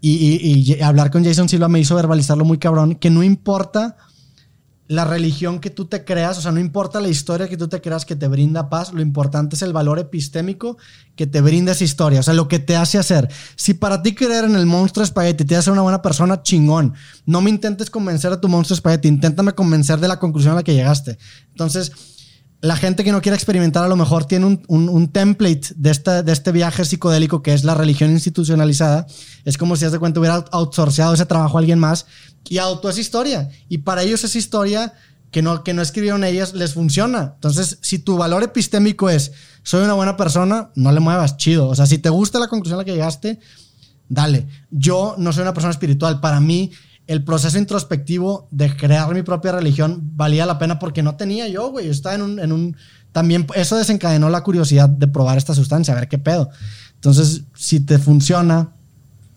y, 0.02 0.82
hablar 0.82 1.12
con 1.12 1.24
Jason 1.24 1.48
Silva 1.48 1.68
me 1.68 1.80
hizo 1.80 1.96
verbalizarlo 1.96 2.44
muy 2.44 2.58
cabrón, 2.58 2.96
que 2.96 3.10
no 3.10 3.24
importa 3.24 3.98
la 4.88 5.06
religión 5.06 5.60
que 5.60 5.70
tú 5.70 5.86
te 5.86 6.04
creas, 6.04 6.38
o 6.38 6.42
sea, 6.42 6.52
no 6.52 6.60
importa 6.60 7.00
la 7.00 7.08
historia 7.08 7.48
que 7.48 7.56
tú 7.56 7.70
te 7.70 7.80
creas 7.80 8.04
que 8.04 8.18
te 8.18 8.28
brinda 8.28 8.68
paz, 8.70 8.92
lo 8.92 9.02
importante 9.02 9.56
es 9.56 9.62
el 9.62 9.72
valor 9.72 10.00
epistémico 10.00 10.78
que 11.16 11.28
te 11.28 11.40
brinda 11.40 11.72
esa 11.72 11.86
historia, 11.86 12.20
o 12.20 12.24
sea, 12.24 12.34
lo 12.34 12.50
que 12.50 12.60
te 12.60 12.76
hace 12.76 12.98
hacer. 12.98 13.30
Si 13.56 13.74
para 13.74 14.02
ti 14.02 14.14
creer 14.14 14.44
en 14.44 14.58
el 14.58 14.66
monstruo 14.66 15.06
espagueti 15.06 15.46
te 15.46 15.56
hace 15.56 15.72
una 15.72 15.82
buena 15.82 16.02
persona, 16.02 16.42
chingón. 16.42 16.94
No 17.26 17.40
me 17.40 17.50
intentes 17.50 17.90
convencer 17.90 18.34
a 18.34 18.42
tu 18.42 18.50
monstruo 18.50 18.76
espagueti, 18.76 19.08
inténtame 19.08 19.54
convencer 19.54 20.00
de 20.00 20.10
la 20.10 20.20
conclusión 20.20 20.54
a 20.54 20.56
la 20.56 20.64
que 20.64 20.74
llegaste. 20.74 21.18
Entonces, 21.52 21.94
la 22.62 22.76
gente 22.76 23.04
que 23.04 23.12
no 23.12 23.22
quiere 23.22 23.36
experimentar 23.36 23.84
a 23.84 23.88
lo 23.88 23.96
mejor 23.96 24.26
tiene 24.26 24.46
un, 24.46 24.64
un, 24.68 25.08
template 25.08 25.70
de 25.76 25.90
este, 25.90 26.22
de 26.22 26.32
este 26.32 26.52
viaje 26.52 26.86
psicodélico 26.86 27.42
que 27.42 27.54
es 27.54 27.64
la 27.64 27.74
religión 27.74 28.12
institucionalizada. 28.12 29.08
Es 29.46 29.58
como 29.58 29.76
si, 29.76 29.86
hace 29.86 29.98
cuenta, 29.98 30.20
hubiera 30.20 30.46
outsourceado 30.52 31.14
ese 31.14 31.26
trabajo 31.26 31.58
a 31.58 31.60
alguien 31.60 31.80
más 31.80 32.06
y 32.48 32.60
auto 32.60 32.88
esa 32.90 33.02
historia. 33.02 33.50
Y 33.68 33.80
para 33.80 34.04
ellos 34.04 34.24
esa 34.24 34.38
historia 34.38 34.94
que 35.32 35.42
no, 35.42 35.64
que 35.64 35.74
no 35.74 35.82
escribieron 35.82 36.24
ellas 36.24 36.54
les 36.54 36.74
funciona. 36.74 37.32
Entonces, 37.36 37.80
si 37.82 37.98
tu 37.98 38.18
valor 38.18 38.44
epistémico 38.44 39.10
es 39.10 39.32
soy 39.64 39.84
una 39.84 39.94
buena 39.94 40.16
persona, 40.16 40.70
no 40.76 40.92
le 40.92 41.00
muevas, 41.00 41.38
chido. 41.38 41.68
O 41.68 41.76
sea, 41.76 41.88
si 41.88 41.98
te 41.98 42.10
gusta 42.10 42.40
la 42.40 42.48
conclusión 42.48 42.76
a 42.76 42.82
la 42.82 42.86
que 42.86 42.94
llegaste, 42.94 43.40
dale. 44.08 44.48
Yo 44.70 45.16
no 45.18 45.34
soy 45.34 45.42
una 45.42 45.54
persona 45.54 45.72
espiritual. 45.72 46.20
Para 46.20 46.40
mí, 46.40 46.72
el 47.12 47.26
proceso 47.26 47.58
introspectivo 47.58 48.48
de 48.52 48.74
crear 48.76 49.14
mi 49.14 49.22
propia 49.22 49.52
religión 49.52 50.12
valía 50.16 50.46
la 50.46 50.58
pena 50.58 50.80
porque 50.80 51.04
no 51.04 51.16
tenía 51.18 51.46
yo, 51.50 51.70
güey. 51.70 51.88
Yo 51.88 51.92
estaba 51.92 52.16
en 52.16 52.22
un, 52.22 52.40
en 52.40 52.54
un... 52.54 52.78
También 53.12 53.46
eso 53.54 53.76
desencadenó 53.76 54.30
la 54.30 54.44
curiosidad 54.44 54.88
de 54.88 55.10
probar 55.10 55.38
esta 55.38 55.54
sustancia, 55.54 55.94
a 55.94 56.00
ver 56.00 56.08
qué 56.08 56.18
pedo. 56.18 56.50
Entonces, 56.96 57.42
si 57.54 57.82
te 57.82 58.00
funciona 58.00 58.70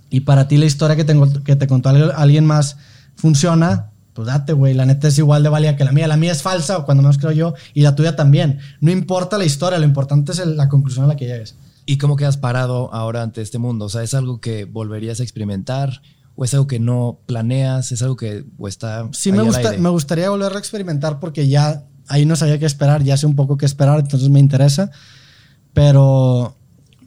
y 0.08 0.20
para 0.20 0.46
ti 0.46 0.56
la 0.56 0.66
historia 0.66 0.94
que 0.94 1.02
te, 1.02 1.18
que 1.44 1.56
te 1.56 1.66
contó 1.66 1.88
alguien 1.88 2.46
más 2.46 2.76
funciona, 3.16 3.90
pues 4.12 4.28
date, 4.28 4.52
güey. 4.52 4.72
La 4.72 4.86
neta 4.86 5.08
es 5.08 5.18
igual 5.18 5.42
de 5.42 5.48
válida 5.48 5.76
que 5.76 5.84
la 5.84 5.90
mía. 5.90 6.06
La 6.06 6.16
mía 6.16 6.30
es 6.30 6.42
falsa, 6.42 6.78
o 6.78 6.84
cuando 6.84 7.02
menos 7.02 7.18
creo 7.18 7.32
yo, 7.32 7.54
y 7.74 7.82
la 7.82 7.96
tuya 7.96 8.14
también. 8.14 8.60
No 8.80 8.92
importa 8.92 9.36
la 9.36 9.46
historia, 9.46 9.80
lo 9.80 9.84
importante 9.84 10.30
es 10.30 10.46
la 10.46 10.68
conclusión 10.68 11.06
a 11.06 11.08
la 11.08 11.16
que 11.16 11.26
llegues. 11.26 11.56
¿Y 11.86 11.98
cómo 11.98 12.14
quedas 12.14 12.36
parado 12.36 12.94
ahora 12.94 13.22
ante 13.22 13.42
este 13.42 13.58
mundo? 13.58 13.86
O 13.86 13.88
sea, 13.88 14.04
¿es 14.04 14.14
algo 14.14 14.40
que 14.40 14.64
volverías 14.64 15.18
a 15.18 15.24
experimentar? 15.24 16.00
¿O 16.36 16.44
es 16.44 16.52
algo 16.54 16.66
que 16.66 16.80
no 16.80 17.20
planeas? 17.26 17.92
¿Es 17.92 18.02
algo 18.02 18.16
que 18.16 18.44
o 18.58 18.68
está.? 18.68 19.08
Sí, 19.12 19.30
me, 19.30 19.42
gusta, 19.42 19.72
me 19.78 19.88
gustaría 19.88 20.30
volver 20.30 20.52
a 20.54 20.58
experimentar 20.58 21.20
porque 21.20 21.48
ya 21.48 21.84
ahí 22.08 22.26
no 22.26 22.36
sabía 22.36 22.58
qué 22.58 22.66
esperar, 22.66 23.02
ya 23.02 23.16
sé 23.16 23.26
un 23.26 23.36
poco 23.36 23.56
qué 23.56 23.66
esperar, 23.66 24.00
entonces 24.00 24.28
me 24.30 24.40
interesa. 24.40 24.90
Pero, 25.72 26.56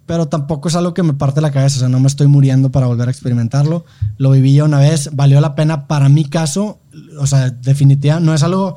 pero 0.05 0.27
tampoco 0.27 0.69
es 0.69 0.75
algo 0.75 0.93
que 0.93 1.03
me 1.03 1.13
parte 1.13 1.41
la 1.41 1.51
cabeza, 1.51 1.77
o 1.77 1.79
sea, 1.79 1.89
no 1.89 1.99
me 1.99 2.07
estoy 2.07 2.27
muriendo 2.27 2.71
para 2.71 2.87
volver 2.87 3.07
a 3.07 3.11
experimentarlo. 3.11 3.85
Lo 4.17 4.31
viví 4.31 4.55
ya 4.55 4.63
una 4.63 4.79
vez, 4.79 5.09
valió 5.13 5.41
la 5.41 5.55
pena 5.55 5.87
para 5.87 6.09
mi 6.09 6.25
caso, 6.25 6.79
o 7.19 7.27
sea, 7.27 7.49
definitivamente 7.49 8.25
no 8.25 8.33
es 8.33 8.43
algo. 8.43 8.75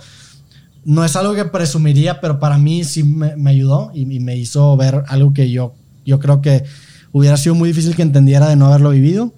No 0.82 1.04
es 1.04 1.14
algo 1.14 1.34
que 1.34 1.44
presumiría, 1.44 2.22
pero 2.22 2.40
para 2.40 2.56
mí 2.56 2.84
sí 2.84 3.02
me, 3.02 3.36
me 3.36 3.50
ayudó 3.50 3.90
y, 3.92 4.10
y, 4.10 4.18
me 4.18 4.38
hizo 4.38 4.74
ver 4.78 5.04
algo 5.08 5.34
que 5.34 5.50
yo, 5.50 5.74
yo 6.06 6.18
creo 6.18 6.40
que 6.40 6.64
hubiera 7.12 7.36
sido 7.36 7.54
muy 7.54 7.68
difícil 7.68 7.94
que 7.94 8.00
entendiera 8.00 8.48
de 8.48 8.56
no 8.56 8.66
haberlo 8.66 8.88
vivido. 8.88 9.34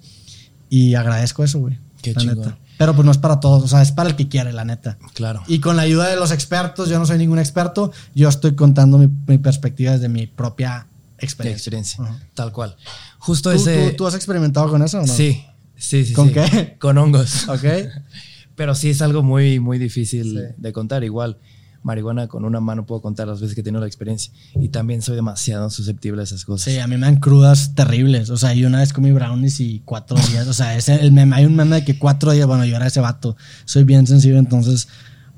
Y 0.73 0.95
agradezco 0.95 1.43
eso, 1.43 1.59
güey. 1.59 1.77
Qué 2.01 2.15
chido. 2.15 2.57
Pero 2.79 2.95
pues 2.95 3.05
no 3.05 3.11
es 3.11 3.19
para 3.19 3.39
todos, 3.39 3.61
o 3.61 3.67
sea, 3.67 3.83
es 3.83 3.91
para 3.91 4.09
el 4.09 4.15
que 4.15 4.27
quiere, 4.27 4.51
la 4.51 4.65
neta. 4.65 4.97
Claro. 5.13 5.43
Y 5.45 5.59
con 5.59 5.75
la 5.75 5.83
ayuda 5.83 6.07
de 6.07 6.15
los 6.15 6.31
expertos, 6.31 6.89
yo 6.89 6.97
no 6.97 7.05
soy 7.05 7.19
ningún 7.19 7.37
experto, 7.37 7.91
yo 8.15 8.27
estoy 8.27 8.55
contando 8.55 8.97
mi, 8.97 9.37
perspectiva 9.37 9.91
desde 9.91 10.09
mi 10.09 10.25
propia 10.25 10.87
experiencia. 11.19 11.77
experiencia, 11.77 12.27
tal 12.33 12.51
cual. 12.51 12.75
Justo 13.19 13.51
ese... 13.51 13.91
¿tú, 13.91 14.07
has 14.07 14.15
experimentado 14.15 14.67
con 14.67 14.81
eso 14.81 14.97
o 14.97 15.05
no? 15.05 15.13
Sí, 15.13 15.45
sí, 15.75 16.05
sí. 16.05 16.13
¿Con 16.13 16.31
qué? 16.31 16.75
Con 16.79 16.97
hongos. 16.97 17.47
Ok. 17.49 17.65
Pero 18.55 18.73
sí 18.73 18.89
es 18.89 19.03
algo 19.03 19.21
muy, 19.21 19.59
muy 19.59 19.77
difícil 19.77 20.55
de 20.57 20.73
contar. 20.73 21.03
Igual, 21.03 21.37
marihuana 21.83 22.27
con 22.27 22.45
una 22.45 22.59
mano 22.59 22.85
puedo 22.85 23.01
contar 23.01 23.27
las 23.27 23.41
veces 23.41 23.55
que 23.55 23.61
he 23.61 23.63
tenido 23.63 23.81
la 23.81 23.87
experiencia. 23.87 24.33
Y 24.55 24.69
también 24.69 25.01
soy 25.01 25.15
demasiado 25.15 25.69
susceptible 25.69 26.21
a 26.21 26.23
esas 26.23 26.45
cosas. 26.45 26.73
Sí, 26.73 26.79
a 26.79 26.87
mí 26.87 26.95
me 26.95 27.05
dan 27.05 27.17
crudas 27.17 27.75
terribles. 27.75 28.29
O 28.29 28.37
sea, 28.37 28.53
yo 28.53 28.67
una 28.67 28.79
vez 28.79 28.93
comí 28.93 29.11
brownies 29.11 29.59
y 29.59 29.81
cuatro 29.85 30.17
días. 30.29 30.47
O 30.47 30.53
sea, 30.53 30.75
ese, 30.75 30.95
el 30.95 31.11
meme, 31.11 31.35
hay 31.35 31.45
un 31.45 31.55
meme 31.55 31.77
de 31.77 31.85
que 31.85 31.99
cuatro 31.99 32.31
días, 32.31 32.47
bueno, 32.47 32.65
yo 32.65 32.75
era 32.75 32.87
ese 32.87 33.01
vato. 33.01 33.35
Soy 33.65 33.83
bien 33.83 34.07
sensible, 34.07 34.39
entonces 34.39 34.87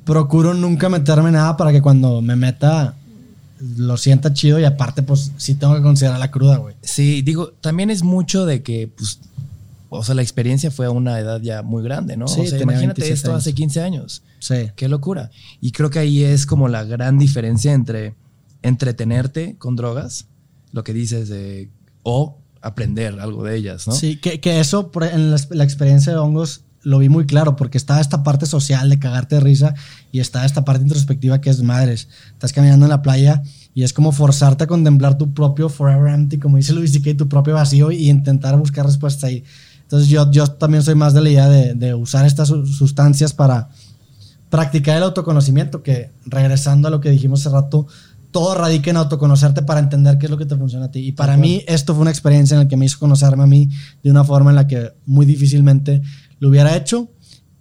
procuro 0.05 0.53
nunca 0.53 0.87
meterme 0.87 1.31
nada 1.31 1.57
para 1.57 1.71
que 1.71 1.81
cuando 1.81 2.21
me 2.21 2.35
meta 2.35 2.95
lo 3.77 3.97
sienta 3.97 4.33
chido 4.33 4.59
y 4.59 4.65
aparte, 4.65 5.01
pues 5.01 5.31
sí 5.37 5.55
tengo 5.55 5.75
que 5.75 5.81
considerar 5.81 6.19
la 6.19 6.31
cruda, 6.31 6.57
güey. 6.57 6.75
Sí, 6.81 7.21
digo, 7.21 7.53
también 7.61 7.89
es 7.89 8.03
mucho 8.03 8.45
de 8.45 8.61
que, 8.61 8.89
pues, 8.95 9.19
o 9.97 10.03
sea, 10.03 10.15
la 10.15 10.21
experiencia 10.21 10.71
fue 10.71 10.85
a 10.85 10.91
una 10.91 11.19
edad 11.19 11.41
ya 11.41 11.61
muy 11.63 11.83
grande, 11.83 12.17
¿no? 12.17 12.27
Sí, 12.27 12.41
o 12.41 12.47
sea, 12.47 12.59
imagínate 12.59 13.11
esto 13.11 13.33
hace 13.33 13.53
15 13.53 13.81
años. 13.81 14.23
Sí. 14.39 14.71
Qué 14.75 14.87
locura. 14.87 15.31
Y 15.61 15.71
creo 15.71 15.89
que 15.89 15.99
ahí 15.99 16.23
es 16.23 16.45
como 16.45 16.67
la 16.67 16.83
gran 16.83 17.17
diferencia 17.17 17.73
entre 17.73 18.15
entretenerte 18.61 19.55
con 19.57 19.75
drogas, 19.75 20.27
lo 20.71 20.83
que 20.83 20.93
dices 20.93 21.29
de, 21.29 21.69
o 22.03 22.39
aprender 22.61 23.19
algo 23.19 23.43
de 23.43 23.55
ellas, 23.55 23.87
¿no? 23.87 23.93
Sí, 23.93 24.17
que, 24.17 24.39
que 24.39 24.59
eso 24.59 24.91
en 25.01 25.31
la, 25.31 25.63
experiencia 25.63 26.11
de 26.11 26.17
hongos 26.17 26.63
lo 26.81 26.99
vi 26.99 27.09
muy 27.09 27.25
claro, 27.25 27.55
porque 27.55 27.77
estaba 27.77 27.99
esta 27.99 28.23
parte 28.23 28.45
social 28.45 28.89
de 28.89 28.99
cagarte 28.99 29.35
de 29.35 29.41
risa 29.41 29.73
y 30.11 30.19
estaba 30.19 30.45
esta 30.45 30.65
parte 30.65 30.83
introspectiva 30.83 31.41
que 31.41 31.49
es 31.49 31.61
madres. 31.63 32.09
Estás 32.33 32.53
caminando 32.53 32.85
en 32.85 32.91
la 32.91 33.01
playa 33.01 33.41
y 33.73 33.83
es 33.83 33.93
como 33.93 34.11
forzarte 34.11 34.65
a 34.65 34.67
contemplar 34.67 35.17
tu 35.17 35.33
propio 35.33 35.69
forever 35.69 36.13
empty, 36.13 36.37
como 36.37 36.57
dice 36.57 36.73
Luis 36.73 36.91
C.K., 36.91 37.17
tu 37.17 37.27
propio 37.27 37.55
vacío 37.55 37.91
y 37.91 38.09
intentar 38.09 38.57
buscar 38.57 38.85
respuestas 38.85 39.25
ahí. 39.25 39.43
Entonces 39.85 40.09
yo, 40.09 40.29
yo 40.31 40.47
también 40.47 40.83
soy 40.83 40.95
más 40.95 41.13
de 41.13 41.21
la 41.21 41.29
idea 41.29 41.47
de, 41.47 41.73
de 41.73 41.93
usar 41.93 42.25
estas 42.25 42.49
sustancias 42.49 43.33
para 43.33 43.69
practicar 44.49 44.97
el 44.97 45.03
autoconocimiento, 45.03 45.83
que 45.83 46.11
regresando 46.25 46.87
a 46.87 46.91
lo 46.91 47.01
que 47.01 47.09
dijimos 47.09 47.41
hace 47.41 47.55
rato, 47.55 47.87
todo 48.31 48.53
radica 48.53 48.89
en 48.89 48.97
autoconocerte 48.97 49.61
para 49.61 49.79
entender 49.79 50.17
qué 50.17 50.25
es 50.25 50.29
lo 50.29 50.37
que 50.37 50.45
te 50.45 50.57
funciona 50.57 50.87
a 50.87 50.91
ti. 50.91 50.99
Y 50.99 51.11
para 51.13 51.37
mí 51.37 51.63
esto 51.67 51.93
fue 51.93 52.01
una 52.01 52.11
experiencia 52.11 52.55
en 52.55 52.63
la 52.63 52.67
que 52.67 52.75
me 52.75 52.85
hizo 52.85 52.99
conocerme 52.99 53.43
a 53.43 53.47
mí 53.47 53.69
de 54.03 54.11
una 54.11 54.25
forma 54.25 54.49
en 54.49 54.57
la 54.57 54.67
que 54.67 54.91
muy 55.05 55.25
difícilmente 55.25 56.01
lo 56.39 56.49
hubiera 56.49 56.75
hecho. 56.75 57.09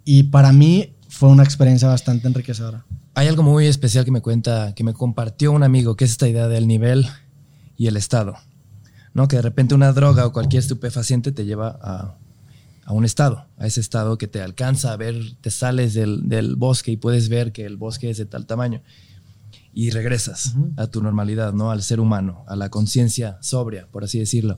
Y 0.03 0.23
para 0.23 0.51
mí 0.51 0.93
fue 1.07 1.29
una 1.29 1.43
experiencia 1.43 1.87
bastante 1.87 2.27
enriquecedora. 2.27 2.85
Hay 3.13 3.29
algo 3.29 3.41
muy 3.41 3.67
especial 3.67 4.03
que 4.03 4.11
me 4.11 4.19
cuenta, 4.19 4.73
que 4.75 4.83
me 4.83 4.93
compartió 4.93 5.53
un 5.53 5.63
amigo, 5.63 5.95
que 5.95 6.03
es 6.03 6.11
esta 6.11 6.27
idea 6.27 6.49
del 6.49 6.67
nivel 6.67 7.07
y 7.77 7.87
el 7.87 7.95
estado. 7.95 8.35
¿No? 9.15 9.29
Que 9.29 9.37
de 9.37 9.41
repente 9.41 9.73
una 9.73 9.93
droga 9.93 10.27
o 10.27 10.33
cualquier 10.33 10.61
estupefaciente 10.61 11.31
te 11.31 11.45
lleva 11.45 11.79
a, 11.81 12.17
un 12.93 13.05
estado, 13.05 13.47
a 13.57 13.65
ese 13.65 13.79
estado 13.79 14.19
que 14.19 14.27
te 14.27 14.41
alcanza 14.41 14.91
a 14.91 14.97
ver, 14.97 15.15
te 15.41 15.49
sales 15.49 15.95
del, 15.95 16.55
bosque 16.57 16.91
y 16.91 16.97
puedes 16.97 17.29
ver 17.29 17.51
que 17.51 17.65
el 17.65 17.77
bosque 17.77 18.11
es 18.11 18.17
de 18.17 18.25
tal 18.25 18.45
tamaño 18.45 18.83
y 19.73 19.89
regresas 19.89 20.55
a 20.75 20.87
tu 20.87 21.01
normalidad, 21.01 21.53
¿no? 21.53 21.71
Al 21.71 21.81
ser 21.81 21.99
humano, 21.99 22.43
a 22.47 22.55
la 22.55 22.69
conciencia 22.69 23.37
sobria, 23.41 23.87
por 23.89 24.03
así 24.03 24.19
decirlo. 24.19 24.57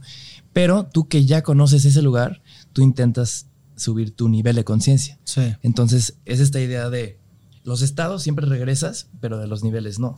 Pero 0.54 0.88
tú 0.88 1.08
que 1.08 1.26
ya 1.26 1.44
conoces 1.44 1.86
ese 1.86 2.02
lugar, 2.02 2.42
tú 2.74 2.82
intentas 2.82 3.46
subir 3.76 4.16
tu 4.16 4.28
nivel 4.28 4.56
de 4.56 4.64
conciencia. 4.64 5.20
Sí. 5.24 5.54
Entonces, 5.62 6.18
es 6.26 6.40
esta 6.40 6.60
idea 6.60 6.90
de 6.90 7.20
los 7.64 7.84
estados 7.84 8.24
siempre 8.24 8.48
regresas, 8.48 9.08
pero 9.22 9.38
de 9.38 9.48
los 9.48 9.64
niveles 9.64 10.00
no. 10.00 10.16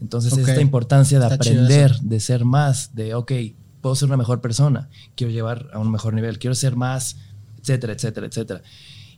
Entonces, 0.00 0.32
es 0.32 0.48
esta 0.48 0.60
importancia 0.60 1.20
de 1.20 1.26
aprender, 1.26 1.98
de 2.00 2.20
ser 2.20 2.44
más, 2.44 2.94
de, 2.94 3.14
ok, 3.14 3.32
puedo 3.80 3.94
ser 3.94 4.06
una 4.06 4.16
mejor 4.16 4.40
persona, 4.40 4.88
quiero 5.14 5.32
llevar 5.32 5.68
a 5.72 5.78
un 5.78 5.90
mejor 5.90 6.14
nivel, 6.14 6.38
quiero 6.38 6.54
ser 6.54 6.76
más, 6.76 7.16
etcétera, 7.60 7.92
etcétera, 7.92 8.26
etcétera. 8.26 8.62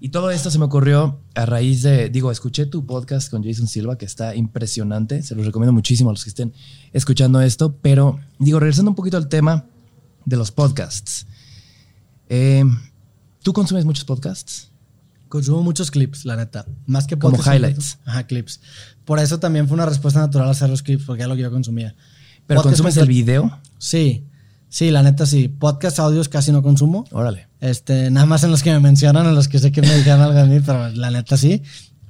Y 0.02 0.08
todo 0.08 0.30
esto 0.30 0.50
se 0.50 0.58
me 0.58 0.64
ocurrió 0.64 1.20
a 1.34 1.44
raíz 1.44 1.82
de, 1.82 2.08
digo, 2.08 2.32
escuché 2.32 2.64
tu 2.64 2.86
podcast 2.86 3.30
con 3.30 3.44
Jason 3.44 3.66
Silva, 3.66 3.98
que 3.98 4.06
está 4.06 4.34
impresionante, 4.34 5.22
se 5.22 5.34
los 5.34 5.44
recomiendo 5.44 5.74
muchísimo 5.74 6.08
a 6.08 6.14
los 6.14 6.24
que 6.24 6.30
estén 6.30 6.54
escuchando 6.92 7.40
esto, 7.42 7.76
pero 7.82 8.18
digo, 8.38 8.58
regresando 8.60 8.90
un 8.90 8.94
poquito 8.94 9.18
al 9.18 9.28
tema 9.28 9.66
de 10.24 10.36
los 10.36 10.50
podcasts. 10.50 11.26
Eh, 12.30 12.64
¿Tú 13.42 13.52
consumes 13.52 13.84
muchos 13.84 14.04
podcasts? 14.04 14.70
Consumo 15.28 15.62
muchos 15.62 15.90
clips, 15.90 16.24
la 16.24 16.36
neta. 16.36 16.66
Más 16.86 17.06
que 17.06 17.16
podcasts. 17.16 17.44
Como 17.44 17.56
highlights. 17.56 17.98
Ajá, 18.04 18.26
clips. 18.26 18.60
Por 19.04 19.18
eso 19.18 19.38
también 19.38 19.68
fue 19.68 19.74
una 19.74 19.86
respuesta 19.86 20.18
natural 20.18 20.48
hacer 20.48 20.70
los 20.70 20.82
clips, 20.82 21.04
porque 21.04 21.22
era 21.22 21.28
lo 21.28 21.36
que 21.36 21.42
yo 21.42 21.50
consumía. 21.50 21.94
¿Pero 22.46 22.62
consumes 22.62 22.96
el 22.96 23.06
video? 23.06 23.60
Sí. 23.78 24.24
Sí, 24.70 24.92
la 24.92 25.02
neta 25.02 25.26
sí. 25.26 25.48
Podcast 25.48 25.98
audios 25.98 26.28
casi 26.28 26.52
no 26.52 26.62
consumo. 26.62 27.04
Órale. 27.10 27.48
Este, 27.60 28.08
nada 28.10 28.24
más 28.24 28.44
en 28.44 28.52
los 28.52 28.62
que 28.62 28.70
me 28.70 28.78
mencionan, 28.78 29.26
en 29.26 29.34
los 29.34 29.48
que 29.48 29.58
sé 29.58 29.72
que 29.72 29.82
me 29.82 29.94
dijeron 29.94 30.22
algo 30.22 30.38
a 30.38 30.44
mí, 30.46 30.60
pero 30.64 30.88
la 30.90 31.10
neta 31.10 31.36
sí. 31.36 31.62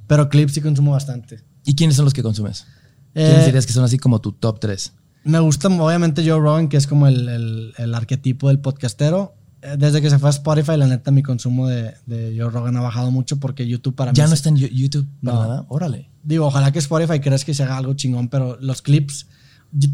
Pero 0.07 0.29
clips 0.29 0.53
sí 0.53 0.61
consumo 0.61 0.93
bastante. 0.93 1.41
¿Y 1.65 1.75
quiénes 1.75 1.97
son 1.97 2.05
los 2.05 2.13
que 2.13 2.23
consumes? 2.23 2.67
¿Quiénes 3.15 3.43
eh, 3.43 3.47
dirías 3.47 3.67
que 3.67 3.73
son 3.73 3.83
así 3.83 3.99
como 3.99 4.21
tu 4.21 4.33
top 4.33 4.61
3? 4.61 4.93
Me 5.25 5.41
gusta 5.41 5.69
obviamente 5.69 6.23
Joe 6.23 6.39
Rogan, 6.39 6.69
que 6.69 6.77
es 6.77 6.87
como 6.87 7.07
el, 7.07 7.73
el, 7.77 7.95
arquetipo 7.95 8.49
del 8.49 8.61
podcastero. 8.61 9.35
Eh, 9.63 9.77
desde 9.79 10.03
que 10.03 10.11
se 10.11 10.19
fue 10.19 10.29
a 10.29 10.31
Spotify, 10.31 10.77
la 10.77 10.87
neta, 10.87 11.11
mi 11.11 11.23
consumo 11.23 11.67
de, 11.67 11.95
de 12.05 12.37
Joe 12.39 12.51
Rogan 12.51 12.77
ha 12.77 12.83
bajado 12.83 13.11
mucho 13.11 13.39
porque 13.39 13.67
YouTube 13.67 13.95
para 13.95 14.13
mí. 14.13 14.17
¿Ya 14.17 14.27
no 14.27 14.35
está 14.35 14.51
en 14.51 14.57
YouTube 14.57 15.09
para 15.25 15.39
nada? 15.39 15.67
Órale. 15.69 16.11
Digo, 16.23 16.47
ojalá 16.47 16.73
que 16.73 16.79
Spotify 16.79 17.21
creas 17.21 17.47
que 17.47 17.55
se 17.55 17.63
haga 17.63 17.79
algo 17.79 17.95
chingón, 17.95 18.29
pero 18.29 18.59
los 18.61 18.83
clips 18.83 19.27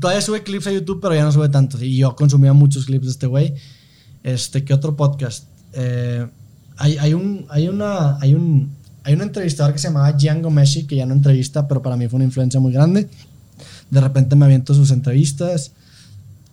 todavía 0.01 0.23
sube 0.23 0.43
clips 0.43 0.67
a 0.67 0.73
YouTube, 0.73 1.01
pero 1.01 1.15
ya 1.15 1.25
no 1.25 1.33
sube 1.33 1.49
tanto. 1.49 1.83
Y 1.83 1.99
yo 1.99 2.17
consumía 2.17 2.53
muchos 2.53 2.87
clips 2.87 3.07
de 3.07 3.11
este 3.13 3.27
güey. 3.27 3.55
Este, 4.23 4.65
¿qué 4.65 4.75
otro 4.75 4.97
podcast? 4.97 5.45
Eh, 5.73 6.27
hay, 6.77 6.99
hay, 6.99 7.15
un, 7.15 7.47
hay, 7.49 7.69
una, 7.69 8.19
hay, 8.19 8.35
un, 8.35 8.71
hay 9.05 9.15
un 9.15 9.23
entrevistador 9.23 9.73
que 9.73 9.79
se 9.79 9.89
llamaba 9.89 10.13
Django 10.13 10.51
Messi, 10.51 10.87
que 10.87 10.97
ya 10.97 11.07
no 11.07 11.15
entrevista, 11.15 11.69
pero 11.69 11.83
para 11.83 11.97
mí 11.97 12.09
fue 12.09 12.17
una 12.17 12.25
influencia 12.25 12.61
muy 12.61 12.73
grande. 12.73 13.09
De 13.91 14.01
repente 14.01 14.37
me 14.37 14.45
aviento 14.45 14.75
sus 14.75 14.91
entrevistas. 14.91 15.73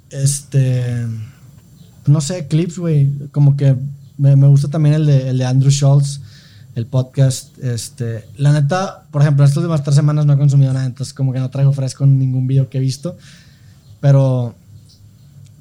Este. 0.10 1.06
No 2.06 2.22
sé, 2.22 2.48
clips, 2.48 2.78
güey. 2.78 3.10
Como 3.32 3.56
que 3.56 3.76
me, 4.18 4.36
me, 4.36 4.48
gusta 4.48 4.68
también 4.68 4.96
el 4.96 5.06
de, 5.06 5.30
el 5.30 5.38
de 5.38 5.46
Andrew 5.46 5.72
Schultz 5.72 6.20
el 6.76 6.88
podcast. 6.88 7.58
Este, 7.60 8.28
la 8.38 8.52
neta, 8.52 9.04
por 9.12 9.22
ejemplo, 9.22 9.46
estas 9.46 9.58
últimas 9.58 9.84
tres 9.84 9.96
semanas 9.96 10.26
no 10.26 10.34
he 10.34 10.38
consumido 10.38 10.74
nada, 10.74 10.86
entonces 10.86 11.14
como 11.14 11.34
que 11.34 11.40
no 11.40 11.50
traigo 11.50 11.72
fresco 11.74 12.06
ningún 12.06 12.48
video 12.48 12.70
que 12.70 12.78
he 12.78 12.82
visto. 12.82 13.18
Pero, 14.00 14.56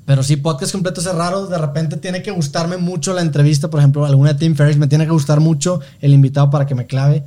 pero 0.06 0.22
sí, 0.22 0.36
podcast 0.36 0.72
completo 0.72 1.00
es 1.00 1.14
raro. 1.14 1.46
De 1.46 1.58
repente 1.58 1.96
tiene 1.96 2.22
que 2.22 2.30
gustarme 2.30 2.76
mucho 2.76 3.12
la 3.12 3.22
entrevista, 3.22 3.68
por 3.68 3.80
ejemplo, 3.80 4.04
alguna 4.04 4.32
de 4.32 4.38
Tim 4.38 4.54
Ferriss, 4.54 4.76
me 4.76 4.86
tiene 4.86 5.04
que 5.04 5.12
gustar 5.12 5.40
mucho 5.40 5.80
el 6.00 6.14
invitado 6.14 6.50
para 6.50 6.66
que 6.66 6.74
me 6.74 6.86
clave. 6.86 7.24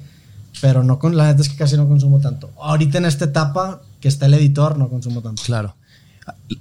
Pero 0.61 0.83
no 0.83 0.99
con, 0.99 1.17
la 1.17 1.27
neta 1.27 1.41
es 1.41 1.49
que 1.49 1.57
casi 1.57 1.75
no 1.75 1.88
consumo 1.88 2.19
tanto. 2.19 2.51
Ahorita 2.61 2.97
en 2.97 3.05
esta 3.05 3.25
etapa 3.25 3.81
que 3.99 4.07
está 4.07 4.25
el 4.25 4.33
editor, 4.36 4.77
no 4.77 4.89
consumo 4.89 5.21
tanto. 5.21 5.43
Claro. 5.43 5.75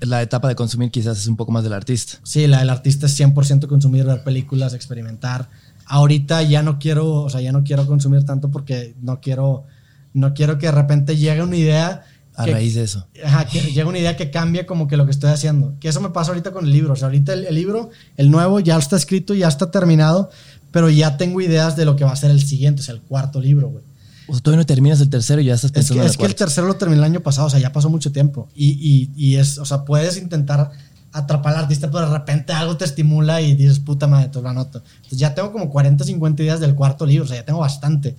La 0.00 0.20
etapa 0.20 0.48
de 0.48 0.56
consumir 0.56 0.90
quizás 0.90 1.16
es 1.16 1.26
un 1.26 1.36
poco 1.36 1.52
más 1.52 1.62
del 1.62 1.72
artista. 1.72 2.18
Sí, 2.22 2.46
la 2.46 2.58
del 2.58 2.70
artista 2.70 3.06
es 3.06 3.18
100% 3.18 3.66
consumir, 3.66 4.04
ver 4.04 4.22
películas, 4.22 4.74
experimentar 4.74 5.48
ahorita 5.86 6.42
ya 6.42 6.62
no 6.62 6.78
quiero, 6.78 7.22
o 7.22 7.30
sea, 7.30 7.40
ya 7.40 7.52
no 7.52 7.64
quiero 7.64 7.86
consumir 7.86 8.24
tanto 8.24 8.50
porque 8.50 8.94
no 9.00 9.20
quiero, 9.20 9.64
no 10.12 10.34
quiero 10.34 10.58
que 10.58 10.66
de 10.66 10.72
repente 10.72 11.16
llegue 11.16 11.42
una 11.42 11.56
idea. 11.56 12.04
A 12.36 12.46
raíz 12.46 12.74
de 12.74 12.82
eso. 12.82 13.06
Ajá, 13.24 13.46
que 13.46 13.60
llegue 13.60 13.84
una 13.84 13.98
idea 13.98 14.16
que 14.16 14.30
cambie 14.30 14.66
como 14.66 14.88
que 14.88 14.96
lo 14.96 15.04
que 15.04 15.12
estoy 15.12 15.30
haciendo. 15.30 15.76
Que 15.78 15.88
eso 15.88 16.00
me 16.00 16.10
pasa 16.10 16.32
ahorita 16.32 16.50
con 16.50 16.64
el 16.64 16.72
libro. 16.72 16.94
O 16.94 16.96
sea, 16.96 17.06
ahorita 17.06 17.32
el, 17.32 17.54
libro, 17.54 17.90
el 18.16 18.30
nuevo, 18.30 18.58
ya 18.58 18.76
está 18.76 18.96
escrito, 18.96 19.34
ya 19.34 19.46
está 19.46 19.70
terminado, 19.70 20.30
pero 20.72 20.90
ya 20.90 21.16
tengo 21.16 21.40
ideas 21.40 21.76
de 21.76 21.84
lo 21.84 21.94
que 21.94 22.04
va 22.04 22.12
a 22.12 22.16
ser 22.16 22.32
el 22.32 22.44
siguiente, 22.44 22.80
o 22.80 22.84
sea, 22.84 22.94
el 22.94 23.02
cuarto 23.02 23.40
libro, 23.40 23.68
güey. 23.68 23.84
O 24.26 24.32
sea, 24.32 24.42
todavía 24.42 24.62
no 24.62 24.66
terminas 24.66 25.00
el 25.00 25.10
tercero 25.10 25.42
y 25.42 25.44
ya 25.44 25.54
estás 25.54 25.70
pensando 25.70 26.02
Es 26.02 26.08
que, 26.08 26.12
es 26.12 26.16
que 26.16 26.26
el 26.26 26.34
tercero 26.34 26.66
lo 26.66 26.74
terminé 26.74 26.98
el 26.98 27.04
año 27.04 27.20
pasado, 27.20 27.46
o 27.46 27.50
sea, 27.50 27.60
ya 27.60 27.72
pasó 27.72 27.90
mucho 27.90 28.10
tiempo. 28.10 28.48
Y, 28.54 28.70
y, 28.70 29.10
y 29.14 29.36
es, 29.36 29.58
o 29.58 29.64
sea, 29.64 29.84
puedes 29.84 30.16
intentar 30.16 30.72
atrapar 31.14 31.54
al 31.54 31.60
artista, 31.60 31.90
pero 31.90 32.08
de 32.08 32.18
repente 32.18 32.52
algo 32.52 32.76
te 32.76 32.84
estimula 32.84 33.40
y 33.40 33.54
dices, 33.54 33.78
puta 33.78 34.08
madre, 34.08 34.28
te 34.28 34.42
lo 34.42 34.48
anoto. 34.48 34.82
Entonces 34.96 35.18
ya 35.18 35.32
tengo 35.32 35.52
como 35.52 35.70
40, 35.70 36.04
50 36.04 36.42
ideas 36.42 36.60
del 36.60 36.74
cuarto 36.74 37.06
libro, 37.06 37.24
o 37.24 37.28
sea, 37.28 37.36
ya 37.36 37.44
tengo 37.44 37.60
bastante. 37.60 38.16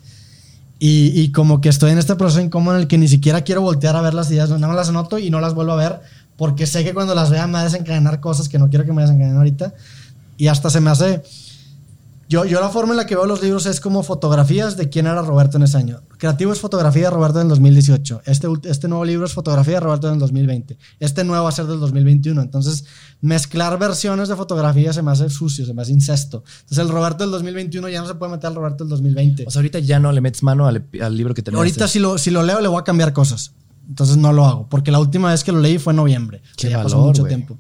Y, 0.80 1.12
y, 1.14 1.32
como 1.32 1.62
que 1.62 1.70
estoy 1.70 1.92
en 1.92 1.98
este 1.98 2.16
proceso 2.16 2.42
incómodo 2.42 2.76
en 2.76 2.82
el 2.82 2.88
que 2.88 2.98
ni 2.98 3.08
siquiera 3.08 3.42
quiero 3.42 3.62
voltear 3.62 3.96
a 3.96 4.02
ver 4.02 4.14
las 4.14 4.32
ideas, 4.32 4.50
nada 4.50 4.68
más 4.68 4.76
las 4.76 4.90
anoto 4.90 5.20
y 5.20 5.30
no 5.30 5.42
las 5.42 5.54
vuelvo 5.54 5.74
a 5.74 5.76
ver, 5.76 6.02
porque 6.38 6.66
sé 6.66 6.84
que 6.84 6.94
cuando 6.94 7.16
las 7.16 7.30
vea 7.30 7.48
me 7.48 7.54
va 7.54 7.62
a 7.62 7.64
desencadenar 7.66 8.22
cosas 8.22 8.48
que 8.48 8.60
no 8.60 8.70
quiero 8.70 8.86
que 8.86 8.94
me 8.94 9.02
desencadenen 9.02 9.38
ahorita. 9.38 9.74
Y 10.38 10.48
hasta 10.48 10.70
se 10.70 10.82
me 10.82 10.90
hace 10.90 11.22
yo, 12.28 12.44
yo 12.46 12.60
la 12.60 12.70
forma 12.70 12.94
en 12.94 12.98
la 12.98 13.06
que 13.06 13.16
veo 13.16 13.26
los 13.26 13.44
libros 13.44 13.68
es 13.68 13.80
como 13.80 14.02
fotografías 14.02 14.78
de 14.78 14.90
quién 14.90 15.06
era 15.06 15.22
Roberto 15.22 15.58
en 15.58 15.64
ese 15.64 15.78
año. 15.78 16.02
Creativo 16.18 16.52
es 16.52 16.60
fotografía 16.60 17.04
de 17.04 17.10
Roberto 17.12 17.40
en 17.40 17.44
el 17.44 17.50
2018. 17.50 18.22
Este, 18.26 18.48
este 18.64 18.88
nuevo 18.88 19.06
libro 19.06 19.26
es 19.26 19.34
fotografía 19.34 19.76
de 19.76 19.80
Roberto 19.82 20.08
en 20.08 20.14
el 20.16 20.20
2020. 20.20 20.78
Este 21.00 21.24
nuevo 21.24 21.44
va 21.44 21.50
a 21.50 21.52
ser 21.52 21.66
del 21.66 21.80
2021. 21.80 22.42
Entonces, 22.42 22.86
mezclar 23.22 23.78
versiones 23.78 24.28
de 24.28 24.36
fotografía 24.36 24.92
se 24.92 25.04
me 25.04 25.12
hace 25.12 25.30
sucio, 25.30 25.68
se 25.68 25.74
me 25.76 25.84
hace 25.84 25.92
incesto. 25.92 26.44
Entonces, 26.62 26.80
el 26.80 26.90
Roberto 26.90 27.24
del 27.24 27.32
2021 27.32 27.90
ya 27.90 28.02
no 28.02 28.08
se 28.08 28.16
puede 28.16 28.32
meter 28.32 28.48
al 28.48 28.56
Roberto 28.56 28.86
del 28.86 28.90
2020. 28.90 29.46
O 29.46 29.52
sea, 29.52 29.60
ahorita 29.60 29.80
ya 29.80 30.00
no 30.00 30.12
le 30.12 30.22
metes 30.22 30.42
mano 30.42 30.68
al, 30.68 30.84
libro 31.16 31.36
que 31.36 31.44
tenemos. 31.44 31.60
Ahorita 31.60 31.88
si 31.88 32.00
lo, 32.00 32.18
si 32.18 32.32
lo 32.32 32.42
leo 32.42 32.60
le 32.60 32.68
voy 32.68 32.80
a 32.80 32.84
cambiar 32.84 33.14
cosas. 33.14 33.54
Entonces 33.88 34.18
no 34.18 34.34
lo 34.34 34.46
hago, 34.46 34.68
porque 34.68 34.90
la 34.90 35.00
última 35.00 35.30
vez 35.30 35.44
que 35.44 35.52
lo 35.52 35.60
leí 35.60 35.78
fue 35.78 35.94
en 35.94 35.98
noviembre. 35.98 36.42
Qué 36.58 36.72
ya 36.72 36.82
pasó 36.82 36.98
mucho 36.98 37.24
tiempo. 37.26 37.60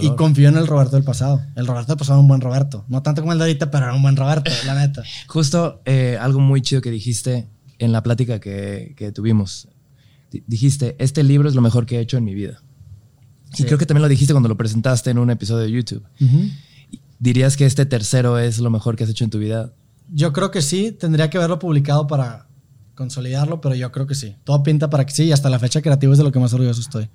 Y 0.00 0.16
confío 0.16 0.48
en 0.48 0.56
el 0.56 0.66
Roberto 0.66 0.96
del 0.96 1.04
pasado. 1.04 1.40
El 1.54 1.66
Roberto 1.66 1.92
del 1.92 1.98
pasado 1.98 2.18
era 2.18 2.22
un 2.22 2.28
buen 2.28 2.40
Roberto. 2.40 2.84
No 2.88 3.02
tanto 3.02 3.22
como 3.22 3.32
el 3.32 3.38
de 3.38 3.44
ahorita, 3.44 3.70
pero 3.70 3.86
era 3.86 3.94
un 3.94 4.02
buen 4.02 4.16
Roberto, 4.16 4.50
la 4.66 4.74
neta. 4.74 5.02
Justo 5.28 5.80
eh, 5.84 6.18
algo 6.20 6.40
muy 6.40 6.60
chido 6.60 6.82
que 6.82 6.90
dijiste 6.90 7.48
en 7.78 7.92
la 7.92 8.02
plática 8.02 8.40
que, 8.40 8.94
que 8.96 9.12
tuvimos. 9.12 9.68
dijiste, 10.30 10.96
este 10.98 11.22
libro 11.22 11.48
es 11.48 11.54
lo 11.54 11.62
mejor 11.62 11.86
que 11.86 11.96
he 11.96 12.00
hecho 12.00 12.16
en 12.18 12.24
mi 12.24 12.34
vida. 12.34 12.62
Y 13.58 13.64
creo 13.64 13.78
que 13.78 13.86
también 13.86 14.02
lo 14.02 14.08
dijiste 14.08 14.32
cuando 14.32 14.48
lo 14.48 14.56
presentaste 14.56 15.10
en 15.10 15.18
un 15.18 15.30
episodio 15.30 15.64
de 15.64 15.72
YouTube. 15.72 16.04
¿Dirías 17.18 17.56
que 17.56 17.66
este 17.66 17.84
tercero 17.84 18.38
es 18.38 18.58
lo 18.60 18.70
mejor 18.70 18.96
que 18.96 19.04
has 19.04 19.10
hecho 19.10 19.24
en 19.24 19.30
tu 19.30 19.38
vida? 19.38 19.72
Yo 20.12 20.32
creo 20.32 20.50
que 20.50 20.62
sí. 20.62 20.92
Tendría 20.92 21.30
que 21.30 21.38
haberlo 21.38 21.58
publicado 21.58 22.06
para 22.06 22.46
consolidarlo, 22.94 23.60
pero 23.60 23.74
yo 23.74 23.90
creo 23.92 24.06
que 24.06 24.14
sí. 24.14 24.36
Todo 24.44 24.62
pinta 24.62 24.88
para 24.88 25.04
que 25.04 25.12
sí. 25.12 25.24
Y 25.24 25.32
hasta 25.32 25.50
la 25.50 25.58
fecha 25.58 25.82
creativa 25.82 26.12
es 26.12 26.18
de 26.18 26.24
lo 26.24 26.32
que 26.32 26.38
más 26.38 26.52
orgulloso 26.52 26.80
estoy. 26.80 27.08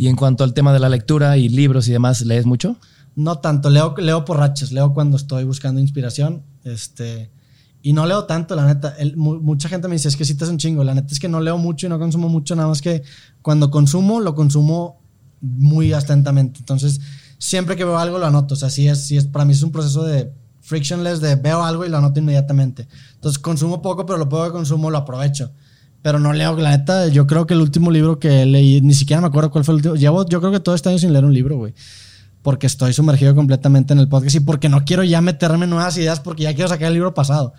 Y 0.00 0.08
en 0.08 0.16
cuanto 0.16 0.44
al 0.44 0.54
tema 0.54 0.72
de 0.72 0.78
la 0.78 0.88
lectura 0.88 1.36
y 1.36 1.50
libros 1.50 1.86
y 1.86 1.92
demás, 1.92 2.22
¿lees 2.22 2.46
mucho? 2.46 2.76
No 3.16 3.40
tanto, 3.40 3.68
leo, 3.68 3.94
leo 3.98 4.24
por 4.24 4.38
rachas, 4.38 4.72
leo 4.72 4.94
cuando 4.94 5.18
estoy 5.18 5.44
buscando 5.44 5.78
inspiración. 5.78 6.42
Este, 6.64 7.30
y 7.82 7.92
no 7.92 8.06
leo 8.06 8.24
tanto, 8.24 8.56
la 8.56 8.64
neta. 8.64 8.96
mucha 9.14 9.68
gente 9.68 9.88
me 9.88 9.96
dice, 9.96 10.08
es 10.08 10.16
que 10.16 10.22
es 10.22 10.40
un 10.40 10.56
chingo. 10.56 10.84
La 10.84 10.94
neta 10.94 11.12
es 11.12 11.20
que 11.20 11.28
no 11.28 11.42
leo 11.42 11.58
mucho 11.58 11.84
y 11.84 11.90
no 11.90 11.98
consumo 11.98 12.30
mucho, 12.30 12.56
nada 12.56 12.68
más 12.68 12.80
que 12.80 13.02
cuando 13.42 13.70
consumo, 13.70 14.20
lo 14.20 14.34
consumo 14.34 15.02
muy 15.42 15.92
atentamente. 15.92 16.60
Entonces, 16.60 17.02
siempre 17.36 17.76
que 17.76 17.84
veo 17.84 17.98
algo 17.98 18.18
lo 18.18 18.24
anoto. 18.24 18.54
O 18.54 18.56
sea, 18.56 18.70
sí 18.70 18.88
es, 18.88 19.04
sí 19.04 19.18
es, 19.18 19.26
para 19.26 19.44
mí 19.44 19.52
es 19.52 19.62
un 19.62 19.70
proceso 19.70 20.02
de 20.02 20.32
frictionless 20.62 21.20
de 21.20 21.36
veo 21.36 21.62
algo 21.62 21.84
y 21.84 21.90
lo 21.90 21.98
anoto 21.98 22.20
inmediatamente. 22.20 22.88
Entonces 23.16 23.38
consumo 23.38 23.82
poco, 23.82 24.06
pero 24.06 24.18
lo 24.18 24.30
poco 24.30 24.46
que 24.46 24.52
consumo 24.52 24.90
lo 24.90 24.96
aprovecho. 24.96 25.52
Pero 26.02 26.18
no 26.18 26.32
leo, 26.32 26.56
la 26.56 26.70
neta, 26.70 27.08
yo 27.08 27.26
creo 27.26 27.46
que 27.46 27.54
el 27.54 27.60
último 27.60 27.90
libro 27.90 28.18
que 28.18 28.46
leí, 28.46 28.80
ni 28.80 28.94
siquiera 28.94 29.20
me 29.20 29.28
acuerdo 29.28 29.50
cuál 29.50 29.64
fue 29.64 29.72
el 29.72 29.76
último. 29.76 29.96
Llevo, 29.96 30.26
yo 30.26 30.40
creo 30.40 30.52
que 30.52 30.60
todo 30.60 30.74
este 30.74 30.88
año 30.88 30.98
sin 30.98 31.12
leer 31.12 31.24
un 31.24 31.34
libro, 31.34 31.56
güey. 31.56 31.74
Porque 32.42 32.66
estoy 32.66 32.94
sumergido 32.94 33.34
completamente 33.34 33.92
en 33.92 33.98
el 33.98 34.08
podcast 34.08 34.36
y 34.36 34.40
porque 34.40 34.70
no 34.70 34.84
quiero 34.84 35.04
ya 35.04 35.20
meterme 35.20 35.66
nuevas 35.66 35.96
ideas 35.98 36.20
porque 36.20 36.44
ya 36.44 36.54
quiero 36.54 36.68
sacar 36.68 36.88
el 36.88 36.94
libro 36.94 37.12
pasado. 37.12 37.52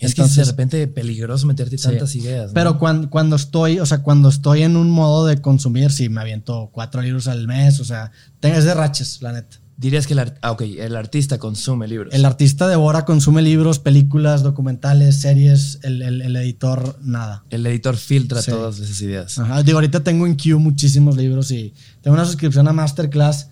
Es 0.00 0.14
que 0.14 0.22
es 0.22 0.34
de 0.34 0.44
repente 0.44 0.86
peligroso 0.88 1.46
meterte 1.46 1.78
tantas 1.78 2.14
ideas. 2.16 2.50
Pero 2.52 2.78
cuando, 2.78 3.08
cuando 3.08 3.36
estoy, 3.36 3.78
o 3.78 3.86
sea, 3.86 4.02
cuando 4.02 4.28
estoy 4.28 4.62
en 4.62 4.76
un 4.76 4.90
modo 4.90 5.26
de 5.26 5.40
consumir, 5.40 5.90
sí, 5.90 6.08
me 6.08 6.20
aviento 6.20 6.70
cuatro 6.72 7.00
libros 7.00 7.28
al 7.28 7.46
mes, 7.46 7.80
o 7.80 7.84
sea, 7.84 8.10
es 8.42 8.64
de 8.64 8.74
raches, 8.74 9.22
la 9.22 9.32
neta. 9.32 9.58
Dirías 9.78 10.06
que 10.06 10.14
el, 10.14 10.32
ah, 10.40 10.52
okay, 10.52 10.78
el 10.78 10.96
artista 10.96 11.38
consume 11.38 11.86
libros. 11.86 12.14
El 12.14 12.24
artista 12.24 12.66
devora, 12.66 13.04
consume 13.04 13.42
libros, 13.42 13.78
películas, 13.78 14.42
documentales, 14.42 15.20
series, 15.20 15.80
el, 15.82 16.00
el, 16.00 16.36
editor 16.36 16.98
nada. 17.02 17.44
El 17.50 17.66
editor 17.66 17.96
filtra 17.96 18.42
todas 18.42 18.78
esas 18.78 19.00
ideas. 19.02 19.38
Ajá. 19.38 19.62
Digo, 19.62 19.76
ahorita 19.76 20.02
tengo 20.02 20.26
en 20.26 20.36
queue 20.36 20.58
muchísimos 20.58 21.16
libros 21.16 21.50
y 21.50 21.74
tengo 22.00 22.14
una 22.14 22.24
suscripción 22.24 22.66
a 22.68 22.72
Masterclass 22.72 23.48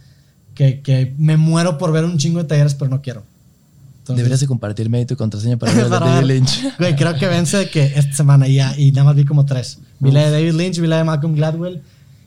que, 0.55 0.81
que 0.81 1.15
me 1.19 1.37
muero 1.37 1.77
por 1.77 1.93
ver 1.93 2.05
un 2.05 2.17
chingo 2.17 2.39
de 2.39 2.49
talleres, 2.49 2.75
pero 2.75 2.91
no 2.91 3.03
quiero. 3.03 3.25
Deberías 4.09 4.41
de 4.41 4.47
compartirme 4.47 5.05
tu 5.07 5.17
contraseña 5.17 5.59
para 5.59 5.73
ver 5.75 5.89
la 5.89 6.01
de 6.01 6.07
David 6.07 6.27
Lynch. 6.27 6.79
Güey, 6.79 6.97
creo 6.97 7.15
que 7.15 7.27
vence 7.27 7.69
que 7.71 7.85
esta 7.85 8.13
semana 8.13 8.47
ya 8.49 8.75
y 8.79 8.93
nada 8.93 9.05
más 9.05 9.17
vi 9.17 9.25
como 9.25 9.45
tres. 9.45 9.79
Vi 10.01 10.11
la 10.11 10.25
de 10.25 10.31
David 10.31 10.53
Lynch, 10.53 10.79
vi 10.81 10.87
la 10.87 10.99
de 10.99 11.05
Malcolm 11.05 11.35
Gladwell 11.35 11.83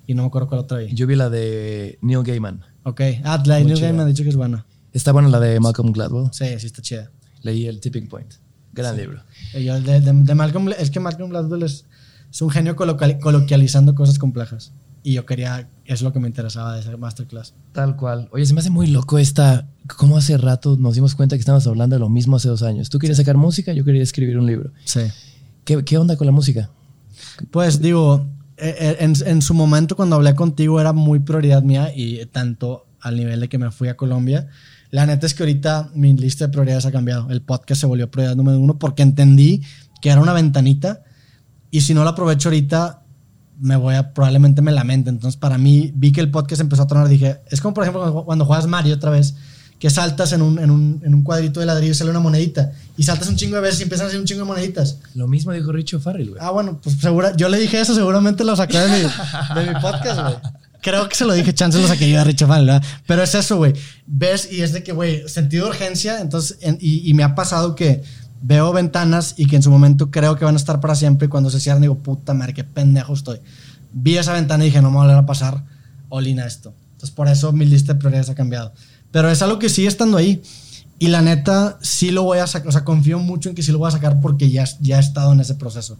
y 0.07 0.13
no 0.13 0.23
me 0.23 0.27
acuerdo 0.27 0.47
cuál 0.47 0.61
otra 0.61 0.79
vi. 0.79 0.93
Yo 0.93 1.05
vi 1.05 1.15
la 1.15 1.29
de 1.29 1.99
Neil 2.01 2.23
Gaiman. 2.23 2.61
Ok. 2.87 3.01
Ah, 3.25 3.43
la 3.45 3.55
de 3.55 3.65
Neil 3.65 3.81
Gaiman 3.81 4.05
ha 4.05 4.09
dicho 4.09 4.23
que 4.23 4.29
es 4.29 4.37
buena. 4.37 4.65
Está 4.93 5.11
buena 5.11 5.27
la 5.27 5.41
de 5.41 5.59
Malcolm 5.59 5.91
Gladwell. 5.91 6.29
Sí, 6.31 6.45
sí 6.57 6.67
está 6.67 6.81
chida. 6.81 7.11
Leí 7.41 7.67
el 7.67 7.81
Tipping 7.81 8.07
Point. 8.07 8.35
Gran 8.71 8.95
libro. 8.95 9.21
Yo, 9.53 9.81
de, 9.81 9.99
de, 9.99 10.35
Malcolm, 10.35 10.69
es 10.69 10.89
que 10.89 11.01
Malcolm 11.01 11.29
Gladwell 11.29 11.63
es, 11.63 11.83
es 12.31 12.41
un 12.41 12.49
genio 12.49 12.77
coloquializando 12.77 13.93
cosas 13.93 14.17
complejas. 14.17 14.71
Y 15.03 15.13
yo 15.13 15.25
quería, 15.25 15.69
es 15.83 16.01
lo 16.01 16.13
que 16.13 16.21
me 16.21 16.29
interesaba 16.29 16.75
de 16.75 16.79
ese 16.79 16.95
masterclass. 16.95 17.55
Tal 17.73 17.97
cual. 17.97 18.29
Oye, 18.31 18.45
se 18.45 18.53
me 18.53 18.61
hace 18.61 18.69
muy 18.69 18.87
loco 18.87 19.17
esta, 19.17 19.67
cómo 19.97 20.17
hace 20.17 20.37
rato 20.37 20.77
nos 20.79 20.95
dimos 20.95 21.13
cuenta 21.13 21.35
que 21.35 21.41
estábamos 21.41 21.67
hablando 21.67 21.97
de 21.97 21.99
lo 21.99 22.07
mismo 22.07 22.37
hace 22.37 22.47
dos 22.47 22.63
años. 22.63 22.89
Tú 22.89 22.99
querías 22.99 23.17
sacar 23.17 23.35
música, 23.35 23.73
yo 23.73 23.83
quería 23.83 24.01
escribir 24.01 24.37
un 24.37 24.45
libro. 24.45 24.71
Sí. 24.85 25.01
¿Qué, 25.65 25.83
qué 25.83 25.97
onda 25.97 26.15
con 26.15 26.25
la 26.25 26.31
música? 26.31 26.69
Pues 27.51 27.81
digo, 27.81 28.25
eh, 28.25 28.27
eh, 28.27 28.36
en, 28.57 29.13
en, 29.25 29.41
su 29.41 29.53
momento 29.53 29.95
cuando 29.95 30.15
hablé 30.15 30.35
contigo 30.35 30.81
era 30.81 30.93
muy 30.93 31.19
prioridad 31.19 31.63
mía 31.63 31.91
y 31.95 32.25
tanto 32.27 32.87
al 32.99 33.15
nivel 33.17 33.39
de 33.39 33.49
que 33.49 33.57
me 33.57 33.71
fui 33.71 33.87
a 33.87 33.97
Colombia. 33.97 34.47
La 34.89 35.05
neta 35.05 35.25
es 35.25 35.33
que 35.33 35.43
ahorita 35.43 35.91
mi 35.93 36.15
lista 36.15 36.45
de 36.47 36.51
prioridades 36.51 36.85
ha 36.85 36.91
cambiado. 36.91 37.29
El 37.29 37.41
podcast 37.41 37.81
se 37.81 37.87
volvió 37.87 38.09
prioridad 38.09 38.35
número 38.35 38.59
uno 38.59 38.79
porque 38.79 39.03
entendí 39.03 39.61
que 40.01 40.09
era 40.09 40.21
una 40.21 40.33
ventanita 40.33 41.03
y 41.71 41.81
si 41.81 41.93
no 41.93 42.03
la 42.03 42.11
aprovecho 42.11 42.49
ahorita 42.49 43.03
me 43.59 43.75
voy 43.75 43.95
a, 43.95 44.13
probablemente 44.13 44.61
me 44.61 44.71
lamente. 44.71 45.09
Entonces, 45.09 45.37
para 45.37 45.57
mí, 45.57 45.91
vi 45.95 46.11
que 46.11 46.21
el 46.21 46.31
podcast 46.31 46.61
empezó 46.61 46.83
a 46.83 46.87
tronar. 46.87 47.07
Dije, 47.07 47.41
es 47.47 47.59
como, 47.61 47.73
por 47.73 47.83
ejemplo, 47.83 48.23
cuando 48.25 48.45
juegas 48.45 48.67
Mario 48.67 48.95
otra 48.95 49.11
vez, 49.11 49.35
que 49.79 49.89
saltas 49.89 50.33
en 50.33 50.41
un, 50.41 50.59
en 50.59 50.71
un, 50.71 51.01
en 51.03 51.13
un 51.13 51.23
cuadrito 51.23 51.59
de 51.59 51.65
ladrillo 51.65 51.91
y 51.91 51.95
sale 51.95 52.09
una 52.09 52.19
monedita. 52.19 52.71
Y 52.97 53.03
saltas 53.03 53.27
un 53.27 53.35
chingo 53.35 53.55
de 53.55 53.61
veces 53.61 53.79
y 53.79 53.83
empiezan 53.83 54.05
a 54.05 54.07
hacer 54.09 54.19
un 54.19 54.25
chingo 54.25 54.41
de 54.41 54.47
moneditas. 54.47 54.97
Lo 55.15 55.27
mismo 55.27 55.51
dijo 55.51 55.71
Richo 55.71 55.99
Farrell, 55.99 56.29
güey. 56.29 56.41
Ah, 56.41 56.51
bueno, 56.51 56.79
pues 56.81 56.97
segura, 56.97 57.35
yo 57.35 57.49
le 57.49 57.59
dije 57.59 57.79
eso, 57.79 57.93
seguramente 57.93 58.43
lo 58.43 58.55
saqué 58.55 58.79
de 58.79 58.89
mi, 58.89 58.99
de 58.99 59.73
mi 59.73 59.79
podcast, 59.79 60.21
güey. 60.21 60.35
Creo 60.81 61.09
que 61.09 61.15
se 61.15 61.25
lo 61.25 61.33
dije, 61.33 61.53
chance 61.53 61.79
lo 61.81 61.87
saqué 61.87 62.09
yo 62.09 62.21
a 62.21 62.23
Richo 62.23 62.47
Farrell, 62.47 62.67
¿verdad? 62.67 62.83
Pero 63.05 63.23
es 63.23 63.35
eso, 63.35 63.57
güey. 63.57 63.73
Ves 64.05 64.49
y 64.51 64.61
es 64.61 64.73
de 64.73 64.83
que, 64.83 64.91
güey, 64.91 65.27
sentido 65.27 65.65
de 65.65 65.71
urgencia. 65.71 66.21
Entonces, 66.21 66.57
y, 66.79 67.09
y 67.09 67.13
me 67.13 67.23
ha 67.23 67.35
pasado 67.35 67.75
que 67.75 68.03
veo 68.41 68.71
ventanas 68.71 69.33
y 69.37 69.47
que 69.47 69.55
en 69.55 69.63
su 69.63 69.71
momento 69.71 70.11
creo 70.11 70.35
que 70.35 70.45
van 70.45 70.53
a 70.53 70.57
estar 70.57 70.79
para 70.79 70.95
siempre. 70.95 71.25
Y 71.25 71.29
cuando 71.29 71.49
se 71.49 71.59
cierran, 71.59 71.81
digo, 71.81 71.97
puta 71.97 72.33
madre, 72.33 72.53
qué 72.53 72.63
pendejo 72.63 73.13
estoy 73.13 73.41
vi 73.93 74.17
esa 74.17 74.33
ventana 74.33 74.63
y 74.63 74.67
dije, 74.67 74.81
no 74.81 74.89
me 74.89 74.97
va 74.97 75.03
a 75.03 75.05
volver 75.07 75.23
a 75.23 75.25
pasar 75.25 75.63
Olina 76.09 76.45
esto. 76.45 76.73
Entonces, 76.93 77.11
por 77.11 77.27
eso 77.27 77.51
mi 77.51 77.65
lista 77.65 77.93
de 77.93 77.99
prioridades 77.99 78.29
ha 78.29 78.35
cambiado. 78.35 78.73
Pero 79.17 79.31
es 79.31 79.41
algo 79.41 79.57
que 79.57 79.67
sigue 79.67 79.87
estando 79.87 80.15
ahí. 80.15 80.43
Y 80.99 81.07
la 81.07 81.23
neta, 81.23 81.79
sí 81.81 82.11
lo 82.11 82.21
voy 82.21 82.37
a 82.37 82.45
sacar. 82.45 82.67
O 82.67 82.71
sea, 82.71 82.83
confío 82.83 83.17
mucho 83.17 83.49
en 83.49 83.55
que 83.55 83.63
sí 83.63 83.71
lo 83.71 83.79
voy 83.79 83.87
a 83.87 83.91
sacar 83.91 84.21
porque 84.21 84.51
ya, 84.51 84.63
ya 84.79 84.97
he 84.97 84.99
estado 84.99 85.33
en 85.33 85.39
ese 85.39 85.55
proceso. 85.55 85.97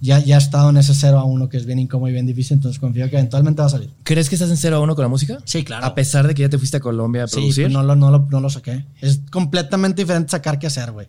Ya, 0.00 0.18
ya 0.18 0.36
he 0.36 0.38
estado 0.38 0.70
en 0.70 0.78
ese 0.78 0.94
0 0.94 1.18
a 1.18 1.24
1 1.24 1.50
que 1.50 1.58
es 1.58 1.66
bien 1.66 1.78
incómodo 1.78 2.08
y 2.08 2.14
bien 2.14 2.24
difícil. 2.24 2.54
Entonces, 2.54 2.80
confío 2.80 3.10
que 3.10 3.16
eventualmente 3.16 3.60
va 3.60 3.66
a 3.66 3.70
salir. 3.70 3.90
¿Crees 4.02 4.30
que 4.30 4.36
estás 4.36 4.48
en 4.48 4.56
0 4.56 4.76
a 4.76 4.80
1 4.80 4.94
con 4.94 5.02
la 5.02 5.10
música? 5.10 5.40
Sí, 5.44 5.62
claro. 5.62 5.84
A 5.84 5.94
pesar 5.94 6.26
de 6.26 6.34
que 6.34 6.40
ya 6.40 6.48
te 6.48 6.56
fuiste 6.56 6.78
a 6.78 6.80
Colombia 6.80 7.24
a 7.24 7.26
producir. 7.26 7.66
Sí, 7.66 7.70
no 7.70 7.82
lo, 7.82 7.96
no, 7.96 8.10
lo, 8.10 8.26
no 8.30 8.40
lo 8.40 8.48
saqué. 8.48 8.86
Es 9.02 9.20
completamente 9.30 10.00
diferente 10.00 10.30
sacar 10.30 10.58
que 10.58 10.68
hacer, 10.68 10.90
güey. 10.92 11.06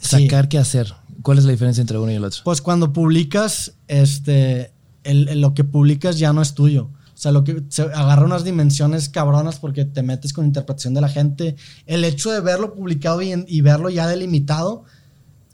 Sacar 0.00 0.48
que 0.48 0.58
hacer. 0.58 0.94
¿Cuál 1.22 1.38
es 1.38 1.44
la 1.46 1.50
diferencia 1.50 1.80
entre 1.80 1.98
uno 1.98 2.12
y 2.12 2.14
el 2.14 2.22
otro? 2.22 2.42
Pues 2.44 2.62
cuando 2.62 2.92
publicas, 2.92 3.72
este 3.88 4.70
el, 5.02 5.40
lo 5.40 5.52
que 5.52 5.64
publicas 5.64 6.20
ya 6.20 6.32
no 6.32 6.42
es 6.42 6.54
tuyo. 6.54 6.90
O 7.20 7.22
sea, 7.22 7.32
lo 7.32 7.44
que 7.44 7.62
se 7.68 7.82
agarra 7.82 8.24
unas 8.24 8.44
dimensiones 8.44 9.10
cabronas 9.10 9.58
porque 9.58 9.84
te 9.84 10.02
metes 10.02 10.32
con 10.32 10.46
interpretación 10.46 10.94
de 10.94 11.02
la 11.02 11.08
gente. 11.10 11.54
El 11.84 12.02
hecho 12.06 12.30
de 12.30 12.40
verlo 12.40 12.72
publicado 12.72 13.20
y, 13.20 13.60
verlo 13.60 13.90
ya 13.90 14.06
delimitado 14.06 14.84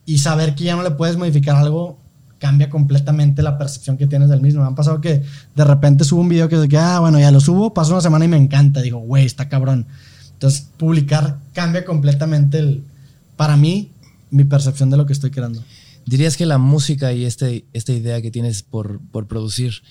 y 0.04 0.18
saber 0.18 0.54
que 0.54 0.62
ya 0.62 0.76
no 0.76 0.84
le 0.84 0.92
puedes 0.92 1.16
modificar 1.16 1.56
algo 1.56 1.98
cambia 2.38 2.70
completamente 2.70 3.42
la 3.42 3.58
percepción 3.58 3.96
que 3.96 4.06
tienes 4.06 4.28
del 4.28 4.42
mismo. 4.42 4.60
Me 4.60 4.68
han 4.68 4.76
pasado 4.76 5.00
que 5.00 5.24
de 5.56 5.64
repente 5.64 6.04
subo 6.04 6.20
un 6.20 6.28
video 6.28 6.48
que 6.48 6.54
es 6.54 6.68
que, 6.68 6.78
ah, 6.78 7.00
bueno, 7.00 7.18
ya 7.18 7.32
lo 7.32 7.40
subo, 7.40 7.74
paso 7.74 7.90
una 7.90 8.00
semana 8.00 8.24
y 8.24 8.28
me 8.28 8.36
encanta. 8.36 8.80
Digo, 8.80 9.00
güey, 9.00 9.26
está 9.26 9.48
cabrón. 9.48 9.88
Entonces, 10.34 10.68
publicar 10.76 11.40
cambia 11.52 11.84
completamente 11.84 12.60
el, 12.60 12.84
para 13.34 13.56
mí, 13.56 13.90
mi 14.30 14.44
percepción 14.44 14.88
de 14.88 14.98
lo 14.98 15.04
que 15.04 15.14
estoy 15.14 15.32
creando. 15.32 15.64
¿Dirías 16.04 16.36
que 16.36 16.46
la 16.46 16.58
música 16.58 17.12
y 17.12 17.24
este, 17.24 17.64
esta 17.72 17.92
idea 17.92 18.22
que 18.22 18.30
tienes 18.30 18.62
por, 18.62 19.00
por 19.10 19.26
producir 19.26 19.82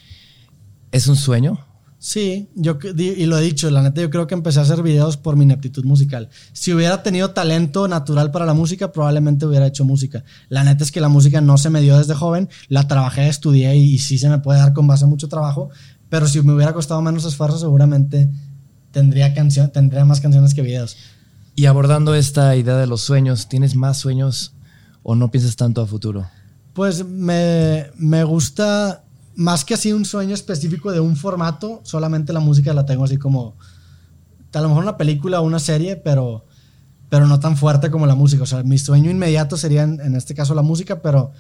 es 0.96 1.08
un 1.08 1.18
sueño? 1.18 1.60
Sí, 1.98 2.50
yo 2.56 2.78
y 2.98 3.26
lo 3.26 3.38
he 3.38 3.42
dicho, 3.42 3.70
la 3.70 3.82
neta 3.82 4.02
yo 4.02 4.10
creo 4.10 4.28
que 4.28 4.34
empecé 4.34 4.60
a 4.60 4.62
hacer 4.64 4.82
videos 4.82 5.18
por 5.18 5.36
mi 5.36 5.44
ineptitud 5.44 5.84
musical. 5.84 6.30
Si 6.54 6.72
hubiera 6.72 7.04
tenido 7.04 7.32
talento 7.32 7.88
natural 7.88 8.32
para 8.32 8.46
la 8.46 8.54
música, 8.54 8.92
probablemente 8.92 9.46
hubiera 9.46 9.68
hecho 9.68 9.84
música. 9.86 10.24
La 10.48 10.64
neta 10.64 10.84
es 10.84 10.92
que 10.92 11.02
la 11.02 11.10
música 11.10 11.42
no 11.42 11.58
se 11.58 11.70
me 11.70 11.82
dio 11.82 11.98
desde 11.98 12.14
joven, 12.14 12.48
la 12.70 12.88
trabajé, 12.88 13.28
estudié 13.28 13.76
y, 13.76 13.98
sí 13.98 14.18
se 14.18 14.30
me 14.30 14.40
puede 14.40 14.60
dar 14.60 14.74
con 14.74 14.88
base 14.88 15.04
a 15.04 15.08
mucho 15.08 15.28
trabajo, 15.28 15.70
pero 16.08 16.28
si 16.28 16.42
me 16.42 16.54
hubiera 16.54 16.74
costado 16.74 17.02
menos 17.02 17.26
esfuerzo, 17.26 17.58
seguramente 17.58 18.30
tendría, 18.92 19.34
canción, 19.34 19.72
tendría 19.72 20.06
más 20.06 20.22
canciones 20.22 20.54
que 20.54 20.62
videos. 20.62 20.96
Y 21.56 21.66
abordando 21.66 22.16
esta 22.16 22.56
idea 22.56 22.78
de 22.78 22.88
los 22.88 23.02
sueños, 23.02 23.50
¿tienes 23.50 23.76
más 23.76 23.98
sueños 23.98 24.54
o 25.04 25.16
no 25.16 25.32
piensas 25.32 25.56
tanto 25.56 25.82
a 25.82 25.88
futuro? 25.88 26.28
Pues 26.74 27.06
me, 27.06 27.88
me 27.98 28.24
gusta 28.24 29.05
más 29.36 29.66
que 29.66 29.74
así 29.74 29.94
un 29.94 30.06
sueño 30.06 30.34
específico 30.34 30.92
de 30.92 31.00
un 31.00 31.16
formato, 31.16 31.82
solamente 31.84 32.34
la 32.34 32.40
música 32.40 32.74
la 32.74 32.86
tengo 32.86 33.04
así 33.04 33.18
como, 33.18 33.58
a 34.54 34.62
lo 34.62 34.70
mejor 34.70 34.84
una 34.84 34.98
película 34.98 35.42
o 35.42 35.44
una 35.44 35.60
serie, 35.60 35.96
pero, 35.98 36.46
pero 37.10 37.28
no 37.28 37.40
tan 37.40 37.58
fuerte 37.58 37.92
como 37.92 38.06
la 38.06 38.16
música. 38.16 38.44
O 38.44 38.46
sea, 38.46 38.64
mi 38.64 38.78
sueño 38.78 39.12
inmediato 39.12 39.58
sería 39.58 39.84
en, 39.84 40.16
este 40.16 40.34
caso 40.34 40.56
la 40.56 40.62
música, 40.62 41.02
pero 41.02 41.34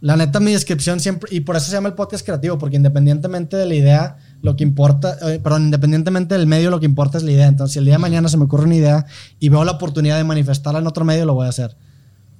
la 0.00 0.16
neta 0.16 0.38
mi 0.38 0.52
descripción 0.52 1.00
siempre, 1.00 1.34
y 1.34 1.40
por 1.40 1.56
eso 1.56 1.66
se 1.66 1.72
llama 1.72 1.88
el 1.88 1.94
podcast 1.94 2.24
creativo, 2.24 2.58
porque 2.58 2.76
independientemente 2.76 3.56
de 3.56 3.66
la 3.66 3.74
idea, 3.74 4.16
lo 4.42 4.54
que 4.54 4.62
importa, 4.62 5.16
eh, 5.22 5.40
perdón, 5.40 5.64
independientemente 5.64 6.36
del 6.36 6.46
medio, 6.46 6.70
lo 6.70 6.78
que 6.78 6.86
importa 6.86 7.18
es 7.18 7.24
la 7.24 7.32
idea. 7.32 7.46
Entonces, 7.46 7.72
si 7.72 7.78
el 7.78 7.84
día 7.84 7.94
de 7.94 7.98
mañana 7.98 8.28
se 8.28 8.36
me 8.36 8.44
ocurre 8.44 8.64
una 8.64 8.76
idea 8.76 9.06
y 9.40 9.48
veo 9.48 9.64
la 9.64 9.72
oportunidad 9.72 10.16
de 10.18 10.24
manifestarla 10.24 10.78
en 10.78 10.86
otro 10.86 11.04
medio, 11.04 11.24
lo 11.24 11.34
voy 11.34 11.46
a 11.46 11.50
hacer. 11.50 11.76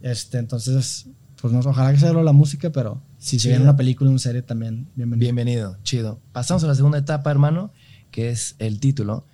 Este, 0.00 0.38
entonces, 0.38 1.06
pues 1.40 1.52
no, 1.52 1.58
ojalá 1.58 1.92
que 1.92 1.98
sea 1.98 2.12
la 2.12 2.32
música, 2.32 2.70
pero 2.70 3.02
si 3.24 3.38
se 3.38 3.48
viene 3.48 3.64
una 3.64 3.74
película, 3.74 4.10
una 4.10 4.18
serie 4.18 4.42
también, 4.42 4.86
bienvenido. 4.94 5.24
Bienvenido, 5.24 5.78
chido. 5.82 6.20
Pasamos 6.32 6.62
a 6.64 6.66
la 6.66 6.74
segunda 6.74 6.98
etapa, 6.98 7.30
hermano, 7.30 7.72
que 8.10 8.28
es 8.28 8.54
el 8.58 8.80
título 8.80 9.24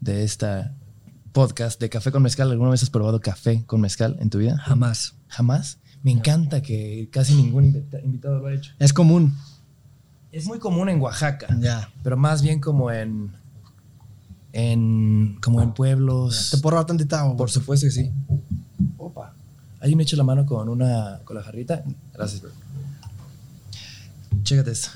de 0.00 0.24
esta 0.24 0.74
podcast 1.30 1.80
de 1.80 1.88
Café 1.88 2.10
con 2.10 2.24
Mezcal. 2.24 2.50
¿Alguna 2.50 2.70
vez 2.70 2.82
has 2.82 2.90
probado 2.90 3.20
café 3.20 3.62
con 3.64 3.80
mezcal 3.80 4.16
en 4.18 4.30
tu 4.30 4.38
vida? 4.38 4.58
Jamás. 4.58 5.14
¿Jamás? 5.28 5.78
Me 6.02 6.10
encanta 6.10 6.60
que 6.60 7.08
casi 7.12 7.36
ningún 7.36 7.66
invitado 8.02 8.40
lo 8.40 8.48
ha 8.48 8.52
hecho. 8.52 8.72
Es 8.80 8.92
común. 8.92 9.36
Es 10.32 10.46
muy 10.46 10.58
común 10.58 10.88
en 10.88 11.00
Oaxaca. 11.00 11.46
Ya. 11.60 11.88
Pero 12.02 12.16
más 12.16 12.42
bien 12.42 12.58
como 12.58 12.90
en. 12.90 13.30
En. 14.52 15.38
como 15.40 15.62
en 15.62 15.72
pueblos. 15.72 16.50
¿Te 16.50 16.58
puedo 16.58 16.72
robar 16.72 16.86
tantita 16.86 17.36
Por 17.36 17.48
supuesto 17.48 17.86
que 17.86 17.92
sí. 17.92 18.10
Opa. 18.96 19.36
¿Alguien 19.78 19.98
me 19.98 20.02
echa 20.02 20.16
la 20.16 20.24
mano 20.24 20.44
con 20.44 20.68
una 20.68 21.20
con 21.24 21.36
la 21.36 21.44
jarrita? 21.44 21.84
Gracias, 22.12 22.42
bro. 22.42 22.65
Chécate 24.42 24.70
esto. 24.70 24.90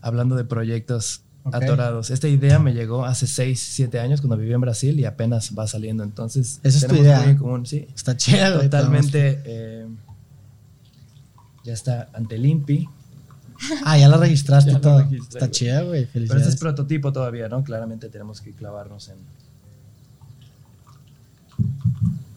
Hablando 0.00 0.36
de 0.36 0.44
proyectos 0.44 1.22
atorados. 1.44 2.10
Esta 2.10 2.28
idea 2.28 2.58
me 2.58 2.72
llegó 2.72 3.04
hace 3.04 3.26
6, 3.26 3.60
7 3.60 4.00
años 4.00 4.20
cuando 4.20 4.36
viví 4.36 4.52
en 4.52 4.60
Brasil 4.60 4.98
y 4.98 5.04
apenas 5.04 5.52
va 5.58 5.66
saliendo. 5.66 6.02
Entonces, 6.02 6.60
esa 6.62 6.78
es 6.78 6.86
tu 6.86 6.96
idea. 6.96 7.20
Muy 7.22 7.36
común, 7.36 7.66
sí. 7.66 7.86
Está 7.94 8.16
chido. 8.16 8.60
Totalmente. 8.60 9.42
Eh, 9.44 9.86
ya 11.64 11.72
está 11.72 12.08
ante 12.12 12.38
Limpi. 12.38 12.88
Ah, 13.84 13.96
ya 13.96 14.08
la 14.08 14.16
registraste 14.16 14.72
y 14.76 14.76
todo. 14.76 15.08
está 15.12 15.48
chida, 15.48 15.82
güey. 15.82 16.08
Pero 16.12 16.36
este 16.36 16.48
es 16.48 16.56
prototipo 16.56 17.12
todavía, 17.12 17.48
¿no? 17.48 17.62
Claramente 17.62 18.08
tenemos 18.08 18.40
que 18.40 18.50
clavarnos 18.50 19.08
en 19.08 19.18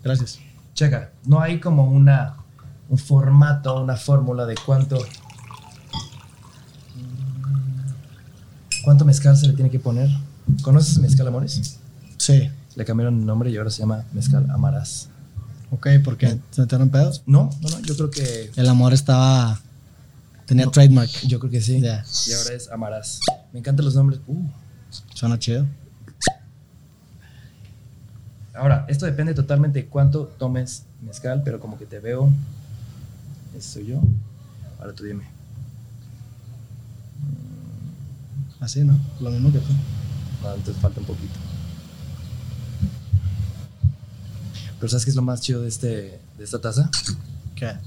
Gracias. 0.04 0.40
Checa, 0.76 1.10
no 1.26 1.42
hay 1.42 1.60
como 1.60 1.90
una 1.90 2.36
un 2.90 3.00
formato, 3.00 3.82
una 3.82 3.96
fórmula 3.96 4.46
de 4.46 4.56
cuánto 4.64 5.04
cuánto 8.86 9.04
mezcal 9.04 9.36
se 9.36 9.48
le 9.48 9.54
tiene 9.54 9.70
que 9.70 9.80
poner. 9.80 10.10
¿Conoces 10.62 11.00
mezcal 11.00 11.28
amores? 11.28 11.80
Sí. 12.18 12.50
Le 12.76 12.86
cambiaron 12.86 13.20
el 13.20 13.26
nombre 13.26 13.50
y 13.50 13.58
ahora 13.58 13.70
se 13.72 13.80
llama 13.80 14.06
mezcal 14.14 14.48
amarás. 14.52 15.10
Ok, 15.72 15.88
¿por 16.04 16.18
qué? 16.18 16.40
¿Se 16.52 16.62
metieron 16.62 16.90
pedos? 16.90 17.24
No, 17.26 17.50
no, 17.62 17.70
no, 17.70 17.80
yo 17.82 17.98
creo 17.98 18.12
que 18.12 18.52
El 18.56 18.70
amor 18.70 18.94
estaba. 18.94 19.60
Tenía 20.46 20.68
trademark. 20.68 21.10
yo 21.28 21.40
creo 21.40 21.52
que 21.52 21.60
sí. 21.60 21.82
Ya. 21.82 22.06
Y 22.28 22.32
ahora 22.34 22.54
es 22.54 22.70
amarás. 22.70 23.20
Me 23.52 23.60
encantan 23.60 23.84
los 23.84 23.96
nombres. 23.96 24.22
Uh. 24.28 24.44
Suena 25.16 25.40
chido. 25.40 25.66
Ahora, 28.54 28.86
esto 28.88 29.06
depende 29.06 29.34
totalmente 29.34 29.82
de 29.82 29.88
cuánto 29.88 30.28
tomes 30.38 30.84
mezcal, 31.02 31.42
pero 31.44 31.60
como 31.60 31.78
que 31.78 31.86
te 31.86 32.00
veo. 32.00 32.30
Ese 33.58 33.70
soy 33.74 33.88
yo. 33.88 34.02
Ahora 34.80 34.94
tú 34.94 35.04
dime. 35.04 35.35
Así, 38.66 38.84
¿no? 38.84 38.98
Lo 39.22 39.30
mismo 39.30 39.52
que 39.52 39.60
tú. 39.60 39.72
No, 40.42 40.56
entonces 40.56 40.82
falta 40.82 41.00
un 41.00 41.06
poquito. 41.06 41.34
Pero 44.80 44.90
¿sabes 44.90 45.06
qué 45.06 45.12
es 45.12 45.16
lo 45.16 45.22
más 45.22 45.42
chido 45.42 45.62
de, 45.62 45.68
este, 45.70 46.20
de 46.38 46.44
esta 46.44 46.60
taza? 46.60 46.90
¿Qué? 47.56 47.72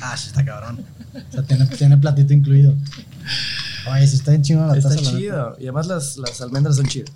Ah, 0.00 0.16
sí 0.16 0.28
está 0.28 0.44
cabrón. 0.44 0.84
O 1.14 1.32
sea, 1.32 1.42
tiene, 1.42 1.66
tiene 1.66 1.98
platito 1.98 2.32
incluido. 2.32 2.74
Oye, 3.92 4.06
sí 4.06 4.16
está 4.16 4.30
bien 4.32 4.42
chingón 4.42 4.68
la 4.68 4.76
Está 4.76 4.90
taza. 4.90 5.00
neta. 5.02 5.16
chido. 5.18 5.56
Y 5.58 5.62
además 5.64 5.86
las, 5.86 6.16
las 6.18 6.40
almendras 6.40 6.76
son 6.76 6.86
chidas. 6.86 7.10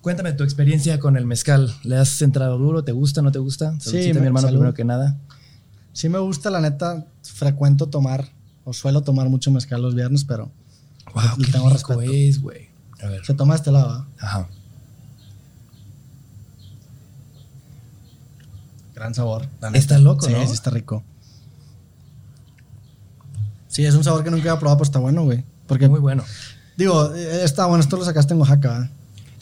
Cuéntame 0.00 0.32
tu 0.32 0.44
experiencia 0.44 1.00
con 1.00 1.16
el 1.16 1.26
mezcal. 1.26 1.74
¿Le 1.82 1.96
has 1.96 2.22
entrado 2.22 2.58
duro? 2.58 2.84
¿Te 2.84 2.92
gusta? 2.92 3.22
¿No 3.22 3.32
te 3.32 3.38
gusta? 3.40 3.78
Saludcita, 3.80 4.14
me- 4.14 4.20
mi 4.20 4.26
hermano, 4.26 4.46
salud. 4.46 4.58
primero 4.60 4.74
que 4.74 4.84
nada. 4.84 5.16
Sí 5.96 6.10
me 6.10 6.18
gusta, 6.18 6.50
la 6.50 6.60
neta, 6.60 7.06
frecuento 7.22 7.86
tomar, 7.86 8.28
o 8.64 8.74
suelo 8.74 9.00
tomar 9.00 9.30
mucho 9.30 9.50
mezcal 9.50 9.80
los 9.80 9.94
viernes, 9.94 10.24
pero 10.24 10.50
Wow, 11.14 11.38
qué 11.42 11.50
tengo 11.50 11.70
rico 11.70 11.94
respeto. 11.94 12.12
es, 12.12 12.38
güey. 12.42 12.68
A 13.02 13.06
ver. 13.06 13.24
se 13.24 13.32
toma 13.32 13.54
de 13.54 13.56
este 13.56 13.72
lado, 13.72 13.88
¿ah? 13.90 14.06
Ajá. 14.20 14.48
Gran 18.94 19.14
sabor. 19.14 19.48
Está 19.72 19.98
loco, 19.98 20.26
sí, 20.26 20.32
¿no? 20.34 20.46
Sí, 20.46 20.52
está 20.52 20.68
rico. 20.68 21.02
Sí, 23.68 23.86
es 23.86 23.94
un 23.94 24.04
sabor 24.04 24.22
que 24.22 24.30
nunca 24.30 24.50
había 24.50 24.58
probado, 24.60 24.76
pero 24.76 24.84
está 24.84 24.98
bueno, 24.98 25.24
güey. 25.24 25.46
Porque, 25.66 25.88
Muy 25.88 26.00
bueno. 26.00 26.24
digo, 26.76 27.14
eh, 27.14 27.42
está 27.42 27.64
bueno, 27.64 27.82
esto 27.82 27.96
lo 27.96 28.04
sacaste 28.04 28.34
en 28.34 28.40
Oaxaca, 28.40 28.68
¿verdad? 28.68 28.90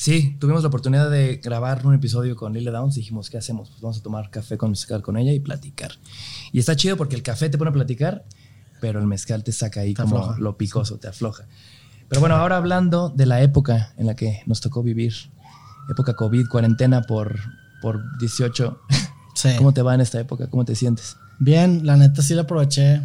Sí, 0.05 0.37
tuvimos 0.39 0.61
la 0.63 0.69
oportunidad 0.69 1.11
de 1.11 1.37
grabar 1.43 1.87
un 1.87 1.95
episodio 1.95 2.37
con 2.37 2.53
Lila 2.53 2.71
Downs 2.71 2.95
y 2.99 3.01
dijimos, 3.01 3.31
¿qué 3.31 3.39
hacemos? 3.39 3.71
Pues 3.71 3.81
vamos 3.81 3.97
a 3.97 4.03
tomar 4.03 4.29
café 4.29 4.59
con 4.59 4.69
mezcal 4.69 5.01
con 5.01 5.17
ella 5.17 5.33
y 5.33 5.41
platicar. 5.41 5.93
Y 6.53 6.59
está 6.59 6.77
chido 6.77 6.99
porque 6.99 7.17
el 7.17 7.23
café 7.23 7.49
te 7.49 7.57
pone 7.57 7.71
a 7.71 7.73
platicar, 7.73 8.27
pero 8.83 9.01
el 9.01 9.07
mezcal 9.07 9.43
te 9.43 9.51
saca 9.51 9.81
ahí 9.81 9.95
Te 9.95 10.03
como 10.03 10.19
afloja. 10.19 10.39
lo 10.41 10.59
picoso, 10.59 10.99
te 10.99 11.09
afloja. 11.09 11.47
Pero 12.11 12.21
bueno, 12.21 12.37
ahora 12.37 12.59
hablando 12.59 13.09
de 13.09 13.25
la 13.25 13.41
época 13.41 13.95
en 13.97 14.07
la 14.07 14.15
que 14.15 14.43
nos 14.45 14.61
tocó 14.61 14.83
vivir, 14.83 15.15
época 15.91 16.15
COVID, 16.15 16.49
cuarentena 16.49 17.01
por, 17.01 17.41
por 17.81 18.03
18, 18.19 18.79
Sí. 19.35 19.55
¿cómo 19.57 19.73
te 19.73 19.81
va 19.81 19.95
en 19.95 20.03
esta 20.03 20.21
época? 20.21 20.51
¿Cómo 20.51 20.67
te 20.67 20.75
sientes? 20.75 21.17
Bien, 21.39 21.87
la 21.87 21.97
neta 21.97 22.21
sí 22.21 22.35
la 22.35 22.43
aproveché 22.43 23.01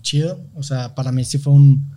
chido. 0.00 0.40
O 0.54 0.62
sea, 0.62 0.94
para 0.94 1.12
mí 1.12 1.26
sí 1.26 1.36
fue 1.36 1.52
un, 1.52 1.91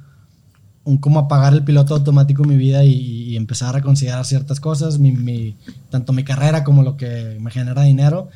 un 0.85 0.97
como 0.97 1.19
apagar 1.19 1.53
el 1.53 1.63
piloto 1.63 1.93
automático 1.95 2.43
en 2.43 2.49
mi 2.49 2.57
vida 2.57 2.83
y, 2.85 2.93
y 2.93 3.35
empezar 3.37 3.69
a 3.69 3.71
reconsiderar 3.73 4.23
ciertas 4.25 4.59
cosas, 4.59 4.97
mi, 4.99 5.11
mi- 5.11 5.55
tanto 5.89 6.13
mi 6.13 6.23
carrera 6.23 6.63
como 6.63 6.81
lo 6.83 6.95
que 6.95 7.37
me 7.41 7.51
genera 7.51 7.81
dinero. 7.83 8.29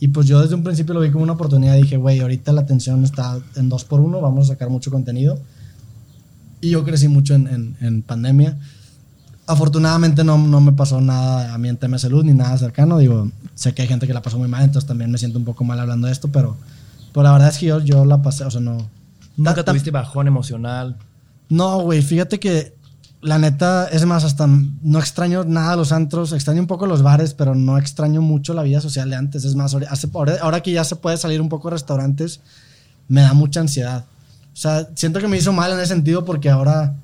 Y 0.00 0.08
pues 0.08 0.26
yo 0.28 0.40
desde 0.40 0.54
un 0.54 0.62
principio 0.62 0.94
lo 0.94 1.00
vi 1.00 1.10
como 1.10 1.24
una 1.24 1.32
oportunidad. 1.32 1.74
Dije, 1.76 1.96
güey, 1.96 2.20
ahorita 2.20 2.52
la 2.52 2.60
atención 2.60 3.02
está 3.04 3.38
en 3.56 3.68
dos 3.68 3.84
por 3.84 4.00
uno, 4.00 4.20
vamos 4.20 4.46
a 4.48 4.52
sacar 4.54 4.70
mucho 4.70 4.90
contenido. 4.92 5.38
Y 6.60 6.70
yo 6.70 6.84
crecí 6.84 7.08
mucho 7.08 7.34
en, 7.34 7.46
en- 7.48 7.76
en 7.80 8.02
pandemia. 8.02 8.56
Afortunadamente 9.46 10.24
no, 10.24 10.36
no 10.36 10.60
me 10.60 10.72
pasó 10.72 11.00
nada 11.00 11.54
a 11.54 11.58
mí 11.58 11.68
en 11.68 11.78
tema 11.78 11.96
de 11.96 12.00
salud 12.00 12.22
ni 12.22 12.32
nada 12.34 12.56
cercano. 12.58 12.98
Digo, 12.98 13.30
sé 13.54 13.72
que 13.74 13.82
hay 13.82 13.88
gente 13.88 14.06
que 14.06 14.12
la 14.12 14.20
pasó 14.22 14.38
muy 14.38 14.46
mal, 14.48 14.62
entonces 14.62 14.86
también 14.86 15.10
me 15.10 15.16
siento 15.18 15.38
un 15.38 15.44
poco 15.44 15.64
mal 15.64 15.80
hablando 15.80 16.06
de 16.06 16.12
esto, 16.12 16.28
pero, 16.28 16.56
pero 17.12 17.22
la 17.24 17.32
verdad 17.32 17.48
es 17.48 17.58
que 17.58 17.66
yo, 17.66 17.80
yo 17.80 18.04
la 18.04 18.20
pasé, 18.22 18.44
o 18.44 18.50
sea, 18.50 18.60
no. 18.60 18.76
¿Nunca 19.36 19.52
tuviste 19.72 19.90
bajón 19.90 20.26
emocional? 20.26 20.96
No, 21.48 21.80
güey, 21.80 22.02
fíjate 22.02 22.38
que 22.40 22.74
la 23.20 23.38
neta, 23.38 23.88
es 23.88 24.04
más, 24.04 24.24
hasta 24.24 24.46
no 24.46 24.98
extraño 24.98 25.44
nada 25.44 25.74
los 25.76 25.90
antros, 25.92 26.32
extraño 26.32 26.60
un 26.60 26.66
poco 26.66 26.86
los 26.86 27.02
bares, 27.02 27.34
pero 27.34 27.54
no 27.54 27.78
extraño 27.78 28.20
mucho 28.22 28.54
la 28.54 28.62
vida 28.62 28.80
social 28.80 29.10
de 29.10 29.16
antes. 29.16 29.44
Es 29.44 29.54
más, 29.54 29.74
ahora, 29.74 29.88
hace- 29.90 30.08
ahora- 30.14 30.36
ahora 30.40 30.62
que 30.62 30.72
ya 30.72 30.84
se 30.84 30.96
puede 30.96 31.16
salir 31.16 31.40
un 31.40 31.48
poco 31.48 31.68
a 31.68 31.72
restaurantes, 31.72 32.40
me 33.08 33.22
da 33.22 33.32
mucha 33.32 33.60
ansiedad. 33.60 34.04
O 34.52 34.56
sea, 34.60 34.88
siento 34.94 35.20
que 35.20 35.28
me 35.28 35.36
hizo 35.36 35.52
mal 35.52 35.72
en 35.72 35.78
ese 35.78 35.88
sentido 35.88 36.24
porque 36.24 36.50
ahora 36.50 36.96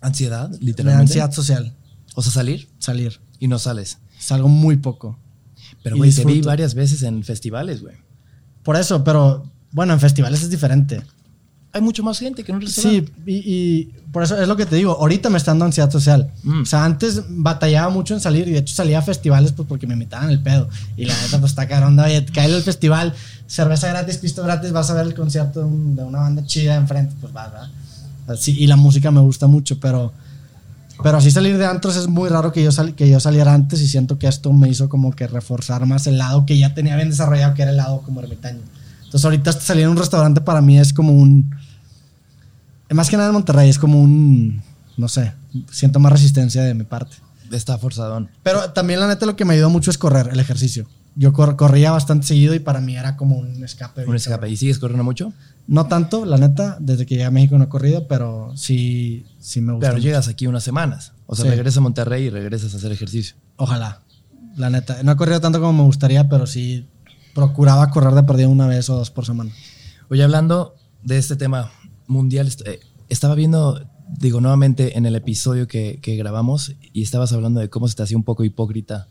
¿Ansiedad? 0.00 0.48
me 0.50 0.56
da 0.58 0.64
Literalmente. 0.64 1.02
ansiedad 1.12 1.32
social 1.32 1.72
O 2.14 2.22
sea, 2.22 2.32
salir 2.32 2.68
salir. 2.78 3.20
y 3.38 3.48
no 3.48 3.58
sales. 3.58 3.98
Salgo 4.18 4.48
muy 4.48 4.76
poco. 4.76 5.18
Pero, 5.82 5.96
güey, 5.96 6.12
te 6.12 6.24
vi 6.24 6.40
varias 6.40 6.74
veces 6.74 7.02
en 7.02 7.22
festivales, 7.24 7.82
güey. 7.82 7.94
Por 8.62 8.76
eso, 8.76 9.04
pero 9.04 9.44
bueno, 9.72 9.92
en 9.92 10.00
festivales 10.00 10.42
es 10.42 10.50
diferente. 10.50 11.02
Hay 11.78 11.84
mucho 11.84 12.02
más 12.02 12.18
gente 12.18 12.42
que 12.44 12.52
en 12.52 12.56
un 12.56 12.62
restaurante. 12.62 13.12
Sí, 13.16 13.22
y, 13.26 13.34
y 13.52 13.84
por 14.12 14.22
eso 14.22 14.40
es 14.40 14.48
lo 14.48 14.56
que 14.56 14.66
te 14.66 14.76
digo. 14.76 14.92
Ahorita 14.98 15.30
me 15.30 15.38
está 15.38 15.52
dando 15.52 15.64
ansiedad 15.64 15.90
social. 15.90 16.30
Mm. 16.42 16.62
O 16.62 16.66
sea, 16.66 16.84
antes 16.84 17.22
batallaba 17.28 17.88
mucho 17.90 18.14
en 18.14 18.20
salir 18.20 18.46
y 18.48 18.52
de 18.52 18.58
hecho 18.58 18.74
salía 18.74 18.98
a 18.98 19.02
festivales 19.02 19.52
pues 19.52 19.68
porque 19.68 19.86
me 19.86 19.94
invitaban 19.94 20.30
el 20.30 20.40
pedo. 20.42 20.68
Y 20.96 21.04
la 21.04 21.14
neta, 21.22 21.38
pues 21.40 21.52
está 21.52 21.66
cabrón. 21.68 21.98
Oye, 21.98 22.24
cae 22.32 22.52
al 22.54 22.62
festival, 22.62 23.14
cerveza 23.46 23.88
gratis, 23.88 24.18
pisto 24.18 24.42
gratis, 24.42 24.72
vas 24.72 24.90
a 24.90 24.94
ver 24.94 25.06
el 25.06 25.14
concierto 25.14 25.60
de, 25.60 25.66
un- 25.66 25.96
de 25.96 26.02
una 26.04 26.20
banda 26.20 26.44
chida 26.44 26.74
enfrente, 26.76 27.14
pues 27.20 27.32
vas, 27.32 27.52
¿verdad? 27.52 27.68
Así, 28.28 28.56
y 28.58 28.66
la 28.66 28.76
música 28.76 29.10
me 29.10 29.20
gusta 29.20 29.46
mucho, 29.46 29.78
pero. 29.80 30.12
Pero 31.00 31.18
así 31.18 31.30
salir 31.30 31.56
de 31.58 31.64
antros 31.64 31.94
es 31.96 32.08
muy 32.08 32.28
raro 32.28 32.50
que 32.50 32.60
yo, 32.64 32.72
sal- 32.72 32.94
que 32.96 33.08
yo 33.08 33.20
saliera 33.20 33.54
antes 33.54 33.80
y 33.80 33.86
siento 33.86 34.18
que 34.18 34.26
esto 34.26 34.52
me 34.52 34.68
hizo 34.68 34.88
como 34.88 35.12
que 35.12 35.28
reforzar 35.28 35.86
más 35.86 36.08
el 36.08 36.18
lado 36.18 36.44
que 36.44 36.58
ya 36.58 36.74
tenía 36.74 36.96
bien 36.96 37.08
desarrollado, 37.10 37.54
que 37.54 37.62
era 37.62 37.70
el 37.70 37.76
lado 37.76 38.00
como 38.02 38.20
ermitaño. 38.20 38.58
Entonces 39.04 39.24
ahorita 39.24 39.52
salir 39.52 39.84
a 39.84 39.90
un 39.90 39.96
restaurante 39.96 40.40
para 40.40 40.60
mí 40.60 40.76
es 40.76 40.92
como 40.92 41.12
un... 41.12 41.54
Más 42.90 43.10
que 43.10 43.16
nada 43.16 43.28
en 43.28 43.34
Monterrey 43.34 43.68
es 43.68 43.78
como 43.78 44.00
un... 44.00 44.62
No 44.96 45.08
sé, 45.08 45.32
siento 45.70 46.00
más 46.00 46.10
resistencia 46.12 46.62
de 46.62 46.74
mi 46.74 46.84
parte. 46.84 47.16
Está 47.52 47.78
forzadón. 47.78 48.30
Pero 48.42 48.72
también 48.72 48.98
la 49.00 49.06
neta 49.06 49.26
lo 49.26 49.36
que 49.36 49.44
me 49.44 49.54
ayudó 49.54 49.70
mucho 49.70 49.90
es 49.90 49.98
correr, 49.98 50.28
el 50.32 50.40
ejercicio. 50.40 50.86
Yo 51.14 51.32
cor- 51.32 51.56
corría 51.56 51.90
bastante 51.92 52.26
seguido 52.26 52.54
y 52.54 52.58
para 52.58 52.80
mí 52.80 52.96
era 52.96 53.16
como 53.16 53.36
un 53.38 53.62
escape. 53.64 54.04
Un 54.06 54.16
escape. 54.16 54.48
¿Y 54.50 54.56
sigues 54.56 54.78
corriendo 54.78 55.04
mucho? 55.04 55.32
No 55.66 55.86
tanto, 55.86 56.24
la 56.24 56.36
neta, 56.36 56.76
desde 56.80 57.06
que 57.06 57.14
llegué 57.14 57.24
a 57.26 57.30
México 57.30 57.56
no 57.58 57.64
he 57.64 57.68
corrido, 57.68 58.06
pero 58.08 58.52
sí, 58.56 59.24
sí 59.38 59.60
me 59.60 59.72
gusta. 59.72 59.86
Pero 59.88 59.96
mucho. 59.98 60.06
llegas 60.06 60.28
aquí 60.28 60.46
unas 60.46 60.64
semanas. 60.64 61.12
O 61.26 61.34
sea, 61.36 61.44
Sí. 61.44 61.50
regresas 61.50 61.78
a 61.78 61.80
Monterrey 61.82 62.24
y 62.24 62.30
regresas 62.30 62.74
a 62.74 62.76
hacer 62.78 62.90
ejercicio. 62.92 63.36
Ojalá, 63.56 64.00
la 64.56 64.70
neta. 64.70 65.02
No 65.02 65.12
he 65.12 65.16
corrido 65.16 65.40
tanto 65.40 65.60
como 65.60 65.72
me 65.72 65.82
gustaría, 65.84 66.28
pero 66.28 66.46
sí 66.46 66.86
procuraba 67.34 67.90
correr 67.90 68.14
de 68.14 68.22
perdida 68.24 68.48
una 68.48 68.66
vez 68.66 68.88
o 68.90 68.96
dos 68.96 69.10
por 69.10 69.24
semana. 69.26 69.50
Oye, 70.10 70.22
hablando 70.24 70.74
de 71.02 71.18
este 71.18 71.36
tema 71.36 71.70
mundial, 72.08 72.50
eh, 72.66 72.80
estaba 73.08 73.34
viendo, 73.36 73.80
digo, 74.18 74.40
nuevamente 74.40 74.98
en 74.98 75.06
el 75.06 75.14
episodio 75.14 75.68
que, 75.68 76.00
que 76.02 76.16
grabamos 76.16 76.74
y 76.92 77.02
estabas 77.02 77.32
hablando 77.32 77.60
de 77.60 77.70
cómo 77.70 77.86
se 77.86 77.94
te 77.94 78.02
hacía 78.02 78.16
un 78.16 78.24
poco 78.24 78.42
hipócrita 78.44 79.06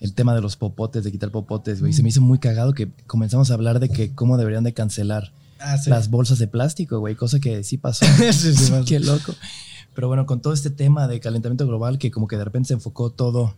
el 0.00 0.14
tema 0.14 0.34
de 0.34 0.40
los 0.40 0.56
popotes, 0.56 1.04
de 1.04 1.12
quitar 1.12 1.30
popotes, 1.30 1.80
güey. 1.80 1.92
Se 1.92 2.02
me 2.02 2.08
hizo 2.08 2.20
muy 2.20 2.38
cagado 2.38 2.72
que 2.72 2.90
comenzamos 3.06 3.50
a 3.50 3.54
hablar 3.54 3.80
de 3.80 3.88
que 3.90 4.14
cómo 4.14 4.36
deberían 4.38 4.64
de 4.64 4.72
cancelar 4.74 5.32
Ah, 5.62 5.76
sí. 5.76 5.90
las 5.90 6.08
bolsas 6.08 6.38
de 6.38 6.48
plástico, 6.48 7.00
güey, 7.00 7.14
cosa 7.16 7.38
que 7.38 7.62
sí 7.64 7.76
pasó. 7.76 8.06
Sí, 8.32 8.54
sí. 8.54 8.72
Qué 8.86 8.98
loco. 8.98 9.34
Pero 9.94 10.08
bueno, 10.08 10.24
con 10.24 10.40
todo 10.40 10.54
este 10.54 10.70
tema 10.70 11.06
de 11.06 11.20
calentamiento 11.20 11.66
global, 11.66 11.98
que 11.98 12.10
como 12.10 12.26
que 12.28 12.38
de 12.38 12.44
repente 12.44 12.68
se 12.68 12.74
enfocó 12.74 13.10
todo 13.10 13.56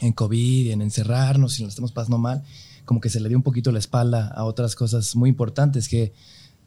en 0.00 0.12
COVID 0.12 0.70
en 0.70 0.80
encerrarnos 0.82 1.58
y 1.58 1.64
nos 1.64 1.70
estamos 1.70 1.90
pasando 1.90 2.18
mal, 2.18 2.44
como 2.84 3.00
que 3.00 3.08
se 3.10 3.18
le 3.18 3.28
dio 3.28 3.36
un 3.36 3.42
poquito 3.42 3.72
la 3.72 3.80
espalda 3.80 4.28
a 4.28 4.44
otras 4.44 4.76
cosas 4.76 5.16
muy 5.16 5.28
importantes 5.28 5.88
que 5.88 6.12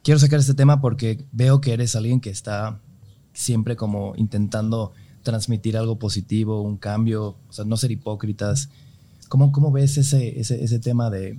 quiero 0.02 0.18
sacar 0.20 0.40
este 0.40 0.54
tema 0.54 0.80
porque 0.80 1.24
veo 1.32 1.60
que 1.60 1.72
eres 1.72 1.96
alguien 1.96 2.20
que 2.20 2.30
está 2.30 2.80
siempre 3.32 3.76
como 3.76 4.14
intentando 4.16 4.92
transmitir 5.22 5.76
algo 5.76 5.98
positivo, 5.98 6.62
un 6.62 6.76
cambio, 6.76 7.36
o 7.48 7.52
sea, 7.52 7.64
no 7.64 7.76
ser 7.76 7.92
hipócritas. 7.92 8.68
¿Cómo, 9.28 9.52
cómo 9.52 9.70
ves 9.70 9.96
ese, 9.96 10.38
ese, 10.40 10.62
ese 10.62 10.78
tema 10.78 11.10
de, 11.10 11.38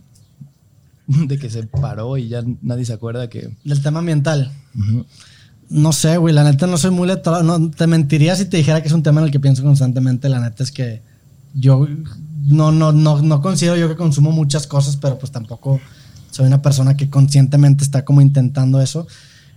de 1.07 1.37
que 1.37 1.49
se 1.49 1.63
paró 1.63 2.17
y 2.17 2.29
ya 2.29 2.43
nadie 2.61 2.85
se 2.85 2.93
acuerda 2.93 3.29
que... 3.29 3.55
Del 3.63 3.81
tema 3.81 3.99
ambiental. 3.99 4.51
Ujú. 4.77 5.05
No 5.69 5.91
sé, 5.91 6.17
güey, 6.17 6.33
la 6.33 6.43
neta 6.43 6.67
no 6.67 6.77
soy 6.77 6.91
muy 6.91 7.07
letrado. 7.07 7.43
No, 7.43 7.71
te 7.71 7.87
mentiría 7.87 8.35
si 8.35 8.45
te 8.45 8.57
dijera 8.57 8.81
que 8.81 8.87
es 8.87 8.93
un 8.93 9.03
tema 9.03 9.21
en 9.21 9.25
el 9.25 9.31
que 9.31 9.39
pienso 9.39 9.63
constantemente. 9.63 10.29
La 10.29 10.39
neta 10.39 10.63
es 10.63 10.71
que 10.71 11.01
yo 11.53 11.87
no, 12.45 12.71
no, 12.71 12.91
no, 12.91 13.21
no 13.21 13.41
considero 13.41 13.77
yo 13.77 13.87
que 13.87 13.95
consumo 13.95 14.31
muchas 14.31 14.67
cosas, 14.67 14.97
pero 14.97 15.17
pues 15.17 15.31
tampoco 15.31 15.79
soy 16.33 16.47
una 16.47 16.61
persona 16.61 16.97
que 16.97 17.09
conscientemente 17.09 17.83
está 17.83 18.03
como 18.03 18.21
intentando 18.21 18.81
eso. 18.81 19.07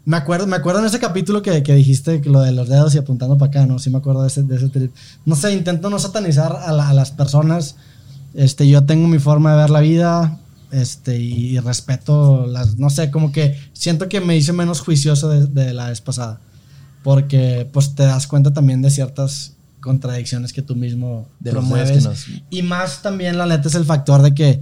Me 0.05 0.17
acuerdo, 0.17 0.47
me 0.47 0.55
acuerdo 0.57 0.81
en 0.81 0.87
ese 0.87 1.01
capítulo 1.01 1.43
que, 1.43 1.63
que 1.65 1.75
dijiste 1.75 2.21
que 2.21 2.31
lo 2.31 2.41
de 2.41 2.53
los 2.53 2.69
dedos 2.69 2.95
y 2.95 2.99
apuntando 2.99 3.37
para 3.39 3.49
acá, 3.49 3.67
¿no? 3.67 3.79
Sí 3.81 3.91
me 3.91 3.99
acuerdo 3.99 4.23
de 4.23 4.29
ese, 4.29 4.43
de 4.45 4.55
ese 4.57 4.69
trip. 4.69 4.93
No 5.25 5.35
sé, 5.35 5.53
intento 5.53 5.91
no 5.91 5.99
satanizar 5.99 6.55
a, 6.55 6.71
la- 6.73 6.91
a 6.91 6.95
las 6.95 7.11
personas. 7.11 7.75
Este, 8.35 8.69
yo 8.69 8.85
tengo 8.85 9.09
mi 9.09 9.19
forma 9.19 9.53
de 9.53 9.57
ver 9.63 9.71
la 9.71 9.81
vida. 9.81 10.39
Este, 10.71 11.19
y, 11.19 11.59
respeto 11.61 12.47
las, 12.47 12.77
no 12.77 12.91
sé, 12.91 13.11
como 13.11 13.33
que 13.33 13.57
siento 13.73 14.09
que 14.09 14.21
me 14.21 14.37
hice 14.37 14.53
menos 14.53 14.81
juicioso 14.81 15.29
de, 15.31 15.47
de 15.47 15.73
la 15.73 15.89
vez 15.89 16.01
pasada. 16.01 16.41
Porque, 17.03 17.69
pues, 17.73 17.95
te 17.95 18.03
das 18.03 18.27
cuenta 18.27 18.53
también 18.53 18.83
de 18.83 18.91
ciertas 18.91 19.55
contradicciones 19.81 20.53
que 20.53 20.63
tú 20.63 20.75
mismo 20.75 21.29
De 21.39 21.53
los 21.53 21.63
promueves. 21.65 21.91
que 21.99 22.01
nos- 22.09 22.27
Y 22.51 22.63
más 22.63 23.03
también, 23.03 23.39
la 23.39 23.47
neta, 23.47 23.69
es 23.69 23.75
el 23.77 23.85
factor 23.85 24.23
de 24.23 24.35
que, 24.35 24.61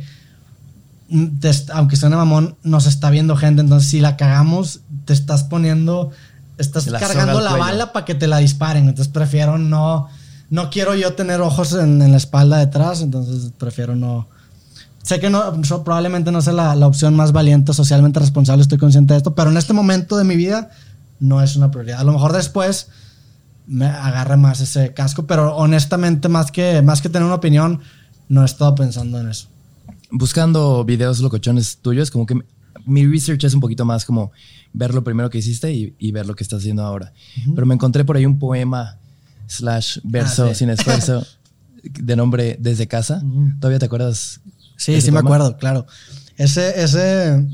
aunque 1.73 1.97
suene 1.97 2.17
mamón, 2.17 2.57
nos 2.63 2.87
está 2.87 3.11
viendo 3.11 3.37
gente. 3.37 3.61
Entonces, 3.61 3.91
si 3.91 4.01
la 4.01 4.17
cagamos, 4.17 4.81
te 5.05 5.13
estás 5.13 5.45
poniendo, 5.45 6.11
estás 6.59 6.87
La 6.87 6.99
cargando 6.99 7.41
la 7.41 7.51
bala 7.61 7.93
para 7.93 8.05
que 8.05 8.15
te 8.15 8.27
la 8.27 8.39
disparen. 8.39 8.89
Entonces, 8.89 9.13
prefiero 9.13 9.59
no, 9.59 10.09
no 10.51 10.71
quiero 10.71 10.95
yo 10.95 11.15
tener 11.15 11.41
ojos 11.41 11.73
en, 11.75 12.01
en 12.03 12.11
la 12.11 12.17
espalda 12.17 12.59
detrás. 12.59 13.03
Entonces, 13.03 13.53
prefiero 13.59 13.95
no. 13.97 14.29
Sé 15.03 15.21
que 15.21 15.29
no, 15.29 15.63
so- 15.65 15.85
probablemente 15.85 16.33
no 16.33 16.41
sea 16.41 16.55
la, 16.55 16.75
la 16.75 16.87
opción 16.87 17.15
más 17.15 17.33
valiente, 17.33 17.75
socialmente 17.75 18.21
responsable, 18.21 18.63
estoy 18.63 18.79
consciente 18.79 19.13
de 19.13 19.19
esto, 19.19 19.35
pero 19.35 19.51
en 19.51 19.59
este 19.59 19.75
momento 19.75 20.17
de 20.17 20.25
mi 20.25 20.35
vida 20.35 20.71
no 21.21 21.43
es 21.43 21.57
una 21.57 21.71
prioridad. 21.71 22.01
A 22.01 22.05
lo 22.05 22.13
mejor 22.13 22.33
después 22.33 22.89
me 23.67 23.85
agarre 23.87 24.39
más 24.39 24.63
ese 24.63 24.95
casco, 24.95 25.27
pero 25.27 25.55
honestamente, 25.57 26.31
más 26.31 26.51
que, 26.51 26.81
más 26.81 27.03
que 27.03 27.11
tener 27.11 27.27
una 27.27 27.35
opinión, 27.35 27.81
no 28.31 28.41
he 28.43 28.45
estado 28.47 28.75
pensando 28.75 29.21
en 29.21 29.29
eso. 29.29 29.49
Buscando 30.17 30.85
videos 30.85 31.19
locochones 31.21 31.79
tuyos, 31.79 32.11
como 32.11 32.25
que 32.25 32.37
mi 32.87 33.05
research 33.07 33.43
es 33.45 33.55
un 33.55 33.61
poquito 33.61 33.85
más 33.85 34.05
como 34.05 34.31
ver 34.73 34.95
lo 34.95 35.03
primero 35.03 35.29
que 35.29 35.39
hiciste 35.39 35.73
y, 35.73 35.95
y 35.99 36.13
ver 36.13 36.27
lo 36.27 36.37
que 36.37 36.45
estás 36.45 36.61
haciendo 36.61 36.83
ahora. 36.85 37.13
Pero 37.55 37.67
me 37.67 37.75
encontré 37.75 38.05
por 38.05 38.17
ahí 38.17 38.25
un 38.25 38.39
poema 38.39 38.99
slash 39.49 39.99
verso 40.05 40.45
Ah, 40.47 40.49
sí. 40.51 40.61
sin 40.61 40.71
esfuerzo 40.71 41.27
de 41.83 42.17
nombre 42.17 42.57
Desde 42.61 42.87
casa. 42.87 43.23
¿Todavía 43.59 43.79
te 43.81 43.87
acuerdas? 43.87 44.41
Sí, 44.77 45.01
sí 45.01 45.11
me 45.11 45.19
acuerdo, 45.19 45.57
claro. 45.57 45.87
Ese, 46.37 46.81
ese, 46.83 47.45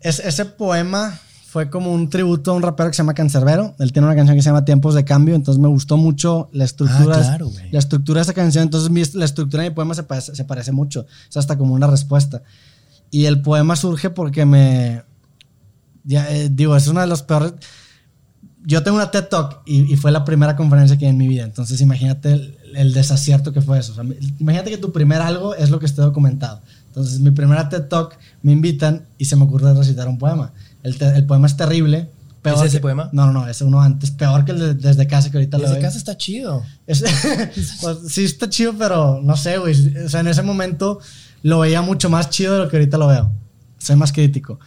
ese, 0.00 0.28
ese 0.28 0.44
poema 0.46 1.18
fue 1.50 1.68
como 1.68 1.92
un 1.92 2.08
tributo 2.08 2.52
a 2.52 2.54
un 2.54 2.62
rapero 2.62 2.90
que 2.90 2.94
se 2.94 2.98
llama 3.02 3.14
Cancerbero. 3.14 3.74
Él 3.80 3.92
tiene 3.92 4.06
una 4.06 4.14
canción 4.14 4.36
que 4.36 4.42
se 4.42 4.48
llama 4.50 4.64
Tiempos 4.64 4.94
de 4.94 5.04
Cambio, 5.04 5.34
entonces 5.34 5.60
me 5.60 5.66
gustó 5.68 5.96
mucho 5.96 6.48
la 6.52 6.64
estructura. 6.64 7.16
Ah, 7.16 7.22
claro. 7.22 7.50
La 7.72 7.78
estructura 7.80 8.20
de 8.20 8.22
esa 8.22 8.34
canción, 8.34 8.62
entonces 8.62 8.88
mi- 8.90 9.02
la 9.18 9.24
estructura 9.24 9.64
de 9.64 9.70
mi 9.70 9.74
poema 9.74 9.94
se 9.94 10.04
parece, 10.04 10.34
se 10.36 10.44
parece 10.44 10.70
mucho. 10.70 11.06
Es 11.28 11.36
hasta 11.36 11.58
como 11.58 11.74
una 11.74 11.88
respuesta. 11.88 12.42
Y 13.10 13.24
el 13.24 13.42
poema 13.42 13.74
surge 13.74 14.10
porque 14.10 14.46
me... 14.46 15.02
Ya, 16.04 16.30
eh, 16.30 16.48
digo, 16.50 16.76
es 16.76 16.86
una 16.86 17.00
de 17.00 17.06
los 17.08 17.22
peores... 17.22 17.52
Yo 18.64 18.82
tengo 18.82 18.98
una 18.98 19.10
TED 19.10 19.24
Talk 19.24 19.62
y, 19.66 19.92
y 19.92 19.96
fue 19.96 20.12
la 20.12 20.24
primera 20.24 20.54
conferencia 20.54 20.96
que 20.98 21.06
hay 21.06 21.10
en 21.10 21.16
mi 21.16 21.26
vida. 21.26 21.44
Entonces 21.44 21.80
imagínate 21.80 22.32
el, 22.32 22.56
el 22.76 22.92
desacierto 22.92 23.52
que 23.52 23.62
fue 23.62 23.78
eso. 23.78 23.92
O 23.92 23.94
sea, 23.94 24.04
imagínate 24.38 24.70
que 24.70 24.76
tu 24.78 24.92
primer 24.92 25.20
algo 25.22 25.54
es 25.54 25.70
lo 25.70 25.78
que 25.80 25.86
esté 25.86 26.02
documentado. 26.02 26.60
Entonces 26.88 27.18
mi 27.20 27.30
primera 27.30 27.68
TED 27.68 27.84
Talk 27.88 28.18
me 28.42 28.52
invitan 28.52 29.06
y 29.18 29.24
se 29.24 29.34
me 29.34 29.44
ocurre 29.44 29.72
recitar 29.74 30.06
un 30.08 30.18
poema. 30.18 30.52
El, 30.82 30.96
te- 30.98 31.16
el 31.16 31.26
poema 31.26 31.46
es 31.46 31.56
terrible. 31.56 32.10
¿Es 32.42 32.62
ese 32.62 32.76
que- 32.78 32.80
poema? 32.80 33.10
No, 33.12 33.26
no, 33.26 33.32
no, 33.32 33.48
es 33.48 33.60
uno 33.60 33.80
antes. 33.82 34.10
Peor 34.12 34.44
que 34.46 34.52
el 34.52 34.58
de 34.58 34.74
desde 34.74 35.06
casa 35.06 35.30
que 35.30 35.36
ahorita 35.36 35.58
lo 35.58 35.68
Desde 35.68 35.80
casa 35.82 35.98
está 35.98 36.16
chido. 36.16 36.62
Es- 36.86 37.04
pues, 37.82 37.98
sí, 38.08 38.24
está 38.24 38.48
chido, 38.48 38.74
pero 38.78 39.20
no 39.22 39.36
sé, 39.36 39.58
güey. 39.58 39.74
O 40.04 40.08
sea, 40.08 40.20
en 40.20 40.28
ese 40.28 40.42
momento 40.42 41.00
lo 41.42 41.58
veía 41.60 41.82
mucho 41.82 42.08
más 42.08 42.30
chido 42.30 42.54
de 42.54 42.58
lo 42.60 42.68
que 42.68 42.76
ahorita 42.78 42.96
lo 42.98 43.08
veo. 43.08 43.30
Soy 43.78 43.96
más 43.96 44.12
crítico. 44.12 44.58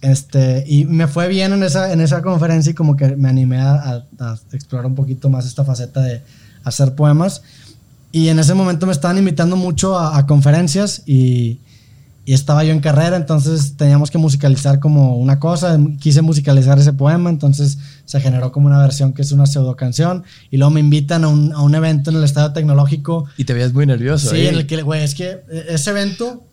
Este, 0.00 0.64
y 0.66 0.84
me 0.84 1.06
fue 1.06 1.28
bien 1.28 1.52
en 1.52 1.62
esa, 1.62 1.92
en 1.92 2.00
esa 2.00 2.22
conferencia 2.22 2.70
y 2.70 2.74
como 2.74 2.96
que 2.96 3.14
me 3.16 3.28
animé 3.28 3.58
a, 3.60 3.74
a- 3.74 4.04
a 4.18 4.38
explorar 4.52 4.86
un 4.86 4.94
poquito 4.94 5.28
más 5.28 5.46
esta 5.46 5.64
faceta 5.64 6.00
de 6.00 6.22
hacer 6.64 6.94
poemas. 6.94 7.42
Y 8.10 8.28
en 8.28 8.38
ese 8.38 8.54
momento 8.54 8.86
me 8.86 8.92
estaban 8.92 9.16
invitando 9.18 9.56
mucho 9.56 9.98
a, 9.98 10.18
a 10.18 10.26
conferencias 10.26 11.02
y, 11.06 11.60
y 12.24 12.34
estaba 12.34 12.62
yo 12.62 12.72
en 12.72 12.78
carrera, 12.80 13.16
entonces 13.16 13.76
teníamos 13.76 14.10
que 14.10 14.16
musicalizar 14.18 14.78
como 14.78 15.16
una 15.16 15.40
cosa. 15.40 15.76
Quise 15.98 16.22
musicalizar 16.22 16.78
ese 16.78 16.92
poema, 16.92 17.30
entonces 17.30 17.78
se 18.04 18.20
generó 18.20 18.52
como 18.52 18.68
una 18.68 18.78
versión 18.78 19.12
que 19.12 19.22
es 19.22 19.32
una 19.32 19.44
pseudo 19.46 19.74
canción. 19.74 20.22
Y 20.50 20.56
luego 20.58 20.70
me 20.70 20.78
invitan 20.80 21.24
a 21.24 21.28
un, 21.28 21.52
a 21.52 21.60
un 21.62 21.74
evento 21.74 22.10
en 22.10 22.16
el 22.18 22.22
Estadio 22.24 22.52
Tecnológico 22.52 23.24
Y 23.36 23.44
te 23.44 23.54
veías 23.54 23.72
muy 23.72 23.86
nervioso. 23.86 24.30
Sí, 24.30 24.36
¿eh? 24.36 24.48
en 24.50 24.54
el 24.54 24.66
que, 24.68 24.82
güey, 24.82 25.02
es 25.02 25.14
que 25.16 25.30
eh, 25.50 25.64
ese 25.70 25.90
evento, 25.90 26.44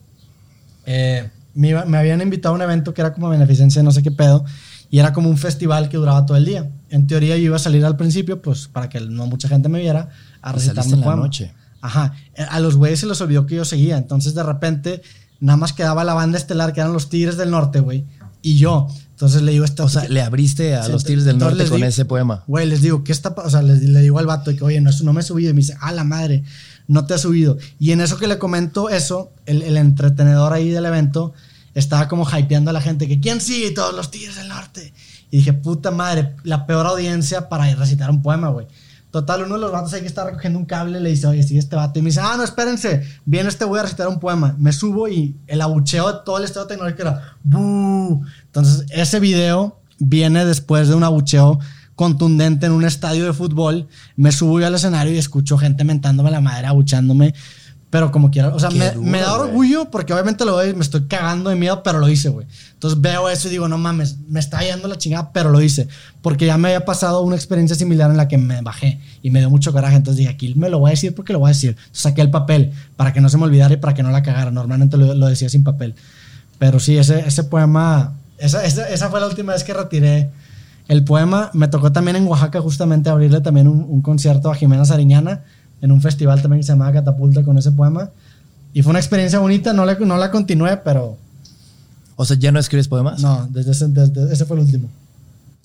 eh, 0.85 1.29
me, 1.53 1.69
iba- 1.69 1.85
me 1.85 1.97
habían 1.97 2.21
invitado 2.21 2.53
a 2.53 2.55
un 2.55 2.61
evento 2.63 2.93
que 2.93 3.01
era 3.01 3.13
como 3.13 3.29
beneficencia, 3.29 3.83
no 3.83 3.91
sé 3.91 4.01
qué 4.01 4.11
pedo, 4.11 4.45
y 4.89 4.97
era 4.99 5.13
como 5.13 5.29
un 5.29 5.37
festival 5.37 5.89
que 5.89 5.97
duraba 5.97 6.25
todo 6.25 6.37
el 6.37 6.45
día. 6.45 6.69
En 6.89 7.05
teoría 7.05 7.37
yo 7.37 7.43
iba 7.43 7.55
a 7.57 7.59
salir 7.59 7.85
al 7.85 7.95
principio, 7.95 8.41
pues 8.41 8.67
para 8.67 8.89
que 8.89 8.99
no 9.01 9.27
mucha 9.27 9.47
gente 9.47 9.69
me 9.69 9.79
viera, 9.79 10.09
a 10.41 10.49
Y 10.49 10.53
recitar 10.53 10.85
mi 10.87 10.93
en 10.93 10.99
la 11.01 11.05
poema. 11.05 11.21
noche. 11.23 11.53
Ajá, 11.81 12.13
Eh, 12.35 12.43
a 12.49 12.59
los 12.59 12.75
güeyes 12.75 12.99
se 12.99 13.05
les 13.05 13.21
olvidó 13.21 13.45
que 13.45 13.55
yo 13.55 13.65
seguía, 13.65 13.97
entonces 13.97 14.33
de 14.33 14.43
repente 14.43 15.01
nada 15.39 15.57
más 15.57 15.73
quedaba 15.73 16.03
la 16.03 16.13
banda 16.13 16.37
estelar, 16.37 16.73
que 16.73 16.79
eran 16.81 16.93
los 16.93 17.09
Tigres 17.09 17.37
del 17.37 17.51
Norte, 17.51 17.79
güey, 17.79 18.05
y 18.41 18.57
yo. 18.57 18.87
Entonces 19.11 19.41
le 19.41 19.51
digo 19.51 19.65
esto, 19.65 19.83
O 19.83 19.89
sea, 19.89 20.07
le 20.07 20.21
abriste 20.21 20.75
a 20.75 20.83
Sí, 20.85 20.91
los 20.93 21.03
Tigres 21.03 21.25
del 21.25 21.37
Norte 21.37 21.65
con 21.67 21.77
digo- 21.77 21.87
ese 21.87 22.05
poema. 22.05 22.43
Güey, 22.47 22.65
les 22.67 22.81
digo, 22.81 23.03
¿qué 23.03 23.11
está 23.11 23.35
pa-?" 23.35 23.43
O 23.43 23.49
sea, 23.49 23.61
les- 23.61 23.81
le 23.81 23.99
digo 24.01 24.17
al 24.17 24.25
vato 24.27 24.55
que, 24.55 24.63
oye, 24.63 24.79
no, 24.79 24.89
eso 24.91 25.03
no 25.03 25.11
me 25.11 25.19
he 25.19 25.23
subido. 25.23 25.49
Y 25.49 25.53
me 25.53 25.59
dice, 25.59 25.75
ah, 25.81 25.91
la 25.91 26.05
madre, 26.05 26.43
no 26.87 27.05
te 27.05 27.13
has 27.15 27.21
subido. 27.21 27.57
Y 27.79 27.91
en 27.91 27.99
eso 27.99 28.17
que 28.17 28.27
le 28.27 28.37
comento 28.39 28.89
eso, 28.89 29.31
el, 29.45 29.61
el 29.61 29.75
entretenedor 29.75 30.53
ahí 30.53 30.69
del 30.69 30.85
evento 30.85 31.33
estaba 31.75 32.07
como 32.07 32.25
hypeando 32.25 32.69
a 32.69 32.73
la 32.73 32.81
gente, 32.81 33.07
que 33.09 33.19
¿quién 33.19 33.41
sigue? 33.41 33.71
Todos 33.71 33.93
los 33.93 34.09
Tigres 34.09 34.37
del 34.37 34.47
Norte. 34.47 34.93
Y 35.31 35.37
dije, 35.37 35.51
puta 35.53 35.91
madre, 35.91 36.35
la 36.43 36.65
peor 36.65 36.87
audiencia 36.87 37.49
para 37.49 37.73
recitar 37.75 38.09
un 38.09 38.21
poema, 38.21 38.47
güey. 38.49 38.67
Total, 39.11 39.41
uno 39.43 39.55
de 39.55 39.61
los 39.61 39.71
vatos 39.71 39.91
ahí 39.93 40.01
que 40.01 40.07
está 40.07 40.23
recogiendo 40.23 40.59
un 40.59 40.65
cable 40.65 40.99
le 40.99 41.09
dice, 41.09 41.25
oye, 41.25 41.41
sigue 41.41 41.59
este 41.59 41.75
vato. 41.75 41.97
Y 41.97 42.03
me 42.03 42.09
dice, 42.09 42.21
ah, 42.21 42.35
no, 42.37 42.43
espérense, 42.43 43.03
viene 43.25 43.49
este, 43.49 43.65
voy 43.65 43.79
a 43.79 43.83
recitar 43.83 44.07
un 44.07 44.19
poema. 44.19 44.55
Me 44.59 44.71
subo 44.71 45.07
y 45.07 45.35
el 45.47 45.61
abucheo 45.61 46.11
de 46.13 46.19
todo 46.23 46.37
el 46.37 46.43
estado 46.43 46.67
tecnológico 46.67 47.01
era, 47.01 47.37
¡bu! 47.43 48.23
Entonces, 48.45 48.85
ese 48.89 49.19
video 49.19 49.79
viene 49.97 50.45
después 50.45 50.87
de 50.87 50.95
un 50.95 51.03
abucheo 51.03 51.59
contundente 51.95 52.67
en 52.67 52.71
un 52.71 52.85
estadio 52.85 53.25
de 53.25 53.33
fútbol. 53.33 53.87
Me 54.15 54.31
subo 54.31 54.59
yo 54.59 54.67
al 54.67 54.75
escenario 54.75 55.11
y 55.11 55.17
escucho 55.17 55.57
gente 55.57 55.83
mentándome 55.83 56.29
la 56.29 56.39
madre, 56.39 56.67
abuchándome. 56.67 57.33
Pero 57.89 58.11
como 58.11 58.29
quiera, 58.29 58.49
o 58.49 58.59
sea, 58.59 58.69
me, 58.69 58.91
duro, 58.91 59.01
me 59.01 59.19
da 59.19 59.33
orgullo 59.33 59.89
porque 59.89 60.13
obviamente 60.13 60.45
lo 60.45 60.57
me 60.57 60.81
estoy 60.81 61.05
cagando 61.05 61.49
de 61.49 61.55
miedo, 61.55 61.81
pero 61.81 61.97
lo 61.97 62.07
hice, 62.07 62.29
güey. 62.29 62.45
Entonces 62.73 63.01
veo 63.01 63.29
eso 63.29 63.47
y 63.47 63.51
digo, 63.51 63.67
no 63.67 63.79
mames, 63.79 64.17
me 64.27 64.39
está 64.39 64.61
yendo 64.61 64.87
la 64.87 64.95
chingada, 64.95 65.31
pero 65.33 65.49
lo 65.49 65.59
hice. 65.59 65.87
Porque 66.21 66.45
ya 66.45 66.57
me 66.59 66.67
había 66.67 66.85
pasado 66.85 67.23
una 67.23 67.35
experiencia 67.35 67.75
similar 67.75 68.11
en 68.11 68.17
la 68.17 68.27
que 68.27 68.37
me 68.37 68.61
bajé 68.61 68.99
y 69.23 69.31
me 69.31 69.39
dio 69.39 69.49
mucho 69.49 69.73
coraje. 69.73 69.95
Entonces 69.95 70.17
dije, 70.17 70.29
aquí 70.29 70.53
me 70.53 70.69
lo 70.69 70.77
voy 70.77 70.89
a 70.89 70.91
decir 70.91 71.15
porque 71.15 71.33
lo 71.33 71.39
voy 71.39 71.49
a 71.49 71.53
decir. 71.53 71.71
Entonces 71.71 72.01
saqué 72.01 72.21
el 72.21 72.29
papel 72.29 72.73
para 72.95 73.11
que 73.11 73.21
no 73.21 73.29
se 73.29 73.37
me 73.37 73.45
olvidara 73.45 73.73
y 73.73 73.77
para 73.77 73.95
que 73.95 74.03
no 74.03 74.11
la 74.11 74.21
cagara. 74.21 74.51
Normalmente 74.51 74.95
lo, 74.95 75.15
lo 75.15 75.25
decía 75.25 75.49
sin 75.49 75.63
papel. 75.63 75.95
Pero 76.59 76.79
sí, 76.79 76.95
ese, 76.95 77.21
ese 77.21 77.43
poema, 77.43 78.13
esa, 78.37 78.63
esa, 78.65 78.87
esa 78.87 79.09
fue 79.09 79.19
la 79.19 79.25
última 79.25 79.53
vez 79.53 79.63
que 79.63 79.73
retiré 79.73 80.29
el 80.87 81.03
poema. 81.03 81.49
Me 81.53 81.67
tocó 81.69 81.91
también 81.91 82.17
en 82.17 82.27
Oaxaca 82.27 82.61
justamente 82.61 83.09
abrirle 83.09 83.41
también 83.41 83.67
un, 83.67 83.83
un 83.89 84.01
concierto 84.03 84.51
a 84.51 84.55
Jimena 84.55 84.85
Sariñana 84.85 85.43
en 85.81 85.91
un 85.91 86.01
festival 86.01 86.41
también 86.41 86.59
que 86.61 86.65
se 86.65 86.71
llamaba 86.73 86.91
Catapulta 86.93 87.43
con 87.43 87.57
ese 87.57 87.71
poema. 87.71 88.09
Y 88.73 88.81
fue 88.83 88.91
una 88.91 88.99
experiencia 88.99 89.39
bonita, 89.39 89.73
no, 89.73 89.85
le, 89.85 89.97
no 89.99 90.17
la 90.17 90.29
continué, 90.31 90.77
pero 90.77 91.17
O 92.15 92.25
sea, 92.25 92.37
¿ya 92.37 92.51
no 92.51 92.59
escribes 92.59 92.87
poemas? 92.87 93.21
no, 93.21 93.47
desde 93.49 93.71
ese, 93.71 93.87
desde- 93.87 94.31
ese 94.33 94.45
fue 94.45 94.57
el 94.57 94.63
último. 94.63 94.89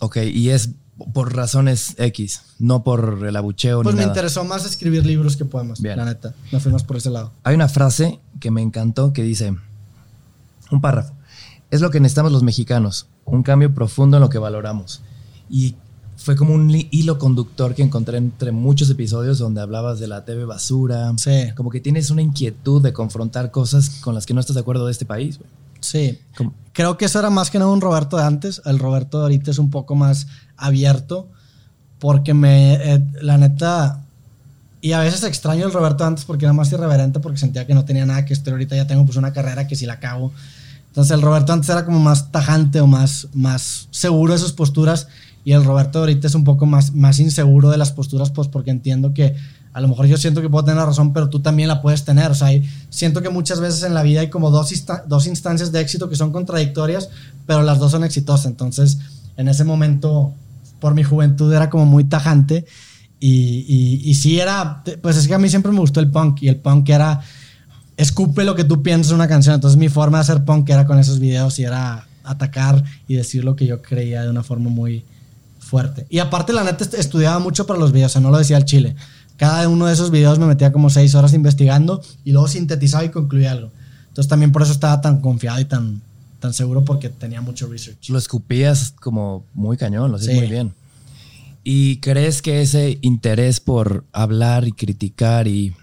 Ok, 0.01 0.19
y 0.33 0.51
es 0.51 0.71
por 1.13 1.35
razones 1.35 1.95
X, 1.99 2.43
no 2.61 2.85
por 2.85 3.27
el 3.27 3.35
abucheo 3.37 3.83
Pues 3.83 3.95
ni 3.95 3.99
me 4.01 4.07
nada. 4.07 4.15
interesó 4.15 4.45
más 4.45 4.65
escribir 4.65 5.05
libros 5.05 5.37
que 5.37 5.45
poemas, 5.45 5.81
Bien. 5.81 5.97
la 5.97 6.05
neta. 6.05 6.33
Me 6.53 6.61
fui 6.61 6.71
más 6.73 6.85
por 6.85 6.97
ese 6.97 7.11
lado. 7.11 7.33
Hay 7.43 7.55
una 7.57 7.69
frase 7.69 8.21
que 8.41 8.51
me 8.53 8.63
encantó 8.63 9.13
que 9.13 9.23
dice, 9.25 9.57
un 10.71 10.81
párrafo, 10.81 11.13
es 11.71 11.81
lo 11.81 11.91
que 11.91 11.99
necesitamos 12.01 12.31
los 12.33 12.43
mexicanos, 12.45 13.07
un 13.25 13.43
cambio 13.43 13.75
profundo 13.75 14.17
en 14.17 14.21
lo 14.23 14.29
que 14.29 14.39
valoramos. 14.39 15.03
Y 15.51 15.75
fue 16.17 16.37
como 16.37 16.55
un 16.55 16.71
hilo 16.91 17.19
conductor 17.19 17.75
que 17.75 17.83
encontré 17.83 18.19
entre 18.19 18.53
muchos 18.53 18.89
episodios 18.91 19.39
donde 19.39 19.61
hablabas 19.61 19.99
de 20.01 20.07
la 20.07 20.25
TV 20.25 20.45
basura, 20.45 21.13
Sí. 21.17 21.51
como 21.57 21.71
que 21.71 21.81
tienes 21.81 22.11
una 22.11 22.23
inquietud 22.23 22.81
de 22.83 22.93
confrontar 22.93 23.51
cosas 23.51 23.91
con 24.01 24.15
las 24.15 24.25
que 24.27 24.35
no 24.35 24.41
estás 24.41 24.55
de 24.55 24.61
acuerdo 24.61 24.87
de 24.87 24.93
este 24.93 25.05
país. 25.05 25.39
güey. 25.39 25.51
Sí. 25.81 26.19
Como- 26.37 26.55
Creo 26.73 26.97
que 26.97 27.05
eso 27.05 27.19
era 27.19 27.31
más 27.31 27.51
que 27.51 27.59
nada 27.59 27.71
un 27.71 27.81
Roberto 27.81 28.17
de 28.17 28.25
antes. 28.25 28.63
El 28.65 28.79
Roberto 28.79 29.19
de 29.19 29.25
ahorita 29.25 29.51
es 29.51 29.59
un 29.59 29.71
poco 29.71 29.95
más 29.95 30.27
abierto. 30.57 31.29
Porque 31.99 32.35
me, 32.35 32.75
eh, 32.75 33.03
la 33.23 33.39
neta, 33.39 34.03
y 34.81 34.93
a 34.93 35.01
veces 35.01 35.23
extraño 35.25 35.65
el 35.67 35.73
Roberto 35.73 36.05
antes 36.05 36.25
porque 36.25 36.45
era 36.45 36.53
más 36.53 36.71
irreverente 36.73 37.19
porque 37.21 37.39
sentía 37.39 37.67
que 37.67 37.73
no 37.75 37.85
tenía 37.85 38.05
nada 38.07 38.25
que 38.25 38.33
estudiar. 38.35 38.55
Ahorita 38.55 38.77
ya 38.77 38.87
tengo 38.87 39.05
pues 39.07 39.17
una 39.17 39.33
carrera 39.33 39.67
que 39.67 39.77
si 39.77 39.87
la 39.87 40.01
cago. 40.01 40.33
Entonces 40.89 41.13
el 41.13 41.23
Roberto 41.23 41.53
antes 41.53 41.69
era 41.71 41.85
como 41.85 41.99
más 42.01 42.31
tajante 42.31 42.81
o 42.81 42.87
más, 42.87 43.29
más 43.33 43.89
seguro 43.91 44.33
de 44.35 44.39
sus 44.39 44.53
posturas. 44.53 45.09
Y 45.45 45.53
el 45.53 45.65
Roberto 45.65 46.01
ahorita 46.01 46.27
es 46.27 46.35
un 46.35 46.45
poco 46.45 46.65
más, 46.65 46.95
más 46.95 47.21
inseguro 47.21 47.71
de 47.71 47.77
las 47.77 47.93
posturas 47.93 48.31
pues 48.31 48.49
porque 48.49 48.71
entiendo 48.71 49.13
que 49.13 49.37
a 49.75 49.81
lo 49.81 49.89
mejor 49.89 50.07
yo 50.07 50.17
siento 50.17 50.41
que 50.41 50.49
puedo 50.49 50.65
tener 50.65 50.79
la 50.79 50.87
razón, 50.87 51.13
pero 51.13 51.29
tú 51.29 51.41
también 51.41 51.69
la 51.69 51.83
puedes 51.83 52.05
tener. 52.05 52.31
O 52.31 52.35
sea, 52.35 52.49
siento 52.91 53.23
que 53.23 53.29
muchas 53.29 53.61
veces 53.61 53.83
en 53.83 53.93
la 53.93 54.05
vida 54.05 54.21
hay 54.21 54.31
como 54.31 54.51
dos, 54.51 54.73
dos 55.09 55.27
instancias 55.27 55.73
de 55.73 55.81
éxito 55.81 56.09
que 56.09 56.15
son 56.15 56.31
contradictorias, 56.31 57.11
pero 57.45 57.63
las 57.63 57.81
dos 57.81 57.91
son 57.91 58.05
exitosas. 58.05 58.47
Entonces, 58.47 58.99
en 59.37 59.49
ese 59.49 59.65
momento, 59.65 60.33
por 60.79 60.95
mi 60.95 61.03
juventud, 61.03 61.53
era 61.53 61.71
como 61.71 61.87
muy 61.87 62.05
tajante. 62.05 62.65
Y, 63.19 63.67
y, 63.67 64.09
y 64.09 64.15
sí 64.15 64.39
era, 64.39 64.85
pues 65.03 65.17
es 65.17 65.27
que 65.27 65.35
a 65.35 65.39
mí 65.39 65.49
siempre 65.49 65.73
me 65.73 65.81
gustó 65.81 65.99
el 65.99 66.09
punk 66.09 66.43
y 66.43 66.49
el 66.49 66.57
punk 66.57 66.89
era, 66.91 67.23
escupe 67.97 68.45
lo 68.45 68.55
que 68.55 68.63
tú 68.63 68.81
piensas 68.81 69.11
en 69.11 69.17
una 69.17 69.27
canción. 69.29 69.57
Entonces 69.57 69.77
mi 69.77 69.89
forma 69.89 70.19
de 70.19 70.23
hacer 70.23 70.45
punk 70.45 70.71
era 70.71 70.87
con 70.87 71.01
esos 71.01 71.19
videos 71.19 71.59
y 71.59 71.65
era 71.65 72.07
atacar 72.23 72.85
y 73.09 73.17
decir 73.17 73.45
lo 73.45 73.57
que 73.57 73.67
yo 73.67 73.83
creía 73.83 74.23
de 74.23 74.31
una 74.31 74.45
forma 74.45 74.71
muy 74.71 75.05
fuerte. 75.75 76.07
Y 76.09 76.21
aparte 76.21 76.53
la 76.53 76.63
neta 76.63 76.85
estudiaba 76.97 77.41
mucho 77.41 77.67
para 77.67 77.81
los 77.81 77.91
videos, 77.91 78.13
o 78.13 78.15
sea, 78.15 78.21
no 78.21 78.31
lo 78.31 78.39
decía 78.39 78.57
al 78.57 78.65
chile. 78.65 78.95
Cada 79.37 79.69
uno 79.69 79.87
de 79.87 79.93
esos 79.93 80.13
videos 80.13 80.39
me 80.39 80.47
metía 80.47 80.71
como 80.71 80.89
seis 80.89 81.17
horas 81.17 81.33
investigando 81.33 82.01
y 82.23 82.31
luego 82.31 82.47
sintetizaba 82.47 83.05
y 83.05 83.09
concluía 83.09 83.51
algo. 83.51 83.73
Entonces 84.07 84.29
también 84.29 84.53
por 84.53 84.63
eso 84.63 84.71
estaba 84.71 85.01
tan 85.01 85.21
confiado 85.21 85.59
y 85.59 85.65
tan, 85.65 86.01
tan 86.39 86.55
seguro 86.55 86.85
porque 86.85 87.09
tenía 87.09 87.41
mucho 87.41 87.67
research. 87.67 88.09
Lo 88.09 88.19
escupías 88.19 88.93
como 88.93 89.47
muy 89.53 89.77
cañón, 89.77 90.13
lo 90.13 90.17
hacías 90.19 90.37
muy 90.37 90.47
bien. 90.47 90.75
¿Y 91.65 91.97
crees 91.97 92.41
que 92.41 92.63
ese 92.63 93.01
interés 93.01 93.59
por 93.59 94.05
hablar 94.13 94.69
y 94.69 94.71
criticar 94.71 95.49
y 95.49 95.75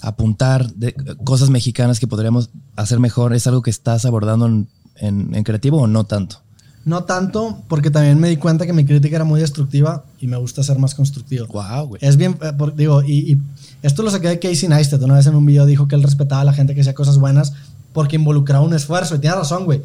apuntar 0.00 0.72
de 0.72 0.94
cosas 1.24 1.50
mexicanas 1.50 2.00
que 2.00 2.06
podríamos 2.06 2.48
hacer 2.74 3.00
mejor 3.00 3.34
es 3.34 3.46
algo 3.46 3.60
que 3.60 3.68
estás 3.68 4.06
abordando 4.06 4.46
en, 4.46 4.66
en 4.96 5.44
creativo 5.44 5.82
o 5.82 5.86
no 5.86 6.04
tanto? 6.04 6.43
No 6.84 7.04
tanto, 7.04 7.62
porque 7.66 7.90
también 7.90 8.20
me 8.20 8.28
di 8.28 8.36
cuenta 8.36 8.66
que 8.66 8.74
mi 8.74 8.84
crítica 8.84 9.16
era 9.16 9.24
muy 9.24 9.40
destructiva 9.40 10.04
y 10.20 10.26
me 10.26 10.36
gusta 10.36 10.62
ser 10.62 10.78
más 10.78 10.94
constructivo. 10.94 11.46
Wow, 11.46 11.86
güey. 11.86 11.98
Es 12.04 12.16
bien, 12.16 12.36
eh, 12.42 12.52
digo, 12.76 13.02
y, 13.02 13.40
esto 13.82 14.02
lo 14.02 14.10
saqué 14.10 14.28
de 14.28 14.38
Casey 14.38 14.68
Neistat. 14.68 15.00
Una 15.02 15.14
vez 15.14 15.26
en 15.26 15.34
un 15.34 15.46
video 15.46 15.64
dijo 15.64 15.88
que 15.88 15.94
él 15.94 16.02
respetaba 16.02 16.42
a 16.42 16.44
la 16.44 16.52
gente 16.52 16.74
que 16.74 16.82
hacía 16.82 16.94
cosas 16.94 17.18
buenas 17.18 17.54
porque 17.94 18.16
involucraba 18.16 18.64
un 18.64 18.74
esfuerzo. 18.74 19.14
Y 19.14 19.18
tiene 19.18 19.36
razón, 19.36 19.64
güey. 19.64 19.80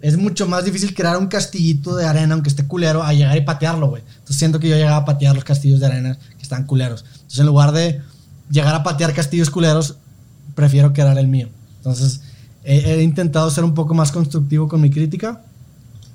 Es 0.00 0.16
mucho 0.16 0.48
más 0.48 0.64
difícil 0.64 0.92
crear 0.92 1.18
un 1.18 1.28
castillito 1.28 1.94
de 1.94 2.06
arena, 2.06 2.34
aunque 2.34 2.48
esté 2.48 2.66
culero, 2.66 3.02
a 3.02 3.12
llegar 3.12 3.36
y 3.36 3.42
patearlo, 3.42 3.88
güey. 3.88 4.02
Entonces 4.08 4.36
siento 4.36 4.58
que 4.58 4.68
yo 4.68 4.76
llegaba 4.76 4.96
a 4.96 5.04
patear 5.04 5.34
los 5.34 5.44
castillos 5.44 5.78
de 5.78 5.86
arena 5.86 6.18
que 6.36 6.42
están 6.42 6.64
culeros. 6.64 7.04
Entonces 7.12 7.38
en 7.38 7.46
lugar 7.46 7.70
de 7.72 8.00
llegar 8.50 8.74
a 8.74 8.82
patear 8.82 9.12
castillos 9.14 9.50
culeros, 9.50 9.96
prefiero 10.56 10.92
crear 10.92 11.16
el 11.18 11.28
mío. 11.28 11.48
Entonces 11.76 12.22
he 12.64 13.02
intentado 13.02 13.50
ser 13.50 13.64
un 13.64 13.74
poco 13.74 13.94
más 13.94 14.10
constructivo 14.12 14.68
con 14.68 14.80
mi 14.80 14.90
crítica 14.90 15.40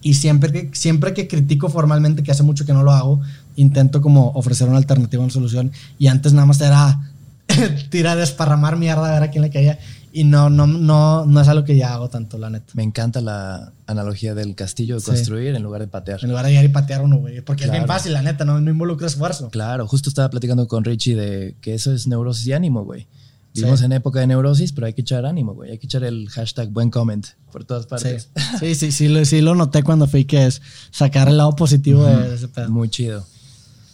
y 0.05 0.13
siempre 0.13 0.51
que, 0.51 0.69
siempre 0.73 1.15
que 1.15 1.27
critico 1.27 1.67
formalmente, 1.67 2.21
que 2.21 2.29
hace 2.29 2.43
mucho 2.43 2.63
que 2.63 2.73
no 2.73 2.83
lo 2.83 2.91
hago, 2.91 3.21
intento 3.55 4.03
como 4.03 4.29
ofrecer 4.35 4.69
una 4.69 4.77
alternativa, 4.77 5.23
una 5.23 5.33
solución. 5.33 5.71
Y 5.97 6.05
antes 6.05 6.31
nada 6.31 6.45
más 6.45 6.61
era 6.61 7.11
tirar, 7.89 8.15
desparramar 8.15 8.77
mierda, 8.77 9.09
a 9.09 9.13
ver 9.19 9.23
a 9.23 9.31
quién 9.31 9.41
le 9.41 9.49
caía. 9.49 9.79
Y 10.13 10.23
no, 10.23 10.51
no, 10.51 10.67
no, 10.67 11.25
no 11.25 11.41
es 11.41 11.47
algo 11.47 11.65
que 11.65 11.75
ya 11.75 11.95
hago 11.95 12.07
tanto, 12.07 12.37
la 12.37 12.51
neta. 12.51 12.71
Me 12.75 12.83
encanta 12.83 13.19
la 13.19 13.73
analogía 13.87 14.35
del 14.35 14.53
castillo 14.53 14.97
de 14.97 15.01
construir 15.01 15.55
en 15.55 15.63
lugar 15.63 15.81
de 15.81 15.87
patear. 15.87 16.19
En 16.21 16.29
lugar 16.29 16.45
de 16.45 16.51
llegar 16.51 16.65
y 16.65 16.69
patear 16.69 17.01
uno, 17.01 17.17
güey. 17.17 17.41
Porque 17.41 17.63
es 17.63 17.71
bien 17.71 17.87
fácil, 17.87 18.13
la 18.13 18.21
neta, 18.21 18.45
no, 18.45 18.61
no 18.61 18.69
involucra 18.69 19.07
esfuerzo. 19.07 19.49
Claro, 19.49 19.87
justo 19.87 20.09
estaba 20.09 20.29
platicando 20.29 20.67
con 20.67 20.83
Richie 20.83 21.15
de 21.15 21.55
que 21.61 21.73
eso 21.73 21.91
es 21.91 22.05
neurosis 22.05 22.45
y 22.45 22.53
ánimo, 22.53 22.85
güey. 22.85 23.07
Vivimos 23.55 23.81
en 23.81 23.93
época 23.93 24.19
de 24.19 24.27
neurosis, 24.27 24.73
pero 24.73 24.87
hay 24.87 24.93
que 24.93 25.01
echar 25.01 25.25
ánimo, 25.25 25.53
güey. 25.53 25.71
Hay 25.71 25.77
que 25.77 25.85
echar 25.85 26.03
el 26.03 26.29
hashtag 26.29 26.69
buen 26.71 26.89
comment 26.89 27.25
por 27.51 27.63
todas 27.63 27.85
partes. 27.85 28.29
Sí, 28.59 28.75
sí, 28.75 28.91
sí, 28.91 29.07
sí, 29.25 29.41
lo, 29.41 29.55
noté 29.55 29.83
cuando 29.83 30.07
fui 30.07 30.25
que 30.25 30.45
es 30.45 30.61
sacar 30.91 31.29
el 31.29 31.37
lado 31.37 31.55
positivo 31.55 32.05
de 32.05 32.35
ese 32.35 32.47
pedo. 32.47 32.69
Muy 32.69 32.89
chido. 32.89 33.25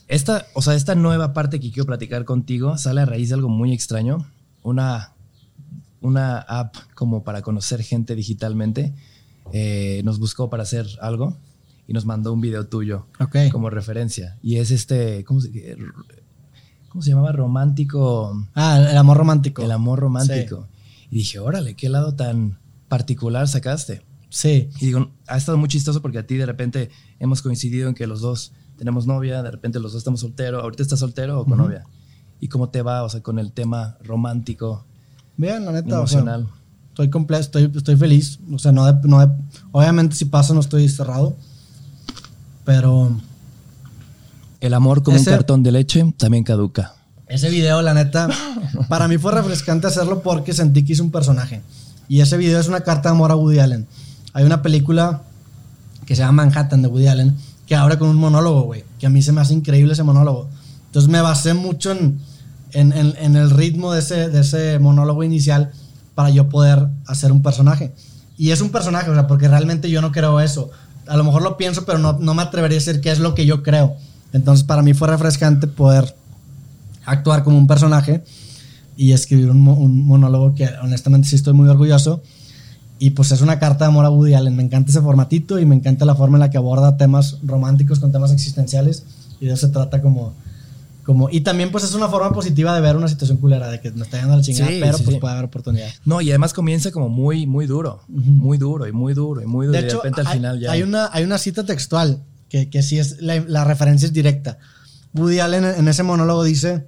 Esta, 0.07 0.45
o 0.53 0.61
sea, 0.61 0.75
esta 0.75 0.95
nueva 0.95 1.33
parte 1.33 1.59
que 1.59 1.71
quiero 1.71 1.85
platicar 1.85 2.25
contigo 2.25 2.77
sale 2.77 3.01
a 3.01 3.05
raíz 3.05 3.29
de 3.29 3.35
algo 3.35 3.49
muy 3.49 3.71
extraño. 3.73 4.27
Una, 4.63 5.13
una 6.01 6.39
app 6.39 6.75
como 6.95 7.23
para 7.23 7.41
conocer 7.41 7.81
gente 7.83 8.15
digitalmente 8.15 8.93
eh, 9.53 10.01
nos 10.03 10.19
buscó 10.19 10.49
para 10.49 10.63
hacer 10.63 10.88
algo 11.01 11.38
y 11.88 11.93
nos 11.93 12.05
mandó 12.05 12.33
un 12.33 12.41
video 12.41 12.67
tuyo 12.67 13.07
como 13.51 13.69
referencia. 13.69 14.38
Y 14.41 14.57
es 14.57 14.71
este, 14.71 15.23
¿cómo 15.23 15.41
se 15.41 15.51
¿cómo 16.91 17.01
se 17.01 17.11
llamaba? 17.11 17.31
Romántico. 17.31 18.47
Ah, 18.53 18.85
el 18.89 18.97
amor 18.97 19.18
romántico. 19.18 19.61
El 19.61 19.72
amor 19.72 19.99
romántico. 19.99 20.68
Y 21.09 21.19
dije, 21.19 21.39
órale, 21.39 21.76
qué 21.76 21.88
lado 21.88 22.15
tan 22.15 22.59
particular 22.89 23.47
sacaste. 23.47 24.01
Sí. 24.30 24.69
Y 24.80 24.88
digo, 24.88 25.09
ha 25.27 25.38
estado 25.38 25.57
muy 25.57 25.69
chistoso 25.69 26.01
porque 26.01 26.18
a 26.18 26.27
ti 26.27 26.35
de 26.35 26.45
repente 26.45 26.91
hemos 27.19 27.41
coincidido 27.41 27.88
en 27.88 27.95
que 27.95 28.07
los 28.07 28.19
dos 28.19 28.51
tenemos 28.77 29.07
novia, 29.07 29.41
de 29.41 29.51
repente 29.51 29.80
los 29.80 29.93
dos 29.93 29.99
estamos 29.99 30.19
solteros. 30.19 30.61
¿Ahorita 30.63 30.84
estás 30.84 30.99
soltero 30.99 31.39
o 31.39 31.45
con 31.45 31.57
novia? 31.57 31.85
¿Y 32.41 32.49
cómo 32.49 32.69
te 32.69 32.81
va, 32.81 33.03
o 33.03 33.09
sea, 33.09 33.22
con 33.22 33.39
el 33.39 33.53
tema 33.53 33.97
romántico? 34.03 34.85
Bien, 35.38 35.63
la 35.63 35.72
neta. 35.72 35.95
Emocional. 35.95 36.49
estoy 36.89 37.09
completo, 37.09 37.41
estoy, 37.41 37.72
estoy 37.73 37.95
feliz. 37.95 38.39
O 38.51 38.59
sea, 38.59 38.73
no, 38.73 38.91
no 39.03 39.38
obviamente 39.72 40.15
si 40.15 40.26
pasa 40.26 40.53
no 40.53 40.59
estoy 40.59 40.89
cerrado. 40.89 41.38
Pero 42.65 43.15
el 44.61 44.73
amor 44.73 45.03
como 45.03 45.17
un 45.17 45.25
cartón 45.25 45.63
de 45.63 45.71
leche 45.71 46.13
también 46.17 46.43
caduca. 46.43 46.93
Ese 47.27 47.49
video, 47.49 47.81
la 47.81 47.93
neta, 47.93 48.29
para 48.89 49.07
mí 49.07 49.17
fue 49.17 49.31
refrescante 49.31 49.88
hacerlo 49.88 50.21
porque 50.21 50.53
sentí 50.53 50.85
que 50.85 50.93
hice 50.93 51.01
un 51.01 51.11
personaje. 51.11 51.61
Y 52.07 52.21
ese 52.21 52.38
video 52.38 52.59
es 52.59 52.67
una 52.67 52.81
carta 52.81 53.09
de 53.09 53.15
amor 53.15 53.31
a 53.31 53.35
Woody 53.35 53.59
Allen. 53.59 53.88
Hay 54.33 54.43
una 54.43 54.61
película 54.61 55.23
que 56.05 56.15
se 56.15 56.21
llama 56.21 56.43
Manhattan 56.43 56.81
de 56.81 56.88
Woody 56.88 57.07
Allen 57.07 57.35
que 57.65 57.75
abre 57.75 57.97
con 57.97 58.09
un 58.09 58.17
monólogo, 58.17 58.63
güey. 58.63 58.83
Que 58.99 59.07
a 59.07 59.09
mí 59.09 59.21
se 59.21 59.31
me 59.31 59.41
hace 59.41 59.53
increíble 59.53 59.93
ese 59.93 60.03
monólogo. 60.03 60.49
Entonces 60.88 61.09
me 61.09 61.21
basé 61.21 61.53
mucho 61.53 61.91
en, 61.91 62.19
en, 62.73 62.93
en, 62.93 63.35
el 63.38 63.49
ritmo 63.49 63.93
de 63.93 63.99
ese, 63.99 64.29
de 64.29 64.41
ese 64.41 64.77
monólogo 64.79 65.23
inicial 65.23 65.71
para 66.13 66.29
yo 66.29 66.49
poder 66.49 66.88
hacer 67.07 67.31
un 67.31 67.41
personaje. 67.41 67.93
Y 68.38 68.51
es 68.51 68.59
un 68.59 68.71
personaje, 68.71 69.09
o 69.09 69.13
sea, 69.13 69.27
porque 69.27 69.47
realmente 69.47 69.89
yo 69.89 70.01
no 70.01 70.11
creo 70.11 70.41
eso. 70.41 70.69
A 71.07 71.15
lo 71.15 71.23
mejor 71.23 71.43
lo 71.43 71.55
pienso, 71.55 71.85
pero 71.85 71.97
no, 71.97 72.19
no 72.19 72.33
me 72.33 72.41
atrevería 72.41 72.77
a 72.77 72.81
decir 72.81 72.99
qué 72.99 73.09
es 73.09 73.19
lo 73.19 73.33
que 73.33 73.45
yo 73.45 73.63
creo. 73.63 73.95
Entonces 74.34 74.64
para 74.64 74.82
mí 74.82 74.94
fue 74.94 75.08
refrescante 75.08 75.68
poder 75.68 76.16
actuar 77.06 77.44
como 77.44 77.58
un 77.58 77.68
personaje 77.68 78.24
y 78.95 79.14
escribir 79.14 79.49
un, 79.49 80.06
monólogo 80.06 80.53
que 80.53 80.70
honestamente 80.82 81.28
sí 81.28 81.36
estoy 81.36 81.53
muy 81.53 81.68
orgulloso. 81.68 82.22
Y 82.99 83.12
pues 83.12 83.32
es 83.32 83.41
una 83.41 83.58
carta 83.58 83.86
de 83.86 83.90
amor 83.90 84.06
a 84.06 84.12
Woody 84.12 84.36
Allen. 84.36 84.56
Me 84.56 84.62
encanta 84.62 84.91
ese 84.91 85.02
formatito 85.02 85.60
y 85.60 85.66
me 85.66 85.76
encanta 85.76 86.06
la 86.06 86.14
forma 86.14 86.38
en 86.38 86.41
la 86.41 86.49
que 86.52 86.58
aborda 86.58 86.98
temas 86.98 87.38
románticos 87.41 87.99
con 87.99 88.12
temas 88.12 88.32
existenciales. 88.32 89.03
Y 89.40 89.48
de 89.48 89.53
eso 89.53 89.66
se 89.66 89.74
trata 89.74 90.03
como... 90.03 90.34
como 91.03 91.28
y 91.32 91.41
también 91.41 91.72
pues 91.72 91.84
es 91.84 91.95
una 91.95 92.10
forma 92.10 92.32
positiva 92.32 92.76
de 92.76 92.82
ver 92.82 92.95
una 92.95 93.08
situación 93.08 93.40
culera, 93.40 93.72
de 93.72 93.82
que 93.82 93.90
me 93.90 94.03
está 94.03 94.20
yendo 94.20 94.36
la 94.36 94.44
chingada, 94.44 94.70
pero 94.70 94.98
pues 94.99 95.18
puede 95.18 95.34
haber 95.34 95.45
oportunidad. 95.45 95.90
No, 96.06 96.22
y 96.22 96.30
además 96.30 96.53
comienza 96.53 96.91
como 96.91 97.10
muy, 97.10 97.48
muy 97.48 97.66
duro. 97.66 98.03
Muy 98.08 98.60
duro 98.60 98.86
y 98.86 98.91
muy 98.91 99.16
duro 99.16 99.41
y 99.41 99.48
muy 99.48 99.66
duro. 99.66 99.80
De 99.80 99.88
hecho, 99.88 99.98
repente 99.98 100.22
al 100.22 100.28
final 100.28 100.60
ya... 100.60 100.72
Hay 100.72 100.84
una, 100.84 101.10
hay 101.12 101.24
una 101.24 101.40
cita 101.40 101.66
textual 101.66 102.22
que, 102.52 102.69
que 102.69 102.84
sí 102.84 102.99
es, 102.99 103.22
la, 103.22 103.64
referencia 103.64 104.06
es 104.06 104.11
directa. 104.11 104.57
Woody 105.14 105.40
Allen 105.40 105.64
en 105.64 105.88
ese 105.88 106.03
monólogo 106.03 106.44
dice 106.44 106.86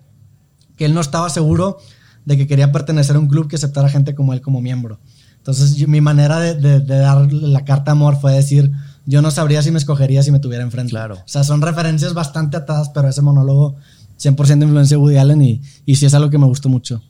que 0.75 0.83
él 0.83 0.93
no 0.93 0.99
estaba 0.99 1.29
seguro 1.29 1.77
de 2.25 2.35
que 2.35 2.47
quería 2.47 2.73
pertenecer 2.73 3.15
a 3.15 3.19
un 3.19 3.27
club 3.27 3.47
que 3.47 3.55
aceptara 3.55 3.87
gente 3.87 4.13
como 4.13 4.33
él 4.33 4.41
como 4.41 4.59
miembro. 4.59 4.99
Entonces 5.37 5.87
mi 5.87 6.01
manera 6.01 6.39
de, 6.39 6.55
de, 6.55 6.81
dar 6.81 7.31
la 7.31 7.63
carta 7.63 7.91
amor 7.91 8.19
fue 8.19 8.33
decir, 8.33 8.73
yo 9.05 9.21
no 9.21 9.31
sabría 9.31 9.61
si 9.61 9.71
me 9.71 9.77
escogería 9.77 10.21
si 10.21 10.31
me 10.31 10.39
tuviera 10.39 10.65
enfrente. 10.65 10.89
Claro. 10.89 11.15
O 11.15 11.27
sea, 11.27 11.45
son 11.45 11.61
referencias 11.61 12.13
bastante 12.13 12.57
atadas, 12.57 12.89
pero 12.89 13.07
ese 13.07 13.21
monólogo 13.21 13.77
100% 14.21 14.63
influencia 14.63 14.97
de 14.97 15.01
Woody 15.01 15.15
Allen 15.15 15.41
y, 15.41 15.61
y 15.85 15.95
sí 15.95 16.05
es 16.05 16.13
algo 16.13 16.29
que 16.29 16.37
me 16.37 16.45
gustó 16.45 16.67
mucho. 16.67 17.01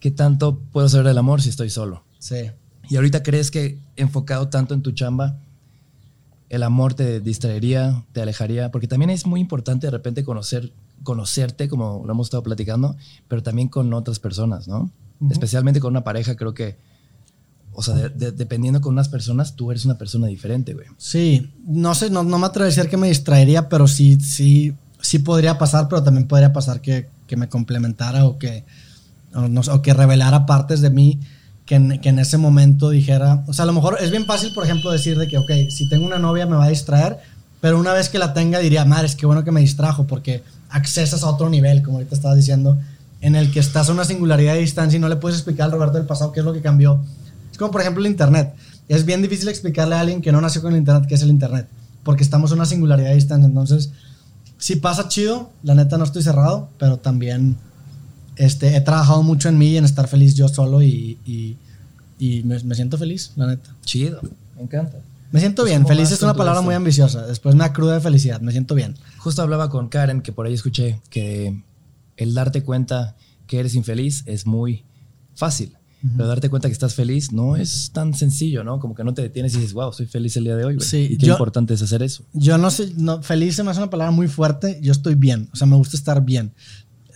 ¿Qué 0.00 0.10
tanto 0.10 0.58
puedo 0.72 0.88
saber 0.88 1.06
del 1.06 1.18
amor 1.18 1.40
si 1.40 1.50
estoy 1.50 1.70
solo? 1.70 2.04
Sí. 2.18 2.50
¿Y 2.88 2.96
ahorita 2.96 3.22
crees 3.22 3.52
que 3.52 3.78
enfocado 3.94 4.48
tanto 4.48 4.74
en 4.74 4.82
tu 4.82 4.90
chamba, 4.90 5.38
el 6.52 6.62
amor 6.64 6.92
te 6.92 7.20
distraería, 7.20 8.04
te 8.12 8.20
alejaría, 8.20 8.70
porque 8.70 8.86
también 8.86 9.08
es 9.08 9.24
muy 9.24 9.40
importante 9.40 9.86
de 9.86 9.90
repente 9.90 10.22
conocer, 10.22 10.70
conocerte, 11.02 11.66
como 11.66 12.02
lo 12.04 12.12
hemos 12.12 12.26
estado 12.26 12.42
platicando, 12.42 12.94
pero 13.26 13.42
también 13.42 13.68
con 13.68 13.92
otras 13.94 14.18
personas, 14.18 14.68
¿no? 14.68 14.90
Especialmente 15.30 15.80
con 15.80 15.92
una 15.92 16.04
pareja, 16.04 16.36
creo 16.36 16.52
que, 16.52 16.76
o 17.72 17.82
sea, 17.82 17.94
dependiendo 17.94 18.82
con 18.82 18.92
unas 18.92 19.08
personas, 19.08 19.56
tú 19.56 19.70
eres 19.70 19.86
una 19.86 19.96
persona 19.96 20.26
diferente, 20.26 20.74
güey. 20.74 20.88
Sí, 20.98 21.50
no 21.64 21.94
sé, 21.94 22.10
no, 22.10 22.22
me 22.22 22.46
atrevo 22.46 22.64
a 22.64 22.68
decir 22.68 22.90
que 22.90 22.98
me 22.98 23.08
distraería, 23.08 23.70
pero 23.70 23.88
sí, 23.88 24.20
sí, 24.20 24.74
sí 25.00 25.20
podría 25.20 25.56
pasar, 25.56 25.88
pero 25.88 26.02
también 26.02 26.28
podría 26.28 26.52
pasar 26.52 26.82
que, 26.82 27.08
me 27.34 27.48
complementara 27.48 28.26
o 28.26 28.38
que, 28.38 28.66
o 29.34 29.80
que 29.80 29.94
revelara 29.94 30.44
partes 30.44 30.82
de 30.82 30.90
mí 30.90 31.18
que 31.66 31.76
en, 31.76 32.18
ese 32.18 32.38
momento 32.38 32.90
dijera, 32.90 33.44
o 33.46 33.52
sea, 33.52 33.62
a 33.62 33.66
lo 33.66 33.72
mejor 33.72 33.96
es 34.00 34.10
bien 34.10 34.26
fácil, 34.26 34.52
por 34.52 34.64
ejemplo, 34.64 34.90
decir 34.90 35.16
de 35.16 35.28
que, 35.28 35.38
ok, 35.38 35.50
si 35.70 35.88
tengo 35.88 36.06
una 36.06 36.18
novia 36.18 36.44
me 36.44 36.56
va 36.56 36.64
a 36.64 36.68
distraer, 36.68 37.18
pero 37.60 37.78
una 37.78 37.92
vez 37.92 38.08
que 38.08 38.18
la 38.18 38.34
tenga 38.34 38.58
diría, 38.58 38.84
madre, 38.84 39.06
es 39.06 39.14
que 39.14 39.26
bueno 39.26 39.44
que 39.44 39.52
me 39.52 39.60
distrajo, 39.60 40.06
porque 40.06 40.42
accesas 40.68 41.22
a 41.22 41.28
otro 41.28 41.48
nivel, 41.48 41.82
como 41.82 41.98
ahorita 41.98 42.16
estabas 42.16 42.36
diciendo, 42.36 42.78
en 43.20 43.36
el 43.36 43.52
que 43.52 43.60
estás 43.60 43.88
a 43.88 43.92
una 43.92 44.04
singularidad 44.04 44.54
de 44.54 44.60
distancia 44.60 44.96
y 44.96 45.00
no 45.00 45.08
le 45.08 45.16
puedes 45.16 45.38
explicar 45.38 45.66
al 45.66 45.72
Roberto 45.72 45.98
del 45.98 46.06
pasado 46.06 46.32
qué 46.32 46.40
es 46.40 46.46
lo 46.46 46.52
que 46.52 46.60
cambió. 46.60 47.00
Es 47.50 47.58
como, 47.58 47.70
por 47.70 47.80
ejemplo, 47.80 48.04
el 48.04 48.10
Internet. 48.10 48.52
Es 48.88 49.06
bien 49.06 49.22
difícil 49.22 49.48
explicarle 49.48 49.94
a 49.94 50.00
alguien 50.00 50.20
que 50.20 50.32
no 50.32 50.40
nació 50.40 50.60
con 50.60 50.72
el 50.72 50.78
Internet 50.78 51.04
qué 51.08 51.14
es 51.14 51.22
el 51.22 51.30
Internet, 51.30 51.68
porque 52.02 52.24
estamos 52.24 52.50
a 52.50 52.54
una 52.54 52.66
singularidad 52.66 53.10
de 53.10 53.14
distancia. 53.14 53.46
Entonces, 53.46 53.92
si 54.58 54.76
pasa 54.76 55.08
chido, 55.08 55.50
la 55.62 55.76
neta 55.76 55.98
no 55.98 56.04
estoy 56.04 56.22
cerrado, 56.22 56.68
pero 56.78 56.96
también 56.96 57.56
este, 58.36 58.76
he 58.76 58.80
trabajado 58.80 59.22
mucho 59.22 59.48
en 59.48 59.58
mí 59.58 59.68
y 59.72 59.76
en 59.76 59.84
estar 59.84 60.08
feliz 60.08 60.34
yo 60.34 60.48
solo 60.48 60.82
y, 60.82 61.18
y, 61.26 61.56
y 62.18 62.42
me, 62.44 62.58
me 62.62 62.74
siento 62.74 62.98
feliz, 62.98 63.32
la 63.36 63.46
neta. 63.46 63.74
Chido, 63.84 64.20
me 64.56 64.62
encanta. 64.62 64.98
Me 65.30 65.40
siento 65.40 65.62
Pues, 65.62 65.70
bien, 65.72 65.82
¿cómo 65.82 65.94
feliz 65.94 66.10
es 66.10 66.22
una 66.22 66.34
palabra 66.34 66.60
muy 66.60 66.74
ambiciosa. 66.74 67.26
Después 67.26 67.54
me 67.54 67.60
da 67.60 67.72
cruda 67.72 67.94
de 67.94 68.00
felicidad, 68.00 68.40
me 68.42 68.52
siento 68.52 68.74
bien. 68.74 68.96
Justo 69.18 69.40
hablaba 69.42 69.70
con 69.70 69.88
Karen, 69.88 70.20
que 70.20 70.30
por 70.32 70.46
ahí 70.46 70.52
escuché 70.54 71.00
que 71.08 71.58
el 72.18 72.34
darte 72.34 72.62
cuenta 72.62 73.16
que 73.46 73.58
eres 73.60 73.74
infeliz 73.74 74.22
es 74.26 74.46
muy 74.46 74.84
fácil. 75.34 75.72
Pero 76.16 76.26
darte 76.26 76.50
cuenta 76.50 76.66
que 76.68 76.72
estás 76.72 76.94
feliz 76.94 77.30
no 77.30 77.54
es 77.54 77.92
tan 77.92 78.12
sencillo, 78.12 78.64
¿no? 78.64 78.80
Como 78.80 78.92
que 78.92 79.04
no 79.04 79.14
te 79.14 79.22
detienes 79.22 79.54
y 79.54 79.58
dices, 79.58 79.72
wow, 79.72 79.92
soy 79.92 80.06
feliz 80.06 80.36
el 80.36 80.42
día 80.42 80.56
de 80.56 80.64
hoy, 80.64 80.74
güey. 80.74 80.86
Sí, 80.86 81.06
y 81.12 81.16
qué 81.16 81.26
yo- 81.26 81.34
importante 81.34 81.74
es 81.74 81.80
hacer 81.82 82.02
eso. 82.02 82.24
Yo 82.32 82.58
no 82.58 82.72
sé, 82.72 82.92
no, 82.96 83.22
feliz 83.22 83.54
se 83.54 83.62
me 83.62 83.70
hace 83.70 83.78
una 83.78 83.88
palabra 83.88 84.10
muy 84.10 84.26
fuerte. 84.26 84.80
Yo 84.82 84.90
estoy 84.90 85.14
bien, 85.14 85.48
o 85.52 85.56
sea, 85.56 85.68
me 85.68 85.76
gusta 85.76 85.96
estar 85.96 86.24
bien. 86.24 86.52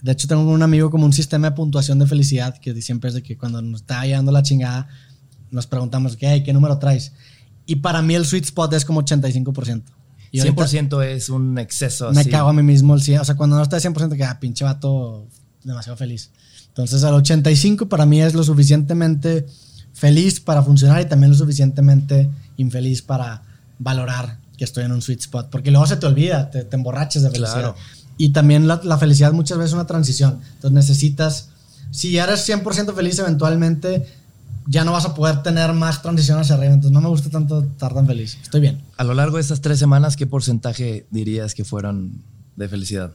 De 0.06 0.12
hecho, 0.12 0.28
tengo 0.28 0.48
un 0.48 0.62
amigo 0.62 0.88
como 0.88 1.04
un 1.04 1.12
sistema 1.12 1.50
de 1.50 1.56
puntuación 1.56 1.98
de 1.98 2.06
felicidad 2.06 2.56
que 2.58 2.80
siempre 2.80 3.08
es 3.08 3.14
de 3.14 3.24
que 3.24 3.36
cuando 3.36 3.60
nos 3.60 3.80
está 3.80 4.06
llevando 4.06 4.30
la 4.30 4.40
chingada, 4.40 4.86
nos 5.50 5.66
preguntamos, 5.66 6.16
¿qué, 6.16 6.44
¿qué 6.44 6.52
número 6.52 6.78
traes? 6.78 7.12
Y 7.66 7.76
para 7.76 8.02
mí 8.02 8.14
el 8.14 8.24
sweet 8.24 8.44
spot 8.44 8.72
es 8.74 8.84
como 8.84 9.02
85%. 9.02 9.82
Y 10.30 10.38
ahorita 10.38 10.62
100% 10.62 11.04
es 11.06 11.28
un 11.28 11.58
exceso 11.58 12.12
me 12.12 12.20
así. 12.20 12.30
cago 12.30 12.48
a 12.48 12.52
mí 12.52 12.62
mismo 12.62 12.94
el 12.94 13.02
100. 13.02 13.18
O 13.18 13.24
sea, 13.24 13.34
cuando 13.34 13.56
no 13.56 13.62
está 13.64 13.78
100%, 13.78 14.16
que 14.16 14.22
ah, 14.22 14.38
pinche 14.38 14.64
vato 14.64 15.26
demasiado 15.64 15.96
feliz. 15.96 16.30
Entonces, 16.68 17.02
al 17.02 17.14
85 17.14 17.88
para 17.88 18.06
mí 18.06 18.22
es 18.22 18.34
lo 18.34 18.44
suficientemente 18.44 19.44
feliz 19.92 20.38
para 20.38 20.62
funcionar 20.62 21.02
y 21.02 21.06
también 21.06 21.32
lo 21.32 21.36
suficientemente 21.36 22.30
infeliz 22.58 23.02
para 23.02 23.42
valorar 23.80 24.38
que 24.56 24.62
estoy 24.62 24.84
en 24.84 24.92
un 24.92 25.02
sweet 25.02 25.22
spot. 25.22 25.50
Porque 25.50 25.72
luego 25.72 25.88
se 25.88 25.96
te 25.96 26.06
olvida, 26.06 26.48
te, 26.48 26.62
te 26.62 26.76
emborrachas 26.76 27.24
de 27.24 27.30
felicidad. 27.30 27.74
Claro. 27.74 27.76
Y 28.16 28.30
también 28.30 28.66
la, 28.66 28.80
la 28.82 28.98
felicidad 28.98 29.32
muchas 29.32 29.58
veces 29.58 29.70
es 29.70 29.74
una 29.74 29.86
transición. 29.86 30.40
Entonces 30.54 30.72
necesitas, 30.72 31.48
si 31.90 32.12
ya 32.12 32.24
eres 32.24 32.48
100% 32.48 32.94
feliz, 32.94 33.18
eventualmente 33.18 34.06
ya 34.66 34.84
no 34.84 34.92
vas 34.92 35.04
a 35.04 35.14
poder 35.14 35.42
tener 35.42 35.72
más 35.72 36.02
transición 36.02 36.38
hacia 36.38 36.56
arriba. 36.56 36.74
Entonces 36.74 36.92
no 36.92 37.00
me 37.00 37.08
gusta 37.08 37.30
tanto 37.30 37.60
estar 37.60 37.94
tan 37.94 38.06
feliz. 38.06 38.38
Estoy 38.42 38.60
bien. 38.60 38.82
A 38.96 39.04
lo 39.04 39.14
largo 39.14 39.36
de 39.36 39.42
estas 39.42 39.60
tres 39.60 39.78
semanas, 39.78 40.16
¿qué 40.16 40.26
porcentaje 40.26 41.06
dirías 41.10 41.54
que 41.54 41.64
fueron 41.64 42.22
de 42.56 42.68
felicidad? 42.68 43.12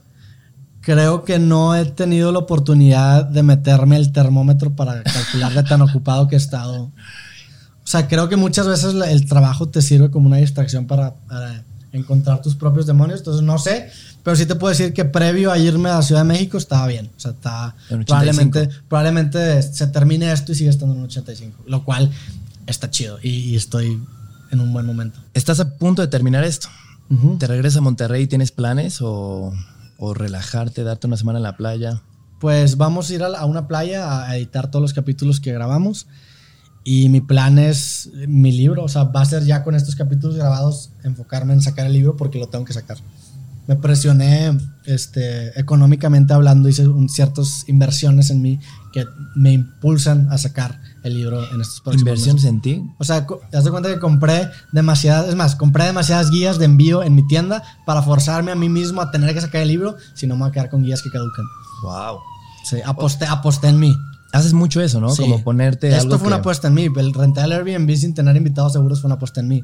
Creo 0.80 1.24
que 1.24 1.38
no 1.38 1.76
he 1.76 1.84
tenido 1.84 2.32
la 2.32 2.40
oportunidad 2.40 3.24
de 3.24 3.42
meterme 3.42 3.96
el 3.96 4.12
termómetro 4.12 4.74
para 4.74 5.02
calcular 5.02 5.52
de 5.54 5.62
tan 5.62 5.82
ocupado 5.82 6.26
que 6.26 6.34
he 6.34 6.38
estado. 6.38 6.90
O 7.84 7.86
sea, 7.86 8.08
creo 8.08 8.28
que 8.28 8.36
muchas 8.36 8.66
veces 8.66 8.94
el 8.94 9.26
trabajo 9.26 9.68
te 9.68 9.82
sirve 9.82 10.10
como 10.10 10.26
una 10.26 10.38
distracción 10.38 10.86
para, 10.86 11.14
para 11.14 11.64
encontrar 11.92 12.40
tus 12.42 12.54
propios 12.54 12.86
demonios. 12.86 13.20
Entonces, 13.20 13.42
no 13.42 13.58
sé, 13.58 13.90
pero 14.22 14.34
sí 14.36 14.46
te 14.46 14.54
puedo 14.54 14.70
decir 14.70 14.92
que 14.94 15.04
previo 15.04 15.52
a 15.52 15.58
irme 15.58 15.90
a 15.90 16.00
Ciudad 16.02 16.22
de 16.22 16.28
México 16.28 16.56
estaba 16.58 16.86
bien. 16.86 17.10
O 17.16 17.20
sea, 17.20 17.32
está 17.32 17.74
En 17.90 18.00
85. 18.00 18.06
probablemente, 18.06 18.68
probablemente 18.88 19.62
se 19.62 19.86
termine 19.88 20.32
esto 20.32 20.52
y 20.52 20.54
sigue 20.54 20.70
estando 20.70 20.94
en 20.94 21.00
un 21.00 21.06
85, 21.06 21.64
lo 21.66 21.84
cual 21.84 22.10
está 22.66 22.90
chido 22.90 23.18
y, 23.22 23.28
y 23.30 23.56
estoy 23.56 24.00
en 24.50 24.60
un 24.60 24.72
buen 24.72 24.86
momento. 24.86 25.18
Estás 25.34 25.60
a 25.60 25.76
punto 25.76 26.02
de 26.02 26.08
terminar 26.08 26.44
esto. 26.44 26.68
Ujú. 27.10 27.36
¿Te 27.38 27.46
regresas 27.46 27.78
a 27.78 27.80
Monterrey 27.82 28.22
y 28.22 28.26
tienes 28.26 28.52
planes 28.52 29.00
o, 29.02 29.52
o 29.98 30.14
relajarte, 30.14 30.82
darte 30.84 31.06
una 31.06 31.16
semana 31.16 31.38
en 31.38 31.42
la 31.42 31.56
playa? 31.56 32.00
Pues 32.38 32.76
vamos 32.76 33.10
a 33.10 33.14
ir 33.14 33.22
a, 33.22 33.28
la- 33.28 33.38
a 33.40 33.44
una 33.44 33.68
playa 33.68 34.24
a 34.28 34.36
editar 34.36 34.70
todos 34.70 34.82
los 34.82 34.92
capítulos 34.92 35.40
que 35.40 35.52
grabamos. 35.52 36.06
Y 36.84 37.08
mi 37.08 37.20
plan 37.20 37.58
es 37.58 38.10
mi 38.26 38.50
libro. 38.52 38.84
O 38.84 38.88
sea, 38.88 39.04
va 39.04 39.22
a 39.22 39.24
ser 39.24 39.44
ya 39.44 39.62
con 39.62 39.74
estos 39.74 39.94
capítulos 39.94 40.36
grabados 40.36 40.90
enfocarme 41.04 41.52
en 41.52 41.62
sacar 41.62 41.86
el 41.86 41.92
libro 41.92 42.16
porque 42.16 42.38
lo 42.38 42.48
tengo 42.48 42.64
que 42.64 42.72
sacar. 42.72 42.98
Me 43.68 43.76
presioné 43.76 44.58
este, 44.86 45.58
económicamente 45.58 46.32
hablando, 46.34 46.68
hice 46.68 46.88
un- 46.88 47.08
ciertas 47.08 47.64
inversiones 47.68 48.30
en 48.30 48.42
mí 48.42 48.58
que 48.92 49.06
me 49.36 49.52
impulsan 49.52 50.28
a 50.32 50.38
sacar 50.38 50.80
el 51.04 51.14
libro 51.14 51.40
en 51.54 51.60
estos 51.60 51.80
próximos 51.80 52.00
¿Inversiones 52.00 52.44
en 52.44 52.60
ti? 52.60 52.82
O 52.98 53.04
sea, 53.04 53.24
te 53.24 53.36
das 53.52 53.68
cuenta 53.70 53.88
que 53.88 54.00
compré 54.00 54.48
demasiadas, 54.72 55.28
es 55.28 55.36
más, 55.36 55.54
compré 55.54 55.84
demasiadas 55.84 56.30
guías 56.30 56.58
de 56.58 56.64
envío 56.64 57.04
en 57.04 57.14
mi 57.14 57.24
tienda 57.28 57.62
para 57.86 58.02
forzarme 58.02 58.50
a 58.50 58.56
mí 58.56 58.68
mismo 58.68 59.00
a 59.00 59.12
tener 59.12 59.32
que 59.32 59.40
sacar 59.40 59.62
el 59.62 59.68
libro, 59.68 59.96
si 60.14 60.26
no 60.26 60.34
me 60.34 60.40
voy 60.40 60.48
a 60.48 60.52
quedar 60.52 60.68
con 60.68 60.82
guías 60.82 61.00
que 61.00 61.10
caducan. 61.10 61.44
Wow. 61.84 62.18
Sí, 62.64 62.78
aposté, 62.84 63.26
aposté 63.26 63.68
en 63.68 63.78
mí. 63.78 63.94
Haces 64.32 64.52
mucho 64.54 64.80
eso, 64.80 65.00
¿no? 65.00 65.10
Sí. 65.10 65.22
Como 65.22 65.42
ponerte 65.44 65.88
Esto 65.88 66.02
algo 66.02 66.18
fue 66.18 66.26
una 66.28 66.36
apuesta 66.36 66.68
en 66.68 66.74
mí. 66.74 66.88
El 66.96 67.12
rentar 67.12 67.44
el 67.44 67.52
Airbnb 67.52 67.94
sin 67.96 68.14
tener 68.14 68.34
invitados 68.36 68.72
seguros 68.72 69.00
fue 69.00 69.08
una 69.08 69.16
apuesta 69.16 69.40
en 69.40 69.48
mí. 69.48 69.62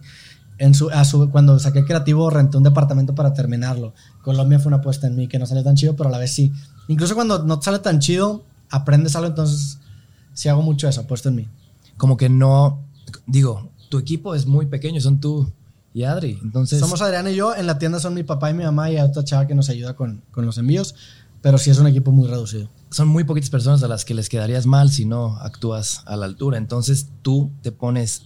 En 0.58 0.74
su, 0.74 0.90
a 0.90 1.04
su- 1.04 1.30
cuando 1.30 1.58
saqué 1.58 1.84
creativo, 1.84 2.28
renté 2.30 2.56
un 2.58 2.64
departamento 2.64 3.14
para 3.14 3.32
terminarlo. 3.32 3.94
Colombia 4.22 4.58
fue 4.58 4.68
una 4.70 4.78
apuesta 4.78 5.06
en 5.06 5.16
mí, 5.16 5.26
que 5.28 5.38
no 5.38 5.46
salió 5.46 5.62
tan 5.64 5.74
chido, 5.76 5.94
pero 5.96 6.08
a 6.08 6.12
la 6.12 6.18
vez 6.18 6.34
sí. 6.34 6.52
Incluso 6.88 7.14
cuando 7.14 7.44
no 7.44 7.62
sale 7.62 7.78
tan 7.78 7.98
chido, 8.00 8.44
aprendes 8.68 9.14
algo, 9.16 9.28
entonces 9.28 9.78
sí 10.34 10.48
hago 10.48 10.60
mucho 10.62 10.88
eso, 10.88 11.00
apuesto 11.02 11.28
en 11.30 11.36
mí. 11.36 11.48
como 11.96 12.16
que 12.16 12.28
no, 12.28 12.80
digo, 13.26 13.70
tu 13.88 13.98
equipo 13.98 14.34
es 14.34 14.46
muy 14.46 14.66
pequeño, 14.66 15.00
son 15.00 15.18
tú 15.20 15.50
y 15.94 16.02
Adri. 16.04 16.38
Entonces, 16.42 16.78
Somos 16.80 17.00
Adrián 17.02 17.26
y 17.28 17.34
yo, 17.34 17.54
en 17.56 17.66
la 17.66 17.78
tienda 17.78 17.98
son 18.00 18.14
mi 18.14 18.22
papá 18.22 18.50
y 18.50 18.54
mi 18.54 18.64
mamá 18.64 18.90
y 18.90 18.98
otra 18.98 19.24
chava 19.24 19.46
que 19.46 19.54
nos 19.54 19.68
ayuda 19.70 19.94
con, 19.96 20.22
con 20.30 20.44
los 20.44 20.58
envíos, 20.58 20.94
pero 21.42 21.58
sí 21.58 21.70
es 21.70 21.78
un 21.78 21.86
equipo 21.86 22.10
muy 22.12 22.28
reducido. 22.28 22.68
son 22.90 23.08
muy 23.08 23.24
poquitas 23.24 23.50
personas 23.50 23.82
a 23.82 23.88
las 23.88 24.04
que 24.06 24.14
les 24.14 24.28
quedarías 24.30 24.64
mal 24.66 24.90
si 24.90 25.04
no 25.04 25.36
actúas 25.40 26.02
a 26.06 26.16
la 26.16 26.24
altura. 26.26 26.56
Entonces 26.56 27.08
tú 27.22 27.50
te 27.62 27.70
pones 27.70 28.22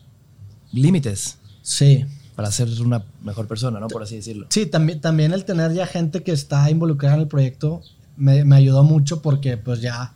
límites 0.73 1.39
Sí. 1.63 2.05
para 2.37 2.51
ser 2.51 2.69
una 2.81 3.05
mejor 3.23 3.47
persona, 3.47 3.79
¿no? 3.81 3.89
Por 3.89 4.03
así 4.03 4.17
decirlo. 4.17 4.47
Sí, 4.51 4.67
también, 4.67 5.01
también 5.01 5.33
el 5.33 5.45
tener 5.45 5.73
ya 5.73 5.87
gente 5.87 6.23
que 6.23 6.33
está 6.33 6.71
involucrada 6.71 7.17
en 7.17 7.23
el 7.23 7.29
proyecto 7.29 7.83
me, 8.17 8.45
me 8.45 8.57
ayudó 8.57 8.85
mucho 8.85 9.21
porque 9.23 9.57
pues 9.57 9.81
ya 9.81 10.13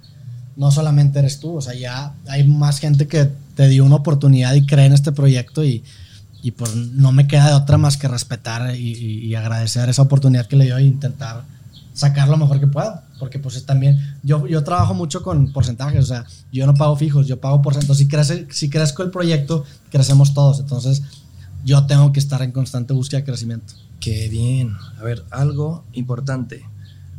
no 0.57 0.71
solamente 0.71 1.19
eres 1.19 1.41
tú, 1.41 1.57
o 1.57 1.61
sea, 1.61 1.75
ya 1.75 2.15
hay 2.29 2.45
más 2.45 2.79
gente 2.79 3.07
que 3.09 3.31
te 3.55 3.69
dio 3.69 3.85
una 3.85 3.97
oportunidad 3.97 4.55
y 4.55 4.65
cree 4.65 4.87
en 4.87 4.93
este 4.95 5.13
proyecto 5.13 5.65
y, 5.65 5.83
y 6.43 6.53
pues 6.53 6.75
no 6.75 7.13
me 7.13 7.27
queda 7.27 7.49
de 7.49 7.55
otra 7.55 7.77
más 7.79 7.97
que 7.97 8.09
respetar 8.09 8.75
y, 8.77 8.93
y- 8.93 9.27
y 9.27 9.35
agradecer 9.35 9.89
esa 9.89 10.03
oportunidad 10.03 10.47
que 10.47 10.57
le 10.57 10.65
dio 10.67 10.77
e 10.79 10.85
intentar 10.85 11.45
sacar 11.97 12.29
lo 12.29 12.37
mejor 12.37 12.61
que 12.61 12.67
pueda, 12.67 13.05
porque 13.19 13.39
pues 13.39 13.57
es 13.57 13.65
también, 13.65 13.99
yo, 14.23 14.47
yo 14.47 14.63
trabajo 14.63 14.93
mucho 14.93 15.23
con 15.23 15.51
porcentajes, 15.53 16.05
o 16.05 16.07
sea, 16.07 16.27
yo 16.53 16.67
no 16.67 16.75
pago 16.75 16.95
fijos, 16.95 17.27
yo 17.27 17.41
pago 17.41 17.63
porcentajes, 17.63 17.97
si, 17.97 18.07
crece, 18.07 18.47
si 18.51 18.69
crezco 18.69 19.03
el 19.03 19.11
proyecto, 19.11 19.65
crecemos 19.91 20.35
todos, 20.35 20.61
entonces 20.61 21.03
yo 21.65 21.87
tengo 21.87 22.13
que 22.13 22.21
estar 22.21 22.43
en 22.43 22.53
constante 22.53 22.93
búsqueda 22.93 23.21
de 23.21 23.25
crecimiento. 23.25 23.75
Qué 23.99 24.29
bien. 24.29 24.75
A 25.01 25.03
ver, 25.03 25.25
algo 25.31 25.85
importante. 25.95 26.65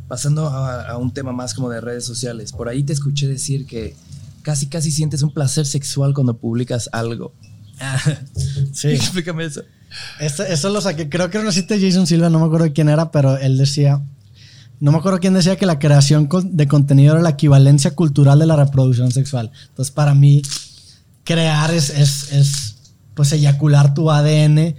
Pasando 0.06 0.46
a, 0.46 0.88
a 0.88 0.96
un 0.96 1.12
tema 1.12 1.32
más 1.32 1.52
como 1.52 1.68
de 1.68 1.82
redes 1.82 2.06
sociales. 2.06 2.52
Por 2.52 2.68
ahí 2.68 2.82
te 2.82 2.94
escuché 2.94 3.26
decir 3.26 3.66
que 3.66 3.94
casi, 4.40 4.68
casi 4.68 4.90
sientes 4.90 5.22
un 5.22 5.34
placer 5.34 5.66
sexual 5.66 6.14
cuando 6.14 6.38
publicas 6.38 6.88
algo. 6.92 7.34
Sí. 8.72 8.88
Explícame 8.88 9.44
eso. 9.44 9.62
Eso, 10.20 10.44
eso 10.44 10.68
lo 10.70 10.80
saqué. 10.80 11.08
Creo 11.08 11.30
que 11.30 11.52
cita 11.52 11.74
de 11.74 11.80
Jason 11.80 12.06
Silva, 12.06 12.28
no 12.28 12.38
me 12.38 12.46
acuerdo 12.46 12.72
quién 12.72 12.88
era, 12.88 13.10
pero 13.10 13.36
él 13.38 13.58
decía. 13.58 14.00
No 14.80 14.92
me 14.92 14.98
acuerdo 14.98 15.18
quién 15.18 15.34
decía 15.34 15.56
que 15.56 15.66
la 15.66 15.78
creación 15.78 16.28
de 16.44 16.68
contenido 16.68 17.14
era 17.14 17.22
la 17.22 17.30
equivalencia 17.30 17.94
cultural 17.96 18.38
de 18.38 18.46
la 18.46 18.56
reproducción 18.56 19.10
sexual. 19.10 19.50
Entonces, 19.70 19.92
para 19.92 20.14
mí, 20.14 20.42
crear 21.24 21.72
es, 21.74 21.90
es, 21.90 22.32
es, 22.32 22.76
pues 23.14 23.32
eyacular 23.32 23.94
tu 23.94 24.10
ADN 24.10 24.74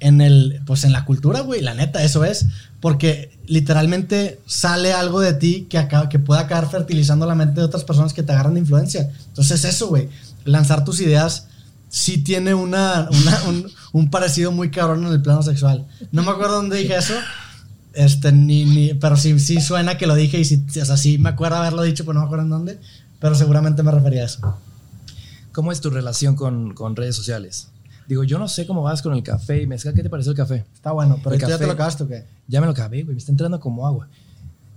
en 0.00 0.20
el, 0.20 0.60
pues 0.66 0.84
en 0.84 0.92
la 0.92 1.04
cultura, 1.04 1.40
güey. 1.40 1.60
La 1.60 1.74
neta, 1.74 2.02
eso 2.02 2.24
es. 2.24 2.46
Porque 2.80 3.38
literalmente 3.46 4.40
sale 4.46 4.92
algo 4.92 5.20
de 5.20 5.34
ti 5.34 5.66
que, 5.68 5.78
acaba, 5.78 6.08
que 6.08 6.18
pueda 6.18 6.40
acabar 6.42 6.70
fertilizando 6.70 7.26
la 7.26 7.34
mente 7.34 7.60
de 7.60 7.66
otras 7.66 7.84
personas 7.84 8.12
que 8.14 8.22
te 8.22 8.32
agarran 8.32 8.54
de 8.54 8.60
influencia. 8.60 9.10
Entonces, 9.28 9.64
eso, 9.64 9.88
güey. 9.88 10.08
Lanzar 10.44 10.84
tus 10.84 11.00
ideas 11.00 11.46
sí 11.90 12.18
tiene 12.18 12.54
una, 12.54 13.08
una- 13.10 13.42
un, 13.48 13.66
un 13.92 14.10
parecido 14.10 14.52
muy 14.52 14.70
cabrón 14.70 15.04
en 15.06 15.12
el 15.12 15.20
plano 15.22 15.42
sexual. 15.42 15.86
No 16.12 16.22
me 16.22 16.30
acuerdo 16.30 16.54
dónde 16.56 16.76
dije 16.78 16.96
eso. 16.96 17.14
Este, 17.92 18.30
ni, 18.32 18.64
ni, 18.64 18.94
pero 18.94 19.16
sí, 19.16 19.38
sí 19.40 19.60
suena 19.60 19.98
que 19.98 20.06
lo 20.06 20.14
dije 20.14 20.38
y 20.38 20.44
sí, 20.44 20.64
o 20.80 20.84
sea, 20.84 20.96
sí 20.96 21.18
me 21.18 21.28
acuerdo 21.30 21.56
haberlo 21.56 21.82
dicho, 21.82 22.04
pero 22.04 22.14
no 22.14 22.20
me 22.20 22.26
acuerdo 22.26 22.44
en 22.44 22.50
dónde. 22.50 22.80
Pero 23.18 23.34
seguramente 23.34 23.82
me 23.82 23.90
refería 23.90 24.22
a 24.22 24.26
eso. 24.26 24.56
¿Cómo 25.52 25.72
es 25.72 25.80
tu 25.80 25.90
relación 25.90 26.36
con, 26.36 26.74
con 26.74 26.94
redes 26.96 27.16
sociales? 27.16 27.68
Digo, 28.08 28.24
yo 28.24 28.38
no 28.38 28.48
sé 28.48 28.66
cómo 28.66 28.82
vas 28.82 29.02
con 29.02 29.12
el 29.14 29.22
café 29.22 29.62
y 29.62 29.66
mezcal. 29.66 29.94
¿Qué 29.94 30.02
te 30.02 30.10
pareció 30.10 30.32
el 30.32 30.36
café? 30.36 30.64
Está 30.74 30.92
bueno, 30.92 31.18
pero 31.22 31.34
El 31.34 31.40
¿tú 31.40 31.46
ya 31.46 31.52
café. 31.52 31.60
te 31.64 31.66
lo 31.66 31.72
acabaste 31.72 32.04
o 32.04 32.08
qué? 32.08 32.24
Ya 32.48 32.60
me 32.60 32.66
lo 32.66 32.72
acabé, 32.72 33.02
güey. 33.02 33.14
Me 33.14 33.18
está 33.18 33.30
entrando 33.32 33.60
como 33.60 33.86
agua. 33.86 34.08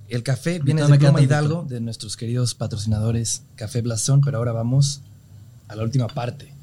El 0.10 0.22
café 0.23 0.60
viene 0.60 0.85
de 0.85 0.98
Pluma. 0.99 1.22
Hidalgo, 1.22 1.65
de 1.68 1.80
nuestros 1.80 2.18
queridos 2.18 2.53
patrocinadores 2.53 3.44
Café 3.56 3.81
Blasón, 3.81 4.22
pero 4.22 4.38
ahora 4.38 4.52
vamos 4.52 5.02
a 5.68 5.76
la 5.76 5.84
última 5.84 6.07
parte, 6.07 6.53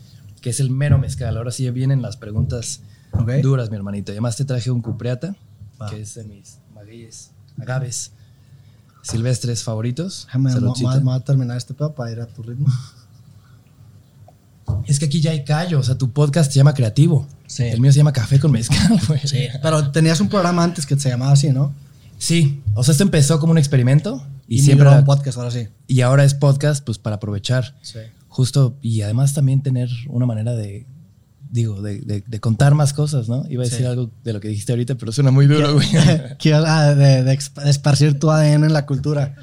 que 0.40 0.50
es 0.50 0.60
el 0.60 0.70
mero 0.70 0.98
mezcal. 0.98 1.36
Ahora 1.36 1.50
sí 1.50 1.68
vienen 1.70 2.02
las 2.02 2.16
preguntas 2.16 2.80
Ok. 3.12 3.30
duras, 3.42 3.70
mi 3.70 3.76
hermanito. 3.76 4.12
Y 4.12 4.14
además 4.14 4.36
te 4.36 4.44
traje 4.44 4.70
un 4.70 4.82
cupreata, 4.82 5.34
Va. 5.80 5.88
que 5.90 6.00
es 6.02 6.14
de 6.14 6.24
mis 6.24 6.58
magueyes, 6.74 7.30
agaves 7.60 8.12
silvestres 9.02 9.62
favoritos. 9.62 10.26
Déjame, 10.26 10.50
me 11.02 11.12
a 11.12 11.20
terminar 11.20 11.56
este 11.56 11.72
pedo 11.74 11.94
para 11.94 12.10
ir 12.12 12.20
a 12.20 12.26
tu 12.26 12.42
ritmo. 12.42 12.66
Es 14.86 14.98
que 14.98 15.06
aquí 15.06 15.20
ya 15.20 15.30
hay 15.32 15.44
callo, 15.44 15.80
o 15.80 15.82
sea, 15.82 15.96
tu 15.98 16.12
podcast 16.12 16.50
se 16.52 16.58
llama 16.58 16.74
Creativo. 16.74 17.26
Sí. 17.46 17.64
El 17.64 17.80
mío 17.80 17.90
se 17.92 17.98
llama 17.98 18.12
Café 18.12 18.38
con 18.38 18.52
Mezcal, 18.52 19.00
güey. 19.08 19.20
Sí, 19.24 19.48
pero 19.62 19.90
tenías 19.90 20.20
un 20.20 20.28
programa 20.28 20.62
antes 20.62 20.86
que 20.86 20.98
se 20.98 21.08
llamaba 21.08 21.32
así, 21.32 21.50
¿no? 21.50 21.72
Sí, 22.18 22.62
o 22.74 22.84
sea, 22.84 22.92
esto 22.92 23.02
empezó 23.04 23.40
como 23.40 23.52
un 23.52 23.58
experimento 23.58 24.16
Y, 24.46 24.58
siempre 24.58 24.64
siempre 24.64 24.88
era- 24.88 24.98
un 24.98 25.04
podcast, 25.04 25.38
ahora 25.38 25.50
sí. 25.50 25.68
y 25.88 26.02
ahora 26.02 26.24
es 26.24 26.34
podcast, 26.34 26.84
pues 26.84 26.98
para 26.98 27.16
aprovechar. 27.16 27.76
Sí. 27.82 27.98
Justo, 28.28 28.76
y 28.80 29.02
además 29.02 29.34
también 29.34 29.62
tener 29.62 29.88
una 30.08 30.26
manera 30.26 30.54
de, 30.54 30.86
digo, 31.50 31.82
de, 31.82 32.00
de- 32.00 32.24
de 32.26 32.40
contar 32.40 32.74
más 32.74 32.92
cosas, 32.92 33.28
¿no? 33.28 33.44
Iba 33.48 33.62
a 33.62 33.66
decir 33.66 33.80
Sí. 33.80 33.84
algo 33.86 34.10
de 34.24 34.32
lo 34.32 34.40
que 34.40 34.48
dijiste 34.48 34.72
ahorita, 34.72 34.94
pero 34.96 35.10
suena 35.12 35.30
muy 35.30 35.46
duro, 35.46 35.74
güey. 35.74 35.88
Que 36.38 36.50
ibas 36.50 36.64
a- 36.64 36.94
de, 36.94 37.22
de 37.24 37.38
esparcir 37.66 38.18
tu 38.18 38.30
ADN 38.30 38.64
en 38.64 38.72
la 38.72 38.86
cultura 38.86 39.34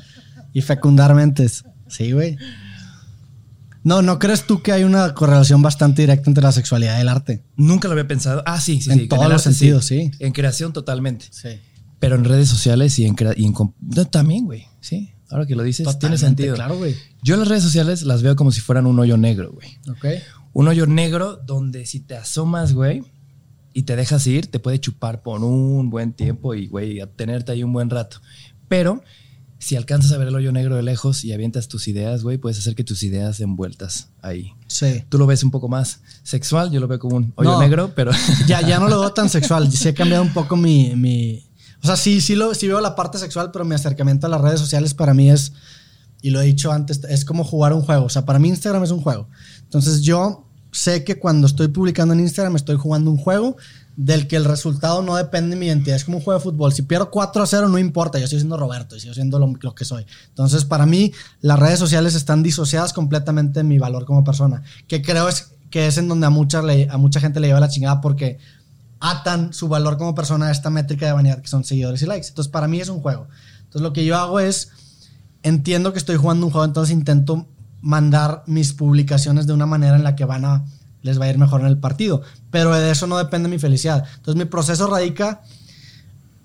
y 0.54 0.62
fecundar 0.62 1.14
mentes. 1.14 1.64
Sí, 1.88 2.12
güey. 2.14 2.38
No, 3.84 4.02
¿no 4.02 4.20
crees 4.20 4.46
tú 4.46 4.62
que 4.62 4.72
hay 4.74 4.84
una 4.84 5.14
correlación 5.14 5.62
bastante 5.62 6.02
directa 6.02 6.30
entre 6.30 6.44
la 6.44 6.52
sexualidad 6.52 6.98
y 6.98 7.02
el 7.02 7.08
arte? 7.10 7.44
Nunca 7.56 7.88
lo 7.88 7.94
había 7.94 8.08
pensado. 8.08 8.44
Ah, 8.46 8.60
sí, 8.60 8.82
sí, 8.82 8.92
En 8.92 9.00
sí. 9.00 9.08
todos 9.08 9.24
el 9.24 9.30
los 9.32 9.46
arte, 9.48 9.54
sentidos, 9.58 9.86
sí. 9.86 10.12
En 10.20 10.34
creación 10.34 10.74
totalmente. 10.74 11.26
Sí. 11.32 11.50
Pero 12.00 12.16
en 12.16 12.26
redes 12.26 12.50
sociales 12.50 13.00
y 13.00 13.06
en, 13.06 13.16
crea- 13.16 13.34
y 13.38 13.46
en 13.46 13.54
no, 13.80 14.06
también, 14.06 14.46
güey. 14.46 14.66
Sí. 14.82 15.14
Ahora 15.30 15.46
que 15.46 15.56
lo 15.56 15.64
dices, 15.64 16.00
tiene 16.00 16.18
sentido. 16.18 16.56
Claro, 16.56 16.78
güey. 16.78 16.96
Yo 17.22 17.36
las 17.38 17.48
redes 17.48 17.64
sociales 17.64 18.04
las 18.04 18.22
veo 18.22 18.36
como 18.36 18.52
si 18.52 18.62
fueran 18.62 18.86
un 18.86 18.98
hoyo 19.00 19.18
negro, 19.18 19.52
güey. 19.52 19.78
Ok. 19.90 20.06
Un 20.54 20.68
hoyo 20.68 20.86
negro 20.88 21.38
donde 21.46 21.86
si 21.86 22.00
te 22.00 22.16
asomas, 22.16 22.74
güey, 22.74 23.04
y 23.74 23.84
te 23.84 23.96
dejas 23.96 24.26
ir, 24.26 24.48
te 24.48 24.60
puede 24.60 24.80
chupar 24.80 25.22
por 25.22 25.44
un 25.44 25.90
buen 25.90 26.14
tiempo 26.14 26.56
y, 26.56 26.68
güey, 26.68 27.00
tenerte 27.16 27.52
ahí 27.52 27.64
un 27.64 27.74
buen 27.74 27.90
rato. 27.90 28.22
Pero 28.68 29.04
si 29.60 29.76
alcanzas 29.76 30.12
a 30.14 30.18
ver 30.18 30.30
el 30.30 30.36
hoyo 30.36 30.52
negro 30.52 30.76
de 30.76 30.84
lejos 30.84 31.24
y 31.26 31.34
avientas 31.34 31.68
tus 31.68 31.88
ideas, 31.88 32.24
güey, 32.24 32.38
puedes 32.38 32.58
hacer 32.60 32.74
que 32.76 32.84
tus 32.84 33.04
ideas 33.04 33.38
den 33.38 33.56
vueltas 33.56 34.10
ahí. 34.22 34.54
Sí. 34.68 35.04
Tú 35.10 35.18
lo 35.18 35.26
ves 35.28 35.44
un 35.44 35.52
poco 35.52 35.68
más 35.68 36.02
sexual, 36.24 36.72
yo 36.72 36.80
lo 36.80 36.88
veo 36.88 37.00
como 37.00 37.18
un 37.18 37.34
hoyo 37.36 37.52
No. 37.52 37.60
negro, 37.60 37.92
pero 37.96 38.12
Ya, 38.48 38.62
ya 38.62 38.80
no 38.80 38.88
lo 38.88 39.00
veo 39.02 39.14
tan 39.14 39.30
sexual. 39.30 39.72
Sí 39.72 39.90
he 39.90 39.94
cambiado 39.94 40.24
un 40.24 40.34
poco 40.34 40.56
mi. 40.56 40.96
mi- 40.96 41.44
o 41.84 41.86
sea, 41.86 41.96
sí, 41.96 42.22
sí, 42.22 42.36
lo, 42.36 42.54
sí 42.54 42.68
veo 42.68 42.82
la 42.82 42.96
parte 42.96 43.18
sexual, 43.18 43.52
pero 43.52 43.66
mi 43.66 43.76
acercamiento 43.76 44.28
a 44.28 44.30
las 44.30 44.42
redes 44.42 44.60
sociales 44.60 44.94
para 44.94 45.14
mí 45.14 45.30
es. 45.30 45.54
Y 46.22 46.32
lo 46.32 46.42
he 46.42 46.46
dicho 46.46 46.72
antes, 46.72 47.02
es 47.08 47.26
como 47.26 47.44
jugar 47.44 47.74
un 47.74 47.82
juego. 47.82 48.06
O 48.06 48.10
sea, 48.10 48.26
para 48.26 48.40
mí 48.40 48.50
Instagram 48.50 48.84
es 48.84 48.92
un 48.92 49.02
juego. 49.02 49.30
Entonces 49.62 50.02
yo 50.02 50.48
sé 50.72 51.04
que 51.04 51.20
cuando 51.20 51.48
estoy 51.48 51.68
publicando 51.68 52.14
en 52.14 52.22
Instagram 52.22 52.56
estoy 52.56 52.76
jugando 52.76 53.12
un 53.12 53.18
juego 53.18 53.56
del 53.96 54.28
que 54.28 54.36
el 54.36 54.46
resultado 54.46 55.02
no 55.02 55.16
depende 55.16 55.56
de 55.56 55.60
mi 55.60 55.68
identidad. 55.68 55.96
Es 55.96 56.06
como 56.06 56.18
un 56.18 56.24
juego 56.24 56.40
de 56.40 56.44
fútbol. 56.44 56.74
Si 56.74 56.82
pierdo 56.82 57.12
4 57.12 57.44
a 57.44 57.46
0, 57.46 57.70
no 57.70 57.78
importa. 57.78 58.18
Yo 58.18 58.26
estoy 58.26 58.40
siendo 58.40 58.58
Roberto 58.58 58.96
y 58.96 59.00
sigo 59.00 59.14
siendo 59.14 59.38
lo, 59.38 59.54
lo 59.60 59.76
que 59.76 59.86
soy. 59.86 60.06
Entonces, 60.30 60.66
para 60.66 60.88
mí, 60.88 61.12
las 61.42 61.60
redes 61.60 61.80
sociales 61.80 62.16
están 62.16 62.42
disociadas 62.42 62.94
completamente 62.94 63.60
de 63.60 63.64
mi 63.64 63.78
valor 63.78 64.06
como 64.06 64.24
persona. 64.24 64.64
Que 64.88 65.02
creo 65.02 65.30
es 65.30 65.52
que 65.70 65.88
es 65.88 65.98
en 65.98 66.08
donde 66.08 66.28
a 66.28 66.30
mucha, 66.30 66.62
a 66.90 66.98
mucha 66.98 67.20
gente 67.20 67.40
le 67.40 67.48
lleva 67.48 67.60
la 67.60 67.70
chingada 67.70 68.02
porque 68.02 68.40
atan 69.00 69.54
su 69.54 69.68
valor 69.68 69.98
como 69.98 70.16
persona 70.16 70.48
a 70.48 70.52
esta 70.52 70.70
métrica 70.70 71.06
de 71.06 71.14
vanidad 71.14 71.42
que 71.42 71.48
son 71.48 71.64
seguidores 71.64 72.02
y 72.02 72.06
likes. 72.06 72.28
Entonces, 72.28 72.52
para 72.52 72.68
mí 72.68 72.80
es 72.80 72.90
un 72.90 73.00
juego. 73.00 73.28
Entonces, 73.60 73.82
lo 73.82 73.94
que 73.94 74.06
yo 74.06 74.18
hago 74.18 74.40
es, 74.40 74.72
entiendo 75.44 75.94
que 75.94 76.00
estoy 76.00 76.18
jugando 76.18 76.46
un 76.46 76.52
juego, 76.52 76.66
entonces 76.66 76.94
intento 76.94 77.48
mandar 77.82 78.44
mis 78.48 78.74
publicaciones 78.74 79.48
de 79.48 79.54
una 79.54 79.66
manera 79.66 79.96
en 79.96 80.04
la 80.04 80.16
que 80.16 80.26
van 80.26 80.46
a, 80.46 80.66
les 81.02 81.20
va 81.20 81.26
a 81.26 81.30
ir 81.30 81.38
mejor 81.38 81.62
en 81.62 81.68
el 81.68 81.78
partido. 81.78 82.22
Pero 82.52 82.74
de 82.74 82.92
eso 82.92 83.08
no 83.08 83.18
depende 83.18 83.50
mi 83.50 83.60
felicidad. 83.60 84.06
Entonces, 84.16 84.36
mi 84.36 84.46
proceso 84.46 84.88
radica, 84.88 85.42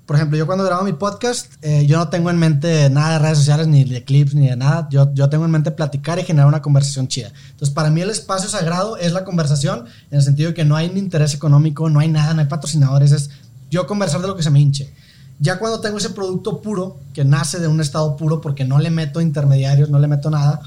por 0.06 0.16
ejemplo, 0.16 0.36
yo 0.36 0.46
cuando 0.46 0.64
grabo 0.64 0.82
mi 0.82 0.92
podcast, 0.92 1.52
eh, 1.62 1.86
yo 1.86 1.96
no 1.96 2.08
tengo 2.08 2.28
en 2.28 2.36
mente 2.36 2.90
nada 2.90 3.12
de 3.12 3.18
redes 3.20 3.38
sociales, 3.38 3.68
ni 3.68 3.84
de 3.84 4.04
clips, 4.04 4.34
ni 4.34 4.48
de 4.48 4.56
nada. 4.56 4.88
Yo, 4.90 5.12
yo 5.14 5.28
tengo 5.28 5.44
en 5.44 5.50
mente 5.50 5.70
platicar 5.70 6.18
y 6.18 6.24
generar 6.24 6.48
una 6.48 6.60
conversación 6.60 7.06
chida. 7.06 7.32
Entonces, 7.50 7.72
para 7.72 7.88
mí 7.88 8.00
el 8.00 8.10
espacio 8.10 8.48
sagrado 8.48 8.96
es 8.96 9.12
la 9.12 9.24
conversación, 9.24 9.86
en 10.10 10.18
el 10.18 10.24
sentido 10.24 10.48
de 10.48 10.54
que 10.54 10.64
no 10.64 10.74
hay 10.74 10.86
interés 10.86 11.34
económico, 11.34 11.88
no 11.88 12.00
hay 12.00 12.08
nada, 12.08 12.34
no 12.34 12.40
hay 12.40 12.48
patrocinadores, 12.48 13.12
es 13.12 13.30
yo 13.70 13.86
conversar 13.86 14.20
de 14.20 14.28
lo 14.28 14.36
que 14.36 14.42
se 14.42 14.50
me 14.50 14.60
hinche. 14.60 14.92
Ya 15.38 15.58
cuando 15.58 15.80
tengo 15.80 15.98
ese 15.98 16.10
producto 16.10 16.60
puro, 16.60 16.98
que 17.14 17.24
nace 17.24 17.58
de 17.58 17.68
un 17.68 17.80
estado 17.80 18.16
puro, 18.16 18.40
porque 18.40 18.64
no 18.64 18.78
le 18.78 18.90
meto 18.90 19.20
intermediarios, 19.20 19.88
no 19.88 19.98
le 19.98 20.08
meto 20.08 20.30
nada, 20.30 20.60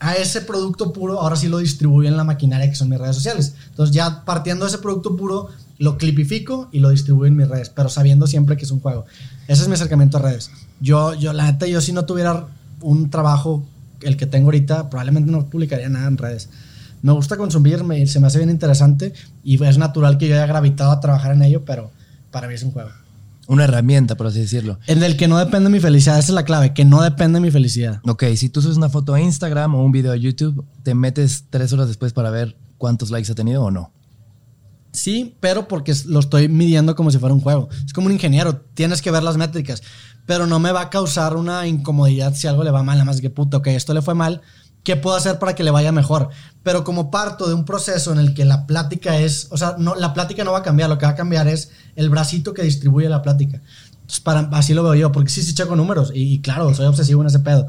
a 0.00 0.14
ese 0.14 0.42
producto 0.42 0.92
puro, 0.92 1.20
ahora 1.20 1.36
sí 1.36 1.48
lo 1.48 1.58
distribuyo 1.58 2.08
en 2.08 2.16
la 2.16 2.24
maquinaria 2.24 2.68
que 2.68 2.76
son 2.76 2.88
mis 2.88 2.98
redes 2.98 3.16
sociales. 3.16 3.54
Entonces 3.70 3.94
ya 3.94 4.24
partiendo 4.24 4.64
de 4.64 4.70
ese 4.70 4.78
producto 4.78 5.16
puro, 5.16 5.48
lo 5.78 5.96
clipifico 5.96 6.68
y 6.72 6.80
lo 6.80 6.90
distribuyo 6.90 7.26
en 7.26 7.36
mis 7.36 7.48
redes, 7.48 7.70
pero 7.70 7.88
sabiendo 7.88 8.26
siempre 8.26 8.56
que 8.56 8.64
es 8.64 8.70
un 8.70 8.80
juego. 8.80 9.06
Ese 9.46 9.62
es 9.62 9.68
mi 9.68 9.74
acercamiento 9.74 10.18
a 10.18 10.22
redes. 10.22 10.50
Yo, 10.80 11.14
yo 11.14 11.32
la 11.32 11.50
neta, 11.50 11.66
yo 11.66 11.80
si 11.80 11.92
no 11.92 12.04
tuviera 12.04 12.46
un 12.80 13.10
trabajo, 13.10 13.64
el 14.02 14.16
que 14.16 14.26
tengo 14.26 14.46
ahorita, 14.48 14.90
probablemente 14.90 15.30
no 15.30 15.46
publicaría 15.46 15.88
nada 15.88 16.06
en 16.08 16.16
redes. 16.18 16.48
Me 17.02 17.12
gusta 17.12 17.36
consumir, 17.36 17.84
me- 17.84 18.06
se 18.08 18.18
me 18.20 18.26
hace 18.26 18.38
bien 18.38 18.50
interesante 18.50 19.12
y 19.44 19.62
es 19.64 19.78
natural 19.78 20.18
que 20.18 20.28
yo 20.28 20.34
haya 20.34 20.46
gravitado 20.46 20.90
a 20.90 21.00
trabajar 21.00 21.32
en 21.32 21.42
ello, 21.42 21.64
pero 21.64 21.90
para 22.32 22.48
mí 22.48 22.54
es 22.54 22.62
un 22.62 22.72
juego. 22.72 22.90
una 23.46 23.64
herramienta, 23.64 24.14
por 24.14 24.26
así 24.26 24.40
decirlo. 24.40 24.78
En 24.88 25.02
el 25.02 25.16
que 25.16 25.26
no 25.26 25.38
depende 25.38 25.70
mi 25.70 25.80
felicidad, 25.80 26.18
esa 26.18 26.28
es 26.28 26.34
la 26.34 26.44
clave, 26.44 26.74
que 26.74 26.84
no 26.84 27.00
depende 27.00 27.40
mi 27.40 27.50
felicidad. 27.50 28.00
Ok, 28.06 28.24
si 28.36 28.50
tú 28.50 28.60
subes 28.60 28.76
una 28.76 28.90
foto 28.90 29.14
a 29.14 29.20
Instagram 29.22 29.74
o 29.74 29.82
un 29.82 29.90
video 29.90 30.12
a 30.12 30.16
YouTube, 30.16 30.66
¿te 30.82 30.94
metes 30.94 31.44
tres 31.48 31.72
horas 31.72 31.88
después 31.88 32.12
para 32.12 32.28
ver 32.28 32.56
cuántos 32.76 33.10
likes 33.10 33.32
ha 33.32 33.34
tenido 33.34 33.62
o 33.64 33.70
no? 33.70 33.90
Sí, 34.98 35.36
pero 35.38 35.68
porque 35.68 35.94
lo 36.06 36.18
estoy 36.18 36.48
midiendo 36.48 36.96
como 36.96 37.12
si 37.12 37.18
fuera 37.18 37.32
un 37.32 37.40
juego. 37.40 37.68
Es 37.86 37.92
como 37.92 38.08
un 38.08 38.12
ingeniero, 38.12 38.56
tienes 38.74 39.00
que 39.00 39.12
ver 39.12 39.22
las 39.22 39.36
métricas, 39.36 39.80
pero 40.26 40.48
no 40.48 40.58
me 40.58 40.72
va 40.72 40.80
a 40.80 40.90
causar 40.90 41.36
una 41.36 41.68
incomodidad 41.68 42.34
si 42.34 42.48
algo 42.48 42.64
le 42.64 42.72
va 42.72 42.82
mal, 42.82 43.04
más 43.04 43.20
que 43.20 43.30
puto, 43.30 43.58
ok, 43.58 43.68
esto 43.68 43.94
le 43.94 44.02
fue 44.02 44.16
mal, 44.16 44.42
¿qué 44.82 44.96
puedo 44.96 45.14
hacer 45.14 45.38
para 45.38 45.54
que 45.54 45.62
le 45.62 45.70
vaya 45.70 45.92
mejor? 45.92 46.30
Pero 46.64 46.82
como 46.82 47.12
parto 47.12 47.46
de 47.46 47.54
un 47.54 47.64
proceso 47.64 48.10
en 48.10 48.18
el 48.18 48.34
que 48.34 48.44
la 48.44 48.66
plática 48.66 49.20
es, 49.20 49.46
o 49.52 49.56
sea, 49.56 49.76
no, 49.78 49.94
la 49.94 50.14
plática 50.14 50.42
no 50.42 50.50
va 50.50 50.58
a 50.58 50.62
cambiar, 50.64 50.88
lo 50.88 50.98
que 50.98 51.06
va 51.06 51.12
a 51.12 51.16
cambiar 51.16 51.46
es 51.46 51.70
el 51.94 52.10
bracito 52.10 52.52
que 52.52 52.62
distribuye 52.62 53.08
la 53.08 53.22
plática. 53.22 53.62
Entonces, 53.92 54.18
para, 54.18 54.40
así 54.52 54.74
lo 54.74 54.82
veo 54.82 54.96
yo, 54.96 55.12
porque 55.12 55.30
sí, 55.30 55.44
sí 55.44 55.54
checo 55.54 55.76
números 55.76 56.10
y, 56.12 56.34
y 56.34 56.40
claro, 56.40 56.74
soy 56.74 56.86
obsesivo 56.86 57.20
en 57.20 57.28
ese 57.28 57.38
pedo, 57.38 57.68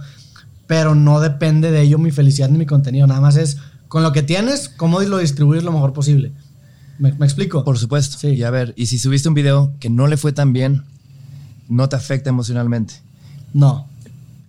pero 0.65 0.95
no 0.95 1.19
depende 1.19 1.69
de 1.69 1.81
ello 1.81 1.99
mi 1.99 2.09
felicidad 2.09 2.49
ni 2.49 2.57
mi 2.57 2.65
contenido, 2.65 3.05
nada 3.05 3.21
más 3.21 3.35
es 3.35 3.57
con 3.87 4.01
lo 4.01 4.13
que 4.13 4.23
tienes, 4.23 4.67
cómo 4.67 4.99
lo 5.01 5.19
distribuyes 5.19 5.63
lo 5.63 5.71
mejor 5.71 5.93
posible. 5.93 6.33
¿Me, 6.99 7.11
me 7.13 7.25
explico? 7.25 7.63
Por 7.63 7.77
supuesto. 7.79 8.17
Sí. 8.19 8.27
Y 8.27 8.43
a 8.43 8.51
ver, 8.51 8.73
y 8.77 8.85
si 8.85 8.99
subiste 8.99 9.27
un 9.27 9.33
video 9.33 9.73
que 9.79 9.89
no 9.89 10.07
le 10.07 10.17
fue 10.17 10.31
tan 10.33 10.53
bien, 10.53 10.83
no 11.69 11.89
te 11.89 11.95
afecta 11.95 12.29
emocionalmente. 12.29 12.95
No. 13.53 13.87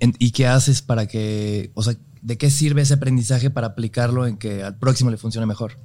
¿Y 0.00 0.30
qué 0.30 0.46
haces 0.46 0.82
para 0.82 1.06
que, 1.06 1.70
o 1.74 1.82
sea, 1.82 1.94
de 2.22 2.38
qué 2.38 2.50
sirve 2.50 2.82
ese 2.82 2.94
aprendizaje 2.94 3.50
para 3.50 3.68
aplicarlo 3.68 4.26
en 4.26 4.36
que 4.36 4.62
al 4.62 4.76
próximo 4.76 5.10
le 5.10 5.16
funcione 5.16 5.46
mejor? 5.46 5.76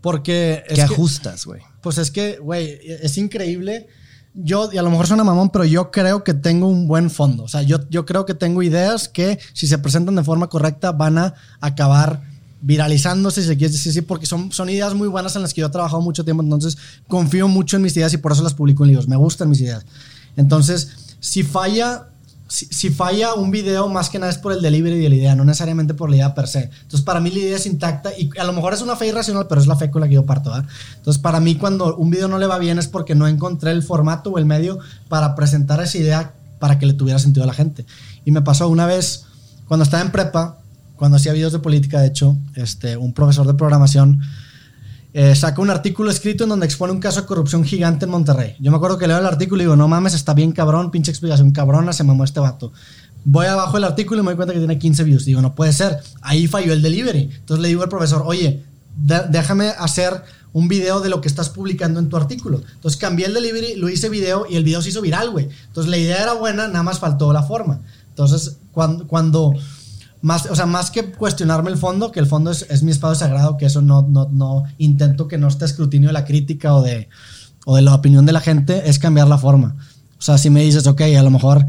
Porque 0.00 0.62
¿Qué 0.68 0.74
es 0.74 0.80
ajustas, 0.80 1.46
güey? 1.46 1.62
pues 1.80 1.98
es 1.98 2.10
que, 2.10 2.38
güey, 2.38 2.78
es 2.82 3.16
increíble. 3.16 3.88
Yo, 4.34 4.70
y 4.72 4.76
a 4.76 4.82
lo 4.82 4.90
mejor 4.90 5.06
suena 5.06 5.24
mamón, 5.24 5.50
pero 5.50 5.64
yo 5.64 5.90
creo 5.90 6.24
que 6.24 6.34
tengo 6.34 6.66
un 6.66 6.86
buen 6.86 7.08
fondo. 7.08 7.44
O 7.44 7.48
sea, 7.48 7.62
yo, 7.62 7.78
yo 7.88 8.04
creo 8.04 8.26
que 8.26 8.34
tengo 8.34 8.62
ideas 8.62 9.08
que, 9.08 9.38
si 9.54 9.66
se 9.66 9.78
presentan 9.78 10.16
de 10.16 10.24
forma 10.24 10.48
correcta, 10.48 10.92
van 10.92 11.18
a 11.18 11.34
acabar 11.60 12.22
viralizándose, 12.64 13.42
si 13.42 13.48
se 13.48 13.56
quiere 13.58 13.72
decir 13.72 13.90
así, 13.90 14.00
porque 14.00 14.24
son, 14.24 14.50
son 14.50 14.70
ideas 14.70 14.94
muy 14.94 15.06
buenas 15.06 15.36
en 15.36 15.42
las 15.42 15.52
que 15.52 15.60
yo 15.60 15.66
he 15.66 15.70
trabajado 15.70 16.00
mucho 16.00 16.24
tiempo. 16.24 16.42
Entonces, 16.42 16.78
confío 17.06 17.46
mucho 17.46 17.76
en 17.76 17.82
mis 17.82 17.94
ideas 17.94 18.14
y 18.14 18.16
por 18.16 18.32
eso 18.32 18.42
las 18.42 18.54
publico 18.54 18.84
en 18.84 18.88
libros. 18.88 19.06
Me 19.06 19.16
gustan 19.16 19.50
mis 19.50 19.60
ideas. 19.60 19.84
Entonces, 20.34 21.16
si 21.20 21.42
falla, 21.42 22.06
si, 22.48 22.88
falla 22.88 23.34
un 23.34 23.50
video, 23.50 23.88
más 23.90 24.08
que 24.08 24.18
nada 24.18 24.32
es 24.32 24.38
por 24.38 24.52
el 24.52 24.62
delivery 24.62 24.98
de 24.98 25.10
la 25.10 25.14
idea, 25.14 25.34
no 25.34 25.44
necesariamente 25.44 25.92
por 25.92 26.08
la 26.08 26.16
idea 26.16 26.34
per 26.34 26.48
se. 26.48 26.70
Entonces, 26.82 27.02
para 27.02 27.20
mí 27.20 27.30
la 27.30 27.38
idea 27.40 27.56
es 27.56 27.66
intacta 27.66 28.18
y 28.18 28.30
a 28.38 28.44
lo 28.44 28.54
mejor 28.54 28.72
es 28.72 28.80
una 28.80 28.96
fe 28.96 29.08
irracional, 29.08 29.46
pero 29.46 29.60
es 29.60 29.66
la 29.66 29.76
fe 29.76 29.90
con 29.90 30.00
la 30.00 30.08
que 30.08 30.14
yo 30.14 30.24
parto. 30.24 30.50
¿verdad? 30.50 30.66
Entonces, 30.96 31.20
para 31.20 31.40
mí, 31.40 31.56
cuando 31.56 31.94
un 31.96 32.08
video 32.08 32.28
no 32.28 32.38
le 32.38 32.46
va 32.46 32.58
bien 32.58 32.78
es 32.78 32.88
porque 32.88 33.14
no 33.14 33.28
encontré 33.28 33.72
el 33.72 33.82
formato 33.82 34.30
o 34.30 34.38
el 34.38 34.46
medio 34.46 34.78
para 35.10 35.34
presentar 35.34 35.82
esa 35.82 35.98
idea 35.98 36.32
para 36.58 36.78
que 36.78 36.86
le 36.86 36.94
tuviera 36.94 37.18
sentido 37.18 37.44
a 37.44 37.46
la 37.46 37.52
gente. 37.52 37.84
Y 38.24 38.30
me 38.30 38.40
pasó 38.40 38.68
una 38.68 38.86
vez, 38.86 39.24
cuando 39.68 39.84
estaba 39.84 40.02
en 40.02 40.12
prepa, 40.12 40.56
cuando 40.96 41.16
hacía 41.16 41.32
videos 41.32 41.52
de 41.52 41.58
política, 41.58 42.00
de 42.00 42.08
hecho, 42.08 42.36
este, 42.54 42.96
un 42.96 43.12
profesor 43.12 43.46
de 43.46 43.54
programación 43.54 44.20
eh, 45.16 45.34
saca 45.36 45.62
un 45.62 45.70
artículo 45.70 46.10
escrito 46.10 46.42
en 46.42 46.50
donde 46.50 46.66
expone 46.66 46.92
un 46.92 46.98
caso 46.98 47.20
de 47.20 47.26
corrupción 47.26 47.64
gigante 47.64 48.04
en 48.04 48.10
Monterrey. 48.10 48.56
Yo 48.58 48.72
me 48.72 48.76
acuerdo 48.76 48.98
que 48.98 49.06
leo 49.06 49.18
el 49.18 49.26
artículo 49.26 49.62
y 49.62 49.64
digo, 49.64 49.76
no 49.76 49.86
mames, 49.86 50.12
está 50.12 50.34
bien 50.34 50.50
cabrón, 50.50 50.90
pinche 50.90 51.12
explicación 51.12 51.52
cabrona, 51.52 51.92
se 51.92 52.02
mamó 52.02 52.24
este 52.24 52.40
vato. 52.40 52.72
Voy 53.24 53.46
abajo 53.46 53.74
del 53.74 53.84
artículo 53.84 54.20
y 54.20 54.24
me 54.24 54.30
doy 54.30 54.36
cuenta 54.36 54.52
que 54.52 54.58
tiene 54.58 54.76
15 54.76 55.04
views. 55.04 55.24
Digo, 55.24 55.40
no 55.40 55.54
puede 55.54 55.72
ser. 55.72 55.98
Ahí 56.20 56.46
falló 56.48 56.72
el 56.72 56.82
delivery. 56.82 57.30
Entonces 57.32 57.62
le 57.62 57.68
digo 57.68 57.82
al 57.82 57.88
profesor, 57.88 58.24
oye, 58.26 58.64
déjame 59.30 59.68
hacer 59.78 60.20
un 60.52 60.66
video 60.66 61.00
de 61.00 61.08
lo 61.08 61.20
que 61.20 61.28
estás 61.28 61.48
publicando 61.48 62.00
en 62.00 62.08
tu 62.08 62.16
artículo. 62.16 62.60
Entonces 62.74 63.00
cambié 63.00 63.26
el 63.26 63.34
delivery, 63.34 63.76
lo 63.76 63.88
hice 63.88 64.08
video 64.08 64.46
y 64.50 64.56
el 64.56 64.64
video 64.64 64.82
se 64.82 64.88
hizo 64.88 65.00
viral, 65.00 65.30
güey. 65.30 65.48
Entonces 65.68 65.90
la 65.90 65.96
idea 65.96 66.22
era 66.22 66.32
buena, 66.34 66.66
nada 66.66 66.82
más 66.82 66.98
faltó 66.98 67.32
la 67.32 67.44
forma. 67.44 67.80
Entonces, 68.08 68.58
cuando, 68.72 69.06
cuando 69.06 69.52
más, 70.24 70.46
o 70.46 70.56
sea, 70.56 70.64
más 70.64 70.90
que 70.90 71.04
cuestionarme 71.12 71.70
el 71.70 71.76
fondo, 71.76 72.10
que 72.10 72.18
el 72.18 72.24
fondo 72.24 72.50
es, 72.50 72.64
es 72.70 72.82
mi 72.82 72.90
espacio 72.90 73.14
sagrado, 73.14 73.58
que 73.58 73.66
eso 73.66 73.82
no, 73.82 74.00
no, 74.08 74.26
no 74.32 74.64
intento 74.78 75.28
que 75.28 75.36
no 75.36 75.48
esté 75.48 75.66
escrutinio 75.66 76.08
de 76.08 76.14
la 76.14 76.24
crítica 76.24 76.74
o 76.74 76.80
de, 76.80 77.10
o 77.66 77.76
de 77.76 77.82
la 77.82 77.94
opinión 77.94 78.24
de 78.24 78.32
la 78.32 78.40
gente, 78.40 78.88
es 78.88 78.98
cambiar 78.98 79.28
la 79.28 79.36
forma. 79.36 79.76
O 80.18 80.22
sea, 80.22 80.38
si 80.38 80.48
me 80.48 80.62
dices, 80.62 80.86
ok, 80.86 81.02
a 81.02 81.22
lo 81.22 81.30
mejor 81.30 81.66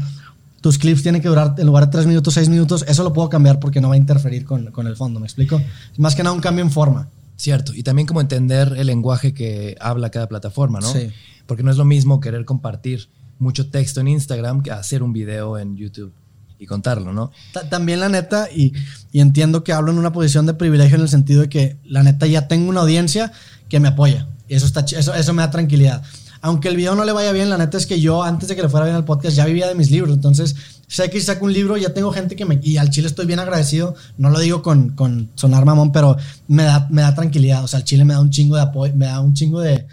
tus 0.62 0.78
clips 0.78 1.02
tienen 1.02 1.20
que 1.20 1.28
durar 1.28 1.54
en 1.58 1.66
lugar 1.66 1.84
de 1.84 1.92
3 1.92 2.06
minutos, 2.06 2.32
6 2.32 2.48
minutos, 2.48 2.82
eso 2.88 3.04
lo 3.04 3.12
puedo 3.12 3.28
cambiar 3.28 3.60
porque 3.60 3.82
no 3.82 3.90
va 3.90 3.94
a 3.94 3.98
interferir 3.98 4.46
con, 4.46 4.70
con 4.70 4.86
el 4.86 4.96
fondo, 4.96 5.20
¿me 5.20 5.26
explico? 5.26 5.60
Más 5.98 6.14
que 6.14 6.22
nada 6.22 6.34
un 6.34 6.40
cambio 6.40 6.64
en 6.64 6.70
forma. 6.70 7.10
Cierto. 7.36 7.74
Y 7.74 7.82
también 7.82 8.06
como 8.06 8.22
entender 8.22 8.72
el 8.78 8.86
lenguaje 8.86 9.34
que 9.34 9.76
habla 9.80 10.08
cada 10.08 10.28
plataforma, 10.28 10.80
¿no? 10.80 10.90
Sí. 10.90 11.10
Porque 11.44 11.62
no 11.62 11.70
es 11.70 11.76
lo 11.76 11.84
mismo 11.84 12.20
querer 12.20 12.46
compartir 12.46 13.10
mucho 13.38 13.68
texto 13.68 14.00
en 14.00 14.08
Instagram 14.08 14.62
que 14.62 14.70
hacer 14.70 15.02
un 15.02 15.12
video 15.12 15.58
en 15.58 15.76
YouTube. 15.76 16.14
Y 16.58 16.66
contarlo, 16.66 17.12
¿no? 17.12 17.32
También 17.70 18.00
la 18.00 18.08
neta, 18.08 18.48
y, 18.50 18.72
y, 19.12 19.20
entiendo 19.20 19.64
que 19.64 19.72
hablo 19.72 19.92
en 19.92 19.98
una 19.98 20.12
posición 20.12 20.46
de 20.46 20.54
privilegio 20.54 20.96
en 20.96 21.02
el 21.02 21.08
sentido 21.08 21.42
de 21.42 21.48
que 21.48 21.76
la 21.84 22.02
neta 22.02 22.26
ya 22.26 22.48
tengo 22.48 22.68
una 22.68 22.80
audiencia 22.80 23.32
que 23.68 23.80
me 23.80 23.88
apoya. 23.88 24.28
Y 24.48 24.54
eso, 24.54 24.66
está, 24.66 24.80
eso, 24.80 25.14
eso 25.14 25.34
me 25.34 25.42
da 25.42 25.50
tranquilidad. 25.50 26.02
Aunque 26.40 26.68
el 26.68 26.76
video 26.76 26.94
no 26.94 27.04
le 27.04 27.12
vaya 27.12 27.32
bien, 27.32 27.50
la 27.50 27.58
neta 27.58 27.76
es 27.76 27.86
que 27.86 28.00
yo 28.00 28.22
antes 28.22 28.48
de 28.48 28.56
que 28.56 28.62
le 28.62 28.68
fuera 28.68 28.86
bien 28.86 28.96
al 28.96 29.04
podcast 29.04 29.36
ya 29.36 29.44
vivía 29.46 29.66
de 29.66 29.74
mis 29.74 29.90
libros. 29.90 30.14
Entonces, 30.14 30.54
sé 30.86 31.10
que 31.10 31.18
si 31.18 31.26
saco 31.26 31.44
un 31.44 31.52
libro 31.52 31.76
ya 31.76 31.92
tengo 31.92 32.12
gente 32.12 32.36
que 32.36 32.44
me... 32.44 32.60
Y 32.62 32.76
al 32.76 32.90
chile 32.90 33.08
estoy 33.08 33.26
bien 33.26 33.40
agradecido. 33.40 33.94
No 34.16 34.30
lo 34.30 34.38
digo 34.38 34.62
con, 34.62 34.90
con 34.90 35.30
sonar 35.34 35.64
mamón, 35.64 35.92
pero 35.92 36.16
me 36.46 36.62
da, 36.62 36.86
me 36.90 37.02
da 37.02 37.14
tranquilidad. 37.14 37.64
O 37.64 37.68
sea, 37.68 37.80
el 37.80 37.84
chile 37.84 38.04
me 38.04 38.14
da 38.14 38.20
un 38.20 38.30
chingo 38.30 38.54
de 38.54 38.62
apoyo, 38.62 38.94
me 38.94 39.06
da 39.06 39.20
un 39.20 39.34
chingo 39.34 39.60
de 39.60 39.86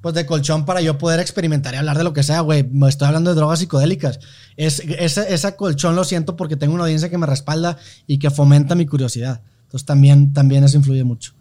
pues 0.00 0.14
de 0.14 0.26
colchón 0.26 0.64
para 0.64 0.80
yo 0.80 0.98
poder 0.98 1.20
experimentar 1.20 1.74
y 1.74 1.76
hablar 1.76 1.98
de 1.98 2.04
lo 2.04 2.12
que 2.12 2.22
sea, 2.22 2.40
güey. 2.40 2.64
Me 2.64 2.88
estoy 2.88 3.08
hablando 3.08 3.30
de 3.30 3.36
drogas 3.36 3.58
psicodélicas. 3.58 4.20
Es, 4.56 4.80
ese, 4.80 5.32
ese, 5.32 5.56
colchón 5.56 5.94
lo 5.94 6.04
siento 6.04 6.36
porque 6.36 6.56
tengo 6.56 6.74
una 6.74 6.84
audiencia 6.84 7.10
que 7.10 7.18
me 7.18 7.26
respalda 7.26 7.76
y 8.06 8.18
que 8.18 8.30
fomenta 8.30 8.74
mi 8.74 8.86
curiosidad. 8.86 9.42
Entonces 9.64 9.86
también, 9.86 10.32
también 10.32 10.64
eso 10.64 10.76
influye 10.76 11.04
mucho. 11.04 11.34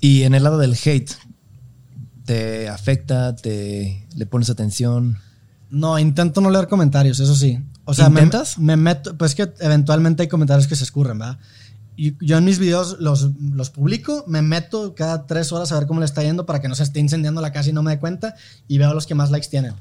Y 0.00 0.24
en 0.24 0.34
el 0.34 0.42
lado 0.42 0.58
del 0.58 0.74
hate, 0.74 1.10
¿te 2.24 2.68
afecta? 2.68 3.34
¿Te 3.36 4.06
le 4.14 4.26
pones 4.26 4.50
atención? 4.50 5.18
No, 5.70 5.98
intento 5.98 6.40
no 6.40 6.50
leer 6.50 6.68
comentarios, 6.68 7.20
eso 7.20 7.34
sí. 7.34 7.58
O 7.84 7.94
sea, 7.94 8.08
¿Intentas? 8.08 8.58
Me, 8.58 8.76
meto, 8.76 9.16
pues 9.16 9.34
que 9.34 9.52
eventualmente 9.60 10.22
hay 10.22 10.28
comentarios 10.28 10.66
que 10.66 10.76
se 10.76 10.84
escurren, 10.84 11.18
¿verdad? 11.18 11.38
Yo 11.98 12.38
en 12.38 12.44
mis 12.44 12.60
videos 12.60 12.96
los, 13.00 13.30
los 13.40 13.70
publico, 13.70 14.24
me 14.28 14.40
meto 14.40 14.94
cada 14.94 15.26
tres 15.26 15.50
horas 15.50 15.72
a 15.72 15.78
ver 15.78 15.88
cómo 15.88 15.98
le 15.98 16.06
está 16.06 16.22
yendo 16.22 16.46
para 16.46 16.60
que 16.60 16.68
no 16.68 16.76
se 16.76 16.84
esté 16.84 17.00
incendiando 17.00 17.40
la 17.40 17.52
casa 17.52 17.70
y 17.70 17.72
no 17.72 17.82
me 17.82 17.90
dé 17.90 17.98
cuenta 17.98 18.36
y 18.68 18.78
veo 18.78 18.94
los 18.94 19.06
que 19.06 19.16
más 19.16 19.30
likes 19.30 19.48
tienen. 19.48 19.74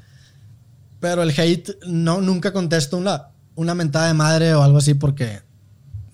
Pero 0.99 1.22
el 1.22 1.30
hate, 1.30 1.77
no, 1.85 2.22
nunca 2.22 2.53
contesto 2.53 2.98
una, 2.98 3.27
una 3.53 3.76
mentada 3.76 4.07
de 4.07 4.15
madre 4.15 4.56
o 4.56 4.64
algo 4.64 4.80
así 4.80 4.95
porque 4.95 5.41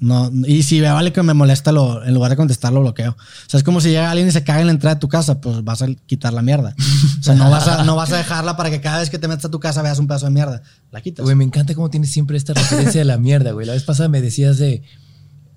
no, 0.04 0.30
y 0.46 0.64
si 0.64 0.82
veo 0.82 0.98
algo 0.98 1.14
que 1.14 1.24
me 1.24 1.34
molesta, 1.34 1.72
lo, 1.72 2.04
en 2.04 2.14
lugar 2.14 2.30
de 2.30 2.36
contestarlo, 2.36 2.82
bloqueo. 2.82 3.12
O 3.12 3.50
sea, 3.50 3.58
es 3.58 3.64
como 3.64 3.80
si 3.80 3.88
llega 3.88 4.12
alguien 4.12 4.28
y 4.28 4.32
se 4.32 4.44
caga 4.44 4.60
en 4.60 4.66
la 4.66 4.74
entrada 4.74 4.96
de 4.96 5.00
tu 5.00 5.08
casa, 5.08 5.40
pues 5.40 5.64
vas 5.64 5.82
a 5.82 5.88
quitar 6.06 6.34
la 6.34 6.42
mierda. 6.42 6.76
O 7.22 7.24
sea, 7.24 7.36
no 7.36 7.50
vas 7.50 7.70
a, 7.70 7.86
no 7.86 7.96
vas 7.96 8.12
a 8.12 8.18
dejarla 8.18 8.58
para 8.58 8.70
que 8.70 8.82
cada 8.82 9.00
vez 9.00 9.10
que 9.10 9.18
te 9.18 9.30
metas 9.30 9.46
a 9.46 9.50
tu 9.50 9.62
casa 9.62 9.82
veas 9.82 10.00
un 10.00 10.08
pedazo 10.08 10.26
de 10.26 10.34
mierda. 10.34 10.62
La 10.92 11.00
quitas. 11.00 11.24
Güey, 11.24 11.38
me 11.38 11.46
encanta 11.46 11.74
cómo 11.74 11.90
tienes 11.90 12.12
siempre 12.12 12.36
esta 12.36 12.54
referencia 12.54 13.00
de 13.00 13.06
la 13.06 13.18
mierda, 13.18 13.52
güey. 13.52 13.66
La 13.66 13.72
vez 13.72 13.84
pasada 13.84 14.10
me 14.10 14.20
decías 14.20 14.58
de 14.58 14.84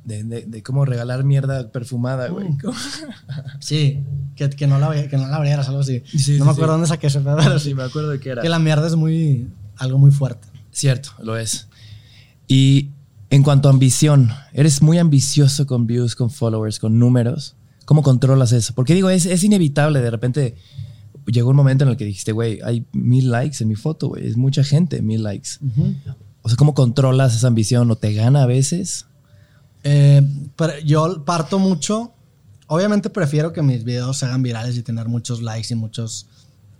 de, 0.06 0.22
de, 0.46 0.62
cómo 0.62 0.84
regalar 0.84 1.24
mierda 1.24 1.70
perfumada, 1.72 2.28
güey. 2.28 2.48
Mm. 2.48 2.58
Sí, 3.60 4.04
que, 4.36 4.48
que, 4.50 4.66
no 4.66 4.78
la, 4.78 5.08
que 5.08 5.16
no 5.16 5.26
la 5.26 5.36
abrieras, 5.36 5.68
algo 5.68 5.80
así. 5.80 6.02
no 6.38 6.44
me 6.44 6.52
acuerdo 6.52 6.72
dónde 6.72 6.86
saqué 6.86 7.08
pero 7.10 7.58
sí. 7.58 7.74
me 7.74 7.82
acuerdo 7.82 8.10
de 8.10 8.20
qué 8.20 8.30
era. 8.30 8.42
Que 8.42 8.48
la 8.48 8.58
mierda 8.58 8.86
es 8.86 8.94
muy, 8.94 9.48
algo 9.76 9.98
muy 9.98 10.12
fuerte. 10.12 10.46
Cierto, 10.70 11.10
lo 11.22 11.36
es. 11.36 11.68
Y 12.46 12.90
en 13.30 13.42
cuanto 13.42 13.68
a 13.68 13.72
ambición, 13.72 14.30
eres 14.52 14.80
muy 14.80 14.98
ambicioso 14.98 15.66
con 15.66 15.86
views, 15.86 16.14
con 16.14 16.30
followers, 16.30 16.78
con 16.78 16.98
números. 16.98 17.56
¿Cómo 17.84 18.02
controlas 18.02 18.52
eso? 18.52 18.74
Porque 18.74 18.94
digo, 18.94 19.10
es, 19.10 19.26
es 19.26 19.42
inevitable. 19.42 20.00
De 20.00 20.10
repente 20.10 20.54
llegó 21.26 21.50
un 21.50 21.56
momento 21.56 21.84
en 21.84 21.90
el 21.90 21.96
que 21.96 22.04
dijiste, 22.04 22.32
güey, 22.32 22.60
hay 22.62 22.86
mil 22.92 23.30
likes 23.30 23.56
en 23.60 23.68
mi 23.68 23.74
foto, 23.74 24.08
güey. 24.08 24.26
Es 24.26 24.36
mucha 24.36 24.62
gente, 24.62 25.02
mil 25.02 25.22
likes. 25.22 25.50
O 26.42 26.48
sea, 26.48 26.56
¿cómo 26.56 26.74
controlas 26.74 27.34
esa 27.34 27.48
ambición? 27.48 27.90
¿O 27.90 27.96
te 27.96 28.12
gana 28.12 28.44
a 28.44 28.46
veces? 28.46 29.06
Eh, 29.88 30.20
yo 30.84 31.24
parto 31.24 31.60
mucho. 31.60 32.12
Obviamente 32.66 33.08
prefiero 33.08 33.52
que 33.52 33.62
mis 33.62 33.84
videos 33.84 34.18
se 34.18 34.26
hagan 34.26 34.42
virales 34.42 34.76
y 34.76 34.82
tener 34.82 35.06
muchos 35.06 35.42
likes 35.42 35.72
y 35.72 35.76
muchos 35.76 36.26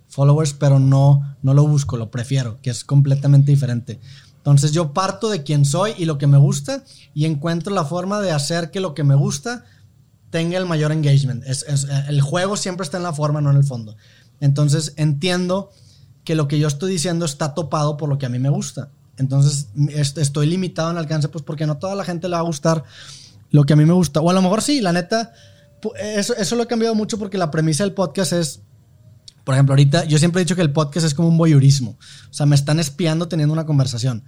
followers, 0.09 0.51
pero 0.51 0.77
no, 0.77 1.37
no 1.41 1.53
lo 1.53 1.65
busco, 1.65 1.95
lo 1.95 2.11
prefiero, 2.11 2.57
que 2.61 2.69
es 2.69 2.83
completamente 2.83 3.49
diferente. 3.49 3.97
Entonces 4.35 4.73
yo 4.73 4.91
parto 4.91 5.29
de 5.29 5.43
quién 5.43 5.63
soy 5.63 5.93
y 5.97 6.03
lo 6.03 6.17
que 6.17 6.27
me 6.27 6.37
gusta 6.37 6.83
y 7.13 7.23
encuentro 7.23 7.73
la 7.73 7.85
forma 7.85 8.19
de 8.19 8.31
hacer 8.31 8.71
que 8.71 8.81
lo 8.81 8.93
que 8.93 9.05
me 9.05 9.15
gusta 9.15 9.63
tenga 10.29 10.57
el 10.57 10.65
mayor 10.65 10.91
engagement. 10.91 11.45
El 12.09 12.19
juego 12.19 12.57
siempre 12.57 12.83
está 12.83 12.97
en 12.97 13.03
la 13.03 13.13
forma, 13.13 13.39
no 13.39 13.51
en 13.51 13.57
el 13.57 13.63
fondo. 13.63 13.95
Entonces 14.41 14.93
entiendo 14.97 15.71
que 16.25 16.35
lo 16.35 16.49
que 16.49 16.59
yo 16.59 16.67
estoy 16.67 16.91
diciendo 16.91 17.23
está 17.23 17.53
topado 17.53 17.95
por 17.95 18.09
lo 18.09 18.17
que 18.17 18.25
a 18.25 18.29
mí 18.29 18.37
me 18.37 18.49
gusta. 18.49 18.89
Entonces 19.17 19.69
estoy 20.15 20.47
limitado 20.47 20.91
en 20.91 20.97
alcance, 20.97 21.27
pues 21.29 21.43
porque 21.43 21.65
no 21.65 21.77
toda 21.77 21.95
la 21.95 22.03
gente 22.03 22.27
le 22.27 22.33
va 22.33 22.39
a 22.39 22.43
gustar 22.43 22.83
lo 23.49 23.63
que 23.63 23.73
a 23.73 23.75
mí 23.75 23.85
me 23.85 23.93
gusta. 23.93 24.21
O 24.21 24.29
a 24.29 24.33
lo 24.33 24.41
mejor 24.41 24.61
sí, 24.61 24.81
la 24.81 24.93
neta, 24.93 25.33
eso, 25.99 26.35
eso 26.35 26.55
lo 26.55 26.63
he 26.63 26.67
cambiado 26.67 26.95
mucho 26.95 27.17
porque 27.17 27.37
la 27.37 27.51
premisa 27.51 27.83
del 27.83 27.93
podcast 27.93 28.33
es, 28.33 28.61
por 29.43 29.55
ejemplo, 29.55 29.73
ahorita 29.73 30.05
yo 30.05 30.17
siempre 30.17 30.41
he 30.41 30.45
dicho 30.45 30.55
que 30.55 30.61
el 30.61 30.71
podcast 30.71 31.05
es 31.05 31.13
como 31.13 31.29
un 31.29 31.37
voyeurismo. 31.37 31.97
O 32.29 32.33
sea, 32.33 32.45
me 32.45 32.55
están 32.55 32.79
espiando 32.79 33.27
teniendo 33.27 33.53
una 33.53 33.65
conversación. 33.65 34.23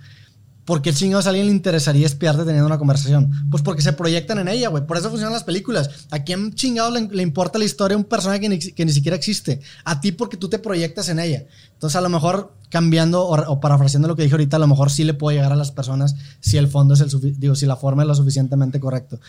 ¿Por 0.65 0.83
qué 0.83 0.93
chingados 0.93 1.25
a 1.25 1.29
alguien 1.29 1.47
le 1.47 1.51
interesaría 1.51 2.05
espiarte 2.05 2.43
teniendo 2.43 2.67
una 2.67 2.77
conversación? 2.77 3.31
Pues 3.49 3.63
porque 3.63 3.81
se 3.81 3.91
proyectan 3.91 4.37
en 4.37 4.47
ella, 4.47 4.69
güey. 4.69 4.85
Por 4.85 4.97
eso 4.97 5.09
funcionan 5.09 5.33
las 5.33 5.43
películas. 5.43 5.89
¿A 6.11 6.19
quién 6.19 6.53
chingados 6.53 6.93
le, 6.93 7.23
importa 7.23 7.57
la 7.57 7.65
historia 7.65 7.97
de 7.97 8.03
un 8.03 8.07
personaje 8.07 8.39
que 8.39 8.49
ni, 8.49 8.59
que 8.59 8.85
ni, 8.85 8.91
siquiera 8.91 9.17
existe? 9.17 9.61
A 9.83 9.99
ti 9.99 10.11
porque 10.11 10.37
tú 10.37 10.47
te 10.47 10.59
proyectas 10.59 11.09
en 11.09 11.17
ella. 11.17 11.45
Entonces, 11.73 11.95
a 11.95 12.01
lo 12.01 12.09
mejor 12.09 12.53
cambiando 12.69 13.25
o, 13.25 13.59
parafraseando 13.59 14.07
lo 14.07 14.15
que 14.15 14.23
dije 14.23 14.35
ahorita, 14.35 14.57
a 14.57 14.59
lo 14.59 14.67
mejor 14.67 14.91
sí 14.91 15.03
le 15.03 15.13
puede 15.13 15.37
llegar 15.37 15.51
a 15.51 15.55
las 15.55 15.71
personas 15.71 16.15
si 16.39 16.57
el 16.57 16.67
fondo 16.67 16.93
es 16.93 17.01
el 17.01 17.39
digo, 17.39 17.55
si 17.55 17.65
la 17.65 17.75
forma 17.75 18.03
es 18.03 18.07
lo 18.07 18.15
suficientemente 18.15 18.79
correcto. 18.79 19.19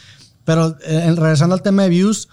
Pero 0.44 0.76
eh, 0.84 1.12
regresando 1.16 1.54
al 1.54 1.62
tema 1.62 1.82
de 1.82 1.88
views, 1.88 2.28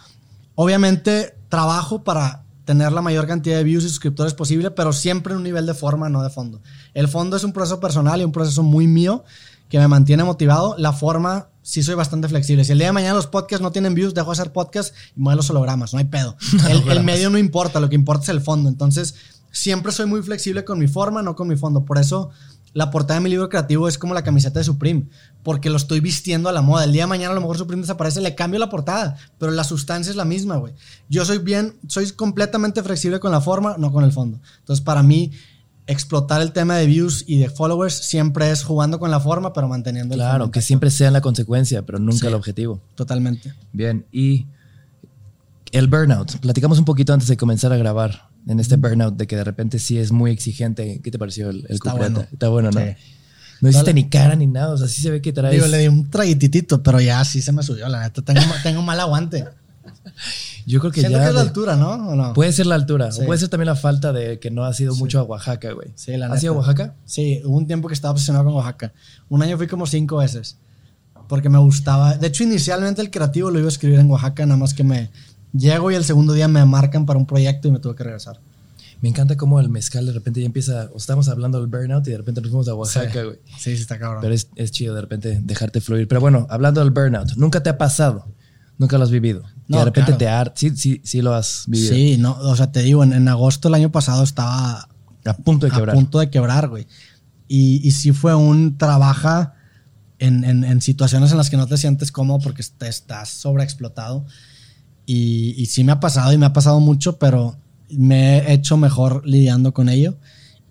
obviamente 0.56 1.36
trabajo 1.50 2.04
para 2.04 2.44
tener 2.66 2.92
la 2.92 3.02
mayor 3.02 3.28
cantidad 3.28 3.58
de 3.58 3.64
views 3.64 3.86
y 3.86 3.88
suscriptores 3.88 4.34
posible, 4.34 4.72
pero 4.72 4.92
siempre 4.92 5.32
en 5.32 5.38
un 5.38 5.44
nivel 5.44 5.66
de 5.66 5.74
forma, 5.74 6.10
no 6.10 6.22
de 6.22 6.30
fondo. 6.30 6.62
El 6.94 7.08
fondo 7.08 7.38
es 7.38 7.46
un 7.46 7.54
proceso 7.54 7.80
personal 7.80 8.20
y 8.20 8.26
un 8.26 8.34
proceso 8.34 8.62
muy 8.62 8.88
mío 8.88 9.24
que 9.70 9.80
me 9.80 9.88
mantiene 9.88 10.26
motivado. 10.26 10.76
La 10.78 10.92
forma, 10.92 11.48
sí 11.62 11.82
soy 11.82 11.96
bastante 11.96 12.28
flexible. 12.28 12.66
Si 12.66 12.74
el 12.74 12.78
día 12.78 12.88
de 12.88 12.94
mañana 12.94 13.14
los 13.14 13.28
podcasts 13.28 13.62
no 13.62 13.72
tienen 13.72 13.94
views, 13.94 14.14
dejo 14.14 14.28
de 14.28 14.34
hacer 14.34 14.52
podcast 14.52 14.94
y 15.16 15.22
muevo 15.22 15.38
los 15.38 15.50
hologramas, 15.50 15.94
no 15.94 16.00
hay 16.00 16.06
pedo. 16.06 16.36
el, 16.90 17.04
medio 17.04 17.30
no 17.30 17.38
importa, 17.38 17.80
lo 17.80 17.88
que 17.88 17.96
importa 17.96 18.24
es 18.24 18.30
el 18.30 18.42
fondo. 18.42 18.68
Entonces, 18.68 19.16
siempre 19.58 19.92
soy 19.92 20.06
muy 20.06 20.22
flexible 20.22 20.64
con 20.64 20.78
mi 20.78 20.88
forma, 20.88 21.22
no 21.24 21.36
con 21.36 21.48
mi 21.48 21.56
fondo. 21.56 21.84
Por 21.84 21.98
eso 21.98 22.30
la 22.74 22.92
portada 22.92 23.20
de 23.20 23.24
mi 23.24 23.30
libro 23.30 23.50
creativo 23.50 23.88
es 23.88 23.98
como 23.98 24.14
la 24.14 24.24
camiseta 24.24 24.60
de 24.60 24.64
Supreme, 24.64 25.08
porque 25.42 25.70
lo 25.70 25.78
estoy 25.78 26.00
vistiendo 26.00 26.48
a 26.48 26.52
la 26.52 26.62
moda. 26.62 26.84
El 26.84 26.94
día 26.94 27.04
de 27.04 27.08
mañana 27.08 27.32
a 27.32 27.36
lo 27.36 27.42
mejor 27.42 27.58
Supreme 27.58 27.82
desaparece, 27.82 28.22
le 28.22 28.36
cambio 28.36 28.60
la 28.60 28.70
portada, 28.70 29.18
pero 29.40 29.52
la 29.52 29.64
sustancia 29.64 30.12
es 30.12 30.16
la 30.16 30.26
misma, 30.26 30.58
güey. 30.58 30.74
Yo 31.10 31.26
soy 31.26 31.40
bien, 31.40 31.76
soy 31.88 32.12
completamente 32.12 32.84
flexible 32.84 33.20
con 33.20 33.32
la 33.32 33.42
forma, 33.42 33.76
no 33.80 33.92
con 33.92 34.04
el 34.04 34.12
fondo. 34.12 34.40
Entonces, 34.60 34.84
para 34.84 35.02
mí, 35.02 35.32
explotar 35.88 36.42
el 36.42 36.52
tema 36.52 36.76
de 36.76 36.86
views 36.86 37.24
y 37.26 37.40
de 37.40 37.50
followers 37.50 37.96
siempre 37.96 38.52
es 38.52 38.64
jugando 38.64 39.00
con 39.00 39.10
la 39.10 39.20
forma, 39.20 39.54
pero 39.54 39.68
manteniendo 39.68 40.14
el 40.14 40.20
Claro, 40.20 40.52
que 40.52 40.62
siempre 40.62 40.92
sea 40.92 41.10
la 41.10 41.22
consecuencia, 41.22 41.84
pero 41.84 41.98
nunca 41.98 42.28
el 42.28 42.36
objetivo. 42.36 42.80
Totalmente. 42.94 43.56
Bien, 43.74 44.06
y 44.12 44.46
el 45.72 45.88
burnout. 45.88 46.38
Platicamos 46.42 46.78
un 46.78 46.86
poquito 46.86 47.12
antes 47.14 47.28
de 47.28 47.38
comenzar 47.38 47.74
a 47.74 47.78
grabar 47.78 48.30
en 48.48 48.60
este 48.60 48.78
burnout 48.78 49.16
de 49.16 49.28
que 49.28 49.36
de 49.36 49.44
repente 49.44 49.80
sí 49.80 49.98
es 49.98 50.12
muy 50.12 50.32
exigente. 50.32 51.02
¿Qué 51.04 51.12
te 51.12 51.20
pareció 51.20 51.50
el, 51.50 51.66
el 51.68 51.76
Está 51.76 51.94
bueno. 51.94 52.26
Está 52.32 52.50
bueno, 52.50 52.72
¿no? 52.72 52.82
No 53.60 53.70
hiciste 53.70 53.94
ni 53.94 54.08
cara 54.08 54.36
ni 54.36 54.48
nada, 54.48 54.74
o 54.74 54.78
sea, 54.78 54.88
sí 54.88 55.02
se 55.02 55.10
ve 55.10 55.22
que 55.22 55.34
traes... 55.34 55.54
Digo, 55.54 55.66
le 55.68 55.80
di 55.80 55.88
un 55.88 56.10
traguititito, 56.10 56.84
pero 56.84 57.02
ya 57.02 57.24
sí 57.26 57.42
se 57.42 57.52
me 57.52 57.64
subió, 57.64 57.88
la 57.88 58.02
neta. 58.02 58.22
Tengo, 58.22 58.42
tengo 58.62 58.82
mal 58.82 59.00
aguante. 59.00 59.46
Yo 60.66 60.80
creo 60.80 60.92
que 60.92 61.00
Siento 61.00 61.18
ya... 61.18 61.24
que 61.24 61.30
es 61.30 61.36
la 61.36 61.42
altura, 61.42 61.76
¿no? 61.76 62.16
no? 62.16 62.34
Puede 62.34 62.52
ser 62.52 62.66
la 62.66 62.76
altura, 62.76 63.10
o 63.18 63.26
puede 63.26 63.40
ser 63.40 63.50
también 63.50 63.68
la 63.68 63.76
falta 63.76 64.12
de 64.12 64.38
que 64.40 64.52
no 64.52 64.66
has 64.66 64.80
ido 64.80 64.94
mucho 64.96 65.20
a 65.20 65.24
Oaxaca, 65.24 65.72
güey. 65.72 65.90
Sí, 65.96 66.16
la 66.18 66.28
¿Has 66.28 66.44
ido 66.44 66.54
a 66.54 66.58
Oaxaca? 66.58 66.96
Sí, 67.06 67.42
hubo 67.46 67.58
un 67.58 67.68
tiempo 67.68 67.88
que 67.88 67.94
estaba 67.94 68.12
obsesionado 68.12 68.46
con 68.46 68.54
Oaxaca. 68.56 68.94
Un 69.30 69.42
año 69.42 69.58
fui 69.58 69.68
como 69.68 69.88
cinco 69.88 70.18
veces, 70.18 70.58
porque 71.30 71.50
me 71.50 71.58
gustaba. 71.58 72.16
De 72.16 72.28
hecho, 72.28 72.44
inicialmente 72.44 73.02
el 73.02 73.12
creativo 73.12 73.50
lo 73.50 73.60
iba 73.60 73.68
a 73.68 73.72
escribir 73.72 74.00
en 74.00 74.10
Oaxaca, 74.12 74.46
nada 74.46 74.58
más 74.58 74.74
que 74.74 74.84
me... 74.84 75.10
Llego 75.58 75.92
y 75.92 75.96
el 75.96 76.04
segundo 76.04 76.34
día 76.34 76.48
me 76.48 76.64
marcan 76.66 77.06
para 77.06 77.20
un 77.20 77.26
proyecto 77.26 77.68
y 77.68 77.72
me 77.72 77.80
tuve 77.80 77.96
que 77.96 78.04
regresar. 78.04 78.40
Me 79.02 79.10
encanta 79.10 79.38
cómo 79.38 79.60
el 79.60 79.70
mezcal 79.70 80.06
de 80.06 80.14
repente 80.14 80.40
ya 80.40 80.48
empieza, 80.48 80.90
o 80.94 80.98
estamos 80.98 81.30
hablando 81.30 81.60
del 81.60 81.68
burnout 81.68 82.08
y 82.08 82.12
de 82.12 82.18
repente 82.18 82.42
nos 82.42 82.50
fuimos 82.50 82.68
a 82.68 82.74
Oaxaca, 82.74 83.24
güey. 83.24 83.38
Sí. 83.58 83.76
sí, 83.76 83.82
está 83.82 84.00
cabrón. 84.00 84.22
Pero 84.22 84.34
es, 84.34 84.50
es, 84.56 84.72
chido 84.72 84.96
de 84.96 85.02
repente 85.02 85.40
dejarte 85.44 85.82
fluir. 85.82 86.08
Pero 86.08 86.20
bueno, 86.20 86.48
hablando 86.50 86.82
del 86.82 86.90
burnout, 86.90 87.36
¿nunca 87.36 87.62
te 87.62 87.70
ha 87.70 87.78
pasado? 87.78 88.28
¿Nunca 88.80 88.98
lo 88.98 89.04
has 89.04 89.12
vivido? 89.12 89.44
No, 89.68 89.80
de 89.80 89.86
repente 89.86 90.14
te 90.14 90.28
ha... 90.28 90.52
Sí, 90.56 90.76
sí, 90.76 91.02
sí 91.04 91.22
lo 91.22 91.34
has 91.34 91.66
vivido. 91.68 91.94
Sí, 91.94 92.18
no, 92.18 92.38
o 92.40 92.56
sea, 92.56 92.72
te 92.72 92.82
digo, 92.82 93.04
en, 93.04 93.14
en 93.14 93.28
agosto 93.28 93.68
del 93.68 93.76
año 93.76 93.92
pasado 93.92 94.24
estaba... 94.24 94.88
A 95.26 95.34
punto 95.34 95.66
de 95.66 95.72
quebrar. 95.72 95.90
A 95.90 95.94
punto 95.94 96.20
de 96.20 96.30
quebrar, 96.30 96.70
güey. 96.70 96.88
Y, 97.48 97.86
y 97.86 97.92
sí 97.92 98.12
fue 98.14 98.34
un 98.36 98.78
trabaja 98.78 99.56
en, 100.20 100.44
en, 100.44 100.64
en, 100.64 100.82
situaciones 100.82 101.32
en 101.32 101.38
las 101.38 101.50
que 101.50 101.58
no 101.58 101.68
te 101.68 101.78
sientes 101.78 102.12
cómodo 102.12 102.40
porque 102.40 102.64
te 102.78 102.88
estás 102.88 103.30
sobreexplotado. 103.30 104.26
Y, 105.08 105.56
y 105.58 105.66
sí 105.68 105.84
me 105.84 105.94
ha 105.94 106.00
pasado 106.00 106.32
y 106.34 106.38
me 106.38 106.46
ha 106.46 106.54
pasado 106.54 106.80
mucho, 106.80 107.18
pero 107.18 107.58
me 107.90 108.40
he 108.40 108.54
hecho 108.54 108.78
mejor 108.78 109.26
lidiando 109.26 109.74
con 109.74 109.90
ello. 109.90 110.18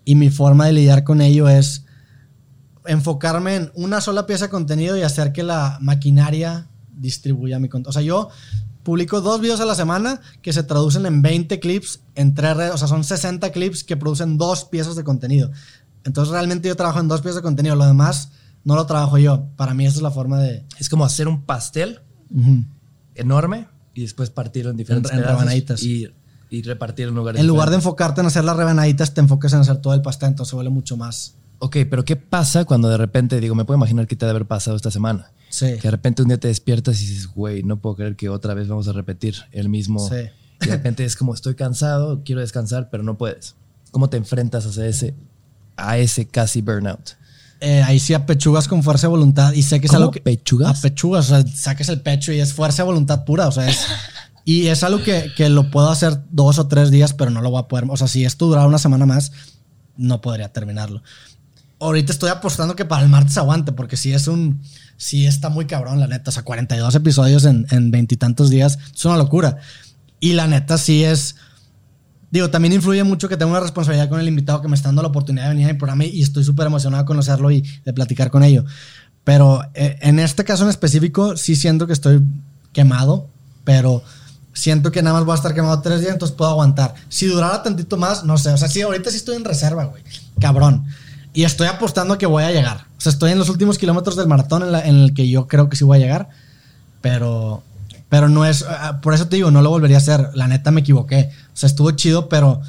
Y 0.05 0.15
mi 0.15 0.29
forma 0.29 0.67
de 0.67 0.73
lidiar 0.73 1.03
con 1.03 1.19
ello 1.19 1.49
es 1.49 1.83
enfocarme 2.85 3.55
en 3.55 3.71
una 3.75 3.99
sola 4.01 4.25
pieza 4.25 4.45
de 4.45 4.51
contenido 4.51 4.97
y 4.97 5.01
hacer 5.01 5.33
que 5.33 5.43
la 5.43 5.77
maquinaria 5.81 6.67
distribuya 6.95 7.59
mi 7.59 7.69
contenido. 7.69 7.89
O 7.89 7.93
sea, 7.93 8.01
yo 8.01 8.29
publico 8.83 9.19
dos 9.21 9.41
videos 9.41 9.59
a 9.59 9.65
la 9.65 9.75
semana 9.75 10.21
que 10.41 10.53
se 10.53 10.63
traducen 10.63 11.05
en 11.05 11.21
20 11.21 11.59
clips 11.59 12.01
en 12.15 12.33
tres 12.33 12.55
redes. 12.55 12.73
O 12.73 12.77
sea, 12.77 12.87
son 12.87 13.03
60 13.03 13.51
clips 13.51 13.83
que 13.83 13.97
producen 13.97 14.37
dos 14.37 14.65
piezas 14.65 14.95
de 14.95 15.03
contenido. 15.03 15.51
Entonces, 16.05 16.31
realmente 16.31 16.69
yo 16.69 16.75
trabajo 16.75 16.99
en 16.99 17.09
dos 17.09 17.21
piezas 17.21 17.37
de 17.37 17.41
contenido. 17.41 17.75
Lo 17.75 17.85
demás 17.85 18.31
no 18.63 18.75
lo 18.75 18.85
trabajo 18.85 19.17
yo. 19.17 19.47
Para 19.57 19.73
mí 19.73 19.85
esa 19.85 19.97
es 19.97 20.01
la 20.01 20.11
forma 20.11 20.39
de... 20.39 20.65
Es 20.79 20.87
como 20.87 21.03
hacer 21.03 21.27
un 21.27 21.41
pastel 21.43 21.99
enorme 23.15 23.67
y 23.97 24.01
después 24.01 24.29
partirlo 24.29 24.69
en 24.71 24.77
diferentes 24.77 25.11
En- 25.11 25.17
en 25.19 25.23
rebanaditas. 25.25 25.81
y, 25.81 26.07
y 26.51 26.61
repartirlo 26.61 27.09
en 27.09 27.15
lugares 27.15 27.41
En 27.41 27.47
lugar 27.47 27.69
de 27.71 27.77
enfocarte 27.77 28.21
en 28.21 28.27
hacer 28.27 28.43
las 28.43 28.55
rebanaditas, 28.55 29.13
te 29.13 29.21
enfocas 29.21 29.53
en 29.53 29.59
hacer 29.59 29.77
todo 29.77 29.93
el 29.95 30.01
pastel, 30.03 30.29
entonces 30.29 30.53
vuelve 30.53 30.69
mucho 30.69 30.95
más... 30.97 31.33
Ok, 31.59 31.77
pero 31.89 32.05
¿qué 32.05 32.15
pasa 32.15 32.65
cuando 32.65 32.87
de 32.89 32.97
repente, 32.97 33.39
digo, 33.41 33.55
me 33.55 33.65
puedo 33.65 33.77
imaginar 33.79 34.05
qué 34.05 34.15
te 34.15 34.25
ha 34.25 34.27
de 34.27 34.35
haber 34.35 34.45
pasado 34.45 34.77
esta 34.77 34.91
semana? 34.91 35.31
Sí. 35.49 35.65
Que 35.77 35.81
de 35.87 35.91
repente 35.91 36.21
un 36.21 36.27
día 36.27 36.39
te 36.39 36.47
despiertas 36.47 37.01
y 37.01 37.07
dices, 37.07 37.25
güey, 37.27 37.63
no 37.63 37.77
puedo 37.79 37.95
creer 37.95 38.15
que 38.15 38.29
otra 38.29 38.53
vez 38.53 38.67
vamos 38.67 38.87
a 38.87 38.91
repetir 38.93 39.35
el 39.51 39.67
mismo. 39.67 40.07
Sí. 40.07 40.15
Y 40.61 40.65
de 40.67 40.71
repente 40.73 41.03
es 41.03 41.15
como, 41.15 41.33
estoy 41.33 41.55
cansado, 41.55 42.21
quiero 42.23 42.41
descansar, 42.41 42.89
pero 42.91 43.01
no 43.01 43.17
puedes. 43.17 43.55
¿Cómo 43.89 44.07
te 44.11 44.17
enfrentas 44.17 44.77
a 44.77 44.85
ese, 44.85 45.15
a 45.75 45.97
ese 45.97 46.27
casi 46.27 46.61
burnout? 46.61 47.13
Eh, 47.59 47.81
ahí 47.81 47.99
sí 47.99 48.13
apechugas 48.13 48.67
con 48.67 48.83
fuerza 48.83 49.07
de 49.07 49.11
voluntad 49.11 49.53
y 49.53 49.63
sé 49.63 49.79
que 49.79 49.87
es 49.87 49.91
¿Cómo 49.91 49.99
algo 49.99 50.11
que... 50.11 50.19
apechugas? 50.19 50.77
Apechugas, 50.79 51.31
o 51.31 51.41
sea, 51.41 51.53
saques 51.53 51.89
el 51.89 52.01
pecho 52.01 52.31
y 52.31 52.39
es 52.39 52.53
fuerza 52.53 52.83
de 52.83 52.87
voluntad 52.87 53.25
pura, 53.25 53.47
o 53.47 53.51
sea, 53.51 53.67
es... 53.69 53.79
Y 54.45 54.67
es 54.67 54.81
algo 54.83 55.03
que, 55.03 55.33
que 55.35 55.49
lo 55.49 55.69
puedo 55.71 55.89
hacer 55.89 56.21
dos 56.31 56.57
o 56.57 56.69
tres 56.69 56.89
días, 56.89 57.13
pero 57.13 57.29
no 57.29 57.41
lo 57.41 57.49
voy 57.51 57.59
a 57.59 57.67
poder... 57.67 57.83
O 57.89 57.97
sea, 57.97 58.07
si 58.07 58.23
esto 58.23 58.45
durara 58.45 58.65
una 58.65 58.77
semana 58.77 59.05
más, 59.05 59.33
no 59.97 60.21
podría 60.21 60.53
terminarlo. 60.53 61.03
Ahorita 61.81 62.13
estoy 62.13 62.29
apostando 62.29 62.73
que 62.73 62.85
para 62.85 63.03
el 63.03 63.09
martes 63.09 63.37
aguante, 63.37 63.73
porque 63.73 63.97
si 63.97 64.13
es 64.13 64.25
un... 64.29 64.61
Sí 64.95 65.27
está 65.27 65.49
muy 65.49 65.65
cabrón, 65.65 65.99
la 65.99 66.07
neta. 66.07 66.29
O 66.29 66.31
sea, 66.31 66.43
42 66.43 66.95
episodios 66.95 67.43
en 67.43 67.67
en 67.71 67.91
veintitantos 67.91 68.49
días 68.49 68.79
es 68.95 69.03
una 69.03 69.17
locura. 69.17 69.57
Y 70.21 70.31
la 70.31 70.47
neta 70.47 70.77
sí 70.77 71.03
es... 71.03 71.35
Digo, 72.29 72.49
también 72.49 72.73
influye 72.73 73.03
mucho 73.03 73.29
que 73.29 73.37
tengo 73.37 73.51
una 73.51 73.61
responsabilidad 73.61 74.09
con 74.09 74.19
el 74.19 74.27
invitado 74.27 74.61
que 74.61 74.67
me 74.67 74.75
está 74.75 74.89
dando 74.89 75.01
la 75.01 75.07
oportunidad 75.07 75.43
de 75.45 75.49
venir 75.49 75.69
a 75.69 75.73
mi 75.73 75.79
programa 75.79 76.03
y 76.05 76.21
estoy 76.21 76.43
súper 76.43 76.67
emocionado 76.67 77.03
de 77.03 77.07
conocerlo 77.07 77.51
y 77.51 77.61
de 77.85 77.93
platicar 77.93 78.29
con 78.29 78.43
ello. 78.43 78.65
Pero 79.23 79.61
eh, 79.73 79.97
en 80.01 80.19
este 80.19 80.43
caso 80.43 80.63
en 80.63 80.69
específico, 80.69 81.37
sí 81.37 81.55
siento 81.55 81.87
que 81.87 81.93
estoy 81.93 82.21
quemado, 82.73 83.27
pero 83.63 84.03
siento 84.53 84.91
que 84.91 85.01
nada 85.01 85.15
más 85.17 85.25
voy 85.25 85.33
a 85.33 85.35
estar 85.35 85.53
quemado 85.53 85.79
tres 85.81 86.01
días, 86.01 86.13
entonces 86.13 86.35
puedo 86.35 86.51
aguantar. 86.51 86.95
Si 87.09 87.27
durara 87.27 87.63
tantito 87.63 87.95
más, 87.97 88.23
no 88.23 88.37
sé. 88.37 88.49
O 88.49 88.57
sea, 88.57 88.67
sí, 88.67 88.81
ahorita 88.81 89.09
sí 89.11 89.17
estoy 89.17 89.35
en 89.35 89.45
reserva, 89.45 89.85
güey. 89.85 90.03
Cabrón. 90.39 90.85
Y 91.33 91.43
estoy 91.43 91.67
apostando 91.67 92.15
a 92.15 92.17
que 92.17 92.25
voy 92.25 92.43
a 92.43 92.51
llegar. 92.51 92.85
O 92.97 93.01
sea, 93.01 93.11
estoy 93.11 93.31
en 93.31 93.37
los 93.39 93.49
últimos 93.49 93.77
kilómetros 93.77 94.15
del 94.15 94.27
maratón 94.27 94.63
en, 94.63 94.71
la- 94.71 94.85
en 94.85 94.95
el 94.95 95.13
que 95.13 95.29
yo 95.29 95.47
creo 95.47 95.69
que 95.69 95.75
sí 95.77 95.83
voy 95.83 95.97
a 95.97 96.01
llegar, 96.01 96.29
pero, 97.01 97.63
pero 98.09 98.29
no 98.29 98.45
es. 98.45 98.63
ah, 98.67 98.99
Por 99.01 99.13
eso 99.13 99.27
te 99.27 99.35
digo, 99.35 99.51
no 99.51 99.61
lo 99.61 99.69
volvería 99.69 99.97
a 99.97 99.99
hacer. 99.99 100.29
La 100.33 100.47
neta 100.47 100.71
me 100.71 100.81
equivoqué. 100.81 101.29
O 101.53 101.57
sea, 101.57 101.67
estuvo 101.67 101.91
chido, 101.91 102.29
pero 102.29 102.61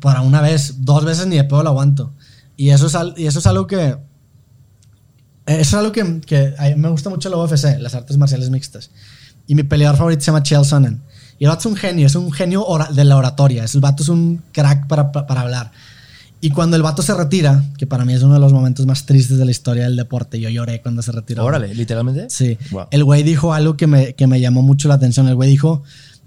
para 0.00 0.20
una 0.22 0.40
vez, 0.40 0.84
dos 0.84 1.04
veces 1.04 1.26
ni 1.26 1.36
de 1.36 1.44
pedo 1.44 1.62
lo 1.62 1.70
aguanto. 1.70 2.12
Y 2.56 2.70
eso 2.70 2.86
es, 2.86 2.96
y 3.18 3.26
eso 3.26 3.38
es 3.38 3.46
algo 3.46 3.66
que. 3.66 3.96
Eso 5.46 5.60
es 5.60 5.74
algo 5.74 5.92
que, 5.92 6.20
que 6.22 6.54
a 6.58 6.64
mí 6.64 6.76
me 6.76 6.88
gusta 6.88 7.10
mucho 7.10 7.28
la 7.28 7.36
UFC, 7.36 7.78
las 7.78 7.94
artes 7.94 8.16
marciales 8.16 8.48
mixtas. 8.48 8.90
Y 9.46 9.54
mi 9.54 9.62
peleador 9.62 9.98
favorito 9.98 10.22
se 10.22 10.26
llama 10.26 10.42
Chael 10.42 10.64
Sonnen. 10.64 11.02
Y 11.38 11.44
el 11.44 11.50
vato 11.50 11.60
es 11.60 11.66
un 11.66 11.76
genio, 11.76 12.06
es 12.06 12.14
un 12.14 12.32
genio 12.32 12.66
de 12.90 13.04
la 13.04 13.16
oratoria. 13.16 13.64
Es, 13.64 13.74
el 13.74 13.82
vato 13.82 14.02
es 14.02 14.08
un 14.08 14.42
crack 14.52 14.86
para, 14.86 15.12
para, 15.12 15.26
para 15.26 15.40
hablar. 15.42 15.72
Y 16.44 16.50
cuando 16.50 16.76
el 16.76 16.82
vato 16.82 17.00
se 17.00 17.14
retira, 17.14 17.64
que 17.78 17.86
para 17.86 18.04
mí 18.04 18.12
es 18.12 18.22
uno 18.22 18.34
de 18.34 18.40
los 18.40 18.52
momentos 18.52 18.84
más 18.84 19.06
tristes 19.06 19.38
de 19.38 19.46
la 19.46 19.50
historia 19.50 19.84
del 19.84 19.96
deporte, 19.96 20.38
yo 20.38 20.50
lloré 20.50 20.82
cuando 20.82 21.00
se 21.00 21.10
retiró. 21.10 21.42
Órale, 21.42 21.74
literalmente. 21.74 22.26
Sí. 22.28 22.58
Wow. 22.70 22.88
El 22.90 23.02
güey 23.02 23.22
dijo 23.22 23.54
algo 23.54 23.78
que 23.78 23.86
me, 23.86 24.12
que 24.12 24.26
me 24.26 24.38
llamó 24.38 24.60
mucho 24.60 24.86
la 24.88 24.96
atención. 24.96 25.26
El 25.26 25.36
güey 25.36 25.48
dijo, 25.48 25.82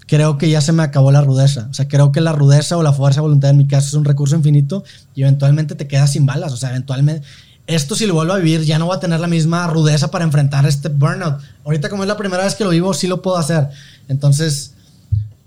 creo 0.08 0.36
que 0.36 0.50
ya 0.50 0.60
se 0.60 0.72
me 0.72 0.82
acabó 0.82 1.12
la 1.12 1.20
rudeza. 1.20 1.68
O 1.70 1.74
sea, 1.74 1.86
creo 1.86 2.10
que 2.10 2.20
la 2.20 2.32
rudeza 2.32 2.76
o 2.76 2.82
la 2.82 2.92
fuerza 2.92 3.18
de 3.18 3.26
voluntad 3.26 3.50
en 3.50 3.58
mi 3.58 3.68
caso 3.68 3.86
es 3.86 3.94
un 3.94 4.04
recurso 4.04 4.34
infinito 4.34 4.82
y 5.14 5.22
eventualmente 5.22 5.76
te 5.76 5.86
quedas 5.86 6.10
sin 6.10 6.26
balas. 6.26 6.52
O 6.52 6.56
sea, 6.56 6.70
eventualmente... 6.70 7.24
Esto 7.68 7.94
si 7.94 8.04
lo 8.04 8.14
vuelvo 8.14 8.32
a 8.32 8.38
vivir 8.38 8.62
ya 8.62 8.80
no 8.80 8.86
voy 8.86 8.96
a 8.96 9.00
tener 9.00 9.20
la 9.20 9.28
misma 9.28 9.68
rudeza 9.68 10.10
para 10.10 10.24
enfrentar 10.24 10.66
este 10.66 10.88
burnout. 10.88 11.40
Ahorita 11.64 11.88
como 11.90 12.02
es 12.02 12.08
la 12.08 12.16
primera 12.16 12.42
vez 12.42 12.56
que 12.56 12.64
lo 12.64 12.70
vivo, 12.70 12.92
sí 12.92 13.06
lo 13.06 13.22
puedo 13.22 13.36
hacer. 13.36 13.68
Entonces, 14.08 14.72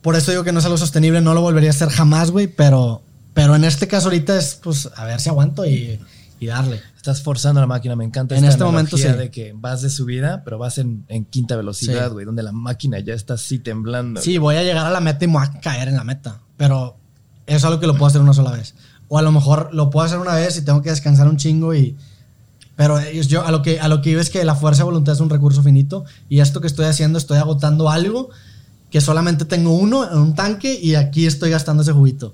por 0.02 0.16
eso 0.16 0.32
digo 0.32 0.46
que 0.46 0.54
no 0.54 0.60
es 0.60 0.66
algo 0.66 0.78
sostenible, 0.78 1.20
no 1.20 1.34
lo 1.34 1.42
volvería 1.42 1.72
a 1.72 1.74
hacer 1.74 1.90
jamás, 1.90 2.32
güey, 2.32 2.48
pero, 2.48 3.02
pero 3.34 3.56
en 3.56 3.64
este 3.64 3.88
caso 3.88 4.08
ahorita 4.08 4.38
es, 4.38 4.60
pues, 4.62 4.90
a 4.96 5.06
ver 5.06 5.20
si 5.20 5.30
aguanto 5.30 5.66
y, 5.66 6.00
y 6.40 6.46
darle. 6.48 6.82
Estás 6.96 7.22
forzando 7.24 7.60
la 7.62 7.68
máquina, 7.68 7.96
me 7.96 8.04
encanta 8.06 8.36
En 8.36 8.44
esta 8.44 8.52
este 8.56 8.64
momento, 8.64 8.98
sí. 8.98 9.04
de 9.08 9.32
que 9.32 9.54
vas 9.56 9.82
de 9.82 9.90
subida, 9.90 10.44
pero 10.44 10.58
vas 10.60 10.78
en, 10.78 11.04
en 11.08 11.26
quinta 11.26 11.56
velocidad, 11.56 12.08
Sí. 12.08 12.14
güey, 12.14 12.26
donde 12.26 12.44
la 12.44 12.52
máquina 12.52 13.00
ya 13.00 13.14
está 13.14 13.34
así 13.36 13.58
temblando. 13.60 14.22
Sí, 14.22 14.38
voy 14.38 14.56
a 14.56 14.64
llegar 14.64 14.86
a 14.86 14.92
la 14.92 15.00
meta 15.00 15.26
y 15.26 15.28
me 15.28 15.34
voy 15.36 15.44
a 15.46 15.60
caer 15.62 15.88
en 15.88 15.96
la 15.96 16.04
meta. 16.04 16.42
Pero 16.58 16.98
es 17.48 17.64
algo 17.66 17.80
que 17.80 17.88
lo 17.88 17.94
puedo 17.94 18.06
hacer 18.08 18.22
una 18.22 18.34
sola 18.34 18.52
vez. 18.52 18.76
O 19.08 19.18
a 19.18 19.22
lo 19.24 19.32
mejor 19.32 19.70
lo 19.74 19.90
puedo 19.90 20.06
hacer 20.06 20.20
una 20.20 20.36
vez 20.36 20.58
y 20.58 20.62
tengo 20.62 20.82
que 20.82 20.90
descansar 20.92 21.28
un 21.28 21.38
chingo 21.38 21.74
y... 21.74 21.98
Pero 22.76 23.00
yo 23.12 23.46
a 23.46 23.52
lo 23.52 23.62
que 23.62 23.80
a 23.80 23.88
lo 23.88 24.02
que 24.02 24.12
iba 24.12 24.22
es 24.22 24.30
que 24.30 24.44
la 24.46 24.56
fuerza 24.56 24.80
de 24.80 24.86
voluntad 24.86 25.14
es 25.14 25.20
un 25.20 25.30
recurso 25.30 25.62
finito 25.62 26.06
y 26.30 26.40
esto 26.40 26.62
que 26.62 26.68
estoy 26.68 26.86
haciendo 26.86 27.18
estoy 27.20 27.38
agotando 27.38 27.90
algo 27.90 28.30
que 28.90 29.02
solamente 29.02 29.46
tengo 29.46 29.74
uno 29.74 30.10
en 30.10 30.18
un 30.18 30.34
tanque 30.36 30.80
y 30.82 30.96
aquí 30.96 31.26
estoy 31.28 31.50
gastando 31.52 31.84
ese 31.84 31.92
juguito. 31.92 32.34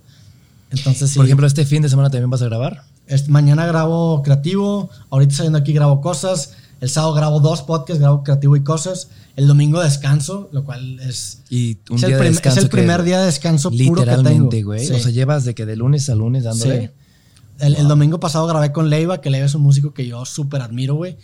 Entonces 0.72 1.11
sí. 1.11 1.18
Por 1.18 1.26
ejemplo, 1.26 1.48
este 1.48 1.65
fin 1.65 1.81
de 1.81 1.89
semana 1.89 2.10
también 2.10 2.30
vas 2.30 2.41
a 2.41 2.45
grabar. 2.45 2.84
Este, 3.07 3.31
mañana 3.31 3.65
grabo 3.65 4.22
creativo, 4.22 4.89
ahorita 5.10 5.35
saliendo 5.35 5.60
aquí 5.60 5.72
grabo 5.73 6.02
cosas, 6.02 6.53
el 6.81 6.89
sábado 6.89 7.14
grabo 7.14 7.39
dos 7.39 7.61
podcasts, 7.61 8.02
grabo 8.02 8.23
creativo 8.23 8.56
y 8.56 8.64
cosas, 8.64 9.10
el 9.35 9.48
domingo 9.48 9.81
descanso, 9.81 10.49
lo 10.52 10.65
cual 10.65 10.99
es, 10.99 11.41
Y 11.49 11.77
un 11.89 11.95
es, 11.95 12.07
día 12.07 12.18
el, 12.18 12.23
de 12.23 12.30
descanso 12.30 12.60
es 12.60 12.64
el 12.65 12.69
primer 12.69 13.03
día 13.03 13.19
de 13.19 13.27
descanso 13.27 13.72
puro 13.72 14.03
que 14.03 14.18
tengo. 14.18 14.49
Güey. 14.49 14.85
Sí. 14.85 14.94
O 14.94 14.99
sea, 14.99 15.11
llevas 15.11 15.45
de 15.45 15.56
que 15.56 15.65
de 15.65 15.76
lunes 15.77 16.10
a 16.10 16.15
lunes 16.15 16.44
dándole. 16.44 16.88
Sí. 16.88 16.94
El, 17.60 17.76
el 17.76 17.88
domingo 17.88 18.19
pasado 18.19 18.45
grabé 18.45 18.72
con 18.72 18.89
Leiva, 18.89 19.22
que 19.22 19.30
Leiva 19.30 19.45
es 19.45 19.56
un 19.56 19.61
músico 19.61 19.94
que 19.94 20.06
yo 20.06 20.26
súper 20.26 20.61
admiro, 20.61 20.95
güey. 20.95 21.18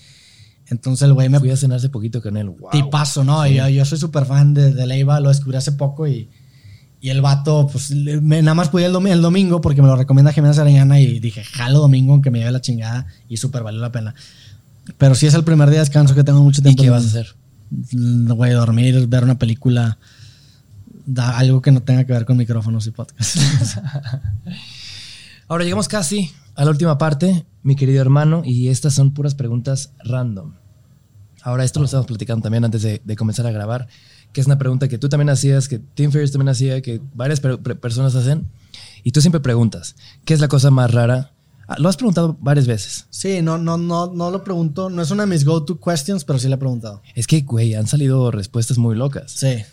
Entonces 0.67 1.05
el 1.05 1.13
güey 1.13 1.27
me 1.27 1.39
Fui 1.39 1.51
a 1.51 1.57
cenar 1.57 1.77
hace 1.77 1.89
poquito 1.89 2.21
con 2.21 2.37
él. 2.37 2.49
Wow. 2.49 2.71
tipazo, 2.71 3.23
¿no? 3.23 3.45
Yo, 3.45 3.67
yo 3.67 3.83
soy 3.83 3.97
súper 3.97 4.25
fan 4.25 4.53
de, 4.53 4.73
de 4.73 4.87
Leiva, 4.87 5.19
lo 5.19 5.29
descubrí 5.29 5.57
hace 5.57 5.73
poco 5.73 6.07
y, 6.07 6.29
y 7.03 7.09
el 7.09 7.19
vato, 7.21 7.67
pues 7.69 7.91
me- 7.91 8.41
nada 8.41 8.55
más 8.55 8.69
pude 8.69 8.85
el, 8.85 8.95
el 9.07 9.21
domingo 9.21 9.59
porque 9.59 9.81
me 9.81 9.89
lo 9.89 9.95
recomienda 9.97 10.31
Jiménez 10.31 10.57
Arellana 10.57 11.01
y 11.01 11.19
dije, 11.19 11.43
jalo 11.43 11.79
domingo 11.79 12.13
aunque 12.13 12.31
me 12.31 12.39
lleve 12.39 12.51
la 12.53 12.61
chingada 12.61 13.07
y 13.27 13.35
súper 13.37 13.61
valió 13.61 13.81
la 13.81 13.91
pena. 13.91 14.15
Pero 14.97 15.13
sí 15.13 15.27
es 15.27 15.33
el 15.33 15.43
primer 15.43 15.69
día 15.69 15.79
de 15.79 15.85
descanso 15.85 16.15
que 16.15 16.23
tengo 16.23 16.41
mucho 16.41 16.61
¿Y 16.61 16.63
tiempo. 16.63 16.81
qué 16.81 16.87
de- 16.87 16.91
vas 16.91 17.03
a 17.03 17.07
hacer? 17.07 17.35
Mm, 17.91 18.31
Güey, 18.31 18.53
dormir, 18.53 19.07
ver 19.07 19.23
una 19.25 19.37
película, 19.37 19.97
da 21.05 21.37
algo 21.37 21.61
que 21.61 21.71
no 21.73 21.81
tenga 21.83 22.05
que 22.05 22.13
ver 22.13 22.23
con 22.25 22.37
micrófonos 22.37 22.87
y 22.87 22.91
podcasts. 22.91 23.37
Ahora 25.47 25.63
llegamos 25.63 25.87
casi 25.87 26.31
a 26.55 26.63
la 26.65 26.71
última 26.71 26.97
parte, 26.97 27.45
mi 27.63 27.75
querido 27.75 28.01
hermano, 28.01 28.43
y 28.45 28.69
estas 28.69 28.93
son 28.93 29.13
puras 29.13 29.35
preguntas 29.35 29.91
random. 30.03 30.53
Ahora, 31.41 31.65
esto 31.65 31.79
lo 31.79 31.85
estamos 31.85 32.05
platicando 32.07 32.43
también 32.43 32.63
antes 32.63 32.81
de, 32.83 33.01
de 33.03 33.15
comenzar 33.17 33.45
a 33.45 33.51
grabar, 33.51 33.87
que 34.33 34.41
es 34.41 34.47
una 34.47 34.57
pregunta 34.57 34.87
que 34.89 34.97
tú 34.97 35.07
también 35.09 35.29
hacías, 35.29 35.67
que 35.69 35.79
Tim 35.79 36.11
Ferriss 36.11 36.31
también 36.33 36.49
hacía, 36.49 36.81
que 36.81 36.99
varias 37.13 37.39
per- 37.39 37.59
per- 37.59 37.79
personas 37.79 38.15
hacen, 38.15 38.47
y 39.03 39.11
tú 39.11 39.21
siempre 39.21 39.39
preguntas, 39.39 39.95
¿qué 40.25 40.33
es 40.33 40.39
la 40.41 40.47
cosa 40.49 40.69
más 40.71 40.91
rara? 40.91 41.31
Ah, 41.67 41.75
Lo 41.79 41.87
has 41.87 41.95
preguntado 41.95 42.37
varias 42.41 42.67
veces. 42.67 43.05
Sí, 43.09 43.41
no, 43.41 43.57
no, 43.57 43.77
no, 43.77 44.07
no 44.13 44.31
lo 44.31 44.43
pregunto. 44.43 44.89
No 44.89 45.01
es 45.01 45.11
una 45.11 45.23
de 45.23 45.27
mis 45.29 45.45
go-to 45.45 45.79
questions, 45.79 46.25
pero 46.25 46.37
sí 46.37 46.49
le 46.49 46.55
he 46.55 46.57
preguntado. 46.57 47.01
Es 47.15 47.25
que, 47.25 47.39
güey, 47.41 47.73
han 47.75 47.87
salido 47.87 48.31
respuestas 48.31 48.77
muy 48.77 48.95
locas. 48.97 49.31
Sí. 49.31 49.63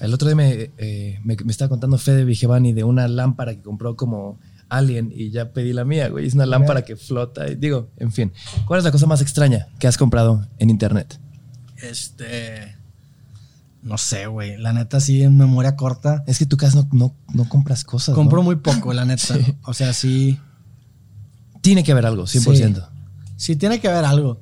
El 0.00 0.14
otro 0.14 0.26
día 0.28 0.36
me, 0.36 0.70
eh, 0.78 1.20
me, 1.22 1.36
me 1.44 1.52
estaba 1.52 1.68
contando 1.68 1.98
Fede 1.98 2.24
Vigevani 2.24 2.72
de 2.72 2.84
una 2.84 3.08
lámpara 3.08 3.54
que 3.54 3.60
compró 3.62 3.94
como 3.94 4.38
Alien 4.70 5.12
y 5.14 5.30
ya 5.30 5.52
pedí 5.52 5.72
la 5.74 5.84
mía, 5.84 6.08
güey. 6.08 6.26
Es 6.26 6.32
una 6.34 6.46
lámpara 6.46 6.82
que 6.82 6.96
flota. 6.96 7.46
Y 7.50 7.56
digo, 7.56 7.90
en 7.98 8.10
fin. 8.10 8.32
¿Cuál 8.66 8.78
es 8.78 8.84
la 8.84 8.90
cosa 8.92 9.06
más 9.06 9.20
extraña 9.20 9.68
que 9.78 9.86
has 9.86 9.98
comprado 9.98 10.46
en 10.58 10.70
internet? 10.70 11.18
Este. 11.82 12.73
No 13.84 13.98
sé, 13.98 14.26
güey. 14.26 14.56
La 14.56 14.72
neta, 14.72 14.98
sí, 14.98 15.22
en 15.22 15.36
memoria 15.36 15.76
corta. 15.76 16.24
Es 16.26 16.38
que 16.38 16.46
tú 16.46 16.56
casi 16.56 16.76
no, 16.76 16.88
no, 16.92 17.14
no 17.34 17.48
compras 17.48 17.84
cosas. 17.84 18.14
Compro 18.14 18.38
¿no? 18.38 18.44
muy 18.44 18.56
poco, 18.56 18.92
la 18.94 19.04
neta. 19.04 19.22
Sí. 19.34 19.54
O 19.62 19.74
sea, 19.74 19.92
sí. 19.92 20.40
Tiene 21.60 21.84
que 21.84 21.92
haber 21.92 22.06
algo, 22.06 22.24
100%. 22.24 22.88
Sí, 23.36 23.56
tiene 23.56 23.80
que 23.80 23.88
haber 23.88 24.06
algo. 24.06 24.40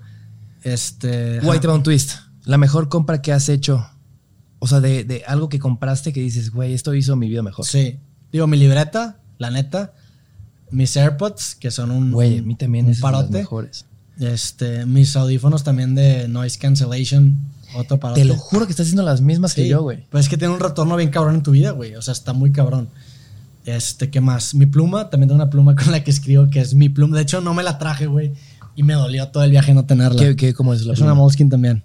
Este. 0.62 1.40
Guay, 1.40 1.59
te 1.59 1.66
va 1.66 1.74
un 1.74 1.82
twist. 1.82 2.12
La 2.44 2.56
mejor 2.56 2.89
compra 2.89 3.20
que 3.20 3.32
has 3.32 3.48
hecho. 3.48 3.85
O 4.60 4.69
sea, 4.69 4.81
de, 4.81 5.02
de 5.02 5.24
algo 5.27 5.48
que 5.48 5.59
compraste 5.59 6.12
que 6.12 6.20
dices, 6.20 6.51
güey, 6.51 6.73
esto 6.73 6.94
hizo 6.94 7.16
mi 7.16 7.28
vida 7.28 7.43
mejor. 7.43 7.66
Sí. 7.66 7.98
Digo, 8.31 8.47
mi 8.47 8.56
libreta, 8.56 9.19
la 9.39 9.51
neta. 9.51 9.93
Mis 10.70 10.97
AirPods, 10.97 11.56
que 11.56 11.73
son 11.73 11.90
un. 11.90 12.12
Güey, 12.12 12.39
a 12.39 12.43
mí 12.43 12.55
también 12.55 12.86
un 12.86 12.93
es 12.93 13.01
parote. 13.01 13.32
mejores. 13.39 13.86
Este, 14.20 14.86
mis 14.86 15.16
audífonos 15.16 15.64
también 15.64 15.97
de 15.97 16.28
noise 16.28 16.59
cancellation. 16.59 17.36
Otro 17.74 17.98
parote. 17.98 18.20
Te 18.20 18.24
lo 18.24 18.36
juro 18.36 18.66
que 18.66 18.72
estás 18.72 18.86
haciendo 18.86 19.02
las 19.02 19.20
mismas 19.20 19.54
que 19.54 19.68
yo, 19.68 19.82
güey. 19.82 20.06
Pues 20.10 20.24
es 20.24 20.28
que 20.28 20.36
tiene 20.36 20.54
un 20.54 20.60
retorno 20.60 20.96
bien 20.96 21.10
cabrón 21.10 21.36
en 21.36 21.42
tu 21.42 21.52
vida, 21.52 21.70
güey. 21.70 21.94
O 21.96 22.02
sea, 22.02 22.12
está 22.12 22.32
muy 22.32 22.52
cabrón. 22.52 22.88
Este, 23.64 24.10
¿qué 24.10 24.20
más? 24.20 24.54
Mi 24.54 24.66
pluma, 24.66 25.10
también 25.10 25.28
tengo 25.28 25.42
una 25.42 25.50
pluma 25.50 25.74
con 25.82 25.90
la 25.92 26.02
que 26.04 26.10
escribo, 26.10 26.50
que 26.50 26.60
es 26.60 26.74
mi 26.74 26.88
pluma. 26.88 27.16
De 27.16 27.22
hecho, 27.22 27.40
no 27.40 27.54
me 27.54 27.62
la 27.62 27.78
traje, 27.78 28.06
güey. 28.06 28.32
Y 28.74 28.82
me 28.82 28.94
dolió 28.94 29.28
todo 29.28 29.42
el 29.42 29.50
viaje 29.50 29.74
no 29.74 29.84
tenerla. 29.84 30.20
¿Qué, 30.20 30.36
qué, 30.36 30.54
cómo 30.54 30.72
es 30.74 30.84
la 30.84 30.92
es 30.92 30.98
pluma? 30.98 31.12
una 31.12 31.20
Moleskine 31.20 31.50
también. 31.50 31.82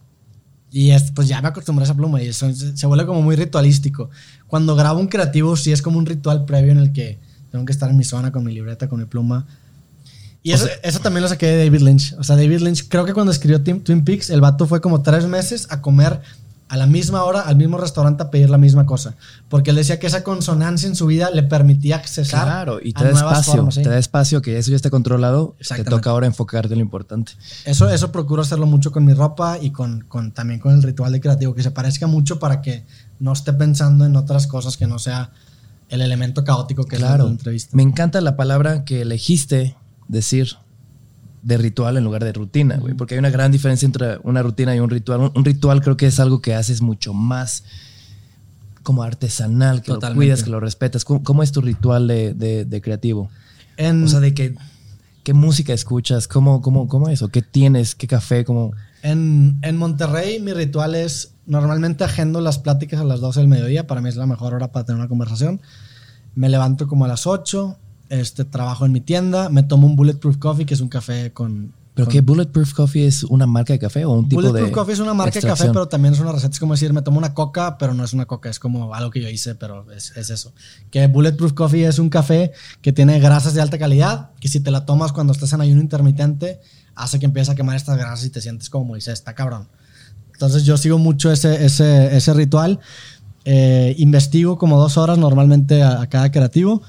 Y 0.71 0.91
es, 0.91 1.11
pues 1.11 1.27
ya 1.27 1.41
me 1.41 1.47
acostumbré 1.47 1.83
a 1.83 1.85
esa 1.85 1.95
pluma 1.95 2.21
y 2.21 2.27
eso 2.27 2.53
se, 2.53 2.75
se 2.75 2.87
vuelve 2.87 3.05
como 3.05 3.21
muy 3.21 3.35
ritualístico. 3.35 4.09
Cuando 4.47 4.75
grabo 4.75 4.99
un 4.99 5.07
creativo, 5.07 5.55
sí 5.55 5.71
es 5.71 5.81
como 5.81 5.97
un 5.97 6.05
ritual 6.05 6.45
previo 6.45 6.71
en 6.71 6.79
el 6.79 6.91
que 6.91 7.19
tengo 7.51 7.65
que 7.65 7.71
estar 7.71 7.89
en 7.89 7.97
mi 7.97 8.03
zona 8.03 8.31
con 8.31 8.43
mi 8.43 8.53
libreta, 8.53 8.87
con 8.87 8.99
mi 8.99 9.05
pluma. 9.05 9.47
Y 10.43 10.51
eso, 10.51 10.67
eso, 10.81 10.99
también 10.99 11.23
lo 11.23 11.27
saqué 11.27 11.47
de 11.47 11.65
David 11.65 11.81
Lynch. 11.81 12.15
O 12.17 12.23
sea, 12.23 12.35
David 12.35 12.59
Lynch, 12.59 12.87
creo 12.87 13.05
que 13.05 13.13
cuando 13.13 13.31
escribió 13.31 13.61
Twin 13.61 14.05
Peaks, 14.05 14.29
el 14.29 14.39
vato 14.39 14.65
fue 14.65 14.79
como 14.79 15.01
tres 15.01 15.25
meses 15.25 15.67
a 15.69 15.81
comer 15.81 16.21
a 16.69 16.75
la 16.75 16.85
misma 16.85 17.23
hora 17.23 17.41
al 17.41 17.55
mismo 17.55 17.77
restaurante 17.77 18.23
a 18.23 18.31
pedir 18.31 18.49
la 18.49 18.57
misma 18.57 18.85
cosa. 18.85 19.15
Porque 19.49 19.69
él 19.69 19.75
decía 19.77 19.99
que 19.99 20.07
esa 20.07 20.23
consonancia 20.23 20.87
en 20.87 20.95
su 20.95 21.05
vida 21.05 21.29
le 21.31 21.43
permitía 21.43 21.95
accesar. 21.95 22.43
Claro, 22.43 22.79
y 22.81 22.93
te 22.93 23.03
da 23.03 23.11
espacio, 23.11 23.67
te 23.73 23.89
da 23.89 23.97
espacio, 23.97 24.41
que 24.41 24.57
eso 24.57 24.71
ya 24.71 24.75
está 24.75 24.89
controlado. 24.89 25.55
Te 25.67 25.83
toca 25.83 26.09
ahora 26.09 26.27
enfocarte 26.27 26.73
en 26.73 26.79
lo 26.79 26.83
importante. 26.83 27.33
Eso, 27.65 27.89
eso 27.89 28.11
procuro 28.11 28.41
hacerlo 28.41 28.65
mucho 28.65 28.91
con 28.91 29.05
mi 29.05 29.13
ropa 29.13 29.57
y 29.61 29.71
con, 29.71 30.01
con, 30.07 30.31
también 30.31 30.59
con 30.59 30.73
el 30.73 30.83
ritual 30.83 31.11
de 31.11 31.21
creativo, 31.21 31.53
que 31.55 31.63
se 31.63 31.71
parezca 31.71 32.07
mucho 32.07 32.39
para 32.39 32.61
que 32.61 32.85
no 33.19 33.31
esté 33.31 33.53
pensando 33.53 34.05
en 34.05 34.15
otras 34.15 34.47
cosas 34.47 34.77
que 34.77 34.87
no 34.87 34.99
sea 34.99 35.31
el 35.89 36.01
elemento 36.01 36.43
caótico 36.43 36.83
que 36.85 36.97
claro. 36.97 37.23
es 37.23 37.29
la 37.29 37.31
entrevista. 37.31 37.77
Me 37.77 37.83
encanta 37.83 38.19
la 38.19 38.35
palabra 38.35 38.83
que 38.83 39.01
elegiste 39.01 39.77
decir 40.07 40.57
de 41.41 41.57
ritual 41.57 41.97
en 41.97 42.03
lugar 42.03 42.23
de 42.23 42.33
rutina, 42.33 42.77
güey. 42.77 42.93
Porque 42.93 43.15
hay 43.15 43.19
una 43.19 43.29
gran 43.29 43.51
diferencia 43.51 43.85
entre 43.85 44.17
una 44.23 44.41
rutina 44.43 44.75
y 44.75 44.79
un 44.79 44.89
ritual. 44.89 45.31
Un, 45.33 45.45
ritual 45.45 45.81
creo 45.81 45.95
que 45.95 46.07
es 46.07 46.19
algo 46.19 46.41
que 46.41 46.53
haces 46.53 46.81
mucho 46.81 47.13
más 47.13 47.63
como 48.83 49.03
artesanal, 49.03 49.81
que 49.81 49.91
lo 49.91 49.99
cuidas, 50.13 50.43
que 50.43 50.49
lo 50.49 50.59
respetas. 50.59 51.05
¿Cómo, 51.05 51.43
es 51.43 51.51
tu 51.51 51.61
ritual 51.61 52.07
de, 52.07 52.81
creativo? 52.83 53.29
o 53.79 54.07
sea, 54.07 54.19
de 54.19 54.33
que, 54.33 54.55
qué 55.23 55.33
música 55.33 55.73
escuchas, 55.73 56.27
cómo, 56.27 56.61
cómo, 56.61 56.87
cómo 56.87 57.09
es, 57.09 57.21
o 57.21 57.29
qué 57.29 57.41
tienes, 57.41 57.95
qué 57.95 58.07
café, 58.07 58.43
cómo... 58.45 58.71
En, 59.03 59.59
en 59.61 59.77
Monterrey 59.77 60.39
mi 60.39 60.53
ritual 60.53 60.95
es, 60.95 61.33
normalmente 61.45 62.03
agendo 62.03 62.41
las 62.41 62.59
pláticas 62.59 62.99
a 62.99 63.03
las 63.03 63.19
12 63.19 63.41
del 63.41 63.49
mediodía, 63.49 63.87
para 63.87 64.01
mí 64.01 64.09
es 64.09 64.15
la 64.15 64.25
mejor 64.25 64.53
hora 64.53 64.71
para 64.71 64.85
tener 64.85 64.99
una 64.99 65.09
conversación. 65.09 65.61
Me 66.33 66.49
levanto 66.49 66.87
como 66.87 67.05
a 67.05 67.07
las 67.07 67.27
8, 67.27 67.77
este, 68.09 68.45
trabajo 68.45 68.85
en 68.85 68.91
mi 68.91 69.01
tienda, 69.01 69.49
me 69.49 69.63
tomo 69.63 69.87
un 69.87 69.95
Bulletproof 69.95 70.37
Coffee, 70.37 70.65
que 70.65 70.73
es 70.73 70.81
un 70.81 70.89
café 70.89 71.31
con... 71.33 71.73
¿Pero 71.93 72.09
qué? 72.09 72.21
¿Bulletproof 72.21 72.73
Coffee 72.73 73.07
es 73.07 73.23
una 73.23 73.47
marca 73.47 73.73
de 73.73 73.79
café 73.79 74.05
o 74.05 74.11
un 74.11 74.29
tipo 74.29 74.39
de 74.39 74.49
Bulletproof 74.49 74.71
Coffee 74.71 74.93
es 74.93 74.99
una 74.99 75.15
marca 75.15 75.39
de 75.39 75.47
café, 75.47 75.69
pero 75.69 75.87
también 75.87 76.13
es 76.13 76.19
una 76.19 76.31
receta. 76.31 76.53
Es 76.53 76.59
como 76.59 76.73
decir, 76.75 76.93
me 76.93 77.01
tomo 77.01 77.17
una 77.17 77.33
coca, 77.33 77.79
pero 77.79 77.95
no 77.95 78.03
es 78.03 78.13
una 78.13 78.27
coca, 78.27 78.51
es 78.51 78.59
como 78.59 78.93
algo 78.93 79.09
que 79.09 79.19
yo 79.19 79.29
hice, 79.29 79.55
pero 79.55 79.91
es, 79.91 80.15
es 80.15 80.29
eso. 80.29 80.53
Que 80.91 81.07
Bulletproof 81.07 81.53
Coffee 81.53 81.87
es 81.87 81.97
un 81.97 82.09
café 82.09 82.51
que 82.83 82.93
tiene 82.93 83.19
grasas 83.19 83.55
de 83.55 83.61
alta 83.61 83.79
calidad, 83.79 84.29
que 84.39 84.47
si 84.47 84.59
te 84.59 84.69
la 84.69 84.85
tomas 84.85 85.11
cuando 85.11 85.33
estás 85.33 85.53
en 85.53 85.61
ayuno 85.61 85.81
intermitente, 85.81 86.61
hace 86.93 87.17
que 87.17 87.25
empieces 87.25 87.49
a 87.49 87.55
quemar 87.55 87.75
estas 87.75 87.97
grasas 87.97 88.25
y 88.25 88.29
te 88.29 88.41
sientes 88.41 88.69
como 88.69 88.93
dice 88.93 89.11
está 89.11 89.33
cabrón. 89.33 89.67
Entonces 90.33 90.65
yo 90.65 90.77
sigo 90.77 90.99
mucho 90.99 91.31
ese, 91.31 91.65
ese, 91.65 92.15
ese 92.15 92.33
ritual. 92.35 92.79
Eh, 93.43 93.95
investigo 93.97 94.59
como 94.59 94.79
dos 94.79 94.97
horas 94.97 95.17
normalmente 95.17 95.81
a, 95.81 96.01
a 96.01 96.07
cada 96.09 96.31
creativo 96.31 96.83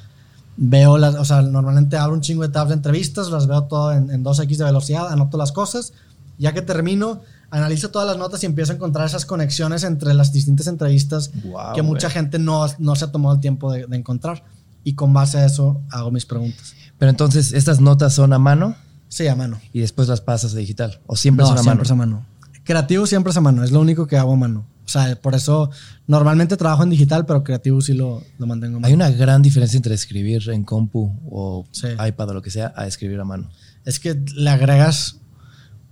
veo 0.60 0.98
las, 0.98 1.14
o 1.14 1.24
sea, 1.24 1.40
normalmente 1.40 1.96
abro 1.96 2.14
un 2.14 2.20
chingo 2.20 2.42
de 2.42 2.48
tabs 2.48 2.70
de 2.70 2.74
entrevistas, 2.74 3.30
las 3.30 3.46
veo 3.46 3.64
todo 3.64 3.92
en, 3.92 4.24
2x 4.24 4.56
de 4.56 4.64
velocidad, 4.64 5.10
anoto 5.10 5.38
las 5.38 5.52
cosas, 5.52 5.92
ya 6.36 6.52
que 6.52 6.62
termino, 6.62 7.20
analizo 7.50 7.90
todas 7.90 8.08
las 8.08 8.18
notas 8.18 8.42
y 8.42 8.46
empiezo 8.46 8.72
a 8.72 8.74
encontrar 8.74 9.06
esas 9.06 9.24
conexiones 9.24 9.84
entre 9.84 10.12
las 10.14 10.32
distintas 10.32 10.66
entrevistas 10.66 11.30
que 11.74 11.82
mucha 11.82 12.10
gente 12.10 12.40
no, 12.40 12.66
no, 12.78 12.96
se 12.96 13.04
ha 13.04 13.12
tomado 13.12 13.36
el 13.36 13.40
tiempo 13.40 13.72
de, 13.72 13.86
encontrar. 13.92 14.44
Y 14.84 14.94
con 14.94 15.12
base 15.12 15.38
a 15.38 15.44
eso 15.44 15.80
hago 15.90 16.10
mis 16.10 16.24
preguntas. 16.24 16.74
Pero 16.98 17.10
entonces, 17.10 17.52
¿estas 17.52 17.80
notas 17.80 18.14
son 18.14 18.32
a 18.32 18.38
mano? 18.38 18.74
Sí, 19.08 19.26
a 19.26 19.36
mano. 19.36 19.60
¿Y 19.72 19.80
después 19.80 20.08
las 20.08 20.20
pasas 20.20 20.54
a 20.54 20.56
digital? 20.56 21.00
¿O 21.06 21.14
siempre 21.14 21.44
son 21.44 21.58
a 21.58 21.62
siempre 21.62 21.74
mano? 21.74 21.82
Es 21.82 21.90
a 21.90 21.94
mano. 21.94 22.26
Creativo 22.64 23.06
siempre 23.06 23.30
es 23.30 23.36
a 23.36 23.40
mano, 23.40 23.62
es 23.64 23.70
lo 23.70 23.80
único 23.80 24.06
que 24.06 24.16
hago 24.16 24.32
a 24.32 24.36
mano. 24.36 24.64
O 24.88 24.90
sea, 24.90 25.14
por 25.20 25.34
eso 25.34 25.70
normalmente 26.06 26.56
trabajo 26.56 26.82
en 26.82 26.88
digital, 26.88 27.26
pero 27.26 27.44
creativo 27.44 27.82
sí 27.82 27.92
lo, 27.92 28.22
lo 28.38 28.46
mantengo. 28.46 28.80
Hay 28.84 28.94
una 28.94 29.10
gran 29.10 29.42
diferencia 29.42 29.76
entre 29.76 29.94
escribir 29.94 30.48
en 30.48 30.64
compu 30.64 31.12
o 31.30 31.66
iPad 32.06 32.30
o 32.30 32.32
lo 32.32 32.40
que 32.40 32.48
sea 32.48 32.72
a 32.74 32.86
escribir 32.86 33.20
a 33.20 33.24
mano. 33.26 33.50
Es 33.84 34.00
que 34.00 34.18
le 34.34 34.48
agregas. 34.48 35.18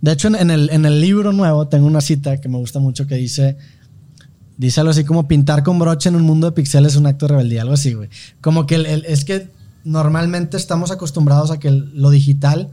De 0.01 0.13
hecho, 0.13 0.29
en, 0.29 0.49
el, 0.49 0.71
en 0.71 0.83
el 0.87 0.99
libro 0.99 1.31
nuevo 1.31 1.67
tengo 1.67 1.85
una 1.85 2.01
cita 2.01 2.37
que 2.37 2.49
me 2.49 2.57
gusta 2.57 2.79
mucho 2.79 3.05
que 3.05 3.15
dice. 3.15 3.57
Dice 4.57 4.79
algo 4.79 4.89
así 4.89 5.03
como 5.03 5.27
pintar 5.27 5.61
con 5.61 5.77
broche 5.77 6.09
en 6.09 6.15
un 6.15 6.23
mundo 6.23 6.47
de 6.47 6.53
pixeles 6.53 6.93
es 6.93 6.97
un 6.97 7.05
acto 7.05 7.27
de 7.27 7.33
rebeldía, 7.33 7.61
algo 7.61 7.75
así, 7.75 7.93
güey. 7.93 8.09
Como 8.41 8.65
que 8.65 9.03
es 9.05 9.25
que 9.25 9.51
normalmente 9.83 10.57
estamos 10.57 10.89
acostumbrados 10.89 11.51
a 11.51 11.59
que 11.59 11.69
lo 11.69 12.09
digital 12.09 12.71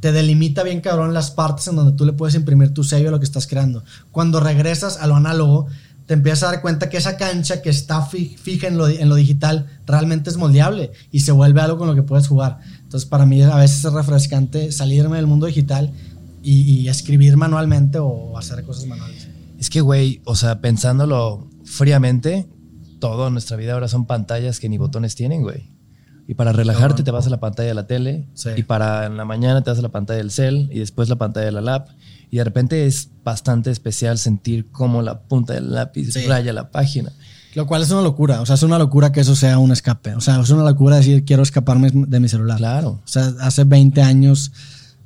te 0.00 0.12
delimita 0.12 0.62
bien 0.62 0.80
cabrón 0.80 1.14
las 1.14 1.30
partes 1.30 1.68
en 1.68 1.76
donde 1.76 1.96
tú 1.96 2.04
le 2.04 2.12
puedes 2.12 2.34
imprimir 2.34 2.72
tu 2.72 2.84
sello 2.84 3.08
a 3.08 3.10
lo 3.12 3.20
que 3.20 3.26
estás 3.26 3.46
creando. 3.46 3.84
Cuando 4.10 4.40
regresas 4.40 4.96
a 4.96 5.06
lo 5.06 5.14
análogo, 5.14 5.66
te 6.06 6.14
empiezas 6.14 6.42
a 6.42 6.52
dar 6.52 6.62
cuenta 6.62 6.88
que 6.88 6.96
esa 6.96 7.16
cancha 7.16 7.62
que 7.62 7.70
está 7.70 8.02
fija 8.04 8.66
en 8.66 8.78
lo, 8.78 9.14
digital 9.14 9.66
realmente 9.86 10.28
es 10.28 10.36
moldeable 10.36 10.90
y 11.12 11.20
se 11.20 11.30
vuelve 11.30 11.60
algo 11.60 11.78
con 11.78 11.86
lo 11.86 11.94
que 11.94 12.02
puedes 12.02 12.26
jugar. 12.26 12.58
Entonces 12.82 13.08
para 13.08 13.26
mí 13.26 13.40
a 13.42 13.54
veces 13.54 13.84
es 13.84 13.92
refrescante 13.92 14.72
salirme 14.72 15.18
del 15.18 15.28
mundo 15.28 15.46
digital 15.46 15.92
y, 16.42 16.88
escribir 16.88 17.36
manualmente 17.36 17.98
o 18.00 18.36
hacer 18.36 18.64
cosas 18.64 18.86
manuales. 18.86 19.28
Es 19.58 19.70
que, 19.70 19.82
güey, 19.82 20.22
o 20.24 20.34
sea, 20.34 20.60
pensándolo 20.60 21.48
fríamente, 21.64 22.48
todo 22.98 23.28
en 23.28 23.34
nuestra 23.34 23.56
vida 23.56 23.74
ahora 23.74 23.86
son 23.86 24.06
pantallas 24.06 24.58
que 24.58 24.68
ni 24.68 24.78
botones 24.78 25.14
tienen, 25.14 25.42
güey. 25.42 25.69
Y 26.30 26.34
para 26.34 26.52
relajarte 26.52 27.02
te 27.02 27.10
vas 27.10 27.26
a 27.26 27.30
la 27.30 27.40
pantalla 27.40 27.70
de 27.70 27.74
la 27.74 27.88
tele. 27.88 28.28
Y 28.56 28.62
para 28.62 29.06
en 29.06 29.16
la 29.16 29.24
mañana 29.24 29.64
te 29.64 29.70
vas 29.70 29.80
a 29.80 29.82
la 29.82 29.88
pantalla 29.88 30.18
del 30.18 30.30
cel 30.30 30.68
y 30.70 30.78
después 30.78 31.08
la 31.08 31.16
pantalla 31.16 31.46
de 31.46 31.50
la 31.50 31.60
lap. 31.60 31.88
Y 32.30 32.36
de 32.36 32.44
repente 32.44 32.86
es 32.86 33.08
bastante 33.24 33.72
especial 33.72 34.16
sentir 34.16 34.70
cómo 34.70 35.02
la 35.02 35.22
punta 35.22 35.54
del 35.54 35.72
lápiz 35.72 36.14
raya 36.28 36.52
la 36.52 36.70
página. 36.70 37.10
Lo 37.56 37.66
cual 37.66 37.82
es 37.82 37.90
una 37.90 38.02
locura. 38.02 38.40
O 38.42 38.46
sea, 38.46 38.54
es 38.54 38.62
una 38.62 38.78
locura 38.78 39.10
que 39.10 39.18
eso 39.18 39.34
sea 39.34 39.58
un 39.58 39.72
escape. 39.72 40.14
O 40.14 40.20
sea, 40.20 40.38
es 40.40 40.50
una 40.50 40.62
locura 40.62 40.98
decir 40.98 41.24
quiero 41.24 41.42
escaparme 41.42 41.90
de 41.92 42.20
mi 42.20 42.28
celular. 42.28 42.58
Claro. 42.58 43.00
O 43.04 43.08
sea, 43.08 43.32
hace 43.40 43.64
20 43.64 44.00
años 44.00 44.52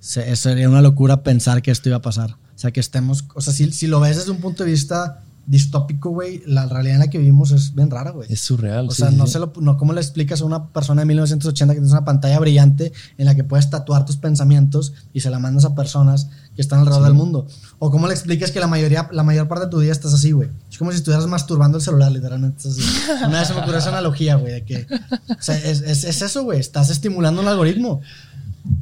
sería 0.00 0.68
una 0.68 0.82
locura 0.82 1.22
pensar 1.22 1.62
que 1.62 1.70
esto 1.70 1.88
iba 1.88 1.96
a 1.96 2.02
pasar. 2.02 2.32
O 2.32 2.58
sea, 2.58 2.70
que 2.70 2.80
estemos. 2.80 3.24
O 3.34 3.40
sea, 3.40 3.54
si, 3.54 3.72
si 3.72 3.86
lo 3.86 3.98
ves 3.98 4.18
desde 4.18 4.30
un 4.30 4.42
punto 4.42 4.62
de 4.62 4.72
vista 4.72 5.22
distópico, 5.46 6.10
güey, 6.10 6.42
la 6.46 6.66
realidad 6.66 6.96
en 6.96 7.00
la 7.00 7.08
que 7.08 7.18
vivimos 7.18 7.50
es 7.50 7.74
bien 7.74 7.90
rara, 7.90 8.10
güey. 8.10 8.32
Es 8.32 8.40
surreal. 8.40 8.88
O 8.88 8.92
sea, 8.92 9.10
no 9.10 9.26
sé 9.26 9.38
no, 9.60 9.76
¿cómo 9.76 9.92
le 9.92 10.00
explicas 10.00 10.40
a 10.40 10.44
una 10.44 10.68
persona 10.68 11.02
de 11.02 11.06
1980 11.06 11.74
que 11.74 11.80
tienes 11.80 11.92
una 11.92 12.04
pantalla 12.04 12.38
brillante 12.40 12.92
en 13.18 13.26
la 13.26 13.34
que 13.34 13.44
puedes 13.44 13.68
tatuar 13.70 14.04
tus 14.04 14.16
pensamientos 14.16 14.94
y 15.12 15.20
se 15.20 15.30
la 15.30 15.38
mandas 15.38 15.64
a 15.64 15.74
personas 15.74 16.28
que 16.54 16.62
están 16.62 16.80
alrededor 16.80 17.04
del 17.04 17.14
mundo? 17.14 17.46
O 17.78 17.90
cómo 17.90 18.06
le 18.06 18.14
explicas 18.14 18.50
que 18.50 18.60
la 18.60 18.66
mayoría, 18.66 19.08
la 19.12 19.22
mayor 19.22 19.48
parte 19.48 19.66
de 19.66 19.70
tu 19.70 19.80
día 19.80 19.92
estás 19.92 20.14
así, 20.14 20.32
güey. 20.32 20.48
Es 20.70 20.78
como 20.78 20.90
si 20.90 20.98
estuvieras 20.98 21.26
masturbando 21.26 21.78
el 21.78 21.84
celular, 21.84 22.10
literalmente. 22.10 22.68
Así. 22.68 22.80
Una 23.26 23.40
vez 23.40 23.48
se 23.48 23.54
me 23.54 23.60
ocurrió 23.60 23.78
esa 23.78 23.90
analogía, 23.90 24.36
güey, 24.36 24.52
de 24.52 24.64
que, 24.64 24.86
o 25.30 25.42
sea, 25.42 25.56
es, 25.56 25.82
es, 25.82 26.04
es 26.04 26.22
eso, 26.22 26.44
güey. 26.44 26.60
Estás 26.60 26.90
estimulando 26.90 27.42
un 27.42 27.48
algoritmo. 27.48 28.00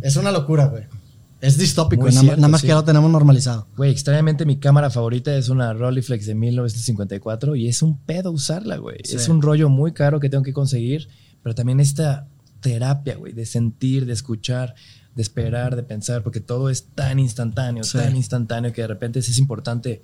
Es 0.00 0.16
una 0.16 0.30
locura, 0.30 0.66
güey. 0.66 0.84
Es 1.42 1.58
distópico, 1.58 2.08
nada, 2.08 2.48
más 2.48 2.62
que 2.62 2.68
ya 2.68 2.76
lo 2.76 2.84
tenemos 2.84 3.10
normalizado. 3.10 3.66
Güey, 3.76 3.90
extrañamente 3.90 4.46
mi 4.46 4.58
cámara 4.60 4.90
favorita 4.90 5.36
es 5.36 5.48
una 5.48 5.72
Rolleiflex 5.72 6.24
de 6.24 6.36
1954 6.36 7.56
y 7.56 7.66
es 7.66 7.82
un 7.82 7.98
pedo 7.98 8.30
usarla, 8.30 8.76
güey. 8.76 8.98
Es 9.02 9.28
un 9.28 9.42
rollo 9.42 9.68
muy 9.68 9.92
caro 9.92 10.20
que 10.20 10.30
tengo 10.30 10.44
que 10.44 10.52
conseguir, 10.52 11.08
pero 11.42 11.56
también 11.56 11.80
esta 11.80 12.28
terapia, 12.60 13.16
güey, 13.16 13.32
de 13.32 13.44
sentir, 13.44 14.06
de 14.06 14.12
escuchar, 14.12 14.76
de 15.16 15.22
esperar, 15.22 15.74
de 15.74 15.82
pensar, 15.82 16.22
porque 16.22 16.38
todo 16.38 16.70
es 16.70 16.86
tan 16.94 17.18
instantáneo, 17.18 17.82
tan 17.92 18.14
instantáneo 18.14 18.72
que 18.72 18.82
de 18.82 18.86
repente 18.86 19.18
es 19.18 19.38
importante 19.38 20.00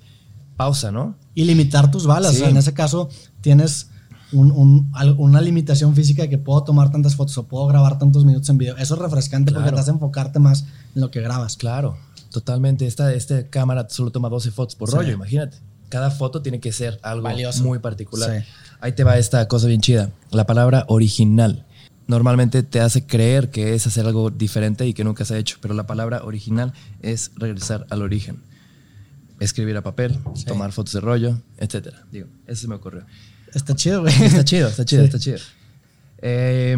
pausa, 0.57 0.91
¿no? 0.91 1.15
Y 1.37 1.45
limitar 1.45 1.89
tus 1.89 2.05
balas. 2.05 2.41
en 2.41 2.57
ese 2.57 2.75
caso 2.75 3.09
tienes 3.41 3.91
una 4.33 5.41
limitación 5.41 5.95
física 5.95 6.23
de 6.23 6.29
que 6.29 6.39
puedo 6.39 6.63
tomar 6.63 6.91
tantas 6.91 7.17
fotos 7.17 7.39
o 7.39 7.49
puedo 7.49 7.67
grabar 7.67 7.99
tantos 7.99 8.25
minutos 8.25 8.49
en 8.51 8.59
video. 8.59 8.77
Eso 8.77 8.95
es 8.95 9.01
refrescante 9.01 9.53
porque 9.53 9.71
te 9.71 9.79
hace 9.79 9.91
enfocarte 9.91 10.39
más 10.39 10.67
lo 11.01 11.11
que 11.11 11.21
grabas. 11.21 11.57
Claro, 11.57 11.99
totalmente. 12.31 12.87
Esta, 12.87 13.13
esta 13.15 13.49
cámara 13.49 13.89
solo 13.89 14.11
toma 14.11 14.29
12 14.29 14.51
fotos 14.51 14.75
por 14.77 14.91
rollo, 14.91 15.13
imagínate. 15.13 15.59
Cada 15.89 16.11
foto 16.11 16.43
tiene 16.43 16.61
que 16.61 16.73
ser 16.73 16.99
algo 17.03 17.29
muy 17.63 17.79
particular. 17.79 18.45
Ahí 18.81 18.93
te 18.93 19.05
va 19.05 19.19
esta 19.19 19.49
cosa 19.49 19.67
bien 19.67 19.81
chida. 19.81 20.11
La 20.31 20.47
palabra 20.47 20.85
original. 20.89 21.65
Normalmente 22.07 22.63
te 22.63 22.81
hace 22.81 23.07
creer 23.07 23.51
que 23.51 23.75
es 23.75 23.87
hacer 23.87 24.07
algo 24.07 24.31
diferente 24.31 24.87
y 24.87 24.95
que 24.95 25.05
nunca 25.05 25.25
se 25.25 25.35
ha 25.35 25.39
hecho, 25.39 25.59
pero 25.61 25.75
la 25.75 25.87
palabra 25.87 26.23
original 26.25 26.73
es 27.03 27.33
regresar 27.37 27.87
al 27.91 28.03
origen. 28.03 28.43
Escribir 29.41 29.77
a 29.77 29.83
papel, 29.83 30.19
tomar 30.47 30.73
fotos 30.73 30.95
de 30.95 31.01
rollo, 31.01 31.39
etc. 31.59 31.95
Digo, 32.11 32.29
eso 32.47 32.63
se 32.63 32.69
me 32.69 32.77
ocurrió. 32.77 33.05
Está 33.55 33.75
chido, 33.75 34.03
güey. 34.03 34.15
Está 34.23 34.45
chido, 34.45 34.69
está 34.69 34.85
chido, 34.85 35.05
está 35.05 35.19
chido. 35.19 35.39
Eh, 36.23 36.77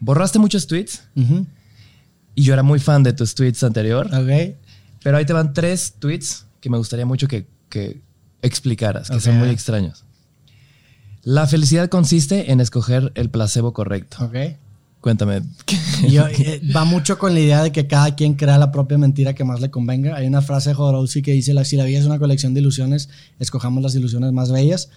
borraste 0.00 0.38
muchos 0.38 0.66
tweets. 0.66 1.02
Y 2.34 2.42
yo 2.42 2.52
era 2.52 2.62
muy 2.62 2.78
fan 2.78 3.02
de 3.02 3.12
tus 3.12 3.34
tweets 3.34 3.62
anterior. 3.62 4.06
Ok. 4.06 4.56
Pero 5.02 5.16
ahí 5.16 5.24
te 5.24 5.32
van 5.32 5.52
tres 5.52 5.94
tweets 5.98 6.46
que 6.60 6.70
me 6.70 6.78
gustaría 6.78 7.06
mucho 7.06 7.28
que, 7.28 7.46
explicaras, 8.42 9.10
que 9.10 9.20
son 9.20 9.38
muy 9.38 9.50
extraños. 9.50 10.04
La 11.22 11.46
felicidad 11.46 11.88
consiste 11.88 12.52
en 12.52 12.60
escoger 12.60 13.12
el 13.14 13.30
placebo 13.30 13.72
correcto. 13.72 14.24
Ok. 14.24 14.36
Cuéntame. 15.00 15.42
Eh, 16.06 16.60
va 16.74 16.84
mucho 16.84 17.18
con 17.18 17.32
la 17.32 17.40
idea 17.40 17.62
de 17.62 17.72
que 17.72 17.86
cada 17.86 18.14
quien 18.14 18.34
crea 18.34 18.58
la 18.58 18.70
propia 18.70 18.98
mentira 18.98 19.34
que 19.34 19.42
más 19.42 19.60
le 19.60 19.70
convenga. 19.70 20.16
Hay 20.16 20.26
una 20.26 20.42
frase 20.42 20.70
de 20.70 20.74
Jodorowsky 20.74 21.22
que 21.22 21.32
dice, 21.32 21.52
si 21.64 21.76
la 21.76 21.84
vida 21.84 21.98
es 21.98 22.04
una 22.04 22.18
colección 22.18 22.52
de 22.52 22.60
ilusiones, 22.60 23.08
escojamos 23.38 23.82
las 23.82 23.94
ilusiones 23.94 24.32
más 24.32 24.52
bellas 24.52 24.90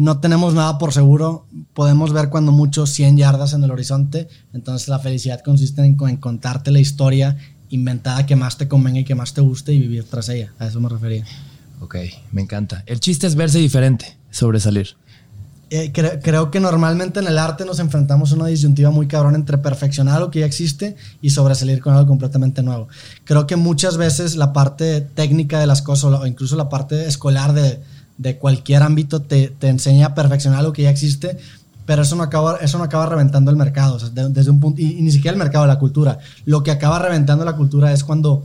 no 0.00 0.18
tenemos 0.18 0.54
nada 0.54 0.78
por 0.78 0.94
seguro. 0.94 1.46
Podemos 1.74 2.14
ver 2.14 2.30
cuando 2.30 2.52
mucho 2.52 2.86
100 2.86 3.18
yardas 3.18 3.52
en 3.52 3.62
el 3.64 3.70
horizonte. 3.70 4.28
Entonces 4.54 4.88
la 4.88 4.98
felicidad 4.98 5.42
consiste 5.42 5.84
en, 5.84 5.98
en 6.08 6.16
contarte 6.16 6.70
la 6.70 6.80
historia 6.80 7.36
inventada 7.68 8.24
que 8.24 8.34
más 8.34 8.56
te 8.56 8.66
convenga 8.66 9.00
y 9.00 9.04
que 9.04 9.14
más 9.14 9.34
te 9.34 9.42
guste 9.42 9.74
y 9.74 9.78
vivir 9.78 10.04
tras 10.04 10.30
ella. 10.30 10.54
A 10.58 10.68
eso 10.68 10.80
me 10.80 10.88
refería. 10.88 11.26
Ok, 11.80 11.96
me 12.32 12.40
encanta. 12.40 12.82
El 12.86 12.98
chiste 13.00 13.26
es 13.26 13.34
verse 13.34 13.58
diferente, 13.58 14.16
sobresalir. 14.30 14.96
Eh, 15.68 15.92
creo 15.92 16.50
que 16.50 16.60
normalmente 16.60 17.20
en 17.20 17.26
el 17.26 17.36
arte 17.36 17.66
nos 17.66 17.78
enfrentamos 17.78 18.32
a 18.32 18.36
una 18.36 18.46
disyuntiva 18.46 18.90
muy 18.90 19.06
cabrón 19.06 19.34
entre 19.34 19.58
perfeccionar 19.58 20.18
lo 20.18 20.30
que 20.30 20.40
ya 20.40 20.46
existe 20.46 20.96
y 21.20 21.28
sobresalir 21.28 21.82
con 21.82 21.92
algo 21.92 22.08
completamente 22.08 22.62
nuevo. 22.62 22.88
Creo 23.24 23.46
que 23.46 23.56
muchas 23.56 23.98
veces 23.98 24.34
la 24.36 24.54
parte 24.54 25.02
técnica 25.02 25.60
de 25.60 25.66
las 25.66 25.82
cosas 25.82 26.18
o 26.18 26.26
incluso 26.26 26.56
la 26.56 26.70
parte 26.70 27.06
escolar 27.06 27.52
de, 27.52 27.80
de 28.20 28.36
cualquier 28.36 28.82
ámbito 28.82 29.22
te, 29.22 29.48
te, 29.48 29.68
enseña 29.68 30.08
a 30.08 30.14
perfeccionar 30.14 30.62
lo 30.62 30.74
que 30.74 30.82
ya 30.82 30.90
existe, 30.90 31.38
pero 31.86 32.02
eso 32.02 32.16
no 32.16 32.22
acaba, 32.22 32.58
eso 32.58 32.76
no 32.76 32.84
acaba 32.84 33.06
reventando 33.06 33.50
el 33.50 33.56
mercado, 33.56 33.98
desde 33.98 34.50
un 34.50 34.60
punto, 34.60 34.82
y, 34.82 34.98
y, 34.98 35.02
ni 35.02 35.10
siquiera 35.10 35.32
el 35.32 35.38
mercado, 35.38 35.66
la 35.66 35.78
cultura. 35.78 36.18
Lo 36.44 36.62
que 36.62 36.70
acaba 36.70 36.98
reventando 36.98 37.46
la 37.46 37.56
cultura 37.56 37.92
es 37.92 38.04
cuando 38.04 38.44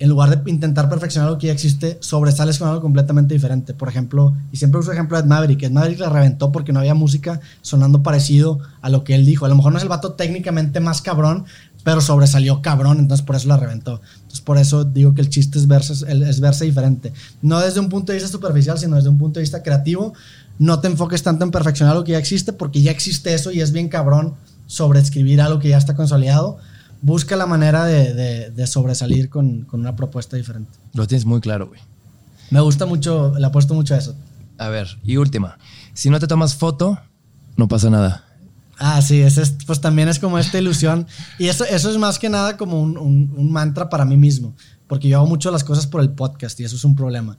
en 0.00 0.08
lugar 0.08 0.42
de 0.42 0.50
intentar 0.50 0.88
perfeccionar 0.88 1.30
lo 1.30 1.38
que 1.38 1.46
ya 1.46 1.52
existe, 1.52 1.98
sobresales 2.00 2.58
con 2.58 2.68
algo 2.68 2.80
completamente 2.80 3.34
diferente. 3.34 3.74
Por 3.74 3.88
ejemplo, 3.88 4.34
y 4.50 4.56
siempre 4.56 4.80
uso 4.80 4.90
el 4.90 4.96
ejemplo 4.96 5.16
de 5.16 5.22
Ed 5.22 5.28
Maverick. 5.28 5.62
Ed 5.62 5.70
Maverick 5.70 6.00
la 6.00 6.08
reventó 6.08 6.50
porque 6.50 6.72
no 6.72 6.80
había 6.80 6.94
música 6.94 7.40
sonando 7.62 8.02
parecido 8.02 8.58
a 8.82 8.90
lo 8.90 9.04
que 9.04 9.14
él 9.14 9.24
dijo. 9.24 9.46
A 9.46 9.48
lo 9.48 9.54
mejor 9.54 9.72
no 9.72 9.78
es 9.78 9.84
el 9.84 9.88
vato 9.88 10.12
técnicamente 10.12 10.80
más 10.80 11.00
cabrón, 11.00 11.44
pero 11.84 12.00
sobresalió 12.00 12.60
cabrón, 12.62 12.98
entonces 12.98 13.24
por 13.24 13.36
eso 13.36 13.46
la 13.46 13.56
reventó. 13.56 14.00
Entonces 14.14 14.40
por 14.40 14.58
eso 14.58 14.84
digo 14.84 15.14
que 15.14 15.20
el 15.20 15.28
chiste 15.28 15.58
es 15.58 15.68
verse, 15.68 15.92
es 15.92 16.40
verse 16.40 16.64
diferente. 16.64 17.12
No 17.42 17.60
desde 17.60 17.78
un 17.78 17.88
punto 17.88 18.10
de 18.10 18.18
vista 18.18 18.30
superficial, 18.30 18.78
sino 18.78 18.96
desde 18.96 19.10
un 19.10 19.18
punto 19.18 19.38
de 19.38 19.42
vista 19.42 19.62
creativo. 19.62 20.14
No 20.58 20.80
te 20.80 20.88
enfoques 20.88 21.22
tanto 21.22 21.44
en 21.44 21.50
perfeccionar 21.50 21.94
lo 21.94 22.02
que 22.02 22.12
ya 22.12 22.18
existe, 22.18 22.52
porque 22.52 22.82
ya 22.82 22.90
existe 22.90 23.34
eso 23.34 23.52
y 23.52 23.60
es 23.60 23.70
bien 23.70 23.88
cabrón 23.88 24.34
sobreescribir 24.66 25.40
algo 25.40 25.60
que 25.60 25.68
ya 25.68 25.78
está 25.78 25.94
consolidado 25.94 26.58
busca 27.04 27.36
la 27.36 27.44
manera 27.44 27.84
de, 27.84 28.66
sobresalir 28.66 29.28
con, 29.28 29.66
una 29.72 29.94
propuesta 29.94 30.36
diferente. 30.36 30.72
Lo 30.94 31.06
tienes 31.06 31.26
muy 31.26 31.40
claro, 31.40 31.68
güey. 31.68 31.80
Me 32.50 32.60
gusta 32.60 32.86
mucho, 32.86 33.34
le 33.38 33.46
apuesto 33.46 33.74
mucho 33.74 33.94
a 33.94 33.98
eso. 33.98 34.14
A 34.56 34.68
ver, 34.68 34.88
y 35.04 35.18
última. 35.18 35.58
Si 35.92 36.08
no 36.08 36.18
te 36.18 36.26
tomas 36.26 36.54
foto, 36.54 36.98
no 37.56 37.68
pasa 37.68 37.90
nada. 37.90 38.24
Ah, 38.78 39.00
sí, 39.02 39.20
ese 39.20 39.42
es, 39.42 39.54
pues 39.66 39.80
también 39.80 40.08
es 40.08 40.18
como 40.18 40.38
esta 40.38 40.58
ilusión. 40.58 41.06
Y 41.38 41.48
eso, 41.48 41.64
eso 41.64 41.90
es 41.90 41.98
más 41.98 42.18
que 42.18 42.28
nada 42.28 42.56
como 42.56 42.80
un, 42.80 42.96
un, 42.96 43.52
mantra 43.52 43.88
para 43.88 44.04
mí 44.04 44.16
mismo. 44.16 44.54
Porque 44.86 45.08
yo 45.08 45.18
hago 45.18 45.26
mucho 45.26 45.50
las 45.50 45.64
cosas 45.64 45.86
por 45.86 46.00
el 46.00 46.10
podcast 46.10 46.58
y 46.60 46.64
eso 46.64 46.76
es 46.76 46.84
un 46.84 46.96
problema. 46.96 47.38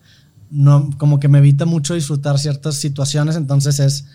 No, 0.50 0.90
como 0.98 1.20
que 1.20 1.28
me 1.28 1.40
evita 1.40 1.66
mucho 1.66 1.94
disfrutar 1.94 2.40
ciertas 2.40 2.76
situaciones, 2.76 3.36
entonces 3.36 3.80
es 3.80 4.06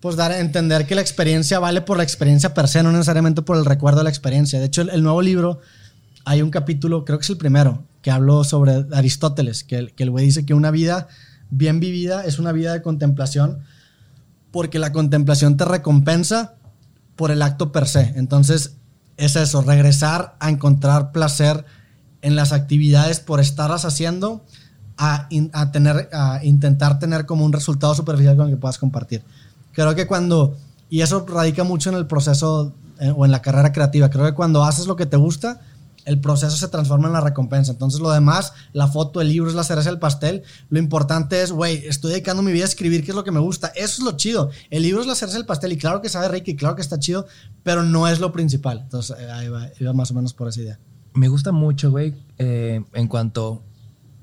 pues 0.00 0.16
dar 0.16 0.30
a 0.30 0.38
entender 0.38 0.86
que 0.86 0.94
la 0.94 1.00
experiencia 1.00 1.58
vale 1.58 1.80
por 1.80 1.96
la 1.96 2.04
experiencia 2.04 2.54
per 2.54 2.68
se, 2.68 2.82
no 2.82 2.92
necesariamente 2.92 3.42
por 3.42 3.56
el 3.56 3.64
recuerdo 3.64 3.98
de 3.98 4.04
la 4.04 4.10
experiencia. 4.10 4.60
De 4.60 4.66
hecho, 4.66 4.82
el, 4.82 5.02
nuevo 5.02 5.20
libro, 5.22 5.60
hay 6.24 6.40
un 6.40 6.50
capítulo, 6.50 7.04
creo 7.04 7.18
que 7.18 7.24
es 7.24 7.30
el 7.30 7.36
primero, 7.36 7.84
que 8.00 8.10
habló 8.10 8.44
sobre 8.44 8.86
Aristóteles, 8.92 9.64
que, 9.64 9.88
que 9.88 10.04
el 10.04 10.10
güey 10.10 10.24
dice 10.26 10.46
que 10.46 10.54
una 10.54 10.70
vida 10.70 11.08
bien 11.50 11.80
vivida 11.80 12.24
es 12.24 12.38
una 12.38 12.52
vida 12.52 12.72
de 12.72 12.82
contemplación, 12.82 13.58
porque 14.50 14.78
la 14.78 14.92
contemplación 14.92 15.56
te 15.56 15.64
recompensa 15.64 16.54
por 17.16 17.30
el 17.30 17.42
acto 17.42 17.72
per 17.72 17.86
se. 17.86 18.12
Entonces, 18.16 18.76
es 19.16 19.36
eso, 19.36 19.62
regresar 19.62 20.36
a 20.38 20.48
encontrar 20.50 21.12
placer 21.12 21.64
en 22.22 22.36
las 22.36 22.52
actividades 22.52 23.20
por 23.20 23.40
estarlas 23.40 23.84
haciendo, 23.84 24.44
a, 24.96 25.28
tener, 25.72 26.08
a 26.12 26.40
intentar 26.44 26.98
tener 26.98 27.26
como 27.26 27.44
un 27.44 27.52
resultado 27.52 27.94
superficial 27.94 28.36
con 28.36 28.46
el 28.46 28.54
que 28.54 28.60
puedas 28.60 28.78
compartir. 28.78 29.22
Creo 29.72 29.94
que 29.94 30.06
cuando, 30.06 30.56
y 30.90 31.02
eso 31.02 31.24
radica 31.28 31.64
mucho 31.64 31.90
en 31.90 31.96
el 31.96 32.06
proceso 32.06 32.72
eh, 33.00 33.12
o 33.14 33.24
en 33.24 33.30
la 33.30 33.42
carrera 33.42 33.72
creativa, 33.72 34.10
creo 34.10 34.24
que 34.24 34.34
cuando 34.34 34.64
haces 34.64 34.86
lo 34.86 34.96
que 34.96 35.06
te 35.06 35.16
gusta, 35.16 35.60
el 36.04 36.20
proceso 36.20 36.56
se 36.56 36.68
transforma 36.68 37.08
en 37.08 37.12
la 37.12 37.20
recompensa. 37.20 37.72
Entonces 37.72 38.00
lo 38.00 38.10
demás, 38.10 38.52
la 38.72 38.88
foto, 38.88 39.20
el 39.20 39.28
libro 39.28 39.48
es 39.48 39.54
la 39.54 39.64
cereza 39.64 39.90
del 39.90 39.98
pastel. 39.98 40.42
Lo 40.70 40.78
importante 40.78 41.42
es, 41.42 41.52
güey, 41.52 41.86
estoy 41.86 42.12
dedicando 42.12 42.42
mi 42.42 42.52
vida 42.52 42.64
a 42.64 42.68
escribir 42.68 43.04
qué 43.04 43.10
es 43.10 43.14
lo 43.14 43.24
que 43.24 43.30
me 43.30 43.40
gusta. 43.40 43.68
Eso 43.68 43.98
es 43.98 44.00
lo 44.00 44.16
chido. 44.16 44.50
El 44.70 44.82
libro 44.82 45.00
es 45.00 45.06
la 45.06 45.14
cereza 45.14 45.36
del 45.36 45.46
pastel 45.46 45.72
y 45.72 45.78
claro 45.78 46.00
que 46.00 46.08
sabe 46.08 46.28
rico 46.28 46.50
y 46.50 46.56
claro 46.56 46.76
que 46.76 46.82
está 46.82 46.98
chido, 46.98 47.26
pero 47.62 47.82
no 47.82 48.08
es 48.08 48.20
lo 48.20 48.32
principal. 48.32 48.80
Entonces 48.82 49.16
eh, 49.18 49.30
ahí 49.30 49.48
va, 49.48 49.68
iba 49.78 49.92
más 49.92 50.10
o 50.10 50.14
menos 50.14 50.34
por 50.34 50.48
esa 50.48 50.60
idea. 50.60 50.78
Me 51.14 51.28
gusta 51.28 51.52
mucho, 51.52 51.90
güey, 51.90 52.14
eh, 52.38 52.82
en 52.92 53.08
cuanto 53.08 53.64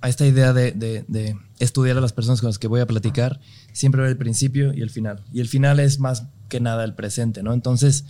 a 0.01 0.09
esta 0.09 0.25
idea 0.25 0.53
de, 0.53 0.71
de, 0.71 1.35
estudiar 1.59 1.97
a 1.97 2.01
las 2.01 2.13
personas 2.13 2.41
con 2.41 2.49
las 2.49 2.59
que 2.59 2.67
voy 2.67 2.81
a 2.81 2.85
platicar, 2.85 3.39
siempre 3.73 4.01
ver 4.01 4.11
el 4.11 4.17
principio 4.17 4.73
y 4.73 4.81
el 4.81 4.89
final. 4.89 5.23
Y 5.33 5.39
el 5.39 5.47
final 5.47 5.79
es 5.79 5.99
más 5.99 6.25
que 6.47 6.59
nada 6.59 6.83
el 6.83 6.93
presente, 6.93 7.41
¿no? 7.43 7.53
Entonces, 7.53 8.05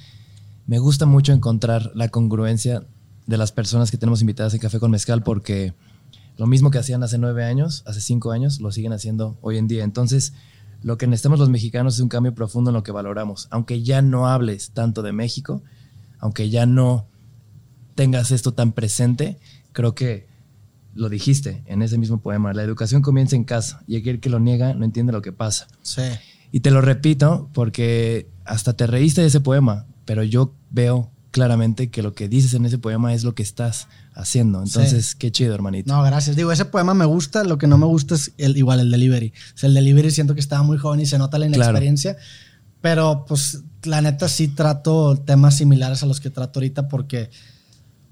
me 0.67 0.79
gusta 0.79 1.05
mucho 1.05 1.31
encontrar 1.31 1.91
la 1.95 2.09
congruencia 2.09 2.85
de 3.25 3.37
las 3.37 3.51
personas 3.51 3.91
que 3.91 3.97
tenemos 3.97 4.21
invitadas 4.21 4.53
en 4.53 4.59
Café 4.59 4.79
con 4.79 4.91
Mezcal 4.91 5.23
porque 5.23 5.73
lo 6.37 6.47
mismo 6.47 6.69
que 6.69 6.77
hacían 6.77 7.01
hace 7.03 7.17
nueve 7.17 7.43
años, 7.45 7.83
hace 7.85 8.01
cinco 8.01 8.31
años, 8.31 8.59
lo 8.59 8.71
siguen 8.71 8.93
haciendo 8.93 9.37
hoy 9.41 9.57
en 9.57 9.67
día. 9.67 9.83
Entonces, 9.83 10.33
lo 10.81 10.97
que 10.97 11.07
necesitamos 11.07 11.39
los 11.39 11.49
mexicanos 11.49 11.95
es 11.95 11.99
un 12.01 12.09
cambio 12.09 12.35
profundo 12.35 12.71
en 12.71 12.75
lo 12.75 12.83
que 12.83 12.91
valoramos. 12.91 13.47
Aunque 13.51 13.83
ya 13.83 14.01
no 14.01 14.27
hables 14.27 14.71
tanto 14.71 15.01
de 15.01 15.13
México, 15.13 15.63
aunque 16.19 16.49
ya 16.49 16.65
no 16.65 17.07
tengas 17.95 18.31
esto 18.31 18.53
tan 18.53 18.73
presente, 18.73 19.39
creo 19.71 19.95
que 19.95 20.27
lo 20.93 21.09
dijiste 21.09 21.63
en 21.65 21.81
ese 21.81 21.97
mismo 21.97 22.19
poema, 22.19 22.53
la 22.53 22.63
educación 22.63 23.01
comienza 23.01 23.35
en 23.35 23.43
casa 23.43 23.83
y 23.87 23.97
aquel 23.97 24.19
que 24.19 24.29
lo 24.29 24.39
niega 24.39 24.73
no 24.73 24.85
entiende 24.85 25.11
lo 25.11 25.21
que 25.21 25.31
pasa. 25.31 25.67
Sí. 25.81 26.03
Y 26.51 26.59
te 26.59 26.71
lo 26.71 26.81
repito 26.81 27.49
porque 27.53 28.29
hasta 28.45 28.73
te 28.73 28.87
reíste 28.87 29.21
de 29.21 29.27
ese 29.27 29.39
poema, 29.41 29.87
pero 30.05 30.23
yo 30.23 30.53
veo 30.69 31.11
claramente 31.35 31.89
que 31.89 32.01
lo 32.01 32.13
que 32.13 32.29
dices 32.29 32.53
en 32.53 32.63
ese 32.63 32.77
poema 32.77 33.13
es 33.13 33.25
lo 33.25 33.35
que 33.35 33.43
estás 33.43 33.89
haciendo. 34.13 34.63
Entonces, 34.63 35.15
qué 35.15 35.33
chido, 35.33 35.53
hermanito. 35.53 35.93
No, 35.93 36.01
gracias. 36.01 36.37
Digo, 36.37 36.49
ese 36.53 36.63
poema 36.63 36.93
me 36.93 37.03
gusta, 37.03 37.43
lo 37.43 37.57
que 37.57 37.67
no 37.67 37.77
me 37.77 37.85
gusta 37.85 38.15
es 38.15 38.31
el, 38.37 38.55
igual 38.55 38.79
el 38.79 38.89
delivery. 38.89 39.33
O 39.53 39.57
sea, 39.57 39.67
el 39.67 39.73
delivery 39.73 40.11
siento 40.11 40.33
que 40.33 40.39
estaba 40.39 40.63
muy 40.63 40.77
joven 40.77 41.01
y 41.01 41.05
se 41.05 41.17
nota 41.17 41.37
la 41.37 41.47
inexperiencia, 41.47 42.15
pero 42.79 43.25
pues 43.27 43.63
la 43.83 43.99
neta 43.99 44.29
sí 44.29 44.47
trato 44.47 45.17
temas 45.17 45.57
similares 45.57 46.03
a 46.03 46.05
los 46.05 46.21
que 46.21 46.29
trato 46.29 46.59
ahorita 46.59 46.87
porque 46.87 47.29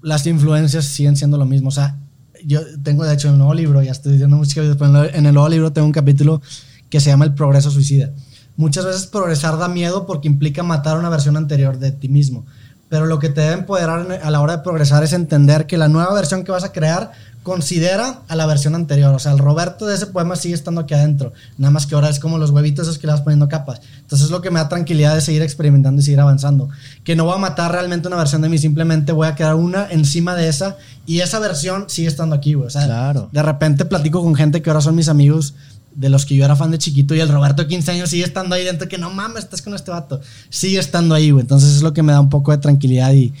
las 0.02 0.26
influencias 0.26 0.84
siguen 0.84 1.16
siendo 1.16 1.38
lo 1.38 1.46
mismo. 1.46 1.68
O 1.68 1.72
sea, 1.72 1.96
yo 2.44 2.60
tengo 2.82 3.04
de 3.04 3.14
hecho 3.14 3.30
el 3.30 3.38
nuevo 3.38 3.54
libro, 3.54 3.82
ya 3.82 3.92
estoy 3.92 4.12
diciendo 4.12 4.38
veces, 4.38 4.76
pero 4.78 5.02
en 5.02 5.24
el 5.24 5.32
nuevo 5.32 5.48
libro 5.48 5.72
tengo 5.72 5.86
un 5.86 5.94
capítulo 5.94 6.42
que 6.90 7.00
se 7.00 7.08
llama 7.08 7.24
El 7.24 7.32
progreso 7.32 7.70
suicida. 7.70 8.10
Muchas 8.58 8.84
veces 8.84 9.06
progresar 9.06 9.56
da 9.56 9.68
miedo 9.68 10.04
porque 10.04 10.28
implica 10.28 10.62
matar 10.62 10.98
una 10.98 11.08
versión 11.08 11.38
anterior 11.38 11.78
de 11.78 11.90
ti 11.90 12.10
mismo. 12.10 12.44
Pero 12.88 13.06
lo 13.06 13.18
que 13.18 13.28
te 13.28 13.40
debe 13.40 13.54
empoderar 13.54 14.20
a 14.22 14.30
la 14.30 14.40
hora 14.40 14.58
de 14.58 14.62
progresar 14.62 15.02
es 15.02 15.12
entender 15.12 15.66
que 15.66 15.78
la 15.78 15.88
nueva 15.88 16.12
versión 16.14 16.44
que 16.44 16.52
vas 16.52 16.64
a 16.64 16.72
crear 16.72 17.12
considera 17.44 18.22
a 18.26 18.34
la 18.36 18.46
versión 18.46 18.74
anterior. 18.74 19.14
O 19.14 19.18
sea, 19.18 19.32
el 19.32 19.38
Roberto 19.38 19.86
de 19.86 19.94
ese 19.94 20.06
poema 20.06 20.34
sigue 20.34 20.54
estando 20.54 20.80
aquí 20.80 20.94
adentro. 20.94 21.32
Nada 21.58 21.70
más 21.70 21.86
que 21.86 21.94
ahora 21.94 22.08
es 22.08 22.18
como 22.18 22.38
los 22.38 22.50
huevitos 22.50 22.88
esos 22.88 22.98
que 22.98 23.06
le 23.06 23.12
vas 23.12 23.20
poniendo 23.20 23.48
capas. 23.48 23.82
Entonces 24.00 24.24
es 24.26 24.30
lo 24.30 24.40
que 24.40 24.50
me 24.50 24.58
da 24.58 24.68
tranquilidad 24.68 25.14
de 25.14 25.20
seguir 25.20 25.42
experimentando 25.42 26.00
y 26.00 26.04
seguir 26.04 26.20
avanzando. 26.20 26.70
Que 27.04 27.14
no 27.14 27.24
voy 27.24 27.34
a 27.34 27.38
matar 27.38 27.70
realmente 27.70 28.08
una 28.08 28.16
versión 28.16 28.40
de 28.40 28.48
mí, 28.48 28.56
simplemente 28.58 29.12
voy 29.12 29.28
a 29.28 29.34
crear 29.34 29.54
una 29.54 29.86
encima 29.90 30.34
de 30.34 30.48
esa 30.48 30.78
y 31.06 31.20
esa 31.20 31.38
versión 31.38 31.84
sigue 31.88 32.08
estando 32.08 32.34
aquí, 32.34 32.54
güey. 32.54 32.66
O 32.66 32.70
sea, 32.70 32.86
claro. 32.86 33.28
de 33.30 33.42
repente 33.42 33.84
platico 33.84 34.22
con 34.22 34.34
gente 34.34 34.62
que 34.62 34.70
ahora 34.70 34.80
son 34.80 34.94
mis 34.94 35.08
amigos 35.08 35.54
de 35.94 36.08
los 36.08 36.26
que 36.26 36.34
yo 36.34 36.44
era 36.44 36.56
fan 36.56 36.70
de 36.70 36.78
chiquito 36.78 37.14
y 37.14 37.20
el 37.20 37.28
Roberto 37.28 37.62
de 37.62 37.68
15 37.68 37.92
años 37.92 38.10
sigue 38.10 38.24
estando 38.24 38.54
ahí 38.54 38.64
dentro 38.64 38.88
que 38.88 38.98
no 38.98 39.10
mames, 39.10 39.44
estás 39.44 39.62
con 39.62 39.74
este 39.74 39.90
vato. 39.90 40.20
Sigue 40.50 40.78
estando 40.78 41.14
ahí, 41.14 41.30
güey. 41.30 41.42
Entonces 41.42 41.76
es 41.76 41.82
lo 41.82 41.92
que 41.92 42.02
me 42.02 42.12
da 42.12 42.20
un 42.20 42.30
poco 42.30 42.52
de 42.52 42.58
tranquilidad 42.58 43.12
y, 43.12 43.32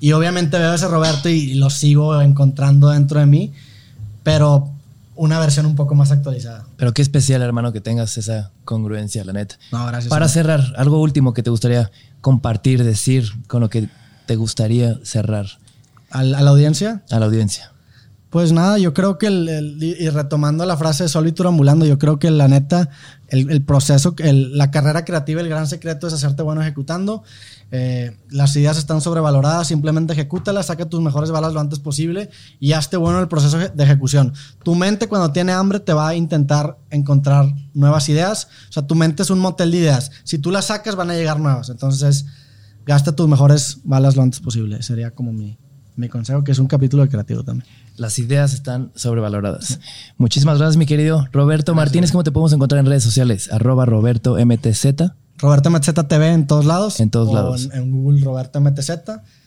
y 0.00 0.12
obviamente 0.12 0.58
veo 0.58 0.72
a 0.72 0.74
ese 0.74 0.88
Roberto 0.88 1.28
y, 1.28 1.54
lo 1.54 1.70
sigo 1.70 2.20
encontrando 2.20 2.90
dentro 2.90 3.20
de 3.20 3.26
mí, 3.26 3.52
pero 4.22 4.70
una 5.14 5.38
versión 5.38 5.66
un 5.66 5.76
poco 5.76 5.94
más 5.94 6.10
actualizada. 6.10 6.64
Pero 6.76 6.92
qué 6.92 7.02
especial, 7.02 7.42
hermano, 7.42 7.72
que 7.72 7.80
tengas 7.80 8.18
esa 8.18 8.50
congruencia, 8.64 9.24
la 9.24 9.32
neta. 9.32 9.56
No, 9.70 9.86
gracias. 9.86 10.10
Para 10.10 10.28
cerrar, 10.28 10.72
algo 10.76 11.00
último 11.00 11.34
que 11.34 11.42
te 11.42 11.50
gustaría 11.50 11.90
compartir, 12.20 12.84
decir, 12.84 13.30
con 13.46 13.60
lo 13.60 13.70
que 13.70 13.88
te 14.26 14.36
gustaría 14.36 14.98
cerrar. 15.04 15.46
¿A 16.10 16.22
la 16.22 16.50
audiencia? 16.50 17.02
A 17.10 17.18
la 17.18 17.26
audiencia. 17.26 17.71
Pues 18.32 18.50
nada, 18.50 18.78
yo 18.78 18.94
creo 18.94 19.18
que, 19.18 19.26
el, 19.26 19.76
y 19.78 20.08
retomando 20.08 20.64
la 20.64 20.78
frase 20.78 21.02
de 21.02 21.10
solo 21.10 21.28
y 21.28 21.34
ambulando, 21.46 21.84
yo 21.84 21.98
creo 21.98 22.18
que 22.18 22.30
la 22.30 22.48
neta, 22.48 22.88
el, 23.28 23.62
proceso, 23.62 24.16
la 24.18 24.70
carrera 24.70 25.04
creativa, 25.04 25.42
el 25.42 25.50
gran 25.50 25.66
secreto 25.66 26.06
es 26.06 26.14
hacerte 26.14 26.42
bueno 26.42 26.62
ejecutando. 26.62 27.24
Eh, 27.72 28.16
las 28.30 28.56
ideas 28.56 28.78
están 28.78 29.02
sobrevaloradas, 29.02 29.68
simplemente 29.68 30.14
ejecútalas, 30.14 30.68
saca 30.68 30.88
tus 30.88 31.02
mejores 31.02 31.30
balas 31.30 31.52
lo 31.52 31.60
antes 31.60 31.78
posible 31.78 32.30
y 32.58 32.72
hazte 32.72 32.96
bueno 32.96 33.18
en 33.18 33.24
el 33.24 33.28
proceso 33.28 33.58
de 33.58 33.84
ejecución. 33.84 34.32
Tu 34.64 34.74
mente 34.76 35.08
cuando 35.08 35.30
tiene 35.32 35.52
hambre 35.52 35.78
te 35.78 35.92
va 35.92 36.08
a 36.08 36.14
intentar 36.14 36.78
encontrar 36.88 37.54
nuevas 37.74 38.08
ideas. 38.08 38.48
O 38.70 38.72
sea, 38.72 38.86
tu 38.86 38.94
mente 38.94 39.24
es 39.24 39.28
un 39.28 39.40
motel 39.40 39.72
de 39.72 39.76
ideas. 39.76 40.10
Si 40.24 40.38
tú 40.38 40.50
las 40.50 40.68
sacas 40.68 40.96
van 40.96 41.10
a 41.10 41.14
llegar 41.14 41.38
nuevas. 41.38 41.68
Entonces, 41.68 42.24
gasta 42.86 43.14
tus 43.14 43.28
mejores 43.28 43.80
balas 43.84 44.16
lo 44.16 44.22
antes 44.22 44.40
posible. 44.40 44.82
Sería 44.82 45.10
como 45.10 45.34
mi, 45.34 45.58
mi 45.96 46.08
consejo, 46.08 46.44
que 46.44 46.52
es 46.52 46.58
un 46.58 46.66
capítulo 46.66 47.08
creativo 47.08 47.42
también. 47.42 47.66
Las 47.96 48.18
ideas 48.18 48.54
están 48.54 48.90
sobrevaloradas. 48.94 49.80
Muchísimas 50.16 50.58
gracias, 50.58 50.76
mi 50.76 50.86
querido 50.86 51.26
Roberto 51.32 51.74
Martínez. 51.74 52.12
¿Cómo 52.12 52.24
te 52.24 52.32
podemos 52.32 52.52
encontrar 52.52 52.80
en 52.80 52.86
redes 52.86 53.02
sociales? 53.02 53.52
Arroba 53.52 53.84
Roberto 53.84 54.36
MTZ. 54.44 54.86
Roberto 55.38 55.70
MTZ 55.70 55.92
TV 56.08 56.32
en 56.32 56.46
todos 56.46 56.64
lados. 56.64 57.00
En 57.00 57.10
todos 57.10 57.32
lados. 57.32 57.68
En, 57.72 57.82
en 57.82 57.90
Google 57.90 58.24
Roberto 58.24 58.60
MTZ. 58.60 58.90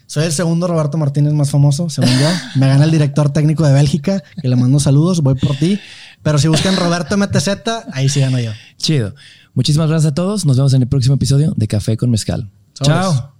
Soy 0.08 0.26
el 0.26 0.32
segundo 0.32 0.68
Roberto 0.68 0.98
Martínez 0.98 1.34
más 1.34 1.50
famoso, 1.50 1.90
según 1.90 2.12
yo. 2.12 2.28
Me 2.56 2.68
gana 2.68 2.86
el 2.86 2.92
director 2.92 3.32
técnico 3.32 3.66
de 3.66 3.74
Bélgica, 3.74 4.24
que 4.42 4.48
le 4.48 4.56
mando 4.56 4.80
saludos, 4.80 5.22
voy 5.22 5.36
por 5.36 5.56
ti. 5.56 5.80
Pero 6.22 6.38
si 6.38 6.48
buscan 6.48 6.76
Roberto 6.76 7.18
MTZ, 7.18 7.50
ahí 7.92 8.10
sí 8.10 8.20
gano 8.20 8.40
yo. 8.40 8.52
Chido. 8.78 9.16
Muchísimas 9.54 9.90
gracias 9.90 10.12
a 10.12 10.16
todos. 10.16 10.46
Nos 10.46 10.58
vemos 10.58 10.74
en 10.74 10.84
el 10.84 10.88
próximo 10.88 11.16
episodio 11.16 11.54
de 11.56 11.68
Café 11.68 11.98
con 11.98 12.12
Mezcal. 12.12 12.52
Chao. 12.74 13.35